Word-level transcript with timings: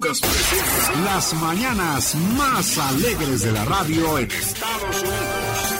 Lucas 0.00 0.20
presenta 0.20 1.00
las 1.12 1.34
mañanas 1.34 2.14
más 2.36 2.78
alegres 2.78 3.42
de 3.42 3.50
la 3.50 3.64
radio 3.64 4.18
en 4.18 4.30
Estados 4.30 5.02
Unidos. 5.02 5.74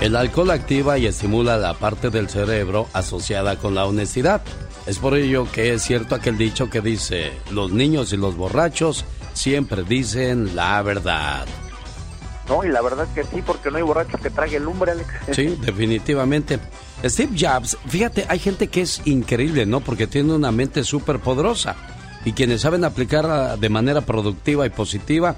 El 0.00 0.16
alcohol 0.16 0.50
activa 0.50 0.98
y 0.98 1.06
estimula 1.06 1.56
la 1.56 1.74
parte 1.74 2.10
del 2.10 2.28
cerebro 2.28 2.88
asociada 2.94 3.60
con 3.60 3.76
la 3.76 3.86
honestidad. 3.86 4.42
Es 4.86 4.98
por 4.98 5.14
ello 5.14 5.46
que 5.52 5.72
es 5.72 5.82
cierto 5.82 6.16
aquel 6.16 6.36
dicho 6.36 6.68
que 6.68 6.80
dice, 6.80 7.30
los 7.52 7.70
niños 7.70 8.12
y 8.12 8.16
los 8.16 8.36
borrachos 8.36 9.04
siempre 9.32 9.84
dicen 9.84 10.56
la 10.56 10.82
verdad. 10.82 11.46
No, 12.48 12.64
y 12.64 12.68
la 12.70 12.82
verdad 12.82 13.06
es 13.06 13.14
que 13.14 13.36
sí, 13.36 13.40
porque 13.40 13.70
no 13.70 13.76
hay 13.76 13.84
borracho 13.84 14.18
que 14.18 14.30
trague 14.30 14.56
el 14.56 14.64
lumbre, 14.64 14.90
Alex. 14.90 15.08
Sí, 15.32 15.56
definitivamente. 15.60 16.58
Steve 17.04 17.36
Jobs, 17.38 17.78
fíjate, 17.86 18.26
hay 18.28 18.40
gente 18.40 18.66
que 18.66 18.80
es 18.80 19.00
increíble, 19.04 19.64
¿no? 19.64 19.78
Porque 19.78 20.08
tiene 20.08 20.34
una 20.34 20.50
mente 20.50 20.82
súper 20.82 21.20
poderosa. 21.20 21.76
Y 22.24 22.32
quienes 22.32 22.60
saben 22.60 22.84
aplicarla 22.84 23.56
de 23.56 23.68
manera 23.68 24.02
productiva 24.02 24.66
y 24.66 24.70
positiva, 24.70 25.36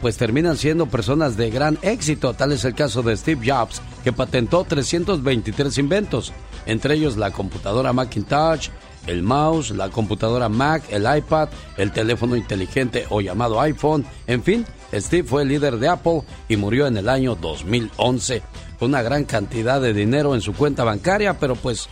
pues 0.00 0.16
terminan 0.16 0.56
siendo 0.56 0.86
personas 0.86 1.36
de 1.36 1.50
gran 1.50 1.78
éxito. 1.82 2.34
Tal 2.34 2.52
es 2.52 2.64
el 2.64 2.74
caso 2.74 3.02
de 3.02 3.16
Steve 3.16 3.50
Jobs, 3.50 3.80
que 4.04 4.12
patentó 4.12 4.64
323 4.64 5.78
inventos, 5.78 6.32
entre 6.66 6.94
ellos 6.94 7.16
la 7.16 7.30
computadora 7.30 7.92
Macintosh, 7.92 8.68
el 9.06 9.22
mouse, 9.22 9.70
la 9.70 9.90
computadora 9.90 10.48
Mac, 10.48 10.84
el 10.90 11.06
iPad, 11.16 11.48
el 11.76 11.92
teléfono 11.92 12.36
inteligente 12.36 13.06
o 13.10 13.20
llamado 13.20 13.60
iPhone, 13.60 14.04
en 14.26 14.42
fin, 14.42 14.66
Steve 14.92 15.26
fue 15.26 15.44
líder 15.44 15.78
de 15.78 15.88
Apple 15.88 16.22
y 16.48 16.56
murió 16.56 16.86
en 16.86 16.96
el 16.96 17.08
año 17.08 17.34
2011 17.34 18.42
con 18.78 18.90
una 18.90 19.02
gran 19.02 19.24
cantidad 19.24 19.80
de 19.80 19.92
dinero 19.92 20.34
en 20.34 20.40
su 20.40 20.52
cuenta 20.52 20.84
bancaria, 20.84 21.38
pero 21.38 21.54
pues 21.54 21.88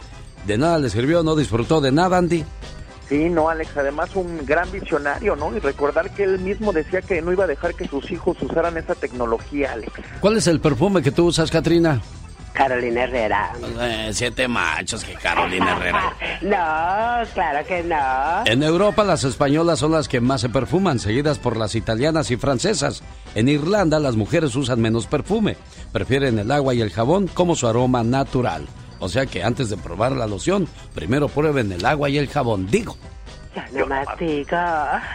de 0.47 0.59
nada 0.59 0.79
le 0.79 0.91
sirvió, 0.91 1.23
no 1.23 1.37
disfrutó 1.37 1.81
de 1.81 1.93
nada, 1.93 2.19
Andy. 2.19 2.45
Sí, 3.11 3.29
no, 3.29 3.49
Alex, 3.49 3.77
además 3.77 4.15
un 4.15 4.47
gran 4.47 4.71
visionario, 4.71 5.35
¿no? 5.35 5.55
Y 5.57 5.59
recordar 5.59 6.15
que 6.15 6.23
él 6.23 6.39
mismo 6.39 6.73
decía 6.73 7.03
que 7.03 7.21
no 7.21 7.33
iba 7.33 7.43
a 7.43 7.49
dejar 7.49 7.75
que 7.75 7.89
sus 7.89 8.09
hijos 8.13 8.41
usaran 8.41 8.77
esa 8.77 8.95
tecnología, 8.95 9.73
Alex. 9.73 9.93
¿Cuál 10.21 10.37
es 10.37 10.47
el 10.47 10.61
perfume 10.61 11.03
que 11.03 11.11
tú 11.11 11.27
usas, 11.27 11.51
Katrina? 11.51 12.01
Carolina 12.53 13.03
Herrera. 13.03 13.53
Eh, 13.81 14.11
siete 14.13 14.47
machos 14.47 15.03
que 15.03 15.15
Carolina 15.15 15.73
Herrera. 15.73 16.15
no, 16.43 17.33
claro 17.35 17.67
que 17.67 17.83
no. 17.83 18.47
En 18.47 18.63
Europa 18.63 19.03
las 19.03 19.25
españolas 19.25 19.81
son 19.81 19.91
las 19.91 20.07
que 20.07 20.21
más 20.21 20.43
se 20.43 20.49
perfuman, 20.49 21.01
seguidas 21.01 21.41
por 21.41 21.57
las 21.57 21.75
italianas 21.75 22.31
y 22.31 22.37
francesas. 22.37 23.03
En 23.35 23.49
Irlanda 23.49 23.99
las 23.99 24.15
mujeres 24.15 24.55
usan 24.55 24.81
menos 24.81 25.09
perfume, 25.09 25.57
prefieren 25.91 26.39
el 26.39 26.53
agua 26.53 26.75
y 26.75 26.81
el 26.81 26.91
jabón 26.91 27.27
como 27.27 27.57
su 27.57 27.67
aroma 27.67 28.05
natural. 28.05 28.69
O 29.01 29.09
sea 29.09 29.27
que 29.27 29.43
antes 29.43 29.69
de 29.71 29.77
probar 29.77 30.13
la 30.13 30.27
loción, 30.27 30.69
primero 30.95 31.29
prueben 31.29 31.73
el 31.73 31.85
agua 31.85 32.09
y 32.09 32.19
el 32.19 32.29
jabón, 32.29 32.69
digo. 32.71 32.97
Ya 33.57 33.69
no 33.73 33.87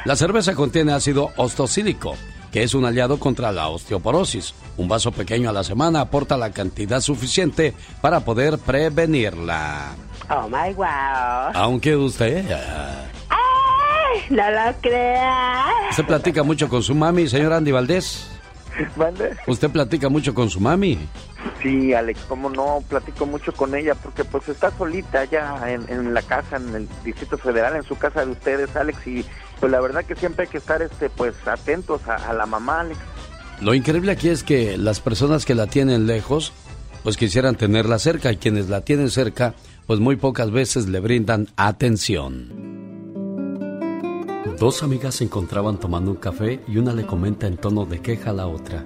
La 0.03 0.16
cerveza 0.17 0.53
contiene 0.55 0.91
ácido 0.91 1.31
ostocílico 1.38 2.16
que 2.56 2.63
es 2.63 2.73
un 2.73 2.86
aliado 2.86 3.19
contra 3.19 3.52
la 3.52 3.67
osteoporosis. 3.67 4.56
Un 4.78 4.88
vaso 4.88 5.11
pequeño 5.11 5.50
a 5.50 5.52
la 5.52 5.66
semana 5.66 6.00
aporta 6.00 6.38
la 6.38 6.52
cantidad 6.52 7.02
suficiente 7.02 7.73
para 8.00 8.22
poder 8.22 8.58
prevenirla. 8.59 9.94
Oh 10.30 10.47
my 10.47 10.73
wow. 10.73 11.52
Aunque 11.53 11.97
usted. 11.97 12.45
¡Ay! 13.28 14.22
No 14.30 14.50
lo 14.50 14.73
crea. 14.80 15.66
¿Usted 15.89 16.06
platica 16.06 16.44
mucho 16.44 16.69
con 16.69 16.81
su 16.81 16.95
mami, 16.95 17.28
señor 17.28 17.52
Andy 17.52 17.73
Valdés? 17.73 18.25
¿Mande? 18.95 19.36
¿Usted 19.47 19.69
platica 19.69 20.08
mucho 20.08 20.33
con 20.33 20.50
su 20.50 20.61
mami? 20.61 20.97
Sí, 21.66 21.95
Alex, 21.95 22.19
cómo 22.30 22.52
no, 22.52 22.83
platico 22.88 23.25
mucho 23.25 23.52
con 23.52 23.73
ella 23.73 23.95
porque 23.95 24.23
pues 24.23 24.47
está 24.47 24.69
solita 24.77 25.25
ya 25.25 25.59
en, 25.67 26.13
la 26.13 26.22
casa, 26.22 26.57
en 26.57 26.75
el 26.75 26.88
Distrito 27.03 27.39
Federal, 27.39 27.75
en 27.75 27.81
su 27.81 27.95
casa 27.97 28.23
de 28.23 28.33
ustedes, 28.33 28.75
Alex, 28.75 29.07
y 29.07 29.25
pues 29.59 29.72
la 29.72 29.81
verdad 29.81 30.05
que 30.05 30.13
siempre 30.16 30.45
hay 30.45 30.52
que 30.52 30.59
estar 30.59 30.83
este 30.83 31.09
pues 31.09 31.33
atentos 31.47 32.07
a, 32.07 32.31
la 32.33 32.45
mamá, 32.45 32.81
Alex. 32.81 32.99
Lo 33.61 33.73
increíble 33.73 34.11
aquí 34.11 34.30
es 34.30 34.44
que 34.44 34.77
las 34.77 34.99
personas 34.99 35.44
que 35.44 35.55
la 35.55 35.66
tienen 35.66 36.05
lejos, 36.05 36.53
pues 37.01 37.17
quisieran 37.17 37.56
tenerla 37.56 37.97
cerca 37.97 38.31
y 38.31 38.38
quienes 38.38 38.69
la 38.69 38.81
tienen 38.81 39.09
cerca, 39.09 39.56
pues 39.88 40.00
muy 40.00 40.18
pocas 40.18 40.51
veces 40.51 40.88
le 40.88 41.00
brindan 41.00 41.47
atención. 41.56 42.75
Dos 44.59 44.84
amigas 44.84 45.16
se 45.16 45.23
encontraban 45.23 45.79
tomando 45.79 46.12
un 46.12 46.18
café 46.18 46.59
y 46.68 46.78
una 46.78 46.94
le 46.94 47.07
comenta 47.07 47.47
en 47.47 47.57
tono 47.57 47.88
de 47.88 48.03
queja 48.03 48.29
a 48.29 48.34
la 48.34 48.45
otra. 48.45 48.85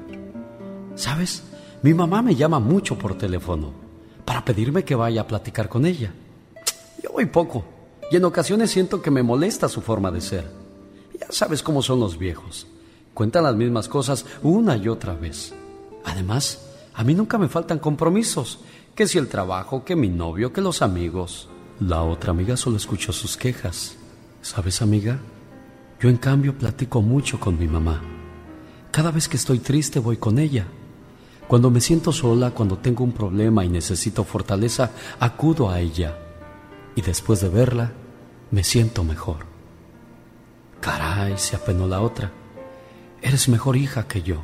¿Sabes? 0.96 1.44
Mi 1.82 1.94
mamá 1.94 2.22
me 2.22 2.36
llama 2.36 2.60
mucho 2.60 2.98
por 2.98 3.18
teléfono 3.18 3.72
para 4.26 4.44
pedirme 4.44 4.84
que 4.84 4.96
vaya 4.96 5.22
a 5.22 5.28
platicar 5.28 5.70
con 5.70 5.86
ella. 5.86 6.12
Yo 7.02 7.12
voy 7.14 7.26
poco 7.26 7.64
y 8.12 8.18
en 8.18 8.26
ocasiones 8.26 8.70
siento 8.70 9.02
que 9.02 9.10
me 9.10 9.24
molesta 9.24 9.70
su 9.70 9.80
forma 9.80 10.12
de 10.12 10.20
ser. 10.20 10.52
Ya 11.18 11.28
sabes 11.30 11.64
cómo 11.64 11.82
son 11.82 12.02
los 12.02 12.20
viejos. 12.20 12.68
Cuentan 13.14 13.44
las 13.44 13.56
mismas 13.56 13.88
cosas 13.88 14.26
una 14.44 14.76
y 14.76 14.90
otra 14.90 15.14
vez. 15.14 15.54
Además, 16.04 16.60
a 16.94 17.04
mí 17.06 17.14
nunca 17.14 17.38
me 17.38 17.48
faltan 17.48 17.80
compromisos. 17.80 18.60
Que 18.94 19.08
si 19.08 19.18
el 19.18 19.30
trabajo, 19.30 19.86
que 19.86 19.96
mi 19.96 20.10
novio, 20.10 20.52
que 20.52 20.60
los 20.60 20.82
amigos. 20.82 21.48
La 21.80 22.04
otra 22.04 22.32
amiga 22.32 22.58
solo 22.58 22.76
escuchó 22.76 23.14
sus 23.14 23.38
quejas. 23.38 23.96
¿Sabes, 24.42 24.82
amiga? 24.82 25.20
Yo 26.02 26.10
en 26.10 26.18
cambio 26.18 26.58
platico 26.58 27.02
mucho 27.02 27.40
con 27.40 27.58
mi 27.58 27.68
mamá. 27.68 28.02
Cada 28.92 29.12
vez 29.12 29.30
que 29.30 29.38
estoy 29.38 29.60
triste 29.60 30.00
voy 30.00 30.18
con 30.18 30.40
ella. 30.40 30.68
Cuando 31.50 31.72
me 31.72 31.82
siento 31.82 32.12
sola, 32.12 32.52
cuando 32.52 32.78
tengo 32.78 33.04
un 33.04 33.12
problema 33.12 33.66
y 33.66 33.70
necesito 33.70 34.24
fortaleza, 34.24 34.92
acudo 35.20 35.72
a 35.72 35.80
ella. 35.80 36.16
Y 36.96 37.02
después 37.02 37.42
de 37.42 37.50
verla, 37.50 37.92
me 38.52 38.64
siento 38.64 39.04
mejor. 39.04 39.48
Caray, 40.80 41.40
se 41.40 41.56
apenó 41.56 41.88
la 41.88 42.02
otra. 42.02 42.32
Eres 43.24 43.50
mejor 43.50 43.78
hija 43.78 44.08
que 44.08 44.22
yo. 44.22 44.44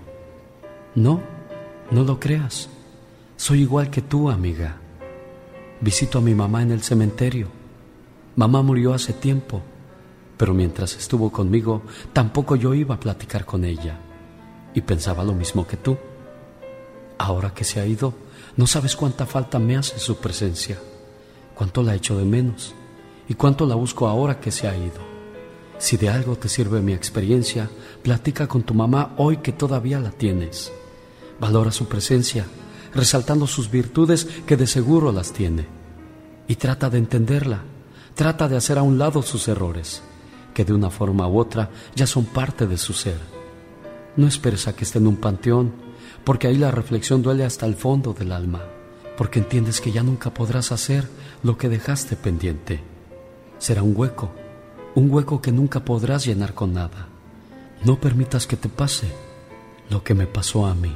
No, 0.95 1.21
no 1.91 2.03
lo 2.03 2.19
creas. 2.19 2.69
Soy 3.37 3.61
igual 3.61 3.91
que 3.91 4.01
tú, 4.01 4.31
amiga. 4.31 4.77
Visito 5.81 6.17
a 6.17 6.21
mi 6.21 6.33
mamá 6.33 6.63
en 6.63 6.71
el 6.71 6.81
cementerio. 6.81 7.49
Mamá 8.35 8.63
murió 8.63 8.95
hace 8.95 9.13
tiempo, 9.13 9.61
pero 10.37 10.55
mientras 10.55 10.95
estuvo 10.95 11.31
conmigo, 11.31 11.83
tampoco 12.13 12.55
yo 12.55 12.73
iba 12.73 12.95
a 12.95 12.99
platicar 12.99 13.45
con 13.45 13.63
ella. 13.63 13.99
Y 14.73 14.81
pensaba 14.81 15.23
lo 15.23 15.35
mismo 15.35 15.67
que 15.67 15.77
tú. 15.77 15.99
Ahora 17.17 17.53
que 17.53 17.63
se 17.63 17.79
ha 17.79 17.85
ido, 17.85 18.13
no 18.57 18.67
sabes 18.67 18.95
cuánta 18.95 19.25
falta 19.25 19.59
me 19.59 19.77
hace 19.77 19.99
su 19.99 20.17
presencia, 20.17 20.79
cuánto 21.53 21.83
la 21.83 21.95
echo 21.95 22.17
de 22.17 22.25
menos 22.25 22.73
y 23.27 23.33
cuánto 23.33 23.65
la 23.65 23.75
busco 23.75 24.07
ahora 24.07 24.39
que 24.39 24.51
se 24.51 24.67
ha 24.67 24.75
ido. 24.75 25.15
Si 25.77 25.97
de 25.97 26.09
algo 26.09 26.37
te 26.37 26.47
sirve 26.47 26.81
mi 26.81 26.93
experiencia, 26.93 27.69
platica 28.01 28.47
con 28.47 28.63
tu 28.63 28.73
mamá 28.73 29.13
hoy 29.17 29.37
que 29.37 29.51
todavía 29.51 29.99
la 29.99 30.11
tienes. 30.11 30.71
Valora 31.39 31.71
su 31.71 31.87
presencia, 31.87 32.45
resaltando 32.93 33.45
sus 33.45 33.69
virtudes 33.69 34.25
que 34.45 34.55
de 34.55 34.67
seguro 34.67 35.11
las 35.11 35.33
tiene. 35.33 35.67
Y 36.47 36.55
trata 36.55 36.89
de 36.89 36.97
entenderla, 36.97 37.63
trata 38.13 38.47
de 38.47 38.55
hacer 38.55 38.77
a 38.77 38.83
un 38.83 38.97
lado 38.97 39.21
sus 39.21 39.47
errores, 39.47 40.01
que 40.53 40.63
de 40.63 40.73
una 40.73 40.89
forma 40.89 41.27
u 41.27 41.39
otra 41.39 41.69
ya 41.93 42.07
son 42.07 42.25
parte 42.25 42.67
de 42.67 42.77
su 42.77 42.93
ser. 42.93 43.19
No 44.15 44.27
esperes 44.27 44.67
a 44.67 44.75
que 44.75 44.85
esté 44.85 44.99
en 44.99 45.07
un 45.07 45.17
panteón, 45.17 45.84
porque 46.25 46.47
ahí 46.47 46.57
la 46.57 46.71
reflexión 46.71 47.21
duele 47.21 47.45
hasta 47.45 47.65
el 47.65 47.75
fondo 47.75 48.13
del 48.13 48.31
alma, 48.31 48.63
porque 49.17 49.39
entiendes 49.39 49.79
que 49.79 49.91
ya 49.91 50.03
nunca 50.03 50.33
podrás 50.33 50.71
hacer 50.71 51.07
lo 51.43 51.57
que 51.57 51.69
dejaste 51.69 52.15
pendiente. 52.15 52.81
Será 53.57 53.83
un 53.83 53.93
hueco 53.95 54.31
un 54.95 55.11
hueco 55.11 55.41
que 55.41 55.51
nunca 55.51 55.83
podrás 55.83 56.25
llenar 56.25 56.53
con 56.53 56.73
nada. 56.73 57.07
No 57.83 57.99
permitas 57.99 58.47
que 58.47 58.55
te 58.55 58.69
pase 58.69 59.07
lo 59.89 60.03
que 60.03 60.15
me 60.15 60.25
pasó 60.25 60.65
a 60.65 60.73
mí. 60.73 60.95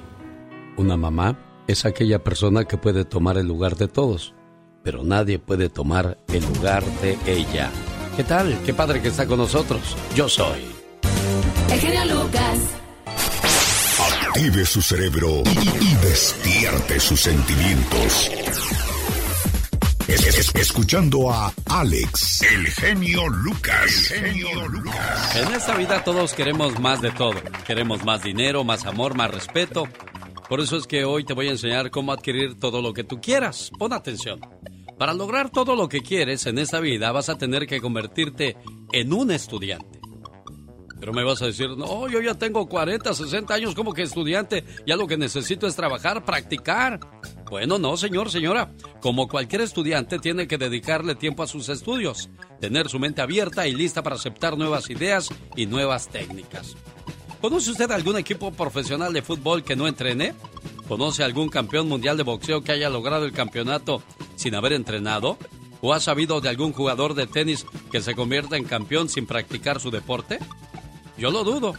Una 0.78 0.98
mamá 0.98 1.38
es 1.68 1.86
aquella 1.86 2.24
persona 2.24 2.64
que 2.64 2.78
puede 2.78 3.06
tomar 3.06 3.38
el 3.38 3.48
lugar 3.48 3.76
de 3.76 3.90
todos, 3.90 4.34
pero 4.84 5.04
nadie 5.04 5.38
puede 5.38 5.70
tomar 5.70 6.18
el 6.30 6.44
lugar 6.46 6.84
de 7.02 7.18
ella. 7.28 7.70
¿Qué 8.16 8.24
tal? 8.24 8.58
Qué 8.66 8.74
padre 8.74 9.02
que 9.02 9.10
está 9.10 9.28
con 9.28 9.38
nosotros. 9.38 9.96
Yo 10.16 10.30
soy. 10.30 10.62
El 11.72 11.80
genio 11.80 12.06
Lucas. 12.06 12.79
Active 14.30 14.66
su 14.66 14.82
cerebro 14.82 15.44
y 15.82 15.96
despierte 16.06 17.00
sus 17.00 17.20
sentimientos 17.20 18.30
escuchando 20.56 21.32
a 21.32 21.54
Alex, 21.66 22.42
el 22.44 22.68
genio 22.68 23.28
Lucas. 23.28 24.12
El 24.12 24.34
genio 24.34 24.68
Lucas. 24.68 25.36
En 25.36 25.54
esta 25.54 25.76
vida 25.76 26.04
todos 26.04 26.34
queremos 26.34 26.80
más 26.80 27.02
de 27.02 27.12
todo. 27.12 27.36
Queremos 27.66 28.04
más 28.04 28.24
dinero, 28.24 28.64
más 28.64 28.86
amor, 28.86 29.16
más 29.16 29.32
respeto. 29.32 29.88
Por 30.48 30.60
eso 30.60 30.78
es 30.78 30.88
que 30.88 31.06
hoy 31.06 31.26
te 31.26 31.34
voy 31.34 31.48
a 31.48 31.52
enseñar 31.52 31.92
cómo 31.92 32.12
adquirir 32.12 32.60
todo 32.60 32.82
lo 32.82 32.94
que 32.94 33.04
tú 33.04 33.20
quieras. 33.22 33.72
Pon 33.78 33.94
atención. 33.94 34.42
Para 34.98 35.14
lograr 35.14 35.50
todo 35.50 35.76
lo 35.76 35.90
que 35.90 36.02
quieres 36.02 36.46
en 36.46 36.60
esta 36.60 36.80
vida 36.80 37.12
vas 37.12 37.30
a 37.30 37.38
tener 37.38 37.68
que 37.68 37.82
convertirte 37.82 38.58
en 38.92 39.14
un 39.14 39.32
estudiante. 39.32 39.99
Pero 41.00 41.14
me 41.14 41.24
vas 41.24 41.42
a 41.42 41.46
decir, 41.46 41.70
no, 41.78 42.10
yo 42.10 42.22
ya 42.22 42.34
tengo 42.34 42.68
40, 42.68 43.14
60 43.14 43.54
años 43.54 43.76
como 43.76 43.94
que 43.94 44.02
estudiante, 44.02 44.66
ya 44.86 44.96
lo 44.96 45.08
que 45.08 45.18
necesito 45.18 45.66
es 45.66 45.76
trabajar, 45.76 46.26
practicar. 46.26 47.00
Bueno, 47.50 47.80
no, 47.80 47.96
señor, 47.98 48.30
señora. 48.30 48.74
Como 49.02 49.28
cualquier 49.28 49.62
estudiante, 49.62 50.20
tiene 50.20 50.48
que 50.48 50.58
dedicarle 50.58 51.16
tiempo 51.16 51.42
a 51.44 51.48
sus 51.48 51.70
estudios, 51.70 52.30
tener 52.60 52.90
su 52.90 53.00
mente 53.00 53.22
abierta 53.22 53.68
y 53.68 53.74
lista 53.74 54.04
para 54.04 54.18
aceptar 54.18 54.58
nuevas 54.58 54.90
ideas 54.90 55.30
y 55.56 55.66
nuevas 55.66 56.10
técnicas. 56.10 56.76
¿Conoce 57.42 57.72
usted 57.72 57.90
algún 57.92 58.18
equipo 58.18 58.52
profesional 58.52 59.14
de 59.14 59.22
fútbol 59.22 59.64
que 59.64 59.78
no 59.78 59.88
entrene? 59.88 60.34
¿Conoce 60.90 61.24
algún 61.24 61.48
campeón 61.48 61.88
mundial 61.88 62.18
de 62.18 62.24
boxeo 62.24 62.64
que 62.64 62.74
haya 62.74 62.90
logrado 62.90 63.26
el 63.26 63.32
campeonato 63.32 64.04
sin 64.36 64.56
haber 64.56 64.74
entrenado? 64.74 65.38
¿O 65.82 65.94
ha 65.94 66.02
sabido 66.02 66.42
de 66.42 66.50
algún 66.50 66.74
jugador 66.74 67.14
de 67.14 67.28
tenis 67.28 67.66
que 67.92 68.02
se 68.02 68.14
convierta 68.14 68.58
en 68.58 68.66
campeón 68.66 69.08
sin 69.08 69.26
practicar 69.26 69.80
su 69.80 69.90
deporte? 69.90 70.40
Yo 71.20 71.32
lo 71.32 71.44
dudo. 71.44 71.76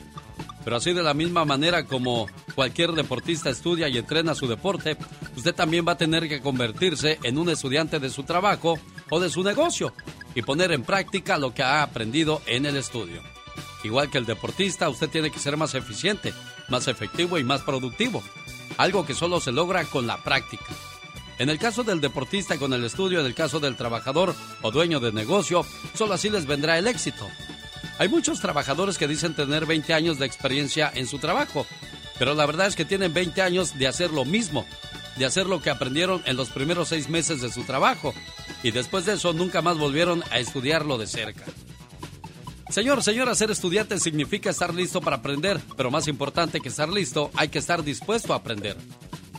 Pero 0.62 0.76
así 0.76 0.92
de 0.92 1.02
la 1.02 1.14
misma 1.14 1.44
manera 1.44 1.86
como 1.86 2.26
cualquier 2.54 2.92
deportista 2.92 3.48
estudia 3.48 3.88
y 3.88 3.96
entrena 3.96 4.34
su 4.34 4.46
deporte, 4.46 4.96
usted 5.34 5.54
también 5.54 5.86
va 5.88 5.92
a 5.92 5.98
tener 5.98 6.28
que 6.28 6.42
convertirse 6.42 7.18
en 7.22 7.38
un 7.38 7.48
estudiante 7.48 7.98
de 7.98 8.10
su 8.10 8.24
trabajo 8.24 8.78
o 9.08 9.20
de 9.20 9.30
su 9.30 9.42
negocio 9.42 9.94
y 10.34 10.42
poner 10.42 10.70
en 10.72 10.82
práctica 10.82 11.38
lo 11.38 11.54
que 11.54 11.62
ha 11.62 11.82
aprendido 11.82 12.42
en 12.46 12.66
el 12.66 12.76
estudio. 12.76 13.22
Igual 13.82 14.10
que 14.10 14.18
el 14.18 14.26
deportista, 14.26 14.90
usted 14.90 15.08
tiene 15.08 15.30
que 15.30 15.38
ser 15.38 15.56
más 15.56 15.74
eficiente, 15.74 16.34
más 16.68 16.86
efectivo 16.86 17.38
y 17.38 17.44
más 17.44 17.62
productivo 17.62 18.22
algo 18.80 19.04
que 19.04 19.14
solo 19.14 19.40
se 19.40 19.52
logra 19.52 19.84
con 19.84 20.06
la 20.06 20.16
práctica. 20.22 20.64
En 21.38 21.50
el 21.50 21.58
caso 21.58 21.84
del 21.84 22.00
deportista 22.00 22.58
con 22.58 22.72
el 22.72 22.84
estudio, 22.84 23.20
en 23.20 23.26
el 23.26 23.34
caso 23.34 23.60
del 23.60 23.76
trabajador 23.76 24.34
o 24.62 24.70
dueño 24.70 25.00
de 25.00 25.12
negocio, 25.12 25.64
solo 25.94 26.14
así 26.14 26.30
les 26.30 26.46
vendrá 26.46 26.78
el 26.78 26.86
éxito. 26.86 27.26
Hay 28.00 28.08
muchos 28.08 28.40
trabajadores 28.40 28.96
que 28.96 29.06
dicen 29.06 29.34
tener 29.34 29.66
20 29.66 29.92
años 29.92 30.18
de 30.18 30.24
experiencia 30.24 30.90
en 30.94 31.06
su 31.06 31.18
trabajo, 31.18 31.66
pero 32.18 32.32
la 32.32 32.46
verdad 32.46 32.66
es 32.66 32.74
que 32.74 32.86
tienen 32.86 33.12
20 33.12 33.42
años 33.42 33.78
de 33.78 33.86
hacer 33.86 34.10
lo 34.10 34.24
mismo, 34.24 34.64
de 35.16 35.26
hacer 35.26 35.44
lo 35.44 35.60
que 35.60 35.68
aprendieron 35.68 36.22
en 36.24 36.38
los 36.38 36.48
primeros 36.48 36.88
seis 36.88 37.10
meses 37.10 37.42
de 37.42 37.52
su 37.52 37.64
trabajo, 37.64 38.14
y 38.62 38.70
después 38.70 39.04
de 39.04 39.12
eso 39.12 39.34
nunca 39.34 39.60
más 39.60 39.76
volvieron 39.76 40.24
a 40.30 40.38
estudiarlo 40.38 40.96
de 40.96 41.06
cerca. 41.06 41.44
Señor, 42.70 43.02
señora, 43.02 43.34
ser 43.34 43.50
estudiante 43.50 44.00
significa 44.00 44.48
estar 44.48 44.72
listo 44.74 45.02
para 45.02 45.16
aprender, 45.16 45.60
pero 45.76 45.90
más 45.90 46.08
importante 46.08 46.62
que 46.62 46.70
estar 46.70 46.88
listo, 46.88 47.30
hay 47.36 47.48
que 47.48 47.58
estar 47.58 47.84
dispuesto 47.84 48.32
a 48.32 48.36
aprender. 48.36 48.78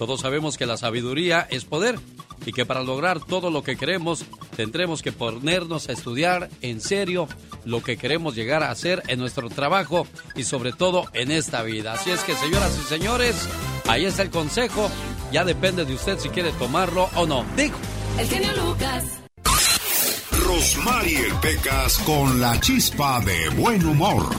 Todos 0.02 0.22
sabemos 0.22 0.58
que 0.58 0.66
la 0.66 0.78
sabiduría 0.78 1.46
es 1.52 1.64
poder 1.64 2.00
y 2.44 2.54
que 2.54 2.66
para 2.66 2.82
lograr 2.82 3.20
todo 3.24 3.52
lo 3.52 3.62
que 3.62 3.78
queremos 3.78 4.26
tendremos 4.56 5.04
que 5.04 5.12
ponernos 5.12 5.90
a 5.90 5.92
estudiar 5.92 6.50
en 6.64 6.82
serio 6.82 7.28
lo 7.66 7.84
que 7.84 7.98
queremos 7.98 8.34
llegar 8.34 8.64
a 8.64 8.72
hacer 8.72 9.04
en 9.10 9.20
nuestro 9.20 9.48
trabajo 9.52 10.08
y 10.36 10.44
sobre 10.44 10.74
todo 10.74 11.06
en 11.14 11.30
esta 11.30 11.62
vida. 11.62 11.94
Así 11.94 12.10
es 12.10 12.22
que 12.22 12.34
señoras 12.34 12.76
y 12.84 12.90
señores, 12.90 13.48
ahí 13.88 14.06
está 14.06 14.24
el 14.24 14.32
consejo. 14.32 14.90
Ya 15.32 15.46
depende 15.46 15.86
de 15.86 15.94
usted 15.94 16.18
si 16.18 16.30
quiere 16.30 16.52
tomarlo 16.54 17.08
o 17.16 17.28
no. 17.28 17.46
Digo. 17.56 17.78
El 18.18 18.28
genio 18.28 18.54
Lucas. 18.54 19.04
Rosmarie 20.32 21.32
Pecas 21.44 22.00
con 22.00 22.42
la 22.42 22.60
chispa 22.60 23.20
de 23.20 23.50
buen 23.50 23.86
humor. 23.86 24.36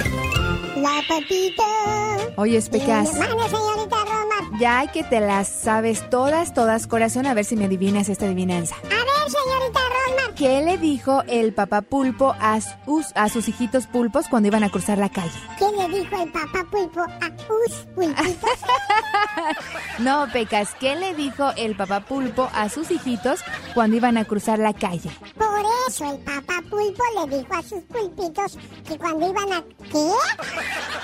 La 0.75 1.01
patita. 1.07 2.33
Oye, 2.37 2.61
Pecas. 2.63 3.15
Mande, 3.17 3.49
señorita 3.49 4.05
Roma. 4.07 4.22
Ya 4.63 4.87
que 4.87 5.03
te 5.03 5.19
las 5.19 5.49
sabes 5.49 6.09
todas, 6.09 6.55
todas, 6.55 6.87
corazón, 6.87 7.27
a 7.27 7.35
ver 7.35 7.45
si 7.45 7.57
me 7.57 7.65
adivinas 7.65 8.09
esta 8.09 8.27
adivinanza. 8.27 8.77
A 8.77 8.91
ver, 8.91 9.27
señorita 9.27 9.81
Roma. 9.81 10.35
¿Qué 10.37 10.63
le 10.63 10.79
dijo 10.79 11.25
el 11.27 11.53
papá 11.53 11.83
pulpo 11.83 12.37
a 12.39 12.61
sus, 12.61 13.07
a 13.17 13.29
sus 13.29 13.49
hijitos 13.49 13.89
pulpos 13.89 14.29
cuando 14.29 14.47
iban 14.47 14.63
a 14.63 14.71
cruzar 14.71 14.99
la 14.99 15.09
calle? 15.09 15.33
¿Qué 15.59 15.65
le 15.77 15.99
dijo 15.99 16.17
el 16.23 16.31
papá 16.31 16.65
pulpo 16.71 17.01
a 17.01 17.29
sus 17.39 17.87
pulpitos? 17.95 18.51
no, 19.99 20.29
Pecas, 20.33 20.77
¿qué 20.79 20.95
le 20.95 21.15
dijo 21.15 21.51
el 21.57 21.75
papá 21.75 21.99
pulpo 21.99 22.49
a 22.55 22.69
sus 22.69 22.93
hijitos 22.93 23.41
cuando 23.75 23.97
iban 23.97 24.17
a 24.17 24.25
cruzar 24.25 24.61
la 24.61 24.73
calle? 24.73 25.11
Por 25.37 25.63
eso 25.89 26.09
el 26.09 26.19
papá 26.21 26.63
pulpo 26.71 27.03
le 27.21 27.37
dijo 27.37 27.53
a 27.53 27.63
sus 27.63 27.83
pulpitos 27.83 28.59
que 28.87 28.97
cuando 28.97 29.29
iban 29.29 29.53
a... 29.53 29.63
¿Qué? 29.91 30.11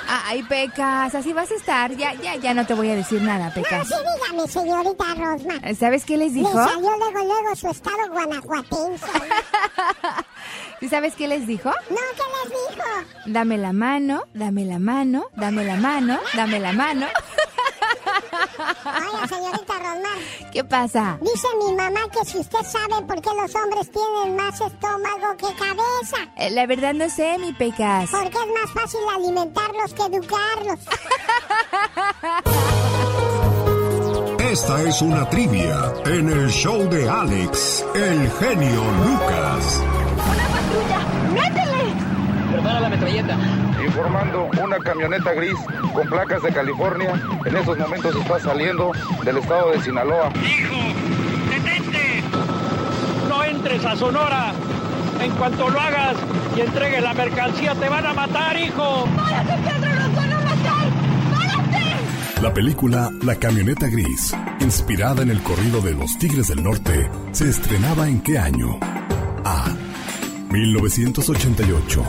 Ay, 0.09 0.43
Pecas, 0.43 1.15
así 1.15 1.33
vas 1.33 1.51
a 1.51 1.55
estar. 1.55 1.95
Ya, 1.97 2.15
ya, 2.15 2.37
ya 2.37 2.55
no 2.55 2.67
te 2.67 2.75
voy 2.75 2.91
a 2.91 2.95
decir 2.95 3.21
nada, 3.21 3.48
Pecas. 3.55 3.89
sí, 3.89 3.95
dígame, 3.95 4.49
señorita 4.49 5.05
Rosma. 5.17 5.55
¿Sabes 5.79 6.05
qué 6.05 6.17
les 6.17 6.33
Le 6.33 6.39
dijo? 6.41 6.53
salió 6.53 6.91
luego, 6.99 7.25
luego 7.25 7.57
su 7.57 7.69
estado 7.69 7.97
guanajuatense. 8.11 9.07
¿Sí 10.81 10.89
sabes 10.89 11.15
qué 11.15 11.27
les 11.29 11.47
dijo? 11.47 11.71
No, 11.71 11.97
¿qué 11.97 12.23
les 12.51 12.51
dijo? 12.51 12.89
Dame 13.27 13.59
la 13.59 13.73
mano, 13.73 14.23
dame 14.35 14.65
la 14.65 14.79
mano, 14.79 15.27
dame 15.37 15.65
la 15.65 15.77
mano, 15.77 16.19
dame 16.35 16.61
la 16.61 16.73
mano. 16.73 17.07
Oiga, 18.85 19.27
señorita 19.29 19.75
Rosma. 19.79 20.51
¿Qué 20.53 20.65
pasa? 20.65 21.19
Dice 21.21 21.47
mi 21.67 21.73
mamá 21.75 22.01
que 22.13 22.25
si 22.25 22.39
usted 22.39 22.59
sabe 22.63 23.03
por 23.07 23.21
qué 23.21 23.31
los 23.35 23.55
hombres 23.55 23.91
tienen 23.91 24.37
más 24.37 24.61
estómago 24.61 25.37
que 25.37 25.47
cabeza. 25.57 26.17
Eh, 26.37 26.51
La 26.51 26.67
verdad 26.67 26.95
no 26.95 27.09
sé, 27.11 27.39
mi 27.39 27.53
Pecas. 27.53 28.11
Porque 28.11 28.29
es 28.39 28.47
más 28.63 28.73
fácil 28.73 29.01
alimentarlos 29.15 29.95
que 29.95 30.03
educarlos. 30.03 30.79
Esta 34.51 34.83
es 34.83 35.03
una 35.03 35.29
trivia 35.29 35.93
en 36.07 36.31
el 36.31 36.49
show 36.49 36.89
de 36.89 37.07
Alex, 37.07 37.85
el 37.95 38.31
genio 38.31 38.83
Lucas. 39.05 39.85
Informando 43.85 44.49
una 44.63 44.79
camioneta 44.79 45.35
gris 45.35 45.55
con 45.93 46.09
placas 46.09 46.43
de 46.43 46.51
California. 46.51 47.13
En 47.45 47.57
esos 47.59 47.77
momentos 47.77 48.17
está 48.17 48.41
saliendo 48.41 48.93
del 49.23 49.37
estado 49.37 49.73
de 49.73 49.83
Sinaloa. 49.83 50.31
No 53.29 53.45
entres 53.45 53.85
a 53.85 53.97
Sonora. 53.97 54.55
En 55.21 55.31
cuanto 55.33 55.69
lo 55.69 55.79
hagas 55.79 56.17
y 56.57 56.63
entregues 56.63 57.03
la 57.03 57.13
mercancía, 57.13 57.75
te 57.75 57.89
van 57.91 58.07
a 58.07 58.15
matar, 58.15 58.57
hijo. 58.57 59.05
La 62.43 62.55
película 62.55 63.11
La 63.25 63.35
camioneta 63.35 63.89
gris, 63.89 64.33
inspirada 64.61 65.23
en 65.23 65.31
el 65.31 65.43
corrido 65.43 65.81
de 65.81 65.93
los 65.95 66.17
Tigres 66.19 66.47
del 66.47 66.63
Norte, 66.63 67.11
se 67.33 67.49
estrenaba 67.49 68.09
en 68.09 68.21
qué 68.21 68.39
año? 68.39 68.79
A. 69.45 69.75
1988. 70.49 72.05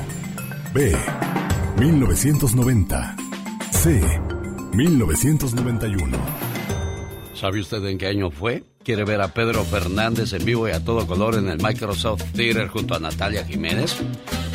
B. 0.72 0.96
1990. 1.80 3.16
C. 3.72 4.02
1991. 4.74 6.18
¿Sabe 7.34 7.62
usted 7.62 7.84
en 7.86 7.98
qué 7.98 8.06
año 8.06 8.30
fue? 8.30 8.64
¿Quiere 8.84 9.06
ver 9.06 9.22
a 9.22 9.34
Pedro 9.34 9.64
Fernández 9.64 10.34
en 10.34 10.46
vivo 10.46 10.70
y 10.70 10.72
a 10.72 10.84
todo 10.84 11.08
color 11.08 11.36
en 11.36 11.50
el 11.50 11.58
Microsoft 11.58 12.24
Theater 12.34 12.68
junto 12.68 12.94
a 12.94 13.00
Natalia 13.00 13.44
Jiménez? 13.46 13.98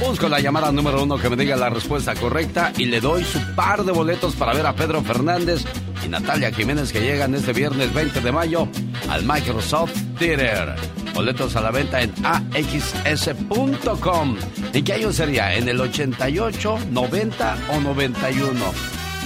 Busco 0.00 0.29
la 0.29 0.41
llamada 0.41 0.73
número 0.73 1.02
uno 1.02 1.17
que 1.17 1.31
me 1.31 1.37
diga 1.37 1.56
la 1.56 1.70
respuesta 1.70 2.14
correcta 2.14 2.73
y 2.76 2.85
le 2.87 3.00
doy 3.00 3.25
su 3.25 3.38
par 3.55 3.84
de 3.84 3.93
boletos 3.93 4.34
para 4.34 4.53
ver 4.53 4.67
a 4.67 4.74
Pedro 4.74 5.03
Fernández 5.03 5.65
y 6.05 6.08
Natalia 6.08 6.53
Jiménez 6.53 6.93
que 6.93 7.01
llegan 7.01 7.32
este 7.34 7.53
viernes 7.53 7.94
20 7.94 8.20
de 8.20 8.32
mayo 8.32 8.69
al 9.08 9.24
Microsoft 9.24 9.94
Theater. 10.19 10.74
Boletos 11.15 11.55
a 11.56 11.60
la 11.60 11.70
venta 11.70 12.03
en 12.03 12.13
axs.com. 12.24 14.36
¿Y 14.72 14.82
qué 14.82 14.94
año 14.94 15.13
sería? 15.13 15.55
¿En 15.55 15.69
el 15.69 15.81
88, 15.81 16.79
90 16.91 17.56
o 17.72 17.81
91? 17.81 18.65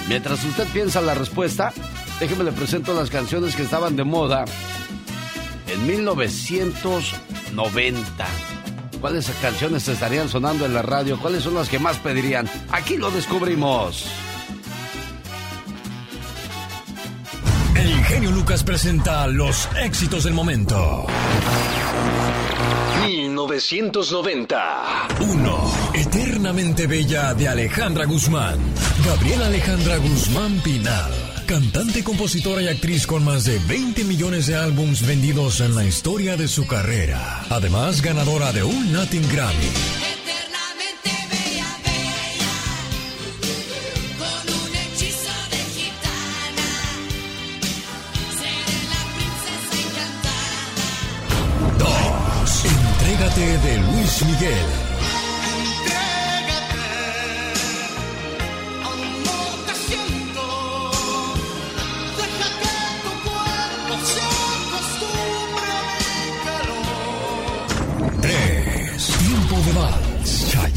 Mientras 0.08 0.44
usted 0.44 0.68
piensa 0.68 1.00
la 1.00 1.14
respuesta, 1.14 1.72
déjeme 2.20 2.44
le 2.44 2.52
presento 2.52 2.92
las 2.94 3.08
canciones 3.08 3.56
que 3.56 3.62
estaban 3.62 3.96
de 3.96 4.04
moda 4.04 4.44
en 5.66 5.86
1990. 5.86 8.57
¿Cuáles 9.00 9.30
canciones 9.40 9.86
estarían 9.86 10.28
sonando 10.28 10.66
en 10.66 10.74
la 10.74 10.82
radio? 10.82 11.18
¿Cuáles 11.20 11.44
son 11.44 11.54
las 11.54 11.68
que 11.68 11.78
más 11.78 11.98
pedirían? 11.98 12.48
Aquí 12.72 12.96
lo 12.96 13.10
descubrimos. 13.10 14.06
El 17.76 18.04
genio 18.04 18.32
Lucas 18.32 18.64
presenta 18.64 19.26
los 19.28 19.68
éxitos 19.80 20.24
del 20.24 20.34
momento. 20.34 21.06
1990. 23.06 25.08
1. 25.20 25.72
Eternamente 25.94 26.86
Bella 26.86 27.34
de 27.34 27.48
Alejandra 27.48 28.04
Guzmán. 28.04 28.58
Gabriela 29.04 29.46
Alejandra 29.46 29.96
Guzmán 29.98 30.60
Pinal. 30.64 31.27
Cantante, 31.48 32.04
compositora 32.04 32.60
y 32.60 32.68
actriz 32.68 33.06
con 33.06 33.24
más 33.24 33.44
de 33.46 33.58
20 33.58 34.04
millones 34.04 34.48
de 34.48 34.56
álbums 34.56 35.00
vendidos 35.06 35.60
en 35.62 35.74
la 35.74 35.82
historia 35.82 36.36
de 36.36 36.46
su 36.46 36.66
carrera. 36.66 37.42
Además, 37.48 38.02
ganadora 38.02 38.52
de 38.52 38.62
un 38.64 38.92
Latin 38.92 39.26
Grammy. 39.32 39.54
Eternamente 39.56 41.10
bella, 41.30 41.74
bella, 41.86 42.52
con 44.18 44.44
un 44.56 44.76
hechizo 44.76 45.32
de 45.50 45.56
gitana. 45.72 46.68
Seré 48.36 48.76
la 48.92 49.02
princesa 49.16 49.74
encantada. 49.88 50.68
2. 52.42 52.64
Entrégate 52.90 53.46
de 53.66 53.78
Luis 53.78 54.22
Miguel. 54.26 54.87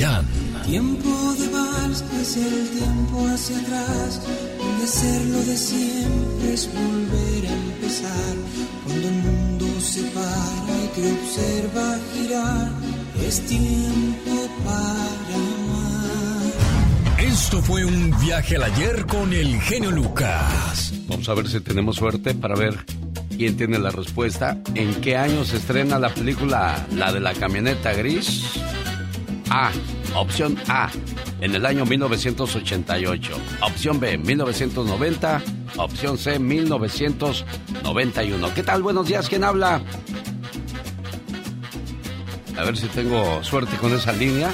Chayán. 0.01 0.25
Tiempo 0.65 1.34
de 1.38 1.48
vals 1.50 2.03
es 2.22 2.38
el 2.38 2.70
tiempo 2.70 3.27
hacia 3.27 3.58
atrás, 3.60 4.22
donde 4.58 4.84
hacerlo 4.84 5.38
de 5.43 5.58
siempre 5.58 6.53
es 6.53 6.70
volver 6.74 7.46
a 7.46 7.53
empezar. 7.53 8.36
Cuando 8.86 9.08
el 9.08 9.13
mundo 9.13 9.65
se 9.79 10.01
para 10.03 10.84
y 10.84 10.88
te 10.96 11.12
observa 11.12 12.00
girar, 12.13 12.72
es 13.27 13.46
tiempo 13.46 14.50
para 14.65 15.36
amar. 15.36 16.51
Esto 17.20 17.62
fue 17.62 17.86
un 17.86 18.13
viaje 18.22 18.55
al 18.55 18.63
ayer 18.63 19.05
con 19.05 19.34
el 19.34 19.62
genio 19.62 19.91
Lucas. 19.91 20.93
Vamos 21.08 21.29
a 21.29 21.34
ver 21.36 21.48
si 21.48 21.60
tenemos 21.60 21.98
suerte 21.98 22.34
para 22.34 22.55
ver 22.55 22.86
quién 23.38 23.55
tiene 23.55 23.77
la 23.77 23.91
respuesta. 23.91 24.58
¿En 24.74 24.96
qué 24.96 25.17
año 25.17 25.46
se 25.46 25.58
estrena 25.58 26.00
la 26.00 26.10
película 26.10 26.88
La 26.96 27.12
de 27.12 27.20
la 27.20 27.34
camioneta 27.34 27.93
gris? 27.93 28.43
A. 29.51 29.72
Opción 30.15 30.58
A. 30.70 30.89
En 31.41 31.53
el 31.53 31.65
año 31.65 31.86
1988. 31.86 33.38
Opción 33.62 34.00
B. 34.00 34.17
1990. 34.17 35.41
Opción 35.75 36.17
C. 36.17 36.39
1991. 36.39 38.53
¿Qué 38.53 38.63
tal? 38.63 38.81
Buenos 38.81 39.08
días. 39.08 39.27
¿Quién 39.27 39.43
habla? 39.43 39.81
A 42.58 42.63
ver 42.63 42.77
si 42.77 42.88
tengo 42.88 43.43
suerte 43.43 43.75
con 43.75 43.93
esa 43.93 44.13
línea. 44.13 44.50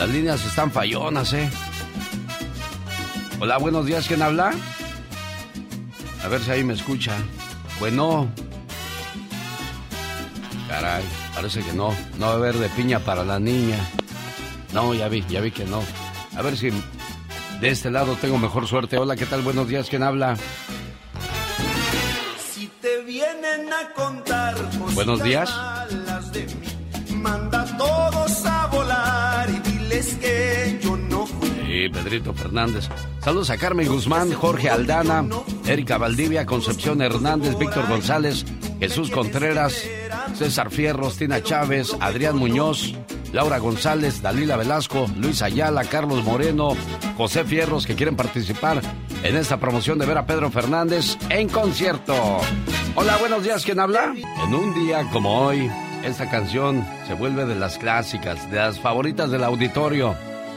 Las 0.00 0.08
líneas 0.08 0.44
están 0.44 0.72
fallonas, 0.72 1.32
¿eh? 1.32 1.48
Hola, 3.38 3.58
buenos 3.58 3.86
días. 3.86 4.08
¿Quién 4.08 4.22
habla? 4.22 4.50
A 6.24 6.28
ver 6.28 6.40
si 6.40 6.50
ahí 6.50 6.64
me 6.64 6.74
escucha. 6.74 7.12
Bueno. 7.78 8.28
Caray, 10.68 11.04
parece 11.34 11.62
que 11.62 11.72
no. 11.72 11.94
No 12.18 12.26
va 12.26 12.32
a 12.32 12.36
haber 12.36 12.56
de 12.56 12.68
piña 12.70 12.98
para 12.98 13.22
la 13.24 13.38
niña. 13.38 13.78
No, 14.72 14.94
ya 14.94 15.08
vi, 15.08 15.24
ya 15.28 15.40
vi 15.40 15.50
que 15.50 15.64
no. 15.64 15.82
A 16.36 16.42
ver 16.42 16.56
si 16.56 16.70
de 17.60 17.68
este 17.68 17.90
lado 17.90 18.16
tengo 18.20 18.38
mejor 18.38 18.66
suerte. 18.66 18.98
Hola, 18.98 19.16
¿qué 19.16 19.26
tal? 19.26 19.42
Buenos 19.42 19.68
días. 19.68 19.88
¿Quién 19.88 20.02
habla? 20.02 20.36
Si 22.52 22.66
te 22.80 23.02
vienen 23.02 23.72
a 23.72 23.92
contar 23.94 24.54
Buenos 24.94 25.22
días. 25.22 25.50
malas 25.50 26.32
de 26.32 26.44
mí, 26.46 27.14
manda 27.16 27.62
a 27.62 27.76
todos 27.76 28.44
a 28.46 28.66
volar 28.66 29.48
y 29.50 29.70
diles 29.70 30.14
que 30.20 30.78
yo 30.82 30.96
no 30.96 31.26
fui. 31.26 31.48
Sí, 31.66 31.88
Pedrito 31.92 32.34
Fernández. 32.34 32.88
Saludos 33.22 33.50
a 33.50 33.56
Carmen 33.58 33.88
Guzmán, 33.88 34.32
Jorge 34.32 34.68
Aldana, 34.70 35.24
Erika 35.66 35.98
Valdivia, 35.98 36.46
Concepción 36.46 37.02
Hernández, 37.02 37.56
Víctor 37.58 37.88
González, 37.88 38.44
Jesús 38.80 39.10
Contreras, 39.10 39.82
César 40.34 40.70
Fierros, 40.70 41.16
Tina 41.16 41.42
Chávez, 41.42 41.94
Adrián 42.00 42.36
Muñoz, 42.36 42.94
Laura 43.32 43.58
González, 43.58 44.22
Dalila 44.22 44.56
Velasco, 44.56 45.06
Luis 45.16 45.42
Ayala, 45.42 45.84
Carlos 45.84 46.24
Moreno, 46.24 46.76
José 47.16 47.44
Fierros 47.44 47.86
que 47.86 47.94
quieren 47.94 48.16
participar 48.16 48.80
en 49.22 49.36
esta 49.36 49.58
promoción 49.58 49.98
de 49.98 50.06
ver 50.06 50.18
a 50.18 50.26
Pedro 50.26 50.50
Fernández 50.50 51.16
en 51.28 51.48
concierto. 51.48 52.14
Hola, 52.94 53.16
buenos 53.18 53.42
días, 53.42 53.64
¿quién 53.64 53.80
habla? 53.80 54.14
En 54.44 54.54
un 54.54 54.74
día 54.74 55.04
como 55.12 55.46
hoy, 55.46 55.70
esta 56.04 56.30
canción 56.30 56.84
se 57.06 57.14
vuelve 57.14 57.44
de 57.44 57.54
las 57.54 57.78
clásicas, 57.78 58.50
de 58.50 58.56
las 58.56 58.80
favoritas 58.80 59.30
del 59.30 59.44
auditorio. 59.44 60.14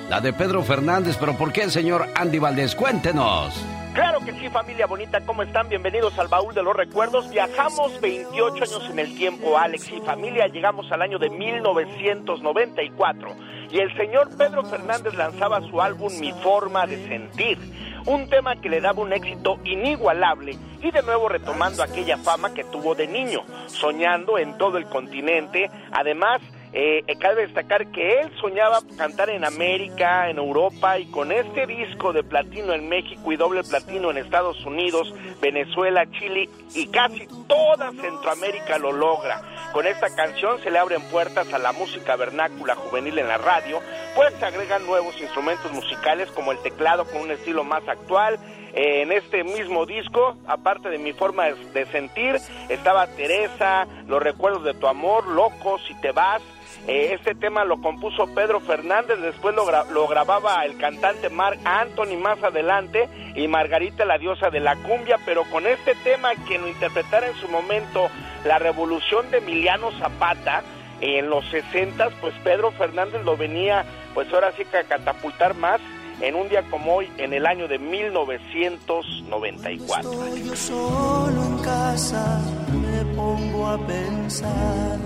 La 0.09 0.21
de 0.21 0.33
Pedro 0.33 0.63
Fernández, 0.63 1.17
pero 1.19 1.37
¿por 1.37 1.53
qué, 1.53 1.69
señor 1.69 2.07
Andy 2.15 2.39
Valdés? 2.39 2.75
Cuéntenos. 2.75 3.53
Claro 3.93 4.21
que 4.21 4.31
sí, 4.31 4.47
familia 4.47 4.87
bonita, 4.87 5.19
¿cómo 5.25 5.43
están? 5.43 5.67
Bienvenidos 5.67 6.17
al 6.17 6.29
baúl 6.29 6.53
de 6.53 6.63
los 6.63 6.73
recuerdos. 6.73 7.29
Viajamos 7.29 7.99
28 7.99 8.63
años 8.63 8.89
en 8.89 8.99
el 8.99 9.13
tiempo, 9.17 9.57
Alex 9.57 9.91
y 9.91 9.99
familia. 9.99 10.47
Llegamos 10.47 10.89
al 10.93 11.01
año 11.01 11.19
de 11.19 11.29
1994 11.29 13.35
y 13.69 13.79
el 13.79 13.93
señor 13.97 14.29
Pedro 14.37 14.63
Fernández 14.63 15.13
lanzaba 15.15 15.59
su 15.69 15.81
álbum 15.81 16.09
Mi 16.21 16.31
Forma 16.31 16.87
de 16.87 17.05
Sentir, 17.05 17.57
un 18.05 18.29
tema 18.29 18.55
que 18.55 18.69
le 18.69 18.79
daba 18.79 19.01
un 19.01 19.11
éxito 19.11 19.59
inigualable 19.65 20.57
y 20.81 20.89
de 20.89 21.03
nuevo 21.03 21.27
retomando 21.27 21.83
aquella 21.83 22.17
fama 22.17 22.53
que 22.53 22.63
tuvo 22.63 22.95
de 22.95 23.07
niño, 23.07 23.41
soñando 23.67 24.37
en 24.37 24.57
todo 24.57 24.77
el 24.77 24.85
continente. 24.85 25.69
Además, 25.91 26.39
eh, 26.73 27.03
eh, 27.05 27.15
cabe 27.17 27.47
destacar 27.47 27.87
que 27.91 28.21
él 28.21 28.31
soñaba 28.39 28.79
cantar 28.97 29.29
en 29.29 29.43
América, 29.43 30.29
en 30.29 30.37
Europa 30.37 30.99
y 30.99 31.05
con 31.07 31.33
este 31.33 31.67
disco 31.67 32.13
de 32.13 32.23
platino 32.23 32.73
en 32.73 32.87
México 32.87 33.31
y 33.31 33.35
doble 33.35 33.63
platino 33.63 34.09
en 34.09 34.17
Estados 34.17 34.65
Unidos, 34.65 35.13
Venezuela, 35.41 36.05
Chile 36.11 36.49
y 36.73 36.87
casi 36.87 37.27
toda 37.47 37.91
Centroamérica 37.91 38.77
lo 38.77 38.93
logra. 38.93 39.41
Con 39.73 39.85
esta 39.85 40.15
canción 40.15 40.61
se 40.61 40.71
le 40.71 40.79
abren 40.79 41.01
puertas 41.09 41.51
a 41.53 41.59
la 41.59 41.73
música 41.73 42.15
vernácula 42.15 42.75
juvenil 42.75 43.19
en 43.19 43.27
la 43.27 43.37
radio, 43.37 43.81
pues 44.15 44.33
se 44.35 44.45
agregan 44.45 44.85
nuevos 44.85 45.19
instrumentos 45.19 45.71
musicales 45.73 46.31
como 46.31 46.53
el 46.53 46.59
teclado 46.59 47.05
con 47.05 47.21
un 47.21 47.31
estilo 47.31 47.65
más 47.65 47.85
actual. 47.87 48.39
En 48.73 49.11
este 49.11 49.43
mismo 49.43 49.85
disco, 49.85 50.37
aparte 50.47 50.89
de 50.89 50.97
mi 50.97 51.11
forma 51.11 51.45
de, 51.45 51.85
sentir, 51.87 52.37
estaba 52.69 53.07
Teresa, 53.07 53.85
Los 54.07 54.23
recuerdos 54.23 54.63
de 54.63 54.73
tu 54.73 54.87
amor, 54.87 55.27
Loco, 55.27 55.77
Si 55.79 55.93
te 55.95 56.11
vas, 56.11 56.41
eh, 56.87 57.13
este 57.13 57.35
tema 57.35 57.65
lo 57.65 57.81
compuso 57.81 58.27
Pedro 58.33 58.59
Fernández, 58.59 59.19
después 59.19 59.53
lo, 59.55 59.65
lo 59.91 60.07
grababa 60.07 60.65
el 60.65 60.77
cantante 60.77 61.29
Mark 61.29 61.59
Anthony 61.63 62.17
más 62.17 62.41
adelante 62.41 63.07
y 63.35 63.47
Margarita 63.47 64.05
la 64.05 64.17
diosa 64.17 64.49
de 64.49 64.61
la 64.61 64.75
cumbia, 64.77 65.19
pero 65.25 65.43
con 65.51 65.67
este 65.67 65.93
tema 66.03 66.31
que 66.47 66.57
lo 66.57 66.67
interpretara 66.67 67.27
en 67.27 67.35
su 67.35 67.47
momento 67.49 68.09
la 68.45 68.57
revolución 68.57 69.29
de 69.31 69.39
Emiliano 69.39 69.91
Zapata 69.99 70.63
en 71.01 71.29
los 71.29 71.45
60, 71.49 72.09
pues 72.21 72.33
Pedro 72.43 72.71
Fernández 72.71 73.23
lo 73.23 73.35
venía, 73.35 73.85
pues 74.13 74.31
ahora 74.33 74.51
sí 74.53 74.63
que 74.65 74.77
a 74.77 74.83
catapultar 74.83 75.55
más 75.55 75.81
en 76.21 76.35
un 76.35 76.47
día 76.49 76.63
como 76.69 76.95
hoy, 76.95 77.09
en 77.17 77.31
el 77.33 77.45
año 77.45 77.67
de 77.67 77.79
1994. 77.79 80.11
Estoy 80.11 80.43
yo 80.43 80.55
solo 80.55 81.45
en 81.45 81.57
casa, 81.59 82.41
me 82.71 83.05
pongo 83.15 83.67
a 83.67 83.87
pensar. 83.87 84.99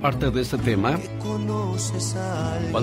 Parte 0.00 0.30
de 0.30 0.42
este 0.42 0.58
tema, 0.58 0.98
cuando 1.18 1.72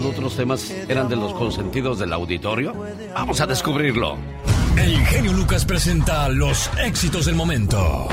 otros 0.10 0.36
temas 0.36 0.70
eran 0.90 1.08
de 1.08 1.16
los 1.16 1.34
consentidos 1.34 2.00
del 2.00 2.12
auditorio, 2.12 2.74
vamos 3.14 3.40
a 3.40 3.46
descubrirlo. 3.46 4.18
El 4.76 4.98
genio 5.06 5.32
Lucas 5.34 5.66
presenta 5.66 6.28
los 6.30 6.72
éxitos 6.84 7.28
del 7.28 7.36
momento. 7.36 8.08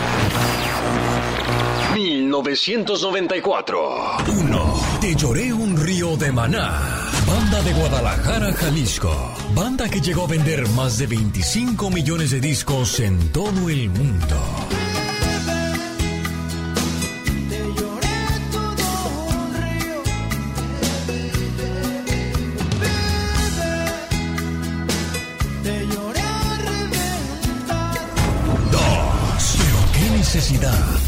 1994. 1.95 3.79
1. 4.27 4.75
Te 5.01 5.15
lloré 5.15 5.53
un 5.53 5.77
río 5.77 6.17
de 6.17 6.33
maná. 6.33 7.11
Banda 7.27 7.63
de 7.63 7.73
Guadalajara, 7.73 8.53
Jalisco. 8.53 9.35
Banda 9.55 9.89
que 9.89 10.01
llegó 10.01 10.25
a 10.25 10.29
vender 10.29 10.69
más 10.71 10.99
de 10.99 11.07
25 11.07 11.91
millones 11.91 12.31
de 12.31 12.41
discos 12.41 13.01
en 13.01 13.31
todo 13.33 13.69
el 13.69 13.89
mundo. 13.91 14.37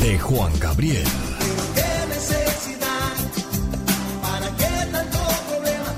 De 0.02 0.18
Juan 0.18 0.52
Gabriel. 0.58 1.04
¿Qué 1.74 2.06
necesidad? 2.08 3.14
¿Para 4.20 4.48
qué 4.56 4.90
tanto 4.90 5.18
problema? 5.48 5.94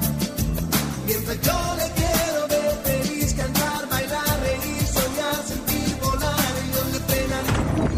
Mientras 1.06 1.40
yo 1.40 1.76
le 1.78 1.86
quiero 2.00 2.48
ver 2.48 2.72
feliz, 2.84 3.34
cantar, 3.34 3.88
bailar, 3.88 4.40
reír, 4.42 4.86
soñar, 4.86 5.40
sentir, 5.48 5.96
volar 6.02 6.54
y 6.66 6.70
donde 6.76 7.00
pena. 7.12 7.38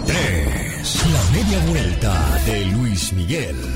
3. 0.06 1.06
La 1.12 1.22
media 1.32 1.58
vuelta 1.70 2.40
de 2.46 2.64
Luis 2.66 3.12
Miguel. 3.12 3.75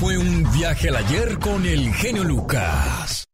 Fue 0.00 0.16
un 0.16 0.50
viaje 0.50 0.88
al 0.88 0.96
ayer 0.96 1.38
con 1.38 1.66
el 1.66 1.92
genio 1.92 2.24
Lucas. 2.24 3.26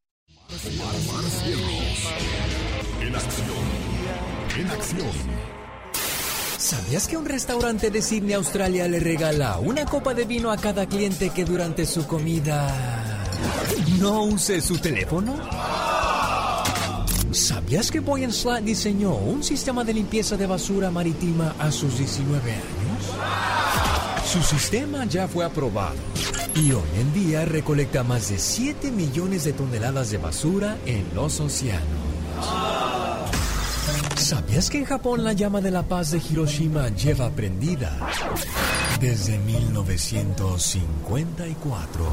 En 3.01 3.15
acción. 3.15 3.57
En 4.59 4.67
acción. 4.67 5.09
¿Sabías 6.59 7.07
que 7.07 7.17
un 7.17 7.25
restaurante 7.25 7.93
de 7.93 8.03
Sydney, 8.03 8.33
Australia, 8.33 8.89
le 8.89 8.99
regala 8.99 9.59
una 9.61 9.85
copa 9.85 10.13
de 10.13 10.25
vino 10.25 10.51
a 10.51 10.57
cada 10.57 10.87
cliente 10.87 11.31
que 11.31 11.45
durante 11.45 11.87
su 11.87 12.05
comida 12.05 13.25
no 14.01 14.25
use 14.25 14.61
su 14.61 14.77
teléfono? 14.79 15.37
¿Sabías 17.31 17.93
que 17.93 18.01
Boy 18.01 18.29
Slat 18.33 18.65
diseñó 18.65 19.15
un 19.15 19.45
sistema 19.45 19.85
de 19.85 19.95
limpieza 19.95 20.37
de 20.37 20.49
basura 20.49 20.91
marítima 20.91 21.55
a 21.61 21.71
sus 21.71 21.97
19 21.97 22.51
años? 22.51 23.56
Su 24.27 24.43
sistema 24.43 25.05
ya 25.05 25.29
fue 25.29 25.45
aprobado 25.45 25.95
y 26.57 26.73
hoy 26.73 26.83
en 26.99 27.15
día 27.15 27.45
recolecta 27.45 28.03
más 28.03 28.29
de 28.29 28.39
7 28.39 28.91
millones 28.91 29.45
de 29.45 29.53
toneladas 29.53 30.11
de 30.11 30.19
basura 30.19 30.79
en 30.85 31.07
los 31.15 31.39
océanos. 31.39 31.87
¿Sabías 34.17 34.69
que 34.69 34.79
en 34.79 34.85
Japón 34.85 35.23
la 35.23 35.33
llama 35.33 35.61
de 35.61 35.71
la 35.71 35.85
paz 35.85 36.11
de 36.11 36.19
Hiroshima 36.19 36.89
lleva 36.89 37.31
prendida 37.31 37.97
desde 39.01 39.39
1954? 39.39 42.05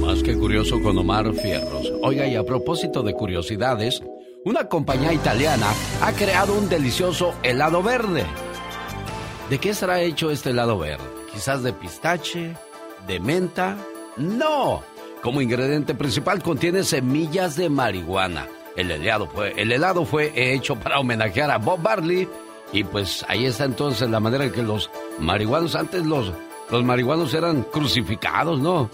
Más 0.00 0.22
que 0.22 0.38
curioso 0.38 0.80
con 0.80 0.96
Omar 0.98 1.34
Fierros. 1.34 1.92
Oiga, 2.02 2.28
y 2.28 2.36
a 2.36 2.44
propósito 2.44 3.02
de 3.02 3.14
curiosidades, 3.14 4.00
una 4.44 4.68
compañía 4.68 5.12
italiana 5.12 5.66
ha 6.00 6.12
creado 6.12 6.54
un 6.54 6.68
delicioso 6.68 7.34
helado 7.42 7.82
verde. 7.82 8.24
¿De 9.50 9.58
qué 9.58 9.70
estará 9.70 10.02
hecho 10.02 10.30
este 10.30 10.50
helado 10.50 10.78
verde? 10.78 11.04
¿Quizás 11.32 11.62
de 11.62 11.72
pistache? 11.72 12.54
¿De 13.06 13.18
menta? 13.18 13.78
No. 14.18 14.82
Como 15.22 15.40
ingrediente 15.40 15.94
principal 15.94 16.42
contiene 16.42 16.84
semillas 16.84 17.56
de 17.56 17.70
marihuana. 17.70 18.46
El 18.76 18.90
helado 18.90 19.26
fue, 19.26 19.54
el 19.56 19.72
helado 19.72 20.04
fue 20.04 20.32
hecho 20.34 20.76
para 20.76 21.00
homenajear 21.00 21.50
a 21.50 21.56
Bob 21.56 21.80
Marley 21.80 22.28
y 22.74 22.84
pues 22.84 23.24
ahí 23.26 23.46
está 23.46 23.64
entonces 23.64 24.10
la 24.10 24.20
manera 24.20 24.44
en 24.44 24.52
que 24.52 24.62
los 24.62 24.90
marihuanos, 25.18 25.74
antes 25.74 26.04
los, 26.04 26.30
los 26.70 26.84
marihuanos 26.84 27.32
eran 27.32 27.62
crucificados, 27.62 28.60
¿no? 28.60 28.90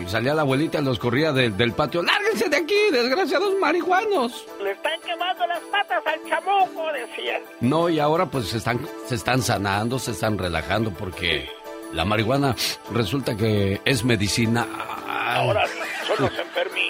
Y 0.00 0.08
salía 0.08 0.34
la 0.34 0.42
abuelita 0.42 0.78
y 0.78 0.84
los 0.84 0.98
corría 0.98 1.32
del 1.32 1.72
patio. 1.72 2.02
¡Lárguense 2.02 2.48
de 2.48 2.56
aquí, 2.56 2.76
desgraciados 2.92 3.54
marihuanos! 3.60 4.46
Le 4.62 4.70
están 4.72 5.00
quemando 5.00 5.46
las 5.46 5.60
patas 5.60 6.02
al 6.06 6.28
chamuco, 6.28 6.92
decían. 6.92 7.42
No, 7.60 7.88
y 7.88 7.98
ahora 7.98 8.26
pues 8.26 8.48
se 8.48 8.58
están, 8.58 8.80
se 9.06 9.16
están 9.16 9.42
sanando, 9.42 9.98
se 9.98 10.12
están 10.12 10.38
relajando 10.38 10.90
porque 10.92 11.48
la 11.92 12.04
marihuana 12.04 12.54
resulta 12.92 13.36
que 13.36 13.80
es 13.84 14.04
medicina. 14.04 14.66
Ahora 15.06 15.66
son 16.06 16.26
los 16.26 16.38
enfermitos. 16.38 16.88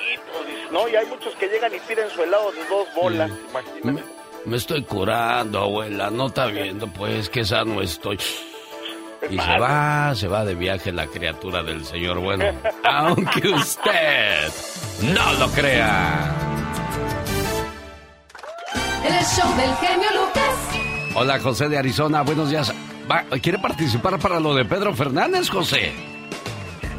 No, 0.70 0.86
y 0.88 0.96
hay 0.96 1.06
muchos 1.06 1.34
que 1.36 1.48
llegan 1.48 1.74
y 1.74 1.80
tiran 1.80 2.10
su 2.10 2.22
helado 2.22 2.52
de 2.52 2.64
dos 2.66 2.88
bolas, 2.94 3.30
Me, 3.82 4.02
me, 4.44 4.56
estoy 4.56 4.82
curando, 4.84 5.60
abuela. 5.60 6.10
No 6.10 6.26
está 6.26 6.46
viendo, 6.46 6.86
pues, 6.88 7.30
que 7.30 7.44
sano 7.44 7.80
estoy. 7.80 8.18
Y 9.30 9.38
se 9.38 9.58
va, 9.58 10.14
se 10.14 10.28
va 10.28 10.44
de 10.44 10.54
viaje 10.54 10.92
la 10.92 11.06
criatura 11.06 11.62
del 11.62 11.84
Señor. 11.84 12.20
Bueno, 12.20 12.44
aunque 12.84 13.48
usted 13.48 14.48
no 15.02 15.32
lo 15.34 15.48
crea. 15.48 16.34
El 19.04 19.24
show 19.24 19.56
del 19.56 19.74
genio 19.76 20.08
Lucas. 20.14 21.14
Hola, 21.14 21.38
José 21.40 21.68
de 21.68 21.78
Arizona. 21.78 22.22
Buenos 22.22 22.50
días. 22.50 22.72
¿Quiere 23.42 23.58
participar 23.58 24.18
para 24.18 24.38
lo 24.38 24.54
de 24.54 24.64
Pedro 24.64 24.94
Fernández, 24.94 25.48
José? 25.48 25.92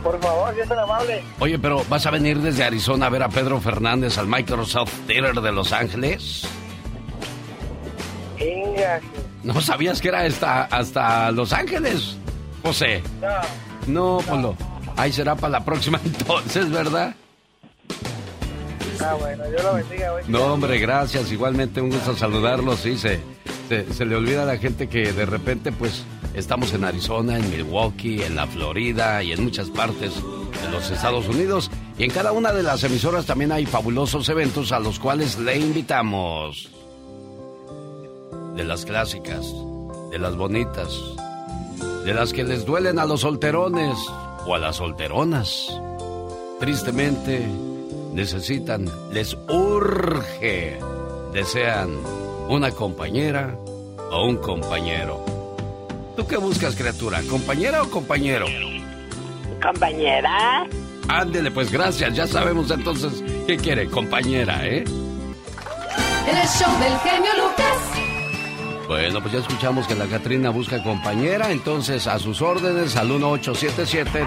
Por 0.04 0.20
favor, 0.20 0.54
si 0.56 0.62
es 0.62 0.68
tan 0.68 0.80
amable. 0.80 1.24
Oye, 1.40 1.60
pero 1.60 1.84
¿vas 1.90 2.06
a 2.06 2.12
venir 2.12 2.40
desde 2.40 2.64
Arizona 2.64 3.08
a 3.08 3.10
ver 3.10 3.24
a 3.24 3.30
Pedro 3.30 3.60
Fernández 3.60 4.18
al 4.18 4.28
Microsoft 4.28 4.94
Theater 5.08 5.36
de 5.36 5.52
Los 5.52 5.72
Ángeles? 5.74 6.48
Venga. 8.40 9.02
¿No 9.43 9.62
sabías 9.62 10.01
que 10.01 10.10
era 10.10 10.22
hasta, 10.22 10.63
hasta 10.63 11.31
Los 11.31 11.53
Ángeles, 11.53 12.17
José? 12.63 13.01
No. 13.88 14.17
No, 14.17 14.24
Polo. 14.25 14.55
Ahí 14.98 15.12
será 15.12 15.36
para 15.36 15.51
la 15.51 15.65
próxima 15.65 16.00
entonces, 16.05 16.69
¿verdad? 16.69 17.15
Ah, 19.01 19.15
bueno, 19.17 19.43
yo 19.50 19.63
lo 19.63 19.74
bendiga. 19.75 20.13
Hoy. 20.13 20.24
No, 20.27 20.53
hombre, 20.53 20.77
gracias. 20.77 21.31
Igualmente 21.31 21.79
un 21.79 21.89
gusto 21.89 22.17
saludarlos. 22.17 22.81
Sí, 22.81 22.98
se, 22.98 23.22
se, 23.69 23.91
se 23.93 24.05
le 24.05 24.15
olvida 24.15 24.43
a 24.43 24.46
la 24.46 24.58
gente 24.58 24.89
que 24.89 25.13
de 25.13 25.25
repente, 25.25 25.72
pues, 25.72 26.03
Estamos 26.34 26.74
en 26.74 26.84
Arizona, 26.84 27.38
en 27.38 27.50
Milwaukee, 27.50 28.22
en 28.22 28.36
la 28.36 28.46
Florida 28.46 29.22
y 29.24 29.31
en 29.31 29.43
muchas 29.43 29.69
partes 29.69 30.13
de 30.15 30.72
los 30.72 30.89
Estados 30.91 31.27
Unidos. 31.27 31.72
Y 31.98 32.03
en 32.03 32.12
cada 32.12 32.31
una 32.31 32.51
de 32.51 32.63
las 32.63 32.84
emisoras 32.84 33.25
también 33.25 33.51
hay 33.51 33.65
fabulosos 33.65 34.29
eventos 34.29 34.72
a 34.72 34.79
los 34.79 35.00
cuales 35.00 35.39
le 35.39 35.58
invitamos. 35.58 36.69
De 38.60 38.66
las 38.66 38.84
clásicas, 38.84 39.56
de 40.12 40.20
las 40.20 40.36
bonitas, 40.36 40.94
de 42.04 42.13
las 42.13 42.34
que 42.34 42.44
les 42.44 42.66
duelen 42.66 43.00
a 43.00 43.06
los 43.06 43.22
solterones 43.22 43.98
o 44.45 44.54
a 44.54 44.60
las 44.60 44.76
solteronas. 44.76 45.69
Tristemente, 46.60 47.48
necesitan, 48.12 48.91
les 49.13 49.38
urge, 49.48 50.78
desean 51.32 52.02
una 52.50 52.72
compañera 52.72 53.58
o 54.12 54.26
un 54.26 54.36
compañero. 54.36 55.24
¿Tú 56.17 56.28
qué 56.28 56.36
buscas, 56.36 56.76
criatura? 56.76 57.22
¿Compañera 57.30 57.84
o 57.84 57.89
compañero? 57.89 58.45
Compañera. 59.63 60.67
Ándele, 61.08 61.50
pues 61.52 61.72
gracias. 61.72 62.13
Ya 62.13 62.28
sabemos 62.28 62.69
entonces 62.72 63.24
qué 63.48 63.56
quiere, 63.56 63.88
compañera, 63.89 64.67
¿eh? 64.67 64.84
El 64.84 66.48
show 66.50 66.78
del 66.78 67.00
genio 67.00 67.32
Lucas. 67.38 67.99
Bueno, 68.89 69.21
pues 69.21 69.34
ya 69.34 69.39
escuchamos 69.41 69.86
que 69.86 69.93
la 69.93 70.08
Catrina 70.08 70.49
busca 70.49 70.82
compañera, 70.82 71.52
entonces 71.52 72.08
a 72.08 72.17
sus 72.17 72.41
órdenes 72.41 72.95
al 72.95 73.08
1877-13. 73.10 74.17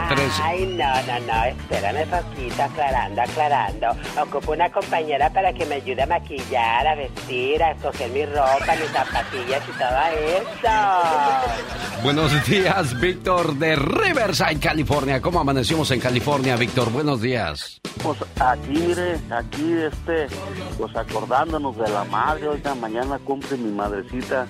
Ay, 0.40 0.66
no, 0.66 1.02
no, 1.02 1.26
no, 1.26 1.44
espérame 1.46 2.06
poquito, 2.08 2.62
aclarando, 2.62 3.22
aclarando. 3.22 3.86
Ocupo 4.22 4.52
una 4.52 4.70
compañera 4.70 5.32
para 5.32 5.52
que 5.52 5.66
me 5.66 5.74
ayude 5.74 6.02
a 6.02 6.06
maquillar, 6.06 6.86
a 6.86 6.94
vestir, 6.94 7.60
a 7.60 7.72
escoger 7.72 8.08
mi 8.12 8.24
ropa, 8.24 8.76
mis 8.80 8.90
zapatillas 8.92 9.62
y 9.68 9.72
todo 9.72 9.98
eso. 10.38 12.04
Buenos 12.04 12.46
días, 12.46 13.00
Víctor 13.00 13.56
de 13.56 13.74
Riverside, 13.74 14.60
California. 14.60 15.20
¿Cómo 15.20 15.40
amanecimos 15.40 15.90
en 15.90 15.98
California, 15.98 16.54
Víctor? 16.54 16.92
Buenos 16.92 17.20
días. 17.20 17.80
Pues 18.00 18.18
aquí, 18.40 18.70
mire, 18.70 19.18
aquí, 19.30 19.72
este, 19.72 20.26
pues 20.78 20.96
acordándonos 20.96 21.76
de 21.76 21.88
la 21.88 22.04
madre, 22.04 22.48
oiga, 22.48 22.74
mañana 22.74 23.18
cumple 23.18 23.56
mi 23.56 23.70
madrecita 23.70 24.46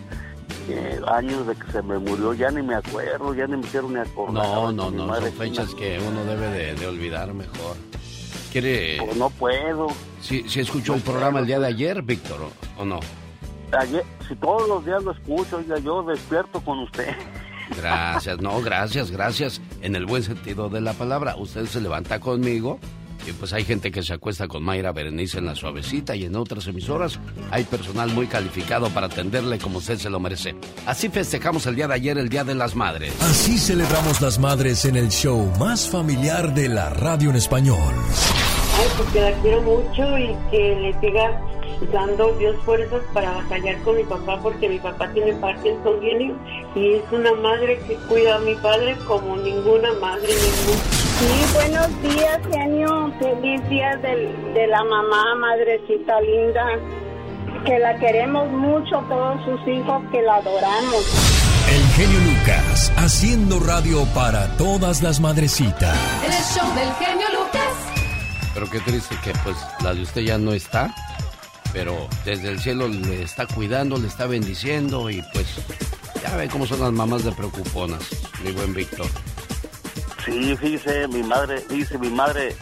eh, 0.69 1.01
años 1.07 1.47
de 1.47 1.55
que 1.55 1.73
se 1.73 1.83
me 1.83 1.99
murió, 1.99 2.35
ya 2.35 2.51
ni 2.51 2.63
me 2.63 2.75
acuerdo, 2.75 3.35
ya 3.35 3.47
ni 3.47 3.57
me 3.57 3.67
hicieron 3.67 3.93
ni 3.95 4.01
acordar. 4.01 4.45
No, 4.45 4.73
no, 4.73 4.91
no, 4.91 5.15
son 5.15 5.33
fechas 5.33 5.75
que 5.75 6.01
uno 6.07 6.25
debe 6.25 6.49
de, 6.49 6.75
de 6.75 6.87
olvidar 6.87 7.33
mejor. 7.35 7.77
¿Quiere...? 8.53 8.99
Pues 9.05 9.17
no 9.17 9.31
puedo. 9.31 9.89
¿Sí, 10.21 10.45
sí 10.47 10.61
escuchó 10.61 10.95
el 10.95 11.01
programa 11.01 11.41
el 11.41 11.47
día 11.47 11.59
de 11.59 11.69
ayer, 11.69 12.03
Víctor, 12.03 12.41
o, 12.43 12.83
o 12.83 12.85
no? 12.85 13.01
Ayer, 13.79 14.05
si 14.29 14.37
todos 14.37 14.69
los 14.69 14.85
días 14.85 15.03
lo 15.03 15.13
escucho, 15.13 15.57
oiga, 15.57 15.79
yo 15.79 16.03
despierto 16.03 16.61
con 16.61 16.81
usted. 16.81 17.15
Gracias, 17.77 18.41
no, 18.41 18.61
gracias, 18.61 19.11
gracias. 19.11 19.63
En 19.81 19.97
el 19.97 20.05
buen 20.05 20.23
sentido 20.23 20.69
de 20.69 20.83
la 20.83 20.93
palabra. 20.93 21.37
Usted 21.37 21.65
se 21.65 21.81
levanta 21.81 22.21
conmigo 22.21 22.79
y 23.27 23.33
pues 23.33 23.53
hay 23.53 23.65
gente 23.65 23.91
que 23.91 24.03
se 24.03 24.15
acuesta 24.15 24.49
con 24.49 24.63
Mayra 24.63 24.93
Berenice 24.93 25.39
en 25.39 25.47
la 25.47 25.55
suavecita 25.55 26.17
y 26.17 26.25
en 26.25 26.37
otras 26.37 26.67
emisoras 26.67 27.19
hay 27.51 27.65
personal 27.65 28.11
muy 28.11 28.27
calificado 28.27 28.89
para 28.91 29.07
atenderle 29.07 29.59
como 29.59 29.79
usted 29.79 29.99
se 29.99 30.11
lo 30.11 30.21
merece. 30.21 30.55
Así 30.87 31.09
festejamos 31.09 31.67
el 31.67 31.77
día 31.77 31.89
de 31.89 31.95
ayer, 31.95 32.19
el 32.19 32.29
Día 32.29 32.45
de 32.45 32.55
las 32.55 32.75
Madres. 32.75 33.15
Así 33.21 33.59
celebramos 33.59 34.21
las 34.21 34.39
madres 34.39 34.85
en 34.85 34.97
el 34.97 35.09
show 35.09 35.51
más 35.59 35.89
familiar 35.89 36.55
de 36.55 36.69
la 36.69 36.91
radio 36.91 37.31
en 37.31 37.37
español. 37.37 37.95
Ay, 38.79 38.89
porque 38.97 39.21
la 39.21 39.33
quiero 39.43 39.63
mucho 39.63 40.19
y 40.19 40.35
que 40.51 40.77
le 40.81 41.01
siga 41.01 41.41
dando 41.93 42.33
Dios 42.39 42.57
fuerzas 42.65 43.03
para 43.13 43.33
batallar 43.33 43.81
con 43.83 43.97
mi 43.97 44.05
papá 44.05 44.41
porque 44.41 44.69
mi 44.69 44.79
papá 44.79 45.11
tiene 45.13 45.33
Parkinson 45.35 46.01
tiene, 46.01 46.33
y 46.75 46.95
es 46.95 47.03
una 47.13 47.33
madre 47.35 47.79
que 47.87 47.95
cuida 48.09 48.37
a 48.37 48.39
mi 48.41 48.55
padre 48.57 48.97
como 49.07 49.37
ninguna 49.37 49.93
madre 50.01 50.29
ninguna. 50.29 50.83
Sí, 51.19 51.55
buenos 51.55 52.03
días, 52.03 52.39
genio. 52.51 53.13
Feliz 53.21 53.69
día 53.69 53.97
del- 53.99 54.55
de 54.55 54.67
la 54.67 54.83
mamá, 54.85 55.35
madrecita 55.37 56.21
linda. 56.21 56.65
Que 57.65 57.79
la 57.79 57.97
queremos 57.99 58.51
mucho, 58.51 58.99
todos 59.09 59.39
sus 59.45 59.69
hijos, 59.69 60.03
que 60.11 60.21
la 60.23 60.37
adoramos. 60.37 61.05
El 61.71 61.83
genio 61.95 62.19
Lucas, 62.33 62.93
haciendo 62.97 63.61
radio 63.61 64.05
para 64.15 64.49
todas 64.57 65.01
las 65.03 65.21
madrecitas. 65.21 65.97
El 66.25 66.33
show 66.33 66.75
del 66.75 66.93
genio 66.95 67.27
Lucas. 67.39 67.73
Pero 68.55 68.69
qué 68.69 68.81
triste 68.81 69.17
que 69.23 69.33
pues 69.45 69.57
la 69.83 69.95
de 69.95 70.03
usted 70.03 70.23
ya 70.23 70.39
no 70.39 70.53
está, 70.53 70.93
pero 71.73 72.09
desde 72.25 72.49
el 72.49 72.59
cielo 72.59 72.89
le 72.89 73.23
está 73.23 73.47
cuidando, 73.47 73.97
le 73.97 74.09
está 74.09 74.27
bendiciendo 74.27 75.09
y 75.09 75.23
pues 75.33 75.47
ya 76.23 76.37
ve 76.37 76.49
cómo 76.49 76.67
son 76.67 76.81
las 76.81 76.93
mamás 76.93 77.25
de 77.25 77.33
preocuponas, 77.33 78.01
mi 78.45 78.53
buen 78.53 78.73
Víctor. 78.75 79.07
Sí, 80.25 80.57
fíjese, 80.57 81.09
mi 81.09 81.23
madre, 81.23 81.59
fíjese, 81.59 81.99
mi 81.99 82.09
madre 82.11 82.55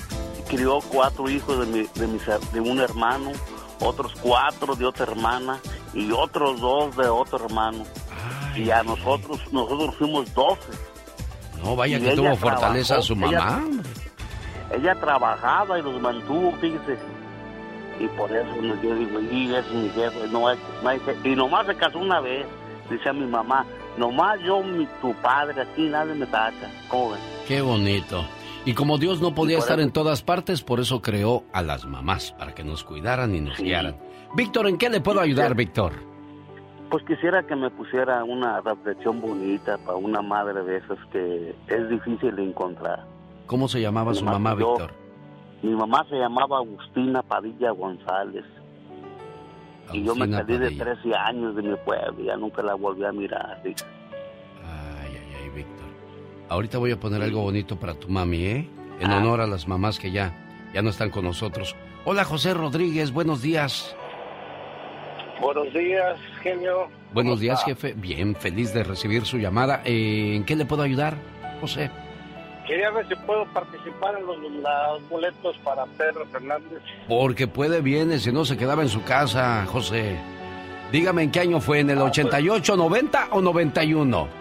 crió 0.49 0.79
cuatro 0.91 1.29
hijos 1.29 1.59
de, 1.61 1.67
mi, 1.67 1.89
de, 1.95 2.07
mis 2.07 2.23
her- 2.27 2.41
de 2.53 2.61
un 2.61 2.81
hermano, 2.81 3.33
otros 3.81 4.13
cuatro 4.23 4.75
de 4.75 4.87
otra 4.87 5.05
hermana 5.05 5.61
y 5.95 6.11
otros 6.13 6.61
dos 6.61 6.97
de 6.97 7.09
otro 7.09 7.45
hermano. 7.45 7.85
Y 8.57 8.71
a 8.71 8.83
nosotros, 8.83 9.39
nosotros 9.53 9.95
fuimos 9.97 10.33
doce. 10.35 10.69
No, 11.63 11.77
vaya 11.77 11.99
Y 11.99 12.03
que 12.03 12.17
tuvo 12.17 12.35
fortaleza 12.37 12.95
trabajó, 12.95 13.07
su 13.07 13.17
mamá. 13.17 13.63
Ella 14.73 14.95
trabajaba 15.01 15.79
y 15.79 15.83
los 15.83 16.01
mantuvo, 16.01 16.53
fíjese. 16.61 16.99
Y 18.01 18.07
por 18.17 18.33
eso 18.35 18.49
yo 18.83 18.95
digo, 18.95 19.21
y 19.21 19.55
es 19.55 19.71
mi 19.71 19.91
jefe, 19.91 20.27
no 20.33 20.49
hay, 20.49 20.59
no 20.83 20.89
hay 20.89 20.99
je-". 21.01 21.29
Y 21.31 21.37
nomás 21.37 21.67
se 21.67 21.77
casó 21.77 21.99
una 21.99 22.21
vez, 22.21 22.47
dice 22.91 23.09
a 23.09 23.13
mi 23.13 23.27
mamá, 23.27 23.65
nomás 23.97 24.41
yo, 24.41 24.63
mi, 24.63 24.87
tu 25.01 25.13
padre, 25.15 25.63
aquí 25.63 25.89
nadie 25.89 26.15
me 26.15 26.27
tacha. 26.27 26.69
¿Cómo 26.89 27.11
ven? 27.11 27.21
Qué 27.47 27.61
bonito. 27.61 28.25
Y 28.67 28.75
como 28.75 28.99
Dios 28.99 29.21
no 29.23 29.35
podía 29.35 29.59
estar 29.59 29.79
eso- 29.79 29.87
en 29.87 29.93
todas 29.93 30.23
partes, 30.23 30.63
por 30.63 30.81
eso 30.81 31.01
creó 31.01 31.45
a 31.53 31.63
las 31.63 31.87
mamás, 31.87 32.33
para 32.33 32.55
que 32.55 32.63
nos 32.65 32.85
cuidaran 32.85 33.35
y 33.35 33.41
nos 33.41 33.57
guiaran. 33.59 33.97
Víctor, 34.35 34.69
¿en 34.69 34.77
qué 34.77 34.91
le 34.91 35.01
puedo 35.01 35.21
ayudar, 35.21 35.55
Víctor? 35.55 35.93
pues 36.91 37.05
quisiera 37.05 37.45
que 37.47 37.55
me 37.55 37.71
pusiera 37.71 38.25
una 38.25 38.61
reflexión 38.63 39.21
bonita 39.21 39.79
para 39.79 39.97
una 39.97 40.23
madre 40.23 40.65
de 40.65 40.79
esas 40.79 40.99
que 41.13 41.55
es 41.69 41.89
difícil 41.89 42.35
de 42.35 42.43
encontrar. 42.43 43.07
¿Cómo 43.47 43.69
se 43.69 43.81
llamaba 43.81 44.13
su 44.13 44.25
mamá, 44.25 44.57
Víctor? 44.57 44.91
Mi 45.63 45.71
mamá 45.71 46.05
se 46.11 46.17
llamaba 46.17 46.57
Agustina 46.59 47.23
Padilla 47.23 47.71
González. 47.71 48.45
Y 49.93 50.05
yo 50.05 50.15
me 50.15 50.29
salí 50.29 50.59
de 50.59 50.71
13 50.71 51.15
años 51.15 51.57
de 51.57 51.63
mi 51.63 51.77
pueblo, 51.77 52.25
ya 52.25 52.37
nunca 52.37 52.63
la 52.63 52.75
volví 52.75 53.05
a 53.05 53.13
mirar. 53.13 53.61
Ay, 53.65 53.75
ay, 54.65 55.35
ay, 55.43 55.51
Víctor. 55.55 55.87
Ahorita 56.49 56.79
voy 56.79 56.93
a 56.93 57.01
poner 57.01 57.23
algo 57.23 57.43
bonito 57.43 57.79
para 57.79 57.95
tu 57.95 58.09
mami, 58.09 58.45
¿eh? 58.45 58.69
En 59.01 59.11
ah. 59.11 59.19
honor 59.19 59.41
a 59.41 59.47
las 59.47 59.67
mamás 59.67 59.99
que 59.99 60.11
ya, 60.11 60.35
ya 60.75 60.83
no 60.83 60.91
están 60.91 61.11
con 61.11 61.25
nosotros. 61.25 61.75
Hola, 62.05 62.25
José 62.25 62.55
Rodríguez, 62.55 63.13
buenos 63.13 63.43
días. 63.43 63.97
Buenos 65.41 65.73
días, 65.73 66.19
genio. 66.43 66.89
Buenos 67.13 67.41
días, 67.41 67.65
jefe. 67.65 67.95
Bien, 67.95 68.35
feliz 68.35 68.75
de 68.75 68.85
recibir 68.85 69.25
su 69.25 69.39
llamada. 69.39 69.83
Eh, 69.85 70.35
¿En 70.37 70.45
qué 70.45 70.55
le 70.55 70.67
puedo 70.67 70.83
ayudar, 70.83 71.17
José? 71.61 71.91
Quería 72.71 72.89
ver 72.93 73.09
si 73.09 73.17
puedo 73.17 73.47
participar 73.47 74.15
en 74.17 74.27
los, 74.27 74.37
boletos 75.11 75.59
para 75.65 75.87
Pedro 75.87 76.25
Fernández. 76.27 76.81
Porque 77.09 77.49
puede 77.49 77.81
bien, 77.81 78.17
si 78.21 78.31
no 78.31 78.45
se 78.45 78.57
quedaba 78.57 78.83
en 78.83 78.89
su 78.89 79.03
casa, 79.03 79.67
José. 79.67 80.17
Dígame 80.93 81.25
en 81.25 81.33
qué 81.33 81.41
año 81.41 81.61
fue, 81.61 81.81
¿en 81.81 81.91
el 81.91 81.99
88, 81.99 82.77
90 82.77 83.29
o 83.33 83.43
91? 83.43 84.40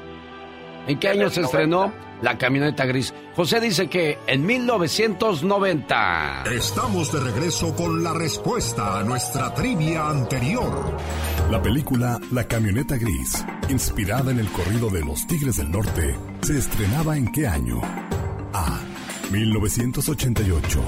¿En 0.90 0.98
qué 0.98 1.10
año 1.10 1.30
se 1.30 1.42
estrenó 1.42 1.94
La 2.24 2.36
camioneta 2.36 2.84
gris? 2.88 3.14
José 3.36 3.60
dice 3.60 3.88
que 3.88 4.18
en 4.26 4.44
1990. 4.44 6.46
Estamos 6.52 7.14
de 7.14 7.20
regreso 7.20 7.76
con 7.76 8.04
la 8.04 8.12
respuesta 8.12 8.98
a 8.98 9.04
nuestra 9.04 9.54
trivia 9.54 10.10
anterior. 10.10 10.98
La 11.52 11.62
película 11.62 12.20
La 12.32 12.46
camioneta 12.46 12.98
gris, 12.98 13.46
inspirada 13.70 14.32
en 14.32 14.40
el 14.40 14.48
corrido 14.48 14.90
de 14.90 15.02
los 15.02 15.28
Tigres 15.28 15.58
del 15.58 15.70
Norte, 15.70 16.16
se 16.42 16.58
estrenaba 16.58 17.16
en 17.16 17.32
qué 17.32 17.48
año? 17.48 17.82
A. 18.54 18.80
1988. 19.32 20.82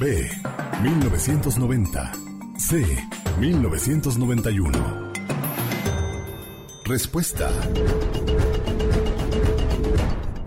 B. 0.00 0.28
1990. 0.82 2.12
C. 2.58 3.08
1991. 3.38 5.12
Respuesta. 6.84 7.48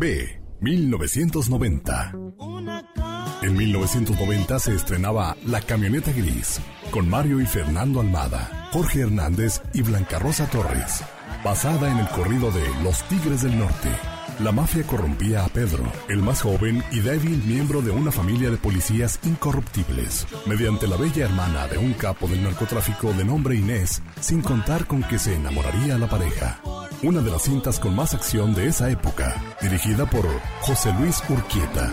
B. 0.03 0.37
1990. 0.59 2.13
En 3.41 3.55
1990 3.55 4.59
se 4.59 4.75
estrenaba 4.75 5.37
La 5.45 5.61
Camioneta 5.61 6.11
Gris, 6.11 6.59
con 6.91 7.09
Mario 7.09 7.39
y 7.39 7.45
Fernando 7.45 8.01
Almada, 8.01 8.67
Jorge 8.73 8.99
Hernández 8.99 9.61
y 9.73 9.81
Blanca 9.81 10.19
Rosa 10.19 10.49
Torres, 10.49 11.05
basada 11.41 11.89
en 11.89 11.99
el 11.99 12.09
corrido 12.09 12.51
de 12.51 12.65
Los 12.83 13.01
Tigres 13.03 13.43
del 13.43 13.57
Norte. 13.57 13.87
La 14.41 14.51
mafia 14.51 14.83
corrompía 14.83 15.45
a 15.45 15.47
Pedro, 15.47 15.89
el 16.09 16.21
más 16.21 16.41
joven 16.41 16.83
y 16.91 16.99
débil 16.99 17.41
miembro 17.45 17.81
de 17.81 17.91
una 17.91 18.11
familia 18.11 18.49
de 18.51 18.57
policías 18.57 19.21
incorruptibles, 19.23 20.27
mediante 20.45 20.85
la 20.85 20.97
bella 20.97 21.23
hermana 21.23 21.69
de 21.69 21.77
un 21.77 21.93
capo 21.93 22.27
del 22.27 22.43
narcotráfico 22.43 23.13
de 23.13 23.23
nombre 23.23 23.55
Inés, 23.55 24.01
sin 24.19 24.41
contar 24.41 24.85
con 24.85 25.01
que 25.03 25.17
se 25.17 25.33
enamoraría 25.33 25.97
la 25.97 26.09
pareja 26.09 26.59
una 27.03 27.21
de 27.21 27.31
las 27.31 27.43
cintas 27.43 27.79
con 27.79 27.95
más 27.95 28.13
acción 28.13 28.53
de 28.53 28.67
esa 28.67 28.89
época, 28.89 29.35
dirigida 29.61 30.05
por 30.05 30.25
José 30.61 30.93
Luis 30.99 31.21
Urquieta. 31.29 31.91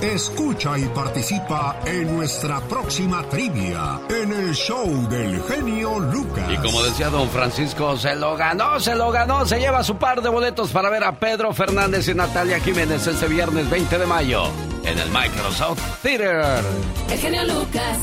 Escucha 0.00 0.78
y 0.78 0.84
participa 0.86 1.80
en 1.84 2.14
nuestra 2.16 2.60
próxima 2.60 3.22
trivia 3.28 4.00
en 4.08 4.32
el 4.32 4.54
show 4.54 4.86
del 5.08 5.42
genio 5.44 5.98
Lucas. 5.98 6.50
Y 6.52 6.56
como 6.58 6.82
decía 6.82 7.08
don 7.08 7.28
Francisco, 7.30 7.96
se 7.96 8.14
lo 8.14 8.36
ganó, 8.36 8.78
se 8.78 8.94
lo 8.94 9.10
ganó, 9.10 9.46
se 9.46 9.58
lleva 9.58 9.82
su 9.82 9.96
par 9.96 10.22
de 10.22 10.28
boletos 10.28 10.70
para 10.70 10.90
ver 10.90 11.04
a 11.04 11.18
Pedro 11.18 11.52
Fernández 11.52 12.06
y 12.08 12.14
Natalia 12.14 12.60
Jiménez 12.60 13.06
este 13.06 13.26
viernes 13.26 13.68
20 13.70 13.98
de 13.98 14.06
mayo 14.06 14.44
en 14.84 14.98
el 14.98 15.08
Microsoft 15.10 15.80
Theater. 16.02 16.62
El 17.10 17.18
genio 17.18 17.44
Lucas. 17.44 17.98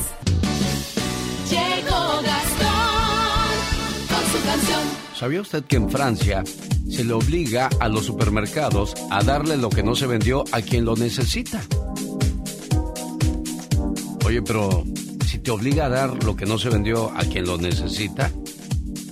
Llegó 1.50 2.22
Gastón 2.24 3.52
con 4.10 4.26
su 4.32 4.46
canción. 4.46 5.01
¿Sabía 5.22 5.42
usted 5.42 5.64
que 5.66 5.76
en 5.76 5.88
Francia 5.88 6.44
se 6.90 7.04
le 7.04 7.14
obliga 7.14 7.70
a 7.80 7.88
los 7.88 8.06
supermercados 8.06 8.96
a 9.12 9.22
darle 9.22 9.56
lo 9.56 9.70
que 9.70 9.84
no 9.84 9.94
se 9.94 10.08
vendió 10.08 10.44
a 10.52 10.64
quien 10.64 10.84
lo 10.84 10.96
necesita? 10.96 11.62
Oye, 14.26 14.42
pero 14.42 14.84
si 15.28 15.38
te 15.38 15.52
obliga 15.52 15.86
a 15.86 15.90
dar 15.90 16.24
lo 16.24 16.36
que 16.36 16.48
no 16.48 16.58
se 16.58 16.70
vendió 16.70 17.12
a 17.16 17.20
quien 17.20 17.46
lo 17.46 17.60
necesita, 17.60 18.32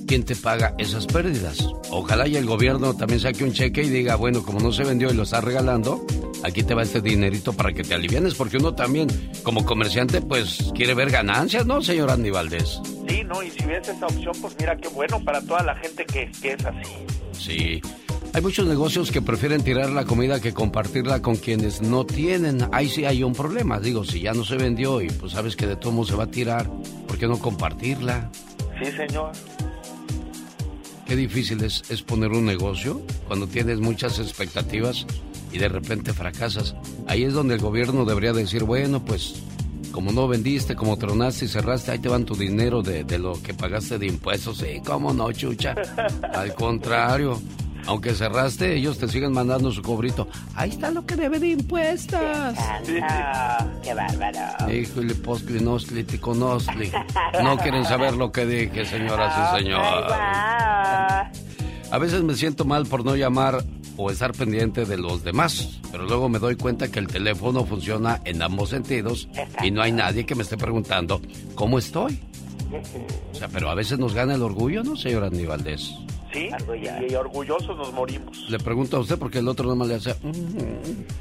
¿quién 0.07 0.23
te 0.23 0.35
paga 0.35 0.73
esas 0.79 1.05
pérdidas? 1.05 1.59
Ojalá 1.91 2.27
y 2.27 2.37
el 2.37 2.47
gobierno 2.47 2.95
también 2.95 3.19
saque 3.19 3.43
un 3.43 3.53
cheque 3.53 3.83
y 3.83 3.89
diga, 3.89 4.15
bueno, 4.15 4.41
como 4.41 4.59
no 4.59 4.71
se 4.71 4.83
vendió 4.83 5.11
y 5.11 5.13
lo 5.13 5.21
está 5.21 5.41
regalando, 5.41 6.03
aquí 6.41 6.63
te 6.63 6.73
va 6.73 6.81
este 6.81 7.01
dinerito 7.01 7.53
para 7.53 7.71
que 7.71 7.83
te 7.83 7.93
alivienes, 7.93 8.33
porque 8.33 8.57
uno 8.57 8.73
también, 8.73 9.09
como 9.43 9.63
comerciante, 9.63 10.23
pues 10.23 10.71
quiere 10.73 10.95
ver 10.95 11.11
ganancias, 11.11 11.67
¿no, 11.67 11.83
señor 11.83 12.09
Andy 12.09 12.31
Valdés? 12.31 12.81
¿No? 13.25 13.43
Y 13.43 13.51
si 13.51 13.65
ves 13.65 13.87
esa 13.87 14.05
opción, 14.05 14.33
pues 14.41 14.55
mira 14.59 14.77
qué 14.77 14.87
bueno 14.89 15.23
para 15.23 15.41
toda 15.41 15.63
la 15.63 15.75
gente 15.75 16.05
que, 16.05 16.31
que 16.41 16.53
es 16.53 16.65
así. 16.65 16.93
Sí. 17.33 17.81
Hay 18.33 18.41
muchos 18.43 18.67
negocios 18.67 19.11
que 19.11 19.21
prefieren 19.21 19.63
tirar 19.63 19.89
la 19.89 20.05
comida 20.05 20.39
que 20.39 20.53
compartirla 20.53 21.21
con 21.21 21.35
quienes 21.35 21.81
no 21.81 22.05
tienen. 22.05 22.67
Ahí 22.71 22.87
sí 22.87 23.05
hay 23.05 23.23
un 23.23 23.33
problema. 23.33 23.79
Digo, 23.79 24.03
si 24.03 24.21
ya 24.21 24.33
no 24.33 24.45
se 24.45 24.55
vendió 24.55 25.01
y 25.01 25.09
pues 25.09 25.31
sabes 25.31 25.55
que 25.55 25.65
de 25.65 25.75
todo 25.75 26.05
se 26.05 26.15
va 26.15 26.25
a 26.25 26.31
tirar, 26.31 26.69
¿por 27.07 27.17
qué 27.17 27.27
no 27.27 27.39
compartirla? 27.39 28.29
Sí, 28.81 28.91
señor. 28.91 29.31
Qué 31.07 31.15
difícil 31.15 31.63
es, 31.63 31.89
es 31.89 32.03
poner 32.03 32.29
un 32.29 32.45
negocio 32.45 33.01
cuando 33.27 33.47
tienes 33.47 33.79
muchas 33.79 34.19
expectativas 34.19 35.07
y 35.51 35.57
de 35.57 35.67
repente 35.67 36.13
fracasas. 36.13 36.75
Ahí 37.07 37.23
es 37.23 37.33
donde 37.33 37.55
el 37.55 37.61
gobierno 37.61 38.05
debería 38.05 38.31
decir, 38.31 38.63
bueno, 38.63 39.03
pues 39.03 39.41
como 39.91 40.11
no 40.11 40.27
vendiste, 40.27 40.75
como 40.75 40.97
tronaste 40.97 41.45
y 41.45 41.47
cerraste, 41.47 41.91
ahí 41.91 41.99
te 41.99 42.09
van 42.09 42.25
tu 42.25 42.35
dinero 42.35 42.81
de, 42.81 43.03
de 43.03 43.19
lo 43.19 43.41
que 43.41 43.53
pagaste 43.53 43.97
de 43.97 44.07
impuestos. 44.07 44.57
Sí, 44.57 44.81
cómo 44.85 45.13
no, 45.13 45.31
chucha. 45.31 45.75
Al 46.33 46.53
contrario, 46.53 47.39
aunque 47.87 48.13
cerraste, 48.13 48.75
ellos 48.75 48.97
te 48.99 49.07
siguen 49.07 49.31
mandando 49.31 49.71
su 49.71 49.81
cobrito. 49.81 50.27
Ahí 50.55 50.69
está 50.69 50.91
lo 50.91 51.05
que 51.05 51.15
debe 51.15 51.39
de 51.39 51.47
impuestos. 51.49 52.19
Qué 53.83 53.93
bárbaro. 53.93 54.71
Híjole, 54.71 55.15
postli, 55.15 55.59
nosli, 55.59 56.03
ticonosli. 56.03 56.91
No 57.43 57.57
quieren 57.57 57.85
saber 57.85 58.13
lo 58.15 58.31
que 58.31 58.45
dije, 58.45 58.85
señoras 58.85 59.33
y 59.33 59.63
señores. 59.63 60.11
A 61.91 61.97
veces 61.99 62.21
me 62.21 62.35
siento 62.35 62.65
mal 62.65 62.85
por 62.85 63.03
no 63.03 63.15
llamar 63.15 63.63
o 64.01 64.09
estar 64.09 64.31
pendiente 64.31 64.85
de 64.85 64.97
los 64.97 65.25
demás, 65.25 65.81
pero 65.91 66.05
luego 66.05 66.29
me 66.29 66.39
doy 66.39 66.55
cuenta 66.55 66.89
que 66.89 66.99
el 66.99 67.07
teléfono 67.07 67.65
funciona 67.65 68.21
en 68.23 68.41
ambos 68.41 68.69
sentidos 68.69 69.27
y 69.61 69.71
no 69.71 69.81
hay 69.81 69.91
nadie 69.91 70.25
que 70.25 70.35
me 70.35 70.43
esté 70.43 70.55
preguntando 70.55 71.21
cómo 71.53 71.77
estoy. 71.77 72.17
O 73.33 73.35
sea, 73.35 73.49
pero 73.49 73.69
a 73.69 73.75
veces 73.75 73.99
nos 73.99 74.13
gana 74.13 74.35
el 74.35 74.41
orgullo, 74.41 74.83
¿no, 74.83 74.95
señor 74.95 75.25
Andy 75.25 75.45
Valdés? 75.45 75.91
Sí, 76.31 76.49
y 77.09 77.15
orgullosos 77.15 77.75
nos 77.75 77.91
morimos. 77.91 78.49
Le 78.49 78.59
pregunto 78.59 78.97
a 78.97 78.99
usted 79.01 79.17
porque 79.17 79.39
el 79.39 79.47
otro 79.49 79.67
nomás 79.67 79.87
le 79.89 79.95
hace... 79.95 80.13
Mm, 80.21 80.31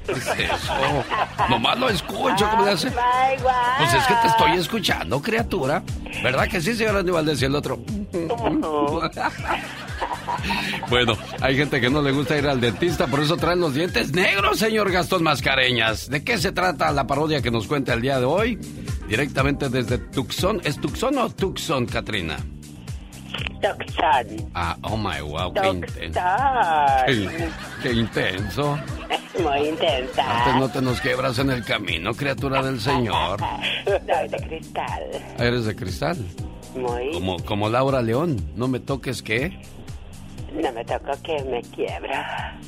¿Qué 0.07 0.13
es 0.13 0.29
eso? 0.29 0.75
nomás 1.49 1.79
lo 1.81 1.89
escucho, 1.89 2.49
¿cómo 2.49 2.65
le 2.65 2.73
hace? 2.73 2.93
Pues 2.93 3.95
es 3.95 4.07
que 4.07 4.15
te 4.23 4.29
estoy 4.29 4.53
escuchando, 4.53 5.21
criatura. 5.21 5.83
¿Verdad 6.23 6.47
que 6.47 6.61
sí, 6.61 6.75
señor 6.75 7.11
Valdés? 7.11 7.43
Y 7.43 7.47
el 7.47 7.57
otro... 7.57 7.81
Bueno, 10.89 11.17
hay 11.41 11.57
gente 11.57 11.81
que 11.81 11.91
no 11.91 12.03
le 12.03 12.13
gusta 12.13 12.39
ir 12.39 12.47
al 12.47 12.61
dentista, 12.61 13.07
por 13.07 13.21
eso 13.21 13.37
traen 13.37 13.61
los 13.61 13.75
dientes 13.75 14.13
negros, 14.13 14.59
señor 14.59 14.91
Gastón 14.91 15.23
Mascareñas. 15.23 16.09
¿De 16.09 16.25
qué 16.25 16.39
se 16.39 16.53
trata 16.53 16.91
la 16.93 17.07
parodia 17.07 17.43
que 17.43 17.51
nos 17.51 17.67
cuenta 17.67 17.95
el 17.95 18.03
día 18.03 18.19
de 18.19 18.25
hoy? 18.25 18.59
Directamente 19.09 19.69
desde 19.69 19.99
Tucson. 19.99 20.61
¿Es 20.65 20.81
Tucson 20.81 21.19
o 21.19 21.31
Tucson, 21.31 21.87
Katrina? 21.87 22.37
Tucson. 23.61 24.51
Ah, 24.55 24.77
oh 24.83 24.97
my 24.97 25.21
wow, 25.21 25.53
qué 25.53 25.69
intenso. 25.69 26.21
Qué, 27.83 27.93
intenso. 27.93 28.79
Muy 29.43 29.69
intensa. 29.69 30.39
Antes 30.39 30.55
no 30.61 30.69
te 30.69 30.83
nos 30.83 31.01
quebras 31.01 31.39
en 31.39 31.51
el 31.51 31.65
camino, 31.65 32.15
criatura 32.15 32.63
del 32.63 32.81
Señor. 32.81 33.41
Soy 33.85 34.29
de 34.29 34.49
cristal. 34.49 35.03
¿Eres 35.39 35.65
de 35.65 35.77
cristal? 35.77 36.17
Muy. 36.75 37.13
Como, 37.13 37.39
como 37.45 37.69
Laura 37.69 38.03
León. 38.03 38.37
¿No 38.57 38.69
me 38.69 38.81
toques 38.81 39.23
qué? 39.23 39.59
No 40.63 40.73
me 40.73 40.85
tocó 40.85 41.13
que 41.23 41.43
me 41.45 41.63
quiebra. 41.63 42.59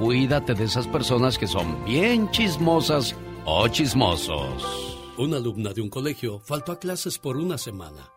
Cuídate 0.00 0.54
de 0.54 0.64
esas 0.64 0.88
personas 0.88 1.38
que 1.38 1.46
son 1.46 1.84
bien 1.84 2.28
chismosas 2.32 3.14
o 3.44 3.68
chismosos. 3.68 4.98
Una 5.16 5.36
alumna 5.36 5.72
de 5.72 5.80
un 5.80 5.88
colegio 5.88 6.40
faltó 6.40 6.72
a 6.72 6.80
clases 6.80 7.18
por 7.18 7.36
una 7.36 7.56
semana 7.56 8.10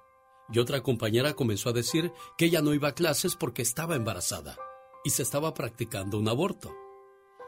y 0.52 0.58
otra 0.58 0.82
compañera 0.82 1.36
comenzó 1.36 1.70
a 1.70 1.74
decir 1.74 2.12
que 2.40 2.46
ella 2.46 2.64
no 2.64 2.74
iba 2.74 2.88
a 2.88 2.96
clases 2.96 3.36
porque 3.36 3.62
estaba 3.62 3.96
embarazada 3.96 4.58
y 5.04 5.12
se 5.12 5.22
estaba 5.22 5.54
practicando 5.54 6.18
un 6.18 6.28
aborto. 6.28 6.74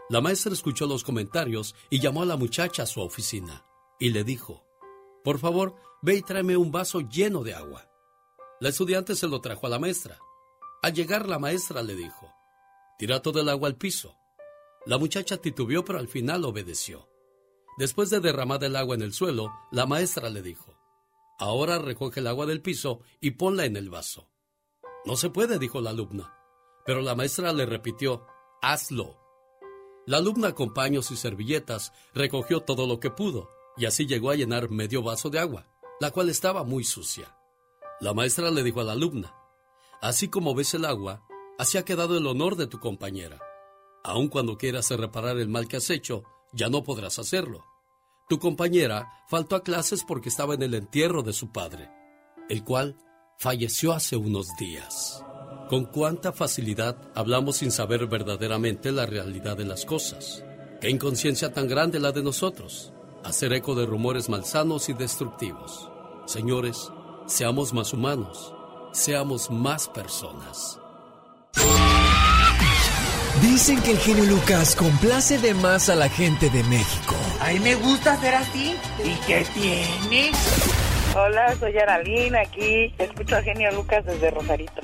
La 0.10 0.22
maestra 0.22 0.54
escuchó 0.54 0.86
los 0.86 1.04
comentarios 1.04 1.74
y 1.90 2.00
llamó 2.00 2.22
a 2.22 2.28
la 2.28 2.38
muchacha 2.38 2.84
a 2.84 2.88
su 2.88 3.02
oficina 3.02 3.66
y 4.00 4.12
le 4.12 4.24
dijo, 4.24 4.64
por 5.24 5.40
favor, 5.40 5.76
ve 6.02 6.16
y 6.16 6.22
tráeme 6.22 6.58
un 6.58 6.72
vaso 6.72 7.02
lleno 7.02 7.44
de 7.44 7.54
agua. 7.54 7.90
La 8.60 8.70
estudiante 8.70 9.16
se 9.16 9.28
lo 9.28 9.42
trajo 9.42 9.68
a 9.68 9.70
la 9.70 9.80
maestra. 9.80 10.18
Al 10.82 10.94
llegar 10.94 11.28
la 11.28 11.40
maestra 11.40 11.82
le 11.82 11.96
dijo, 11.96 12.34
tira 12.98 13.22
todo 13.22 13.42
el 13.42 13.50
agua 13.50 13.68
al 13.68 13.76
piso. 13.76 14.16
La 14.86 14.98
muchacha 14.98 15.38
titubeó 15.38 15.84
pero 15.84 16.00
al 16.00 16.08
final 16.08 16.46
obedeció. 16.46 17.10
Después 17.78 18.10
de 18.10 18.20
derramar 18.20 18.64
el 18.64 18.76
agua 18.76 18.96
en 18.96 19.02
el 19.02 19.14
suelo, 19.14 19.52
la 19.72 19.86
maestra 19.86 20.30
le 20.30 20.42
dijo, 20.42 20.76
ahora 21.38 21.78
recoge 21.78 22.20
el 22.20 22.28
agua 22.28 22.46
del 22.46 22.62
piso 22.62 23.02
y 23.22 23.32
ponla 23.32 23.66
en 23.66 23.76
el 23.78 23.90
vaso. 23.90 24.30
No 25.06 25.16
se 25.16 25.30
puede, 25.30 25.60
dijo 25.60 25.82
la 25.82 25.92
alumna. 25.92 26.34
Pero 26.86 27.02
la 27.02 27.16
maestra 27.16 27.54
le 27.54 27.66
repitió, 27.66 28.26
hazlo. 28.62 29.20
La 30.06 30.18
alumna 30.18 30.56
con 30.56 30.74
paños 30.74 31.12
y 31.12 31.18
servilletas 31.18 31.92
recogió 32.14 32.62
todo 32.62 32.88
lo 32.88 33.00
que 33.00 33.12
pudo 33.12 33.50
y 33.78 33.86
así 33.86 34.08
llegó 34.08 34.32
a 34.32 34.36
llenar 34.36 34.70
medio 34.70 35.04
vaso 35.04 35.30
de 35.30 35.40
agua, 35.40 35.68
la 36.00 36.12
cual 36.12 36.30
estaba 36.30 36.64
muy 36.64 36.84
sucia. 36.84 37.36
La 38.00 38.14
maestra 38.14 38.52
le 38.52 38.64
dijo 38.64 38.82
a 38.82 38.84
la 38.84 38.94
alumna, 38.94 39.34
así 40.02 40.28
como 40.28 40.54
ves 40.54 40.74
el 40.74 40.86
agua, 40.86 41.26
así 41.58 41.78
ha 41.78 41.86
quedado 41.86 42.18
el 42.18 42.28
honor 42.28 42.56
de 42.56 42.68
tu 42.68 42.80
compañera. 42.80 43.40
Aun 44.04 44.28
cuando 44.28 44.58
quieras 44.58 44.90
reparar 44.92 45.38
el 45.38 45.50
mal 45.50 45.68
que 45.68 45.78
has 45.78 45.90
hecho, 45.90 46.24
ya 46.54 46.70
no 46.70 46.84
podrás 46.84 47.20
hacerlo. 47.20 47.66
Tu 48.30 48.40
compañera 48.40 49.10
faltó 49.28 49.56
a 49.56 49.64
clases 49.64 50.04
porque 50.08 50.30
estaba 50.30 50.54
en 50.54 50.62
el 50.62 50.76
entierro 50.76 51.24
de 51.24 51.34
su 51.34 51.52
padre, 51.52 51.90
el 52.50 52.64
cual 52.64 52.98
falleció 53.40 53.94
hace 53.94 54.16
unos 54.16 54.48
días. 54.60 55.24
Con 55.70 55.86
cuánta 55.86 56.32
facilidad 56.32 57.12
hablamos 57.16 57.58
sin 57.58 57.72
saber 57.72 58.08
verdaderamente 58.08 58.92
la 58.92 59.06
realidad 59.06 59.58
de 59.58 59.66
las 59.66 59.86
cosas. 59.86 60.44
Qué 60.80 60.90
inconsciencia 60.90 61.54
tan 61.54 61.68
grande 61.68 62.00
la 62.00 62.12
de 62.12 62.24
nosotros 62.24 62.94
hacer 63.28 63.52
eco 63.52 63.76
de 63.76 63.86
rumores 63.86 64.30
malsanos 64.30 64.88
y 64.88 64.94
destructivos. 64.94 65.90
Señores, 66.26 66.92
seamos 67.26 67.74
más 67.74 67.94
humanos, 67.94 68.54
seamos 68.94 69.52
más 69.52 69.90
personas. 69.90 70.80
Dicen 73.42 73.82
que 73.82 73.92
el 73.92 73.98
genio 74.00 74.24
Lucas 74.26 74.76
complace 74.76 75.38
de 75.38 75.54
más 75.54 75.90
a 75.90 75.96
la 75.96 76.10
gente 76.10 76.50
de 76.50 76.64
México. 76.64 77.16
A 77.42 77.52
mí 77.52 77.60
me 77.60 77.76
gusta 77.76 78.20
ser 78.20 78.34
así. 78.36 78.76
¿Y 79.04 79.14
qué 79.28 79.46
tiene? 79.54 80.32
Hola, 81.20 81.56
soy 81.60 81.76
Aralina 81.80 82.42
aquí. 82.42 82.94
Escucho 83.00 83.38
a 83.38 83.42
Genio 83.42 83.72
Lucas 83.72 84.06
desde 84.06 84.30
Rosarito. 84.30 84.82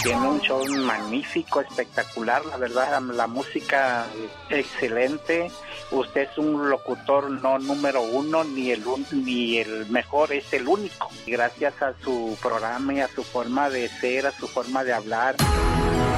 Tiene 0.00 0.28
un 0.28 0.40
show 0.40 0.62
magnífico, 0.84 1.60
espectacular, 1.60 2.44
la 2.46 2.56
verdad, 2.56 3.00
la 3.02 3.26
música 3.26 4.06
excelente. 4.48 5.50
Usted 5.90 6.28
es 6.30 6.38
un 6.38 6.70
locutor 6.70 7.30
no 7.30 7.58
número 7.58 8.00
uno, 8.00 8.44
ni 8.44 8.70
el, 8.70 8.84
ni 9.10 9.58
el 9.58 9.90
mejor, 9.90 10.32
es 10.32 10.52
el 10.52 10.68
único. 10.68 11.08
Gracias 11.26 11.82
a 11.82 11.92
su 12.00 12.38
programa 12.40 12.94
y 12.94 13.00
a 13.00 13.08
su 13.08 13.24
forma 13.24 13.68
de 13.70 13.88
ser, 13.88 14.28
a 14.28 14.30
su 14.30 14.46
forma 14.46 14.84
de 14.84 14.92
hablar. 14.92 15.34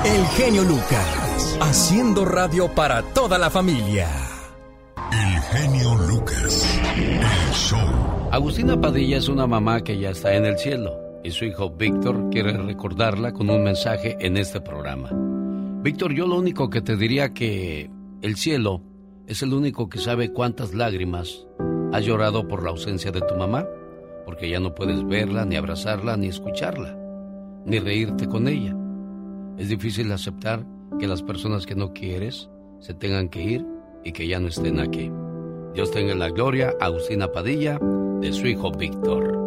El 0.05 0.27
genio 0.37 0.63
Lucas, 0.63 1.57
haciendo 1.63 2.27
radio 2.27 2.69
para 2.75 3.03
toda 3.03 3.39
la 3.39 3.49
familia. 3.49 4.07
El 5.11 5.41
genio 5.41 5.95
Lucas, 6.07 6.81
el 6.95 7.53
show. 7.55 7.79
Agustina 8.31 8.79
Padilla 8.79 9.17
es 9.17 9.29
una 9.29 9.47
mamá 9.47 9.83
que 9.83 9.99
ya 9.99 10.11
está 10.11 10.35
en 10.35 10.45
el 10.45 10.59
cielo 10.59 10.99
y 11.25 11.31
su 11.31 11.47
hijo 11.47 11.71
Víctor 11.71 12.29
quiere 12.31 12.53
recordarla 12.53 13.33
con 13.33 13.49
un 13.49 13.63
mensaje 13.63 14.19
en 14.21 14.37
este 14.37 14.61
programa. 14.61 15.09
Víctor, 15.83 16.13
yo 16.13 16.27
lo 16.27 16.37
único 16.37 16.69
que 16.69 16.83
te 16.83 16.97
diría 16.97 17.33
que 17.33 17.91
el 18.21 18.37
cielo 18.37 18.83
es 19.27 19.43
el 19.43 19.55
único 19.55 19.89
que 19.89 19.99
sabe 19.99 20.31
cuántas 20.31 20.75
lágrimas 20.75 21.47
has 21.93 22.05
llorado 22.05 22.47
por 22.47 22.63
la 22.63 22.71
ausencia 22.71 23.11
de 23.11 23.23
tu 23.23 23.35
mamá, 23.35 23.67
porque 24.27 24.51
ya 24.51 24.61
no 24.61 24.75
puedes 24.75 25.07
verla, 25.07 25.47
ni 25.47 25.57
abrazarla, 25.57 26.19
ni 26.19 26.27
escucharla, 26.27 26.95
ni 27.65 27.79
reírte 27.79 28.29
con 28.29 28.47
ella. 28.47 28.77
Es 29.57 29.71
difícil 29.71 30.13
aceptar 30.13 30.67
que 31.01 31.07
las 31.07 31.23
personas 31.23 31.65
que 31.65 31.75
no 31.75 31.95
quieres 31.95 32.51
se 32.79 32.93
tengan 32.93 33.31
que 33.31 33.43
ir 33.43 33.78
y 34.05 34.13
que 34.13 34.27
ya 34.27 34.41
no 34.41 34.49
estén 34.49 34.81
aquí. 34.81 35.11
Dios 35.75 35.91
tenga 35.91 36.15
la 36.15 36.31
gloria 36.31 36.75
a 36.81 36.87
Agustina 36.87 37.31
Padilla 37.31 37.79
de 38.21 38.33
su 38.33 38.47
hijo 38.47 38.71
Víctor. 38.73 39.39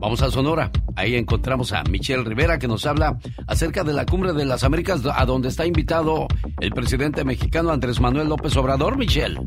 Vamos 0.00 0.22
a 0.22 0.30
Sonora. 0.30 0.70
Ahí 0.96 1.14
encontramos 1.14 1.72
a 1.72 1.82
Michelle 1.84 2.24
Rivera 2.24 2.58
que 2.58 2.66
nos 2.66 2.86
habla 2.86 3.18
acerca 3.46 3.84
de 3.84 3.92
la 3.92 4.06
cumbre 4.06 4.32
de 4.32 4.46
las 4.46 4.64
Américas 4.64 5.02
a 5.04 5.24
donde 5.26 5.48
está 5.48 5.66
invitado 5.66 6.26
el 6.60 6.72
presidente 6.72 7.22
mexicano 7.24 7.70
Andrés 7.70 8.00
Manuel 8.00 8.28
López 8.28 8.56
Obrador. 8.56 8.96
Michelle. 8.96 9.38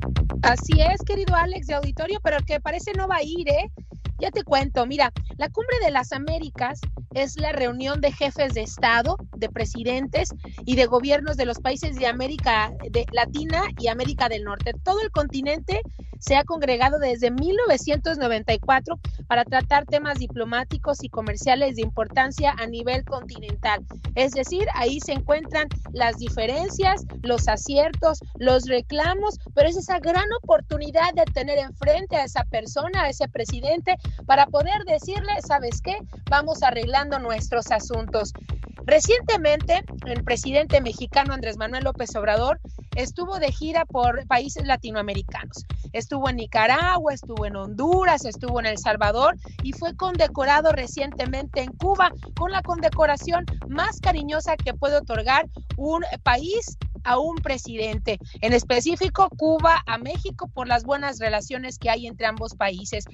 Así 0.43 0.73
es, 0.79 1.01
querido 1.03 1.35
Alex 1.35 1.67
de 1.67 1.73
auditorio, 1.73 2.19
pero 2.23 2.37
el 2.37 2.45
que 2.45 2.59
parece 2.59 2.93
no 2.93 3.07
va 3.07 3.17
a 3.17 3.23
ir, 3.23 3.49
¿eh? 3.49 3.71
Ya 4.19 4.31
te 4.31 4.43
cuento, 4.43 4.85
mira, 4.85 5.11
la 5.37 5.49
Cumbre 5.49 5.77
de 5.83 5.91
las 5.91 6.13
Américas 6.13 6.79
es 7.13 7.37
la 7.37 7.51
reunión 7.51 8.01
de 8.01 8.11
jefes 8.11 8.53
de 8.53 8.61
Estado, 8.61 9.17
de 9.35 9.49
presidentes 9.49 10.29
y 10.65 10.75
de 10.75 10.85
gobiernos 10.85 11.37
de 11.37 11.45
los 11.45 11.59
países 11.59 11.95
de 11.95 12.07
América 12.07 12.71
Latina 13.11 13.63
y 13.79 13.87
América 13.87 14.29
del 14.29 14.43
Norte. 14.43 14.73
Todo 14.83 15.01
el 15.01 15.11
continente 15.11 15.81
se 16.23 16.37
ha 16.37 16.45
congregado 16.45 16.99
desde 16.99 17.31
1994 17.31 18.97
para 19.27 19.43
tratar 19.43 19.85
temas 19.85 20.19
diplomáticos 20.19 21.03
y 21.03 21.09
comerciales 21.09 21.75
de 21.75 21.81
importancia 21.81 22.55
a 22.57 22.65
nivel 22.65 23.03
continental. 23.03 23.83
Es 24.15 24.31
decir, 24.31 24.65
ahí 24.73 25.01
se 25.01 25.11
encuentran 25.11 25.67
las 25.91 26.17
diferencias, 26.17 27.03
los 27.23 27.49
aciertos, 27.49 28.19
los 28.37 28.63
reclamos, 28.67 29.37
pero 29.53 29.67
es 29.67 29.75
esa 29.75 29.99
gran 29.99 30.31
oportunidad 30.41 31.13
de 31.13 31.25
tener 31.25 31.57
enfrente 31.57 32.15
a 32.15 32.23
esa 32.23 32.45
persona, 32.45 33.03
a 33.03 33.09
ese 33.09 33.27
presidente, 33.27 33.97
para 34.25 34.45
poder 34.47 34.83
decirle, 34.85 35.33
¿sabes 35.45 35.81
qué? 35.81 35.97
Vamos 36.29 36.63
arreglando 36.63 37.19
nuestros 37.19 37.71
asuntos. 37.71 38.33
Recientemente, 38.85 39.81
el 40.05 40.23
presidente 40.23 40.81
mexicano 40.81 41.33
Andrés 41.33 41.57
Manuel 41.57 41.85
López 41.85 42.13
Obrador 42.15 42.59
estuvo 42.95 43.39
de 43.39 43.51
gira 43.51 43.85
por 43.85 44.27
países 44.27 44.65
latinoamericanos. 44.65 45.65
Estuvo 45.93 46.29
en 46.29 46.37
Nicaragua, 46.37 47.13
estuvo 47.13 47.45
en 47.45 47.55
Honduras, 47.55 48.25
estuvo 48.25 48.59
en 48.59 48.65
El 48.65 48.77
Salvador 48.77 49.37
y 49.63 49.71
fue 49.71 49.95
condecorado 49.95 50.71
recientemente 50.73 51.61
en 51.61 51.71
Cuba 51.73 52.11
con 52.37 52.51
la 52.51 52.61
condecoración 52.61 53.45
más 53.69 53.99
cariñosa 54.01 54.57
que 54.57 54.73
puede 54.73 54.97
otorgar 54.97 55.47
un 55.77 56.03
país 56.23 56.77
a 57.03 57.19
un 57.19 57.35
presidente, 57.35 58.17
en 58.41 58.53
específico 58.53 59.29
Cuba 59.37 59.83
a 59.85 59.97
México 59.97 60.49
por 60.53 60.67
las 60.67 60.83
buenas 60.83 61.19
relaciones 61.19 61.77
que 61.77 61.89
hay 61.89 62.07
entre 62.07 62.25
ambos 62.25 62.55
países. 62.55 63.05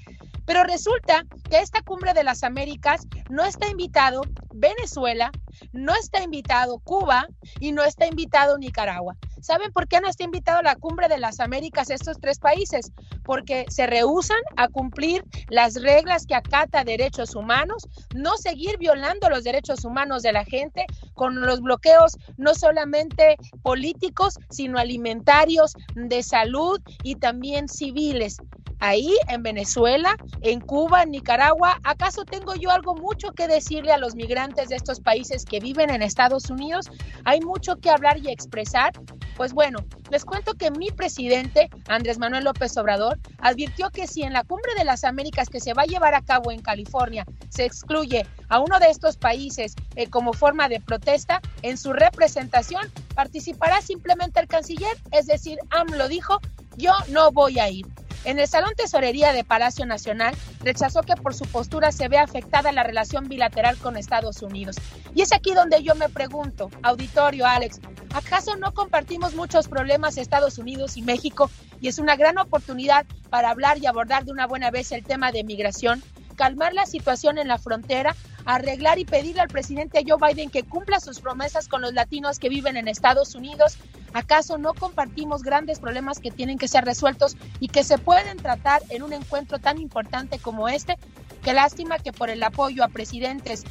Pero 0.50 0.64
resulta 0.64 1.28
que 1.48 1.60
esta 1.60 1.84
cumbre 1.84 2.16
de 2.16 2.24
las 2.24 2.44
Américas 2.44 3.06
no 3.30 3.46
está 3.46 3.68
invitado 3.68 4.24
Venezuela, 4.52 5.32
no 5.74 5.94
está 5.94 6.24
invitado 6.24 6.80
Cuba 6.80 7.28
y 7.60 7.72
no 7.72 7.84
está 7.84 8.08
invitado 8.08 8.58
Nicaragua. 8.58 9.16
¿Saben 9.42 9.72
por 9.72 9.88
qué 9.88 10.02
no 10.02 10.10
está 10.10 10.24
invitado 10.24 10.58
a 10.58 10.64
la 10.64 10.76
cumbre 10.76 11.08
de 11.08 11.20
las 11.20 11.40
Américas 11.40 11.92
estos 11.92 12.20
tres 12.20 12.40
países? 12.40 12.92
Porque 13.24 13.66
se 13.70 13.86
rehusan 13.86 14.40
a 14.58 14.70
cumplir 14.70 15.24
las 15.50 15.76
reglas 15.76 16.26
que 16.26 16.34
acata 16.34 16.84
derechos 16.84 17.36
humanos, 17.36 17.88
no 18.16 18.36
seguir 18.38 18.80
violando 18.80 19.30
los 19.30 19.44
derechos 19.44 19.86
humanos 19.86 20.24
de 20.24 20.34
la 20.34 20.46
gente 20.46 20.88
con 21.14 21.40
los 21.42 21.62
bloqueos 21.62 22.18
no 22.38 22.56
solamente 22.56 23.38
políticos, 23.62 24.40
sino 24.50 24.80
alimentarios, 24.80 25.76
de 25.94 26.24
salud 26.24 26.82
y 27.04 27.18
también 27.18 27.70
civiles 27.70 28.38
ahí 28.80 29.16
en 29.28 29.44
Venezuela, 29.44 30.16
en 30.42 30.60
Cuba, 30.60 31.04
en 31.04 31.12
Nicaragua. 31.12 31.80
¿Acaso 31.84 32.26
tengo 32.26 32.56
yo 32.56 32.72
algo 32.72 32.96
mucho 32.96 33.32
que 33.32 33.48
decirle 33.48 33.92
a 33.92 33.98
los 33.98 34.16
migrantes 34.16 34.70
de 34.70 34.76
estos 34.76 35.00
países 35.00 35.46
que 35.46 35.60
viven 35.60 35.90
en 35.90 36.02
Estados 36.02 36.50
Unidos? 36.50 36.90
Hay 37.26 37.42
mucho 37.42 37.78
que 37.78 37.90
hablar 37.90 38.18
y 38.18 38.30
expresar. 38.30 38.94
Pues 39.36 39.54
bueno, 39.54 39.80
les 40.10 40.26
cuento 40.26 40.56
que 40.56 40.70
mi 40.72 40.92
presidente, 40.92 41.70
Andrés 41.88 42.18
Manuel 42.18 42.44
López 42.44 42.76
Obrador, 42.78 43.20
advirtió 43.40 43.90
que 43.90 44.06
si 44.06 44.24
en 44.24 44.34
la 44.34 44.44
Cumbre 44.44 44.74
de 44.78 44.84
las 44.84 45.04
Américas 45.06 45.50
que 45.50 45.62
se 45.62 45.74
va 45.74 45.84
a 45.84 45.86
llevar 45.86 46.14
a 46.14 46.22
cabo 46.22 46.52
en 46.52 46.62
California 46.62 47.26
se 47.50 47.66
excluye 47.66 48.26
a 48.50 48.60
uno 48.60 48.80
de 48.80 48.90
estos 48.90 49.16
países 49.16 49.76
eh, 49.96 50.10
como 50.10 50.34
forma 50.34 50.68
de 50.68 50.82
protesta, 50.82 51.42
en 51.62 51.78
su 51.78 51.94
representación 51.94 52.82
participará 53.16 53.82
simplemente 53.82 54.40
el 54.40 54.48
canciller, 54.48 54.98
es 55.12 55.28
decir, 55.28 55.58
AMLO 55.70 56.08
dijo, 56.08 56.40
yo 56.78 56.92
no 57.10 57.32
voy 57.32 57.60
a 57.60 57.70
ir. 57.70 57.86
En 58.26 58.38
el 58.38 58.48
Salón 58.48 58.74
Tesorería 58.76 59.32
de 59.32 59.46
Palacio 59.46 59.86
Nacional 59.86 60.36
rechazó 60.60 61.02
que 61.04 61.16
por 61.16 61.34
su 61.34 61.46
postura 61.46 61.92
se 61.92 62.10
vea 62.10 62.24
afectada 62.24 62.72
la 62.74 62.84
relación 62.84 63.30
bilateral 63.30 63.78
con 63.78 63.96
Estados 63.96 64.42
Unidos. 64.42 64.76
Y 65.16 65.22
es 65.22 65.32
aquí 65.32 65.54
donde 65.54 65.82
yo 65.84 65.96
me 65.96 66.10
pregunto, 66.10 66.70
auditorio 66.84 67.46
Alex, 67.46 67.80
¿acaso 68.14 68.58
no 68.58 68.74
compartimos 68.74 69.36
muchos 69.36 69.70
problemas 69.70 70.18
Estados 70.18 70.58
Unidos 70.58 70.98
y 70.98 71.02
México? 71.02 71.50
Y 71.80 71.88
es 71.88 71.98
una 71.98 72.18
gran 72.18 72.38
oportunidad 72.38 73.06
para 73.30 73.52
hablar 73.52 73.78
y 73.78 73.86
abordar 73.86 74.26
de 74.26 74.34
una 74.34 74.48
buena 74.48 74.70
vez 74.70 74.92
el 74.92 75.06
tema 75.06 75.32
de 75.32 75.46
migración, 75.46 76.04
calmar 76.40 76.74
la 76.74 76.86
situación 76.86 77.38
en 77.38 77.50
la 77.50 77.58
frontera, 77.58 78.16
arreglar 78.46 78.98
y 78.98 79.04
pedirle 79.04 79.42
al 79.42 79.50
presidente 79.50 80.06
Joe 80.08 80.18
Biden 80.26 80.50
que 80.50 80.64
cumpla 80.64 81.02
sus 81.02 81.20
promesas 81.20 81.68
con 81.68 81.82
los 81.82 81.94
latinos 81.94 82.40
que 82.40 82.48
viven 82.48 82.78
en 82.78 82.88
Estados 82.88 83.36
Unidos. 83.36 83.78
¿Acaso 84.14 84.58
no 84.58 84.74
compartimos 84.74 85.44
grandes 85.44 85.82
problemas 85.82 86.20
que 86.20 86.32
tienen 86.32 86.58
que 86.58 86.70
ser 86.70 86.86
resueltos 86.86 87.36
y 87.60 87.68
que 87.68 87.84
se 87.84 87.98
pueden 87.98 88.38
tratar 88.38 88.82
en 88.88 89.04
un 89.04 89.12
encuentro 89.12 89.60
tan 89.60 89.80
importante 89.80 90.40
como 90.40 90.70
este? 90.70 90.98
Qué 91.44 91.52
lástima 91.52 92.00
que 92.00 92.14
por 92.14 92.30
el 92.30 92.42
apoyo 92.42 92.86
a 92.86 92.88
presidentes 92.88 93.66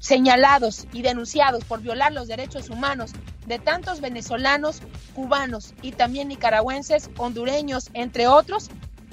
señalados 0.00 0.86
y 0.92 1.00
denunciados 1.00 1.64
por 1.64 1.80
violar 1.80 2.12
los 2.12 2.28
derechos 2.28 2.68
humanos 2.68 3.12
de 3.46 3.58
tantos 3.58 4.02
venezolanos, 4.02 4.82
cubanos 5.14 5.72
y 5.80 5.92
también 5.92 6.28
nicaragüenses, 6.28 7.08
hondureños, 7.16 7.88
entre 7.94 8.26
otros, 8.28 8.68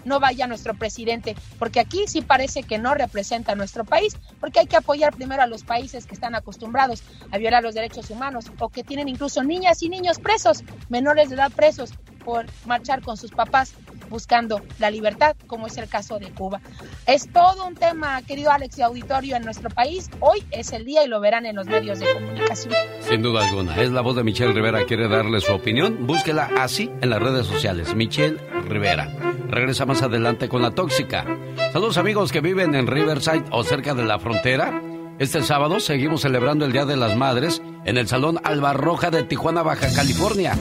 no 0.05 0.19
vaya 0.19 0.47
nuestro 0.47 0.75
presidente, 0.75 1.35
porque 1.57 1.79
aquí 1.79 2.05
sí 2.07 2.21
parece 2.21 2.63
que 2.63 2.77
no 2.77 2.93
representa 2.93 3.53
a 3.53 3.55
nuestro 3.55 3.85
país, 3.85 4.15
porque 4.39 4.59
hay 4.59 4.67
que 4.67 4.77
apoyar 4.77 5.13
primero 5.13 5.41
a 5.41 5.47
los 5.47 5.63
países 5.63 6.05
que 6.05 6.15
están 6.15 6.35
acostumbrados 6.35 7.03
a 7.31 7.37
violar 7.37 7.63
los 7.63 7.75
derechos 7.75 8.09
humanos 8.09 8.45
o 8.59 8.69
que 8.69 8.83
tienen 8.83 9.09
incluso 9.09 9.43
niñas 9.43 9.81
y 9.81 9.89
niños 9.89 10.19
presos, 10.19 10.63
menores 10.89 11.29
de 11.29 11.35
edad 11.35 11.51
presos 11.55 11.91
por 12.23 12.45
marchar 12.63 13.01
con 13.01 13.17
sus 13.17 13.31
papás 13.31 13.73
buscando 14.09 14.61
la 14.79 14.91
libertad, 14.91 15.35
como 15.47 15.67
es 15.67 15.77
el 15.77 15.87
caso 15.87 16.19
de 16.19 16.29
Cuba. 16.31 16.61
Es 17.05 17.31
todo 17.31 17.65
un 17.65 17.75
tema, 17.75 18.21
querido 18.23 18.51
Alex 18.51 18.77
y 18.77 18.81
auditorio, 18.81 19.35
en 19.35 19.43
nuestro 19.43 19.69
país. 19.69 20.09
Hoy 20.19 20.43
es 20.51 20.73
el 20.73 20.85
día 20.85 21.03
y 21.03 21.07
lo 21.07 21.19
verán 21.19 21.45
en 21.45 21.55
los 21.55 21.67
medios 21.67 21.99
de 21.99 22.13
comunicación. 22.13 22.73
Sin 23.01 23.21
duda 23.21 23.47
alguna, 23.47 23.79
es 23.81 23.91
la 23.91 24.01
voz 24.01 24.15
de 24.15 24.23
Michelle 24.23 24.53
Rivera. 24.53 24.85
¿Quiere 24.85 25.07
darle 25.07 25.39
su 25.41 25.53
opinión? 25.53 26.07
Búsquela 26.07 26.49
así 26.57 26.91
en 27.01 27.09
las 27.09 27.21
redes 27.21 27.45
sociales. 27.47 27.95
Michelle 27.95 28.37
Rivera. 28.67 29.07
Regresa 29.47 29.85
más 29.85 30.01
adelante 30.01 30.49
con 30.49 30.61
la 30.61 30.71
tóxica. 30.71 31.25
Saludos 31.73 31.97
amigos 31.97 32.31
que 32.31 32.41
viven 32.41 32.75
en 32.75 32.87
Riverside 32.87 33.45
o 33.51 33.63
cerca 33.63 33.93
de 33.93 34.05
la 34.05 34.19
frontera. 34.19 34.81
Este 35.19 35.43
sábado 35.43 35.79
seguimos 35.79 36.21
celebrando 36.21 36.65
el 36.65 36.71
Día 36.71 36.85
de 36.85 36.95
las 36.95 37.15
Madres 37.17 37.61
en 37.83 37.97
el 37.97 38.07
Salón 38.07 38.39
Albarroja 38.43 39.11
de 39.11 39.23
Tijuana, 39.23 39.63
Baja 39.63 39.93
California, 39.93 40.55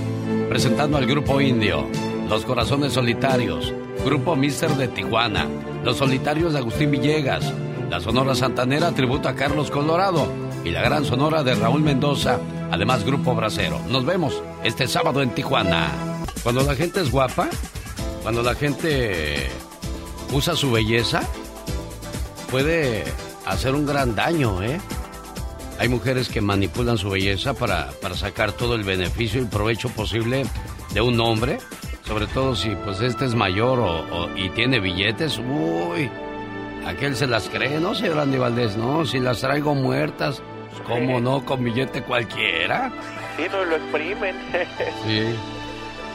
presentando 0.49 0.97
al 0.97 1.07
grupo 1.07 1.41
indio, 1.41 1.87
Los 2.29 2.45
Corazones 2.45 2.93
Solitarios, 2.93 3.73
Grupo 4.05 4.37
Mister 4.37 4.71
de 4.77 4.89
Tijuana, 4.89 5.47
Los 5.83 5.97
Solitarios 5.97 6.53
de 6.53 6.59
Agustín 6.59 6.91
Villegas, 6.91 7.53
la 7.89 8.01
Sonora 8.01 8.35
Santanera 8.35 8.93
tributo 8.93 9.31
a 9.31 9.35
Carlos 9.35 9.71
Colorado 9.71 10.29
y 10.63 10.71
la 10.71 10.83
Gran 10.83 11.07
Sonora 11.07 11.43
de 11.43 11.55
Raúl 11.55 11.81
Mendoza, 11.81 12.39
además 12.71 13.05
Grupo 13.05 13.35
Bracero. 13.35 13.81
Nos 13.89 14.05
vemos 14.05 14.43
este 14.63 14.87
sábado 14.87 15.23
en 15.23 15.31
Tijuana. 15.31 15.89
Cuando 16.43 16.63
la 16.65 16.75
gente 16.75 17.01
es 17.01 17.11
guapa, 17.11 17.49
cuando 18.23 18.43
la 18.43 18.55
gente 18.55 19.49
usa 20.33 20.55
su 20.55 20.71
belleza, 20.71 21.23
puede 22.51 23.05
hacer 23.47 23.75
un 23.75 23.87
gran 23.87 24.15
daño, 24.15 24.63
¿eh? 24.63 24.79
Hay 25.79 25.89
mujeres 25.89 26.29
que 26.29 26.43
manipulan 26.43 26.99
su 26.99 27.09
belleza 27.09 27.55
para, 27.55 27.91
para 28.03 28.17
sacar 28.17 28.53
todo 28.53 28.75
el 28.75 28.83
beneficio 28.85 29.41
y 29.41 29.47
provecho 29.47 29.89
posible 29.89 30.45
de 30.93 31.01
un 31.01 31.19
hombre, 31.21 31.59
sobre 32.09 32.27
todo 32.29 32.57
si 32.57 32.75
pues 32.75 33.03
este 33.03 33.27
es 33.27 33.35
mayor 33.35 33.79
o, 33.81 34.35
y 34.35 34.49
tiene 34.51 34.81
billetes, 34.81 35.39
uy, 35.39 36.11
aquel 36.87 37.15
se 37.15 37.27
las 37.27 37.51
cree, 37.51 37.79
¿no, 37.79 37.95
señor 37.95 38.19
Andy 38.19 38.39
Valdés? 38.39 38.79
No, 38.79 39.05
si 39.05 39.21
las 39.21 39.43
traigo 39.43 39.75
muertas, 39.75 40.43
pues, 40.71 40.81
¿cómo 40.89 41.21
no? 41.21 41.45
Con 41.45 41.63
billete 41.63 42.03
cualquiera. 42.03 42.91
Sí, 43.37 43.45
no 43.53 43.63
lo 43.63 43.77
exprimen. 43.77 44.37
sí. 45.07 45.35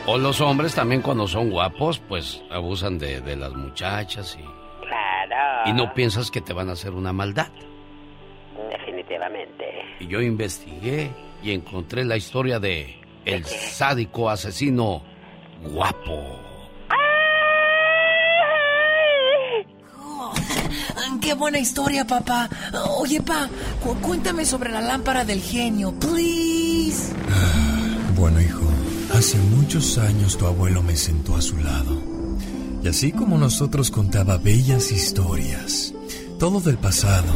O 0.07 0.17
los 0.17 0.41
hombres 0.41 0.73
también 0.73 1.01
cuando 1.01 1.27
son 1.27 1.51
guapos, 1.51 1.99
pues 1.99 2.41
abusan 2.49 2.97
de, 2.97 3.21
de 3.21 3.35
las 3.35 3.53
muchachas 3.53 4.35
y... 4.37 4.43
Claro. 4.85 5.69
Y 5.69 5.73
no 5.73 5.93
piensas 5.93 6.31
que 6.31 6.41
te 6.41 6.53
van 6.53 6.69
a 6.69 6.73
hacer 6.73 6.91
una 6.91 7.13
maldad. 7.13 7.49
Definitivamente. 8.71 9.65
Y 9.99 10.07
yo 10.07 10.21
investigué 10.21 11.11
y 11.43 11.51
encontré 11.51 12.03
la 12.03 12.17
historia 12.17 12.59
de 12.59 12.99
el 13.25 13.45
sádico 13.45 14.29
asesino 14.29 15.12
guapo. 15.71 16.43
¡Qué 21.21 21.33
buena 21.35 21.57
historia, 21.57 22.05
papá! 22.05 22.49
Oye, 22.99 23.21
pa, 23.21 23.49
cuéntame 24.01 24.45
sobre 24.45 24.71
la 24.71 24.81
lámpara 24.81 25.23
del 25.23 25.41
genio, 25.41 25.93
please. 25.97 27.13
Bueno, 28.15 28.41
hijo, 28.41 28.61
hace 29.15 29.37
muchos 29.37 29.97
años 29.97 30.37
tu 30.37 30.45
abuelo 30.45 30.83
me 30.83 30.97
sentó 30.97 31.35
a 31.37 31.41
su 31.41 31.57
lado. 31.57 32.01
Y 32.83 32.89
así 32.89 33.13
como 33.13 33.37
nosotros 33.37 33.89
contaba 33.89 34.37
bellas 34.37 34.91
historias, 34.91 35.93
todo 36.39 36.59
del 36.59 36.77
pasado. 36.77 37.33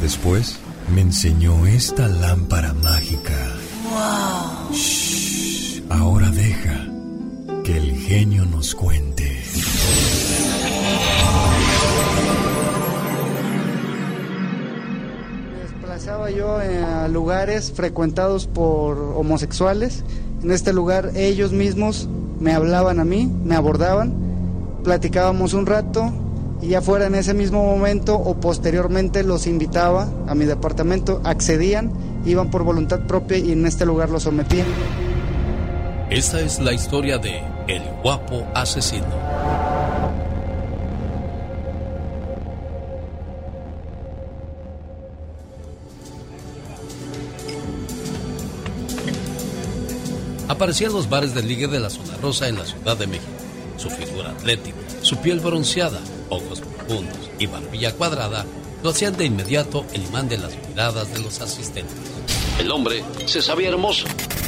Después 0.00 0.58
me 0.92 1.02
enseñó 1.02 1.66
esta 1.66 2.08
lámpara 2.08 2.72
mágica. 2.74 3.38
¡Wow! 3.90 4.74
Shh, 4.74 5.82
ahora 5.88 6.30
deja 6.30 6.91
que 7.64 7.76
el 7.76 7.96
genio 7.96 8.44
nos 8.46 8.74
cuente. 8.74 9.40
desplazaba 15.62 16.30
yo 16.30 16.56
a 16.56 17.06
lugares 17.08 17.72
frecuentados 17.72 18.46
por 18.46 18.98
homosexuales. 18.98 20.04
En 20.42 20.50
este 20.50 20.72
lugar 20.72 21.12
ellos 21.14 21.52
mismos 21.52 22.08
me 22.40 22.52
hablaban 22.52 22.98
a 22.98 23.04
mí, 23.04 23.30
me 23.44 23.54
abordaban, 23.54 24.14
platicábamos 24.82 25.54
un 25.54 25.66
rato 25.66 26.12
y 26.60 26.68
ya 26.68 26.80
fuera 26.80 27.06
en 27.06 27.14
ese 27.14 27.34
mismo 27.34 27.64
momento 27.64 28.16
o 28.16 28.40
posteriormente 28.40 29.22
los 29.22 29.46
invitaba 29.46 30.08
a 30.26 30.34
mi 30.34 30.46
departamento, 30.46 31.20
accedían, 31.24 31.92
iban 32.24 32.50
por 32.50 32.64
voluntad 32.64 33.00
propia 33.06 33.38
y 33.38 33.52
en 33.52 33.66
este 33.66 33.86
lugar 33.86 34.10
los 34.10 34.24
sometían. 34.24 34.66
Esta 36.12 36.42
es 36.42 36.58
la 36.58 36.74
historia 36.74 37.16
de 37.16 37.42
El 37.66 37.82
guapo 38.02 38.46
asesino. 38.54 39.06
Aparecía 50.48 50.88
en 50.88 50.92
los 50.92 51.08
bares 51.08 51.34
de 51.34 51.42
ligue 51.42 51.66
de 51.66 51.80
la 51.80 51.88
zona 51.88 52.14
rosa 52.20 52.46
en 52.46 52.58
la 52.58 52.66
Ciudad 52.66 52.98
de 52.98 53.06
México. 53.06 53.32
Su 53.78 53.88
figura 53.88 54.32
atlética, 54.32 54.76
su 55.00 55.16
piel 55.16 55.40
bronceada, 55.40 56.00
ojos 56.28 56.60
profundos 56.60 57.30
y 57.38 57.46
barbilla 57.46 57.94
cuadrada 57.94 58.44
lo 58.82 58.90
hacían 58.90 59.16
de 59.16 59.24
inmediato 59.24 59.86
el 59.94 60.04
imán 60.04 60.28
de 60.28 60.36
las 60.36 60.52
miradas 60.68 61.10
de 61.14 61.20
los 61.20 61.40
asistentes. 61.40 61.96
El 62.58 62.70
hombre 62.70 63.02
se 63.24 63.40
sabía 63.40 63.70
hermoso, 63.70 64.04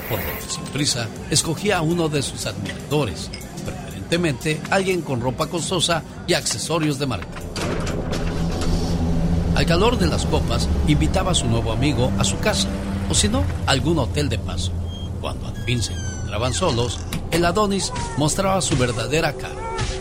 que 0.08 0.50
sin 0.50 0.64
prisa 0.64 1.08
escogía 1.30 1.78
a 1.78 1.82
uno 1.82 2.08
de 2.08 2.22
sus 2.22 2.46
admiradores, 2.46 3.30
frecuentemente 3.64 4.60
alguien 4.70 5.02
con 5.02 5.20
ropa 5.20 5.46
costosa 5.46 6.02
y 6.26 6.34
accesorios 6.34 6.98
de 6.98 7.06
marca. 7.06 7.40
Al 9.54 9.66
calor 9.66 9.98
de 9.98 10.06
las 10.06 10.26
copas, 10.26 10.68
invitaba 10.88 11.30
a 11.32 11.34
su 11.34 11.46
nuevo 11.46 11.72
amigo 11.72 12.12
a 12.18 12.24
su 12.24 12.38
casa, 12.38 12.68
o 13.08 13.14
si 13.14 13.28
no, 13.28 13.44
a 13.66 13.70
algún 13.70 13.98
hotel 13.98 14.28
de 14.28 14.38
paso. 14.38 14.72
Cuando 15.20 15.46
al 15.46 15.56
fin 15.64 15.82
se 15.82 15.92
encontraban 15.92 16.52
solos, 16.52 16.98
el 17.30 17.44
Adonis 17.44 17.92
mostraba 18.16 18.60
su 18.60 18.76
verdadera 18.76 19.32
cara. 19.32 19.54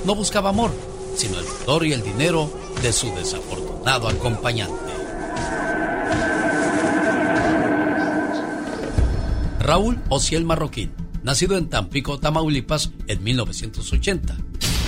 No 0.06 0.16
buscaba 0.16 0.50
amor, 0.50 0.72
sino 1.16 1.40
el 1.40 1.46
dolor 1.66 1.86
y 1.86 1.94
el 1.94 2.04
dinero 2.04 2.50
de 2.82 2.92
su 2.92 3.14
desafortunado 3.14 4.08
acompañante. 4.08 4.93
Raúl 9.64 9.98
Ociel 10.10 10.44
Marroquín, 10.44 10.92
nacido 11.24 11.58
en 11.58 11.70
Tampico, 11.70 12.20
Tamaulipas, 12.20 12.92
en 13.08 13.24
1980. 13.24 14.36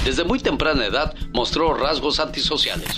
Desde 0.04 0.26
muy 0.26 0.40
temprana 0.40 0.86
edad 0.86 1.16
mostró 1.34 1.74
rasgos 1.74 2.20
antisociales. 2.20 2.90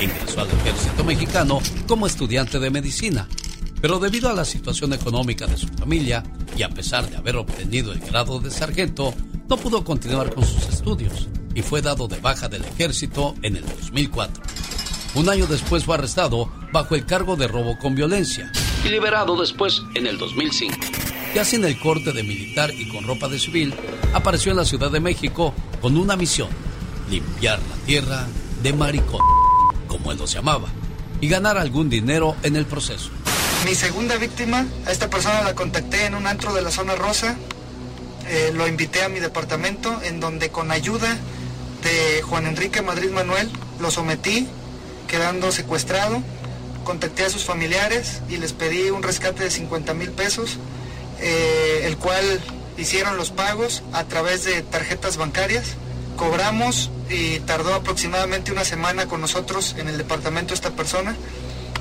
Ingresó 0.00 0.40
al 0.40 0.48
ejército 0.50 1.04
mexicano 1.04 1.60
como 1.86 2.06
estudiante 2.06 2.58
de 2.58 2.70
medicina, 2.70 3.28
pero 3.82 3.98
debido 3.98 4.30
a 4.30 4.32
la 4.32 4.46
situación 4.46 4.94
económica 4.94 5.46
de 5.46 5.58
su 5.58 5.68
familia 5.68 6.22
y 6.56 6.62
a 6.62 6.70
pesar 6.70 7.08
de 7.10 7.18
haber 7.18 7.36
obtenido 7.36 7.92
el 7.92 8.00
grado 8.00 8.40
de 8.40 8.50
sargento, 8.50 9.12
no 9.50 9.58
pudo 9.58 9.84
continuar 9.84 10.34
con 10.34 10.46
sus 10.46 10.66
estudios 10.66 11.28
y 11.54 11.60
fue 11.60 11.82
dado 11.82 12.08
de 12.08 12.20
baja 12.20 12.48
del 12.48 12.64
ejército 12.64 13.34
en 13.42 13.56
el 13.56 13.66
2004. 13.66 14.42
Un 15.14 15.28
año 15.28 15.46
después 15.46 15.84
fue 15.84 15.96
arrestado 15.96 16.50
bajo 16.72 16.94
el 16.94 17.04
cargo 17.04 17.36
de 17.36 17.48
robo 17.48 17.78
con 17.78 17.94
violencia 17.94 18.50
y 18.82 18.88
liberado 18.88 19.38
después 19.38 19.82
en 19.94 20.06
el 20.06 20.16
2005. 20.16 20.97
Ya 21.34 21.44
sin 21.44 21.64
el 21.64 21.78
corte 21.78 22.12
de 22.12 22.22
militar 22.22 22.72
y 22.72 22.88
con 22.88 23.04
ropa 23.04 23.28
de 23.28 23.38
civil, 23.38 23.74
apareció 24.12 24.50
en 24.50 24.56
la 24.56 24.64
Ciudad 24.64 24.90
de 24.90 25.00
México 25.00 25.54
con 25.80 25.96
una 25.96 26.16
misión, 26.16 26.48
limpiar 27.10 27.58
la 27.58 27.76
tierra 27.86 28.26
de 28.62 28.72
maricón 28.72 29.20
como 29.88 30.12
él 30.12 30.18
los 30.18 30.32
llamaba, 30.32 30.68
y 31.20 31.28
ganar 31.28 31.58
algún 31.58 31.88
dinero 31.88 32.36
en 32.42 32.54
el 32.54 32.66
proceso. 32.66 33.10
Mi 33.64 33.74
segunda 33.74 34.16
víctima, 34.16 34.66
a 34.86 34.92
esta 34.92 35.10
persona 35.10 35.42
la 35.42 35.54
contacté 35.54 36.04
en 36.04 36.14
un 36.14 36.26
antro 36.26 36.54
de 36.54 36.62
la 36.62 36.70
zona 36.70 36.94
rosa, 36.94 37.36
eh, 38.28 38.52
lo 38.54 38.68
invité 38.68 39.02
a 39.02 39.08
mi 39.08 39.18
departamento, 39.18 40.00
en 40.02 40.20
donde 40.20 40.50
con 40.50 40.70
ayuda 40.70 41.16
de 41.82 42.22
Juan 42.22 42.46
Enrique 42.46 42.82
Madrid 42.82 43.10
Manuel 43.10 43.50
lo 43.80 43.90
sometí, 43.90 44.46
quedando 45.08 45.50
secuestrado. 45.50 46.22
Contacté 46.84 47.24
a 47.24 47.30
sus 47.30 47.44
familiares 47.44 48.20
y 48.28 48.36
les 48.36 48.52
pedí 48.52 48.90
un 48.90 49.02
rescate 49.02 49.44
de 49.44 49.50
50 49.50 49.92
mil 49.94 50.10
pesos, 50.10 50.58
eh, 51.20 51.82
el 51.84 51.96
cual 51.96 52.24
hicieron 52.76 53.16
los 53.16 53.30
pagos 53.30 53.82
a 53.92 54.04
través 54.04 54.44
de 54.44 54.62
tarjetas 54.62 55.16
bancarias 55.16 55.76
cobramos 56.18 56.90
y 57.08 57.38
tardó 57.40 57.72
aproximadamente 57.72 58.52
una 58.52 58.64
semana 58.64 59.06
con 59.06 59.22
nosotros 59.22 59.74
en 59.78 59.88
el 59.88 59.96
departamento 59.96 60.52
esta 60.52 60.70
persona. 60.70 61.16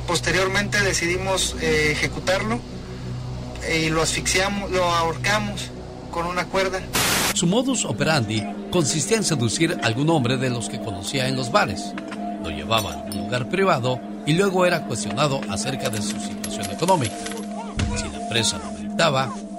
Posteriormente 0.06 0.80
decidimos 0.82 1.56
eh, 1.60 1.92
ejecutarlo 1.92 2.60
eh, 3.68 3.86
y 3.88 3.90
lo 3.90 4.02
asfixiamos, 4.02 4.72
lo 4.72 4.86
ahorcamos 4.86 5.72
con 6.12 6.28
una 6.28 6.46
cuerda. 6.46 6.80
Su 7.34 7.48
modus 7.48 7.84
operandi 7.84 8.42
consistía 8.72 9.18
en 9.18 9.26
seducir 9.26 9.78
a 9.82 9.88
algún 9.88 10.10
hombre 10.10 10.38
de 10.38 10.50
los 10.50 10.70
que 10.70 10.80
conocía 10.80 11.28
en 11.28 11.36
los 11.36 11.52
bares. 11.52 11.94
Lo 12.44 12.50
llevaba 12.50 12.94
a 12.94 12.98
un 13.12 13.18
lugar 13.18 13.50
privado 13.50 14.00
y 14.26 14.34
luego 14.34 14.66
era 14.66 14.84
cuestionado 14.84 15.42
acerca 15.50 15.90
de 15.90 16.02
su 16.02 16.18
situación 16.20 16.72
económica. 16.72 17.16
Si 17.98 18.08
la 18.08 18.30
presa 18.30 18.60
lo 18.60 18.77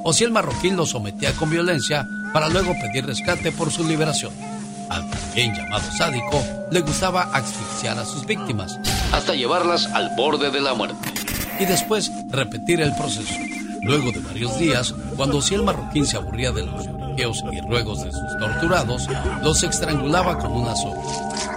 o 0.04 0.12
si 0.12 0.24
el 0.24 0.32
marroquín 0.32 0.76
lo 0.76 0.84
sometía 0.84 1.32
con 1.32 1.50
violencia 1.50 2.06
para 2.32 2.48
luego 2.48 2.72
pedir 2.80 3.06
rescate 3.06 3.52
por 3.52 3.70
su 3.70 3.84
liberación. 3.84 4.32
Al 4.90 5.08
también 5.08 5.54
llamado 5.54 5.84
sádico 5.96 6.42
le 6.70 6.80
gustaba 6.80 7.22
asfixiar 7.32 7.98
a 7.98 8.04
sus 8.04 8.26
víctimas 8.26 8.78
hasta 9.12 9.34
llevarlas 9.34 9.86
al 9.86 10.10
borde 10.16 10.50
de 10.50 10.60
la 10.60 10.74
muerte 10.74 11.12
y 11.60 11.66
después 11.66 12.10
repetir 12.30 12.80
el 12.80 12.94
proceso. 12.96 13.34
Luego 13.82 14.10
de 14.10 14.20
varios 14.20 14.58
días, 14.58 14.94
cuando 15.16 15.40
si 15.40 15.54
el 15.54 15.62
marroquín 15.62 16.04
se 16.04 16.16
aburría 16.16 16.50
de 16.52 16.66
los 16.66 16.86
lloriqueos 16.86 17.44
y 17.52 17.60
ruegos 17.60 18.02
de 18.02 18.10
sus 18.10 18.38
torturados, 18.38 19.08
los 19.42 19.62
estrangulaba 19.62 20.38
con 20.38 20.52
una 20.52 20.74
soga. 20.74 21.00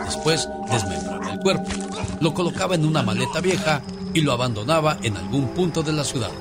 Después 0.05 0.47
desmembraba 0.71 1.33
el 1.33 1.39
cuerpo, 1.39 1.69
lo 2.19 2.33
colocaba 2.33 2.75
en 2.75 2.85
una 2.85 3.01
maleta 3.01 3.41
vieja 3.41 3.81
y 4.13 4.21
lo 4.21 4.33
abandonaba 4.33 4.97
en 5.01 5.17
algún 5.17 5.47
punto 5.49 5.83
de 5.83 5.93
la 5.93 6.03
ciudad. 6.03 6.31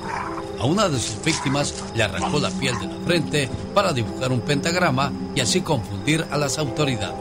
A 0.61 0.65
una 0.65 0.87
de 0.87 0.99
sus 0.99 1.19
víctimas 1.25 1.73
le 1.95 2.03
arrancó 2.03 2.39
la 2.39 2.51
piel 2.51 2.77
de 2.77 2.85
la 2.85 3.03
frente 3.03 3.49
para 3.73 3.93
dibujar 3.93 4.31
un 4.31 4.41
pentagrama 4.41 5.11
y 5.33 5.41
así 5.41 5.61
confundir 5.61 6.23
a 6.29 6.37
las 6.37 6.59
autoridades. 6.59 7.15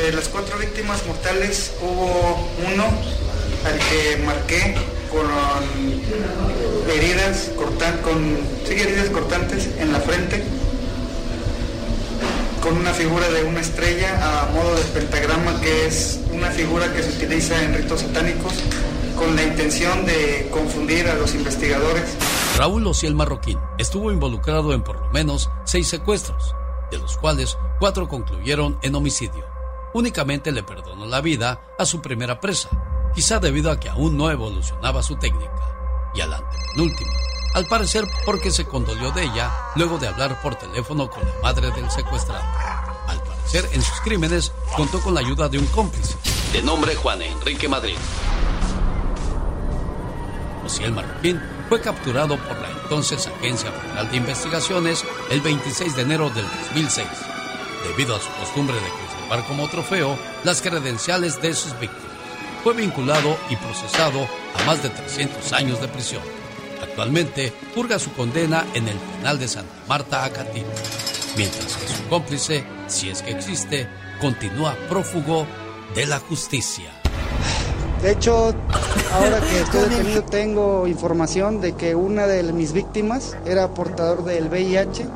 De 0.00 0.12
las 0.12 0.28
cuatro 0.28 0.56
víctimas 0.58 1.04
mortales 1.04 1.72
hubo 1.82 2.38
uno 2.72 2.84
al 3.64 3.78
que 3.80 4.22
marqué 4.24 4.76
con 5.10 5.26
heridas, 6.88 7.50
cortan, 7.56 7.98
con, 7.98 8.38
heridas 8.70 9.10
cortantes 9.10 9.70
en 9.80 9.92
la 9.92 9.98
frente, 9.98 10.44
con 12.62 12.76
una 12.76 12.92
figura 12.92 13.28
de 13.28 13.42
una 13.42 13.60
estrella 13.60 14.44
a 14.44 14.52
modo 14.52 14.76
de 14.76 14.84
pentagrama, 14.84 15.60
que 15.60 15.88
es 15.88 16.20
una 16.32 16.52
figura 16.52 16.92
que 16.94 17.02
se 17.02 17.08
utiliza 17.08 17.60
en 17.60 17.74
ritos 17.74 18.02
satánicos 18.02 18.52
con 19.16 19.34
la 19.34 19.42
intención 19.42 20.06
de 20.06 20.46
confundir 20.52 21.08
a 21.08 21.14
los 21.14 21.34
investigadores. 21.34 22.04
Raúl 22.58 22.84
Ociel 22.88 23.14
Marroquín 23.14 23.56
estuvo 23.78 24.10
involucrado 24.10 24.72
en 24.72 24.82
por 24.82 25.00
lo 25.00 25.08
menos 25.10 25.48
seis 25.62 25.86
secuestros, 25.86 26.56
de 26.90 26.98
los 26.98 27.16
cuales 27.16 27.56
cuatro 27.78 28.08
concluyeron 28.08 28.80
en 28.82 28.96
homicidio. 28.96 29.46
Únicamente 29.94 30.50
le 30.50 30.64
perdonó 30.64 31.06
la 31.06 31.20
vida 31.20 31.62
a 31.78 31.86
su 31.86 32.02
primera 32.02 32.40
presa, 32.40 32.68
quizá 33.14 33.38
debido 33.38 33.70
a 33.70 33.78
que 33.78 33.88
aún 33.88 34.16
no 34.16 34.28
evolucionaba 34.28 35.04
su 35.04 35.14
técnica, 35.14 36.10
y 36.16 36.20
al 36.20 36.34
antepenúltimo, 36.34 37.12
al 37.54 37.66
parecer 37.66 38.02
porque 38.26 38.50
se 38.50 38.64
condolió 38.64 39.12
de 39.12 39.22
ella 39.22 39.52
luego 39.76 39.98
de 39.98 40.08
hablar 40.08 40.42
por 40.42 40.56
teléfono 40.56 41.08
con 41.08 41.24
la 41.24 41.34
madre 41.40 41.70
del 41.70 41.88
secuestrado. 41.92 42.42
Al 43.06 43.22
parecer 43.22 43.68
en 43.70 43.82
sus 43.82 44.00
crímenes 44.00 44.52
contó 44.76 45.00
con 45.00 45.14
la 45.14 45.20
ayuda 45.20 45.48
de 45.48 45.60
un 45.60 45.66
cómplice, 45.66 46.16
de 46.52 46.60
nombre 46.60 46.96
Juan 46.96 47.22
Enrique 47.22 47.68
Madrid. 47.68 47.94
Ociel 50.64 50.90
Marroquín 50.90 51.40
fue 51.68 51.80
capturado 51.80 52.36
por 52.38 52.58
la 52.58 52.70
entonces 52.70 53.26
Agencia 53.26 53.70
Federal 53.70 54.10
de 54.10 54.16
Investigaciones 54.16 55.04
el 55.30 55.40
26 55.40 55.96
de 55.96 56.02
enero 56.02 56.30
del 56.30 56.46
2006, 56.68 57.06
debido 57.86 58.16
a 58.16 58.20
su 58.20 58.30
costumbre 58.40 58.76
de 58.76 58.88
conservar 58.88 59.46
como 59.46 59.68
trofeo 59.68 60.18
las 60.44 60.62
credenciales 60.62 61.40
de 61.42 61.54
sus 61.54 61.72
víctimas. 61.78 62.08
Fue 62.64 62.72
vinculado 62.74 63.36
y 63.50 63.56
procesado 63.56 64.26
a 64.54 64.64
más 64.64 64.82
de 64.82 64.88
300 64.88 65.52
años 65.52 65.80
de 65.80 65.88
prisión. 65.88 66.22
Actualmente 66.82 67.52
purga 67.74 67.98
su 67.98 68.12
condena 68.12 68.64
en 68.74 68.88
el 68.88 68.96
penal 68.96 69.38
de 69.38 69.48
Santa 69.48 69.72
Marta, 69.86 70.24
Acatí, 70.24 70.62
mientras 71.36 71.76
que 71.76 71.88
su 71.88 72.08
cómplice, 72.08 72.64
si 72.86 73.10
es 73.10 73.22
que 73.22 73.32
existe, 73.32 73.88
continúa 74.20 74.74
prófugo 74.88 75.46
de 75.94 76.06
la 76.06 76.18
justicia. 76.18 76.97
De 78.02 78.12
hecho, 78.12 78.54
ahora 79.12 79.40
que 79.40 79.60
estoy 79.60 79.88
detenido 79.88 80.22
tengo 80.22 80.86
información 80.86 81.60
de 81.60 81.74
que 81.74 81.94
una 81.94 82.26
de 82.26 82.52
mis 82.52 82.72
víctimas 82.72 83.36
era 83.44 83.74
portador 83.74 84.24
del 84.24 84.48
VIH. 84.48 85.06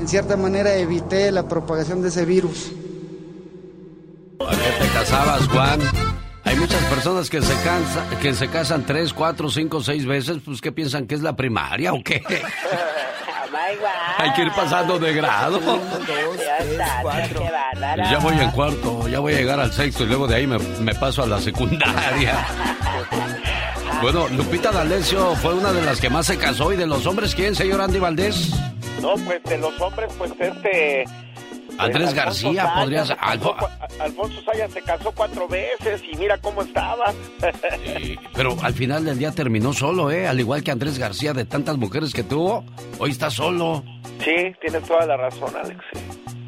En 0.00 0.08
cierta 0.08 0.36
manera 0.36 0.74
evité 0.76 1.32
la 1.32 1.48
propagación 1.48 2.00
de 2.00 2.08
ese 2.08 2.24
virus. 2.24 2.72
¿Para 4.38 4.56
qué 4.56 4.70
te 4.80 4.88
casabas, 4.92 5.48
Juan? 5.48 5.80
Hay 6.44 6.56
muchas 6.56 6.82
personas 6.84 7.30
que 7.30 7.40
se, 7.40 7.54
cansa, 7.62 8.18
que 8.20 8.34
se 8.34 8.48
casan 8.48 8.84
tres, 8.84 9.12
cuatro, 9.12 9.48
cinco, 9.48 9.80
seis 9.80 10.06
veces, 10.06 10.38
pues 10.44 10.60
¿qué 10.60 10.72
piensan 10.72 11.06
que 11.06 11.14
es 11.14 11.22
la 11.22 11.34
primaria 11.34 11.92
o 11.92 12.02
qué? 12.04 12.22
Hay 14.18 14.32
que 14.32 14.42
ir 14.42 14.52
pasando 14.52 14.98
de 14.98 15.12
grado. 15.12 15.60
Ya 18.10 18.18
voy 18.18 18.38
en 18.38 18.50
cuarto, 18.50 19.08
ya 19.08 19.20
voy 19.20 19.34
a 19.34 19.36
llegar 19.36 19.60
al 19.60 19.72
sexto 19.72 20.04
y 20.04 20.06
luego 20.06 20.26
de 20.26 20.36
ahí 20.36 20.46
me, 20.46 20.58
me 20.58 20.94
paso 20.94 21.22
a 21.22 21.26
la 21.26 21.40
secundaria. 21.40 22.46
Bueno, 24.00 24.26
Lupita 24.30 24.72
D'Alessio 24.72 25.36
fue 25.36 25.54
una 25.54 25.72
de 25.72 25.80
las 25.80 26.00
que 26.00 26.10
más 26.10 26.26
se 26.26 26.36
casó 26.36 26.72
y 26.72 26.76
de 26.76 26.88
los 26.88 27.06
hombres, 27.06 27.36
¿quién, 27.36 27.54
señor 27.54 27.80
Andy 27.80 28.00
Valdés? 28.00 28.50
No, 29.00 29.14
pues 29.14 29.40
de 29.44 29.58
los 29.58 29.80
hombres, 29.80 30.12
pues 30.18 30.32
este... 30.40 31.04
Andrés 31.84 32.14
García, 32.14 32.62
Sayas, 32.64 32.80
podrías... 32.80 33.10
Alfonso 34.00 34.42
Sayas 34.42 34.72
se 34.72 34.82
casó 34.82 35.12
cuatro 35.12 35.48
veces 35.48 36.02
y 36.10 36.16
mira 36.16 36.38
cómo 36.38 36.62
estaba. 36.62 37.12
Pero 38.34 38.56
al 38.62 38.74
final 38.74 39.04
del 39.04 39.18
día 39.18 39.32
terminó 39.32 39.72
solo, 39.72 40.10
¿eh? 40.10 40.26
Al 40.26 40.40
igual 40.40 40.62
que 40.62 40.70
Andrés 40.70 40.98
García, 40.98 41.32
de 41.32 41.44
tantas 41.44 41.76
mujeres 41.76 42.12
que 42.12 42.22
tuvo, 42.22 42.64
hoy 42.98 43.10
está 43.10 43.30
solo. 43.30 43.84
sí, 44.20 44.34
tienes 44.60 44.82
toda 44.84 45.06
la 45.06 45.16
razón, 45.16 45.52
Alex. 45.56 45.80
sí. 45.92 46.41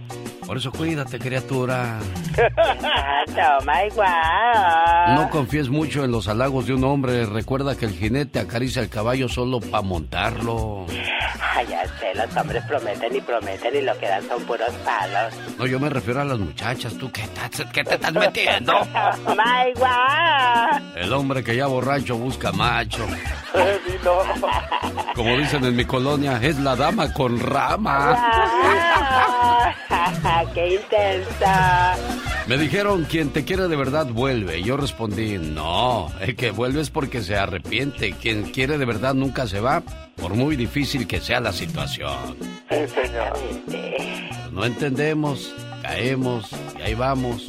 Por 0.47 0.59
eso 0.59 0.71
cuídate, 0.73 1.19
criatura. 1.19 1.99
Toma 3.27 3.85
igual. 3.87 5.15
No 5.15 5.31
confíes 5.31 5.69
mucho 5.69 6.05
en 6.05 6.13
los 6.13 6.29
halagos 6.29 6.67
de 6.67 6.75
un 6.75 6.85
hombre. 6.85 7.25
Recuerda 7.25 7.77
que 7.77 7.87
el 7.87 7.93
jinete 7.93 8.41
acaricia 8.41 8.83
el 8.83 8.89
caballo 8.91 9.29
solo 9.29 9.61
para 9.61 9.83
montarlo. 9.83 10.87
Ay, 11.57 11.67
ya 11.69 11.85
sé, 11.99 12.15
los 12.15 12.37
hombres 12.37 12.63
prometen 12.65 13.17
y 13.17 13.21
prometen 13.21 13.77
y 13.77 13.81
lo 13.81 13.97
que 13.99 14.07
dan 14.07 14.27
son 14.29 14.43
puros 14.43 14.71
palos. 14.85 15.35
No, 15.59 15.67
yo 15.67 15.81
me 15.81 15.89
refiero 15.89 16.21
a 16.21 16.25
las 16.25 16.39
muchachas. 16.39 16.95
¿Tú 16.95 17.11
qué, 17.11 17.23
qué 17.73 17.85
te 17.85 17.95
estás 17.95 18.13
metiendo? 18.13 18.73
Toma 19.25 19.69
igual. 19.69 20.93
El 20.97 21.13
hombre 21.13 21.43
que 21.43 21.57
ya 21.57 21.67
borracho 21.67 22.17
busca 22.17 22.53
macho. 22.53 23.07
Como 25.15 25.37
dicen 25.39 25.65
en 25.65 25.77
mi 25.77 25.85
colonia, 25.85 26.39
es 26.43 26.59
la 26.59 26.77
dama 26.77 27.13
con 27.13 27.39
rama. 27.41 28.19
¡Qué 30.53 30.75
intensa! 30.75 31.97
Me 32.47 32.59
dijeron, 32.59 33.05
quien 33.05 33.31
te 33.31 33.45
quiere 33.45 33.69
de 33.69 33.77
verdad 33.77 34.07
vuelve. 34.07 34.63
Yo 34.63 34.77
respondí, 34.77 35.39
no, 35.39 36.11
el 36.21 36.37
que 36.37 36.51
vuelve 36.51 36.81
es 36.81 36.91
porque 36.91 37.23
se 37.23 37.37
arrepiente. 37.37 38.13
Quien 38.13 38.51
quiere 38.51 38.77
de 38.77 38.85
verdad 38.85 39.15
nunca 39.15 39.47
se 39.47 39.61
va, 39.61 39.83
por 40.17 40.35
muy 40.35 40.57
difícil 40.57 41.07
que 41.07 41.21
sea 41.21 41.41
la 41.41 41.53
situación. 41.53 42.37
Sí, 42.69 42.77
señor. 42.89 43.33
No 44.53 44.65
entendemos, 44.65 45.55
caemos 45.83 46.51
y 46.79 46.83
ahí 46.83 46.95
vamos. 46.95 47.49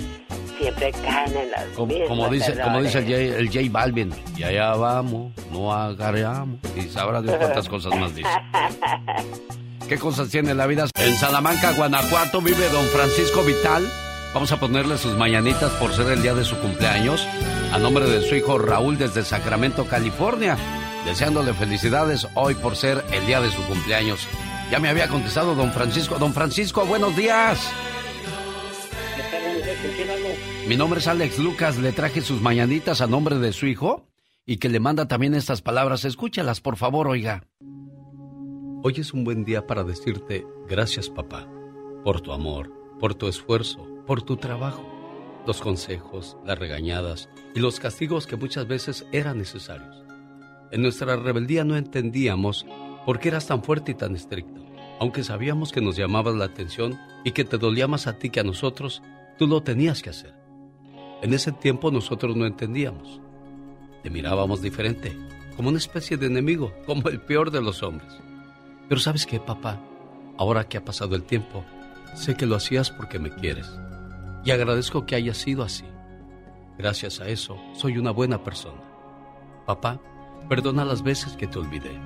Siempre 0.57 0.91
caen 0.91 1.35
en 1.35 1.51
las 1.51 1.65
como, 1.75 1.93
como 2.07 2.29
dice, 2.29 2.57
como 2.59 2.81
dice 2.81 2.99
el 2.99 3.05
J, 3.05 3.39
el 3.39 3.47
J 3.47 3.59
Balvin, 3.69 4.13
y 4.37 4.43
allá 4.43 4.73
vamos, 4.75 5.33
no 5.51 5.73
agarramos. 5.73 6.59
Y 6.75 6.83
sabrá 6.83 7.21
Dios 7.21 7.35
cuántas 7.35 7.67
cosas 7.67 7.93
más 7.99 8.15
dice. 8.15 8.29
¿Qué 9.87 9.99
cosas 9.99 10.29
tiene 10.29 10.55
la 10.55 10.65
vida? 10.65 10.87
En 10.95 11.15
Salamanca, 11.15 11.71
Guanajuato, 11.73 12.41
vive 12.41 12.69
don 12.69 12.85
Francisco 12.87 13.43
Vital. 13.43 13.87
Vamos 14.33 14.51
a 14.51 14.59
ponerle 14.59 14.97
sus 14.97 15.15
mañanitas 15.15 15.71
por 15.73 15.93
ser 15.93 16.11
el 16.11 16.23
día 16.23 16.33
de 16.33 16.43
su 16.43 16.57
cumpleaños 16.57 17.25
a 17.71 17.77
nombre 17.77 18.05
de 18.09 18.27
su 18.27 18.35
hijo 18.35 18.57
Raúl 18.57 18.97
desde 18.97 19.23
Sacramento, 19.23 19.85
California. 19.85 20.57
Deseándole 21.05 21.53
felicidades 21.53 22.27
hoy 22.33 22.55
por 22.55 22.75
ser 22.75 23.05
el 23.11 23.27
día 23.27 23.39
de 23.41 23.51
su 23.51 23.61
cumpleaños. 23.63 24.27
Ya 24.71 24.79
me 24.79 24.89
había 24.89 25.07
contestado 25.07 25.53
don 25.53 25.71
Francisco. 25.71 26.17
Don 26.17 26.33
Francisco, 26.33 26.85
buenos 26.85 27.15
días. 27.15 27.59
Mi 30.67 30.77
nombre 30.77 30.99
es 30.99 31.07
Alex 31.07 31.37
Lucas. 31.37 31.77
Le 31.77 31.91
traje 31.91 32.21
sus 32.21 32.41
mañanitas 32.41 33.01
a 33.01 33.07
nombre 33.07 33.37
de 33.37 33.53
su 33.53 33.67
hijo 33.67 34.07
y 34.47 34.57
que 34.57 34.69
le 34.69 34.79
manda 34.79 35.07
también 35.07 35.35
estas 35.35 35.61
palabras. 35.61 36.05
Escúchalas, 36.05 36.59
por 36.59 36.75
favor, 36.75 37.07
oiga. 37.07 37.43
Hoy 38.87 38.93
es 38.97 39.15
un 39.15 39.23
buen 39.23 39.45
día 39.45 39.65
para 39.65 39.83
decirte 39.83 40.45
gracias 40.69 41.09
papá, 41.09 41.49
por 42.03 42.21
tu 42.21 42.31
amor, 42.31 42.71
por 42.99 43.15
tu 43.15 43.27
esfuerzo, 43.27 43.83
por 44.05 44.21
tu 44.21 44.37
trabajo, 44.37 44.85
los 45.47 45.59
consejos, 45.59 46.37
las 46.45 46.59
regañadas 46.59 47.27
y 47.55 47.61
los 47.61 47.79
castigos 47.79 48.27
que 48.27 48.35
muchas 48.35 48.67
veces 48.67 49.07
eran 49.11 49.39
necesarios. 49.39 50.03
En 50.71 50.83
nuestra 50.83 51.15
rebeldía 51.15 51.63
no 51.63 51.75
entendíamos 51.75 52.67
por 53.07 53.17
qué 53.17 53.29
eras 53.29 53.47
tan 53.47 53.63
fuerte 53.63 53.93
y 53.93 53.95
tan 53.95 54.15
estricto. 54.15 54.63
Aunque 54.99 55.23
sabíamos 55.23 55.71
que 55.71 55.81
nos 55.81 55.95
llamabas 55.95 56.35
la 56.35 56.45
atención 56.45 56.95
y 57.23 57.31
que 57.31 57.43
te 57.43 57.57
dolía 57.57 57.87
más 57.87 58.05
a 58.05 58.19
ti 58.19 58.29
que 58.29 58.41
a 58.41 58.43
nosotros, 58.43 59.01
tú 59.39 59.47
lo 59.47 59.63
tenías 59.63 60.03
que 60.03 60.11
hacer. 60.11 60.35
En 61.23 61.33
ese 61.33 61.51
tiempo 61.51 61.89
nosotros 61.89 62.35
no 62.35 62.45
entendíamos. 62.45 63.19
Te 64.03 64.11
mirábamos 64.11 64.61
diferente, 64.61 65.17
como 65.55 65.69
una 65.69 65.79
especie 65.79 66.17
de 66.17 66.27
enemigo, 66.27 66.71
como 66.85 67.09
el 67.09 67.19
peor 67.19 67.49
de 67.49 67.63
los 67.63 67.81
hombres. 67.81 68.21
Pero 68.87 69.01
sabes 69.01 69.25
qué, 69.25 69.39
papá, 69.39 69.79
ahora 70.37 70.67
que 70.67 70.77
ha 70.77 70.85
pasado 70.85 71.15
el 71.15 71.23
tiempo, 71.23 71.63
sé 72.13 72.35
que 72.35 72.45
lo 72.45 72.55
hacías 72.55 72.91
porque 72.91 73.19
me 73.19 73.31
quieres. 73.31 73.67
Y 74.43 74.51
agradezco 74.51 75.05
que 75.05 75.15
haya 75.15 75.33
sido 75.33 75.63
así. 75.63 75.85
Gracias 76.77 77.19
a 77.19 77.27
eso, 77.27 77.57
soy 77.73 77.97
una 77.97 78.11
buena 78.11 78.43
persona. 78.43 78.81
Papá, 79.65 79.99
perdona 80.49 80.85
las 80.85 81.01
veces 81.01 81.35
que 81.35 81.47
te 81.47 81.57
olvidé, 81.57 81.99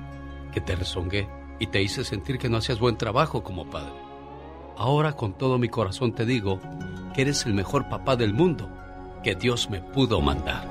que 0.52 0.60
te 0.60 0.76
rezongué 0.76 1.28
y 1.58 1.66
te 1.66 1.82
hice 1.82 2.04
sentir 2.04 2.38
que 2.38 2.48
no 2.48 2.56
hacías 2.56 2.78
buen 2.78 2.96
trabajo 2.96 3.42
como 3.42 3.68
padre. 3.68 3.92
Ahora 4.76 5.12
con 5.12 5.34
todo 5.34 5.58
mi 5.58 5.68
corazón 5.68 6.14
te 6.14 6.24
digo 6.24 6.58
que 7.14 7.22
eres 7.22 7.44
el 7.44 7.52
mejor 7.52 7.88
papá 7.88 8.16
del 8.16 8.32
mundo 8.32 8.70
que 9.22 9.34
Dios 9.34 9.68
me 9.68 9.80
pudo 9.80 10.22
mandar. 10.22 10.66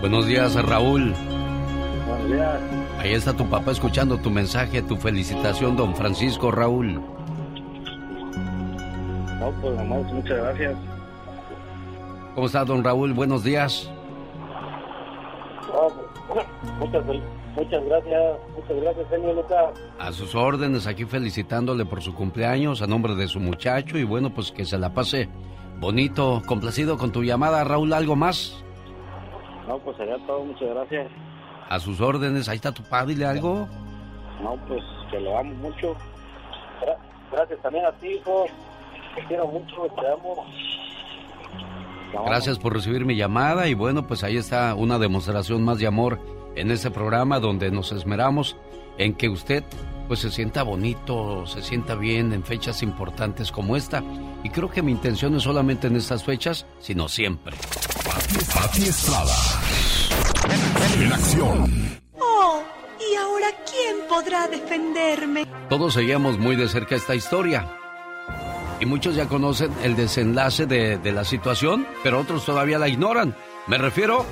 Buenos 0.00 0.26
días, 0.26 0.54
Raúl. 0.54 1.14
Ahí 2.98 3.12
está 3.12 3.32
tu 3.32 3.48
papá 3.48 3.72
escuchando 3.72 4.16
tu 4.18 4.30
mensaje, 4.30 4.82
tu 4.82 4.96
felicitación, 4.96 5.76
don 5.76 5.94
Francisco 5.94 6.50
Raúl. 6.50 6.94
No, 9.40 9.50
pues 9.60 9.76
nomás, 9.76 10.12
muchas 10.12 10.38
gracias. 10.38 10.76
¿Cómo 12.34 12.46
está, 12.46 12.64
don 12.64 12.84
Raúl? 12.84 13.12
Buenos 13.12 13.44
días. 13.44 13.90
Pues, 16.28 16.46
muchas, 16.78 17.04
muchas 17.56 17.84
gracias, 17.84 18.36
muchas 18.56 18.82
gracias, 18.82 19.08
señor 19.10 19.34
Lucas. 19.34 19.74
A 19.98 20.12
sus 20.12 20.34
órdenes, 20.34 20.86
aquí 20.86 21.04
felicitándole 21.04 21.84
por 21.84 22.02
su 22.02 22.14
cumpleaños 22.14 22.82
a 22.82 22.86
nombre 22.86 23.14
de 23.14 23.28
su 23.28 23.40
muchacho 23.40 23.98
y 23.98 24.04
bueno, 24.04 24.30
pues 24.30 24.52
que 24.52 24.64
se 24.64 24.78
la 24.78 24.94
pase 24.94 25.28
bonito, 25.80 26.40
complacido 26.46 26.96
con 26.96 27.12
tu 27.12 27.22
llamada, 27.22 27.64
Raúl, 27.64 27.92
¿algo 27.92 28.16
más? 28.16 28.64
No, 29.68 29.78
pues 29.78 29.96
sería 29.96 30.16
todo, 30.26 30.44
muchas 30.44 30.68
gracias. 30.70 31.08
A 31.72 31.80
sus 31.80 32.02
órdenes, 32.02 32.50
ahí 32.50 32.56
está 32.56 32.70
tu 32.70 32.82
padre, 32.82 33.14
¿dile 33.14 33.24
algo? 33.24 33.66
No, 34.42 34.58
pues 34.68 34.82
que 35.10 35.18
lo 35.18 35.38
amo 35.38 35.54
mucho. 35.54 35.96
Gracias 37.32 37.58
también 37.62 37.86
a 37.86 37.92
ti, 37.92 38.08
hijo. 38.08 38.44
Te 39.14 39.24
quiero 39.24 39.46
mucho, 39.46 39.86
te 39.98 40.06
amo. 40.06 40.44
Gracias 42.26 42.58
por 42.58 42.74
recibir 42.74 43.06
mi 43.06 43.16
llamada 43.16 43.68
y 43.68 43.74
bueno, 43.74 44.06
pues 44.06 44.22
ahí 44.22 44.36
está 44.36 44.74
una 44.74 44.98
demostración 44.98 45.64
más 45.64 45.78
de 45.78 45.86
amor 45.86 46.20
en 46.56 46.70
este 46.70 46.90
programa 46.90 47.40
donde 47.40 47.70
nos 47.70 47.90
esmeramos 47.92 48.54
en 48.98 49.14
que 49.14 49.30
usted 49.30 49.64
pues 50.08 50.20
se 50.20 50.30
sienta 50.30 50.64
bonito, 50.64 51.46
se 51.46 51.62
sienta 51.62 51.94
bien 51.94 52.34
en 52.34 52.44
fechas 52.44 52.82
importantes 52.82 53.50
como 53.50 53.76
esta. 53.76 54.04
Y 54.44 54.50
creo 54.50 54.70
que 54.70 54.82
mi 54.82 54.92
intención 54.92 55.32
no 55.32 55.38
es 55.38 55.44
solamente 55.44 55.86
en 55.86 55.96
estas 55.96 56.22
fechas, 56.22 56.66
sino 56.80 57.08
siempre. 57.08 57.56
Pati 58.54 58.82
Estrada. 58.82 59.32
En 61.00 61.12
acción. 61.12 62.00
Oh, 62.18 62.62
¿y 63.00 63.16
ahora 63.16 63.48
quién 63.70 63.96
podrá 64.08 64.46
defenderme? 64.48 65.46
Todos 65.68 65.94
seguíamos 65.94 66.38
muy 66.38 66.56
de 66.56 66.68
cerca 66.68 66.94
esta 66.94 67.14
historia. 67.14 67.66
Y 68.80 68.86
muchos 68.86 69.14
ya 69.14 69.26
conocen 69.28 69.72
el 69.82 69.94
desenlace 69.96 70.66
de, 70.66 70.98
de 70.98 71.12
la 71.12 71.24
situación, 71.24 71.86
pero 72.02 72.20
otros 72.20 72.44
todavía 72.44 72.78
la 72.78 72.88
ignoran. 72.88 73.36
Me 73.68 73.78
refiero 73.78 74.24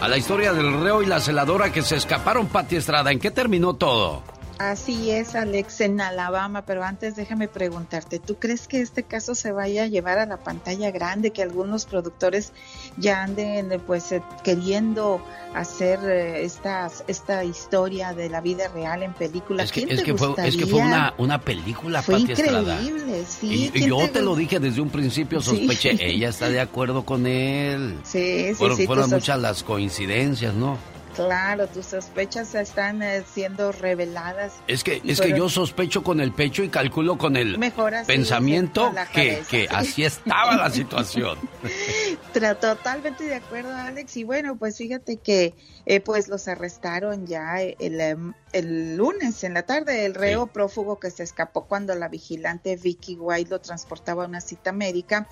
a 0.00 0.08
la 0.08 0.16
historia 0.16 0.52
del 0.52 0.80
reo 0.82 1.02
y 1.02 1.06
la 1.06 1.20
celadora 1.20 1.72
que 1.72 1.82
se 1.82 1.96
escaparon, 1.96 2.46
Pati 2.48 2.76
Estrada. 2.76 3.12
¿En 3.12 3.20
qué 3.20 3.30
terminó 3.30 3.74
todo? 3.74 4.22
Así 4.58 5.10
es, 5.10 5.34
Alex, 5.34 5.80
en 5.80 6.00
Alabama, 6.00 6.62
pero 6.64 6.84
antes 6.84 7.16
déjame 7.16 7.48
preguntarte, 7.48 8.18
¿tú 8.18 8.36
crees 8.36 8.68
que 8.68 8.80
este 8.80 9.02
caso 9.02 9.34
se 9.34 9.50
vaya 9.52 9.84
a 9.84 9.86
llevar 9.86 10.18
a 10.18 10.26
la 10.26 10.36
pantalla 10.36 10.90
grande, 10.90 11.30
que 11.32 11.42
algunos 11.42 11.84
productores 11.86 12.52
ya 12.96 13.22
anden 13.22 13.80
pues 13.86 14.12
eh, 14.12 14.22
queriendo 14.44 15.20
hacer 15.54 15.98
eh, 16.04 16.44
esta, 16.44 16.90
esta 17.08 17.44
historia 17.44 18.12
de 18.12 18.28
la 18.28 18.40
vida 18.40 18.68
real 18.68 19.02
en 19.02 19.12
película? 19.14 19.62
Es 19.64 19.72
que, 19.72 19.82
¿Quién 19.84 19.98
es 19.98 20.04
que, 20.04 20.14
fue, 20.14 20.34
es 20.46 20.56
que 20.56 20.66
fue 20.66 20.80
una, 20.80 21.14
una 21.18 21.40
película, 21.40 22.02
Fue 22.02 22.20
Pati 22.20 22.32
Estrada. 22.32 22.80
increíble, 22.82 23.24
sí. 23.26 23.46
Y, 23.48 23.64
y 23.64 23.70
¿quién 23.70 23.88
yo 23.88 24.10
te 24.10 24.22
lo 24.22 24.36
dije 24.36 24.60
desde 24.60 24.80
un 24.80 24.90
principio, 24.90 25.40
Sí. 25.40 25.50
sospeché, 25.66 25.96
ella 26.00 26.28
está 26.28 26.48
de 26.48 26.60
acuerdo 26.60 27.04
con 27.04 27.26
él. 27.26 27.98
Sí, 28.04 28.46
sí, 28.48 28.54
fueron 28.54 28.76
sí, 28.76 28.86
fueron 28.86 29.04
sos- 29.04 29.12
muchas 29.14 29.40
las 29.40 29.62
coincidencias, 29.62 30.54
¿no? 30.54 30.78
Claro, 31.14 31.66
tus 31.66 31.86
sospechas 31.86 32.54
están 32.54 33.02
eh, 33.02 33.22
siendo 33.30 33.70
reveladas. 33.72 34.54
Es 34.66 34.82
que, 34.82 35.02
es 35.04 35.20
que 35.20 35.36
yo 35.36 35.48
sospecho 35.48 36.02
con 36.02 36.20
el 36.20 36.32
pecho 36.32 36.62
y 36.62 36.68
calculo 36.68 37.18
con 37.18 37.36
el 37.36 37.58
Mejor 37.58 37.94
así, 37.94 38.06
pensamiento 38.06 38.86
con 38.86 38.96
que, 39.12 39.42
que 39.48 39.62
sí. 39.62 39.66
así 39.70 40.04
estaba 40.04 40.56
la 40.56 40.70
situación. 40.70 41.38
Totalmente 42.60 43.24
de 43.24 43.34
acuerdo, 43.34 43.74
Alex. 43.74 44.16
Y 44.16 44.24
bueno, 44.24 44.56
pues 44.56 44.78
fíjate 44.78 45.18
que 45.18 45.54
eh, 45.84 46.00
pues 46.00 46.28
los 46.28 46.48
arrestaron 46.48 47.26
ya 47.26 47.60
el, 47.60 48.00
em, 48.00 48.32
el 48.52 48.96
lunes 48.96 49.44
en 49.44 49.54
la 49.54 49.64
tarde. 49.64 50.06
El 50.06 50.14
reo 50.14 50.46
prófugo 50.46 50.98
que 50.98 51.10
se 51.10 51.22
escapó 51.22 51.66
cuando 51.66 51.94
la 51.94 52.08
vigilante 52.08 52.76
Vicky 52.76 53.16
White 53.16 53.50
lo 53.50 53.60
transportaba 53.60 54.24
a 54.24 54.28
una 54.28 54.40
cita 54.40 54.72
médica 54.72 55.28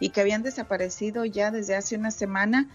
y 0.00 0.10
que 0.10 0.20
habían 0.20 0.42
desaparecido 0.42 1.24
ya 1.24 1.50
desde 1.50 1.76
hace 1.76 1.96
una 1.96 2.10
semana. 2.10 2.68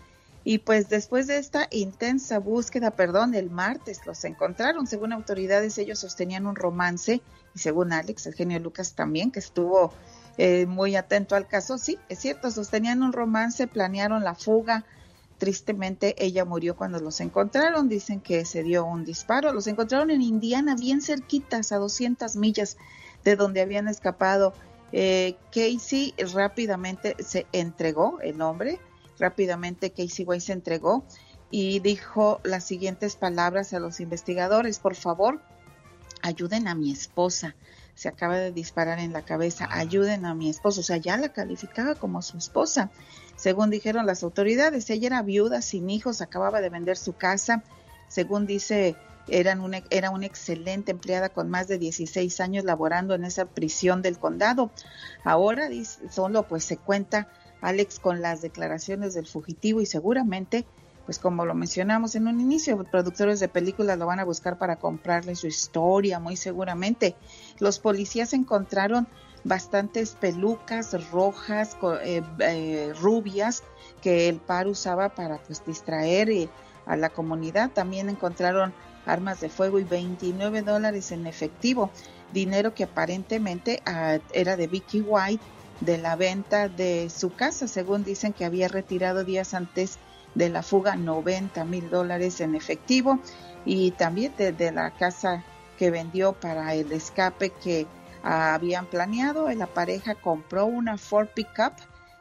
Y 0.44 0.60
pues 0.60 0.90
después 0.90 1.28
de 1.28 1.38
esta 1.38 1.68
intensa 1.72 2.40
búsqueda, 2.40 2.92
perdón, 2.92 3.34
el 3.34 3.50
martes 3.50 4.06
los 4.06 4.24
encontraron. 4.26 4.88
Según 4.88 5.14
autoridades, 5.14 5.78
ellos 5.78 6.00
sostenían 6.00 6.46
un 6.46 6.56
romance 6.56 7.22
y 7.56 7.60
según 7.60 7.94
Alex, 7.94 8.28
el 8.28 8.34
genio 8.34 8.60
Lucas 8.60 8.94
también, 8.94 9.32
que 9.32 9.40
estuvo 9.40 9.94
eh, 10.38 10.66
muy 10.66 10.96
atento 10.96 11.36
al 11.36 11.48
caso, 11.48 11.78
sí, 11.78 12.00
es 12.10 12.20
cierto, 12.20 12.50
sostenían 12.52 13.04
un 13.04 13.14
romance, 13.14 13.68
planearon 13.68 14.24
la 14.24 14.36
fuga, 14.36 14.84
tristemente 15.38 16.16
ella 16.24 16.46
murió 16.46 16.76
cuando 16.76 17.00
los 17.00 17.20
encontraron. 17.22 17.90
Dicen 17.90 18.20
que 18.20 18.46
se 18.46 18.64
dio 18.64 18.86
un 18.86 19.04
disparo. 19.04 19.54
Los 19.54 19.68
encontraron 19.68 20.10
en 20.10 20.22
Indiana, 20.22 20.76
bien 20.76 21.02
cerquitas, 21.02 21.72
a 21.72 21.78
200 21.78 22.36
millas 22.38 22.78
de 23.24 23.36
donde 23.36 23.62
habían 23.62 23.88
escapado. 23.88 24.54
Eh, 24.92 25.36
Casey 25.52 26.14
rápidamente 26.34 27.16
se 27.20 27.48
entregó, 27.52 28.20
el 28.22 28.42
hombre, 28.42 28.80
rápidamente 29.24 29.92
Casey 29.92 30.26
White 30.26 30.42
se 30.42 30.54
entregó 30.54 31.06
y 31.50 31.80
dijo 31.80 32.42
las 32.44 32.66
siguientes 32.66 33.16
palabras 33.16 33.74
a 33.74 33.80
los 33.80 34.00
investigadores, 34.00 34.80
por 34.80 34.96
favor, 34.96 35.42
ayuden 36.22 36.68
a 36.68 36.76
mi 36.76 36.92
esposa. 36.92 37.56
Se 37.96 38.10
acaba 38.10 38.38
de 38.38 38.52
disparar 38.52 39.00
en 39.00 39.14
la 39.14 39.22
cabeza, 39.22 39.68
ayuden 39.72 40.26
a 40.26 40.34
mi 40.34 40.50
esposa. 40.50 40.82
O 40.82 40.84
sea, 40.84 40.98
ya 40.98 41.16
la 41.18 41.32
calificaba 41.32 41.96
como 41.96 42.22
su 42.22 42.38
esposa. 42.38 42.92
Según 43.36 43.70
dijeron 43.70 44.06
las 44.06 44.24
autoridades, 44.24 44.90
ella 44.90 45.08
era 45.08 45.22
viuda, 45.22 45.62
sin 45.62 45.90
hijos, 45.90 46.22
acababa 46.22 46.60
de 46.60 46.70
vender 46.70 46.98
su 46.98 47.14
casa. 47.14 47.64
Según 48.08 48.46
dice, 48.46 48.96
eran 49.28 49.62
una, 49.62 49.84
era 49.90 50.10
una 50.10 50.26
excelente 50.26 50.92
empleada 50.92 51.30
con 51.30 51.50
más 51.50 51.68
de 51.68 51.78
16 51.78 52.40
años 52.42 52.66
laborando 52.66 53.14
en 53.16 53.24
esa 53.24 53.46
prisión 53.46 54.02
del 54.02 54.18
condado. 54.18 54.72
Ahora 55.24 55.70
solo 56.10 56.44
pues 56.48 56.64
se 56.64 56.78
cuenta 56.78 57.30
Alex 57.64 58.00
con 58.00 58.22
las 58.22 58.42
declaraciones 58.42 59.16
del 59.16 59.26
fugitivo 59.26 59.82
y 59.82 59.86
seguramente 59.88 60.66
pues 61.06 61.20
como 61.20 61.46
lo 61.46 61.54
mencionamos 61.54 62.16
en 62.16 62.28
un 62.28 62.40
inicio, 62.40 62.82
productores 62.86 63.40
de 63.40 63.50
películas 63.50 63.98
lo 63.98 64.06
van 64.06 64.20
a 64.20 64.26
buscar 64.26 64.58
para 64.58 64.78
comprarle 64.78 65.36
su 65.36 65.48
historia, 65.48 66.20
muy 66.20 66.38
seguramente. 66.38 67.16
Los 67.60 67.80
policías 67.80 68.34
encontraron 68.34 69.08
bastantes 69.44 70.16
pelucas 70.16 70.96
rojas, 71.12 71.78
eh, 72.04 72.22
eh, 72.40 72.94
rubias, 73.02 73.64
que 74.02 74.30
el 74.30 74.38
par 74.38 74.68
usaba 74.68 75.10
para 75.10 75.40
pues 75.40 75.66
distraer 75.66 76.30
eh, 76.30 76.50
a 76.86 76.96
la 76.96 77.10
comunidad. 77.10 77.72
También 77.72 78.10
encontraron 78.10 78.74
armas 79.06 79.42
de 79.42 79.50
fuego 79.50 79.80
y 79.80 79.84
29 79.84 80.62
dólares 80.62 81.12
en 81.12 81.28
efectivo, 81.28 81.92
dinero 82.32 82.74
que 82.74 82.86
aparentemente 82.86 83.82
ah, 83.86 84.20
era 84.34 84.56
de 84.56 84.68
Vicky 84.68 85.02
White 85.02 85.44
de 85.86 85.98
la 85.98 86.16
venta 86.16 86.70
de 86.70 87.10
su 87.10 87.34
casa, 87.34 87.68
según 87.68 88.04
dicen 88.04 88.34
que 88.34 88.46
había 88.46 88.68
retirado 88.68 89.24
días 89.24 89.54
antes 89.54 89.98
de 90.34 90.50
la 90.50 90.64
fuga 90.64 90.96
90 90.96 91.66
mil 91.66 91.90
dólares 91.90 92.42
en 92.42 92.56
efectivo 92.56 93.20
y 93.66 93.92
también 93.92 94.34
de, 94.38 94.72
la 94.72 94.92
casa 94.92 95.44
que 95.78 95.92
vendió 95.92 96.34
para 96.34 96.74
el 96.74 96.92
escape 96.92 97.50
que 97.50 97.86
habían 98.24 98.86
planeado. 98.86 99.50
La 99.52 99.68
pareja 99.68 100.16
compró 100.16 100.66
una 100.66 100.98
Ford 100.98 101.28
Pickup 101.28 101.74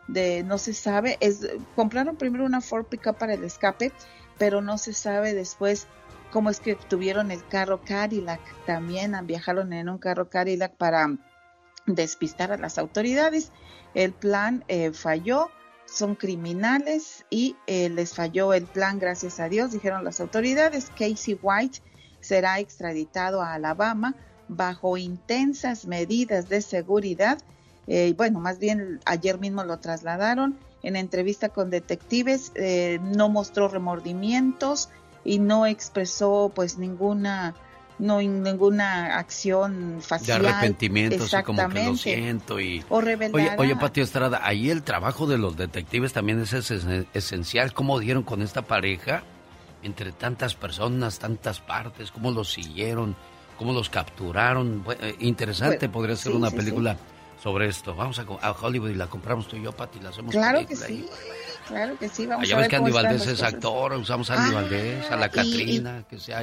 de 0.08 0.42
no 0.42 0.58
se 0.58 0.74
sabe, 0.74 1.16
es, 1.20 1.48
compraron 1.76 2.16
primero 2.16 2.44
una 2.44 2.60
Ford 2.60 2.84
Pickup 2.84 3.16
para 3.16 3.34
el 3.34 3.44
escape, 3.44 3.92
pero 4.38 4.60
no 4.60 4.76
se 4.76 4.92
sabe 4.92 5.34
después 5.34 5.86
cómo 6.32 6.50
es 6.50 6.58
que 6.58 6.74
tuvieron 6.74 7.30
el 7.30 7.46
carro 7.46 7.80
Cadillac. 7.84 8.40
También 8.66 9.14
viajaron 9.24 9.72
en 9.72 9.88
un 9.88 9.98
carro 9.98 10.28
Cadillac 10.28 10.72
para 10.74 11.08
despistar 11.87 12.53
a 12.53 12.57
las 12.57 12.78
autoridades. 12.78 13.53
El 13.95 14.12
plan 14.12 14.64
eh, 14.68 14.93
falló 14.93 15.51
son 15.93 16.14
criminales 16.14 17.24
y 17.28 17.57
eh, 17.66 17.91
les 17.91 18.14
falló 18.14 18.55
el 18.55 18.64
plan, 18.64 18.99
gracias 18.99 19.41
a 19.41 19.49
Dios, 19.49 19.72
dijeron 19.72 20.05
las 20.05 20.20
autoridades. 20.20 20.91
Casey 20.99 21.39
White 21.41 21.80
será 22.20 22.59
extraditado 22.61 23.43
a 23.43 23.55
Alabama 23.55 24.14
bajo 24.49 24.97
intensas 24.97 25.87
medidas 25.87 26.49
de 26.49 26.62
seguridad. 26.62 27.39
Eh, 27.87 28.14
bueno, 28.16 28.41
más 28.41 28.59
bien 28.59 29.01
ayer 29.05 29.39
mismo 29.39 29.64
lo 29.64 29.78
trasladaron. 29.78 30.59
En 30.83 30.97
entrevista 30.97 31.51
con 31.51 31.70
detectives 31.70 32.53
eh, 32.55 32.99
no 33.03 33.28
mostró 33.28 33.68
remordimientos 33.68 34.89
y 35.24 35.39
no 35.39 35.66
expresó 35.66 36.51
pues 36.55 36.78
ninguna 36.78 37.55
no 38.03 38.20
ninguna 38.20 39.16
acción 39.16 39.98
facial. 40.00 40.42
De 40.42 40.48
arrepentimiento, 40.48 41.24
así 41.24 41.42
como 41.44 41.68
que 41.68 41.84
lo 41.84 41.96
siento 41.96 42.61
y... 42.61 42.84
O 42.88 42.96
Oye, 42.96 43.53
oye, 43.57 43.76
Pati 43.76 44.00
Estrada, 44.00 44.40
ahí 44.42 44.70
el 44.70 44.82
trabajo 44.82 45.28
de 45.28 45.38
los 45.38 45.57
detectives 45.57 46.12
también 46.12 46.40
es 46.40 46.53
esencial. 46.53 47.72
¿Cómo 47.72 48.00
dieron 48.00 48.24
con 48.24 48.42
esta 48.42 48.62
pareja? 48.62 49.22
Entre 49.84 50.11
tantas 50.11 50.57
personas, 50.57 51.20
tantas 51.20 51.61
partes, 51.61 52.11
cómo 52.11 52.32
los 52.32 52.53
siguieron, 52.53 53.14
cómo 53.57 53.72
los 53.72 53.88
capturaron. 53.88 54.84
Eh, 55.00 55.14
interesante 55.20 55.88
podría 55.88 56.16
ser 56.16 56.32
una 56.32 56.50
película 56.50 56.96
sobre 57.40 57.68
esto. 57.68 57.94
Vamos 57.94 58.18
a, 58.18 58.26
a, 58.40 58.50
Hollywood 58.50 58.90
y 58.90 58.94
la 58.94 59.07
compramos 59.07 59.46
tú 59.46 59.57
y 59.57 59.62
yo, 59.62 59.72
Pati, 59.72 60.00
la 60.00 60.11
hacemos 60.11 60.32
Claro 60.32 60.66
que 60.66 60.74
sí. 60.74 61.09
Claro 61.66 61.98
que 61.98 62.08
sí, 62.08 62.26
vamos 62.26 62.50
a 62.50 62.56
ver 62.56 62.62
ves 62.62 62.68
que 62.68 62.76
Andy 62.76 62.90
Valdés 62.90 63.26
es 63.26 63.42
actor, 63.42 63.92
usamos 63.94 64.30
a 64.30 64.34
Andy 64.34 64.50
ah, 64.50 64.60
Valdés, 64.60 65.10
a 65.10 65.16
la 65.16 65.28
Catrina, 65.28 66.04
que 66.08 66.18
sea 66.18 66.42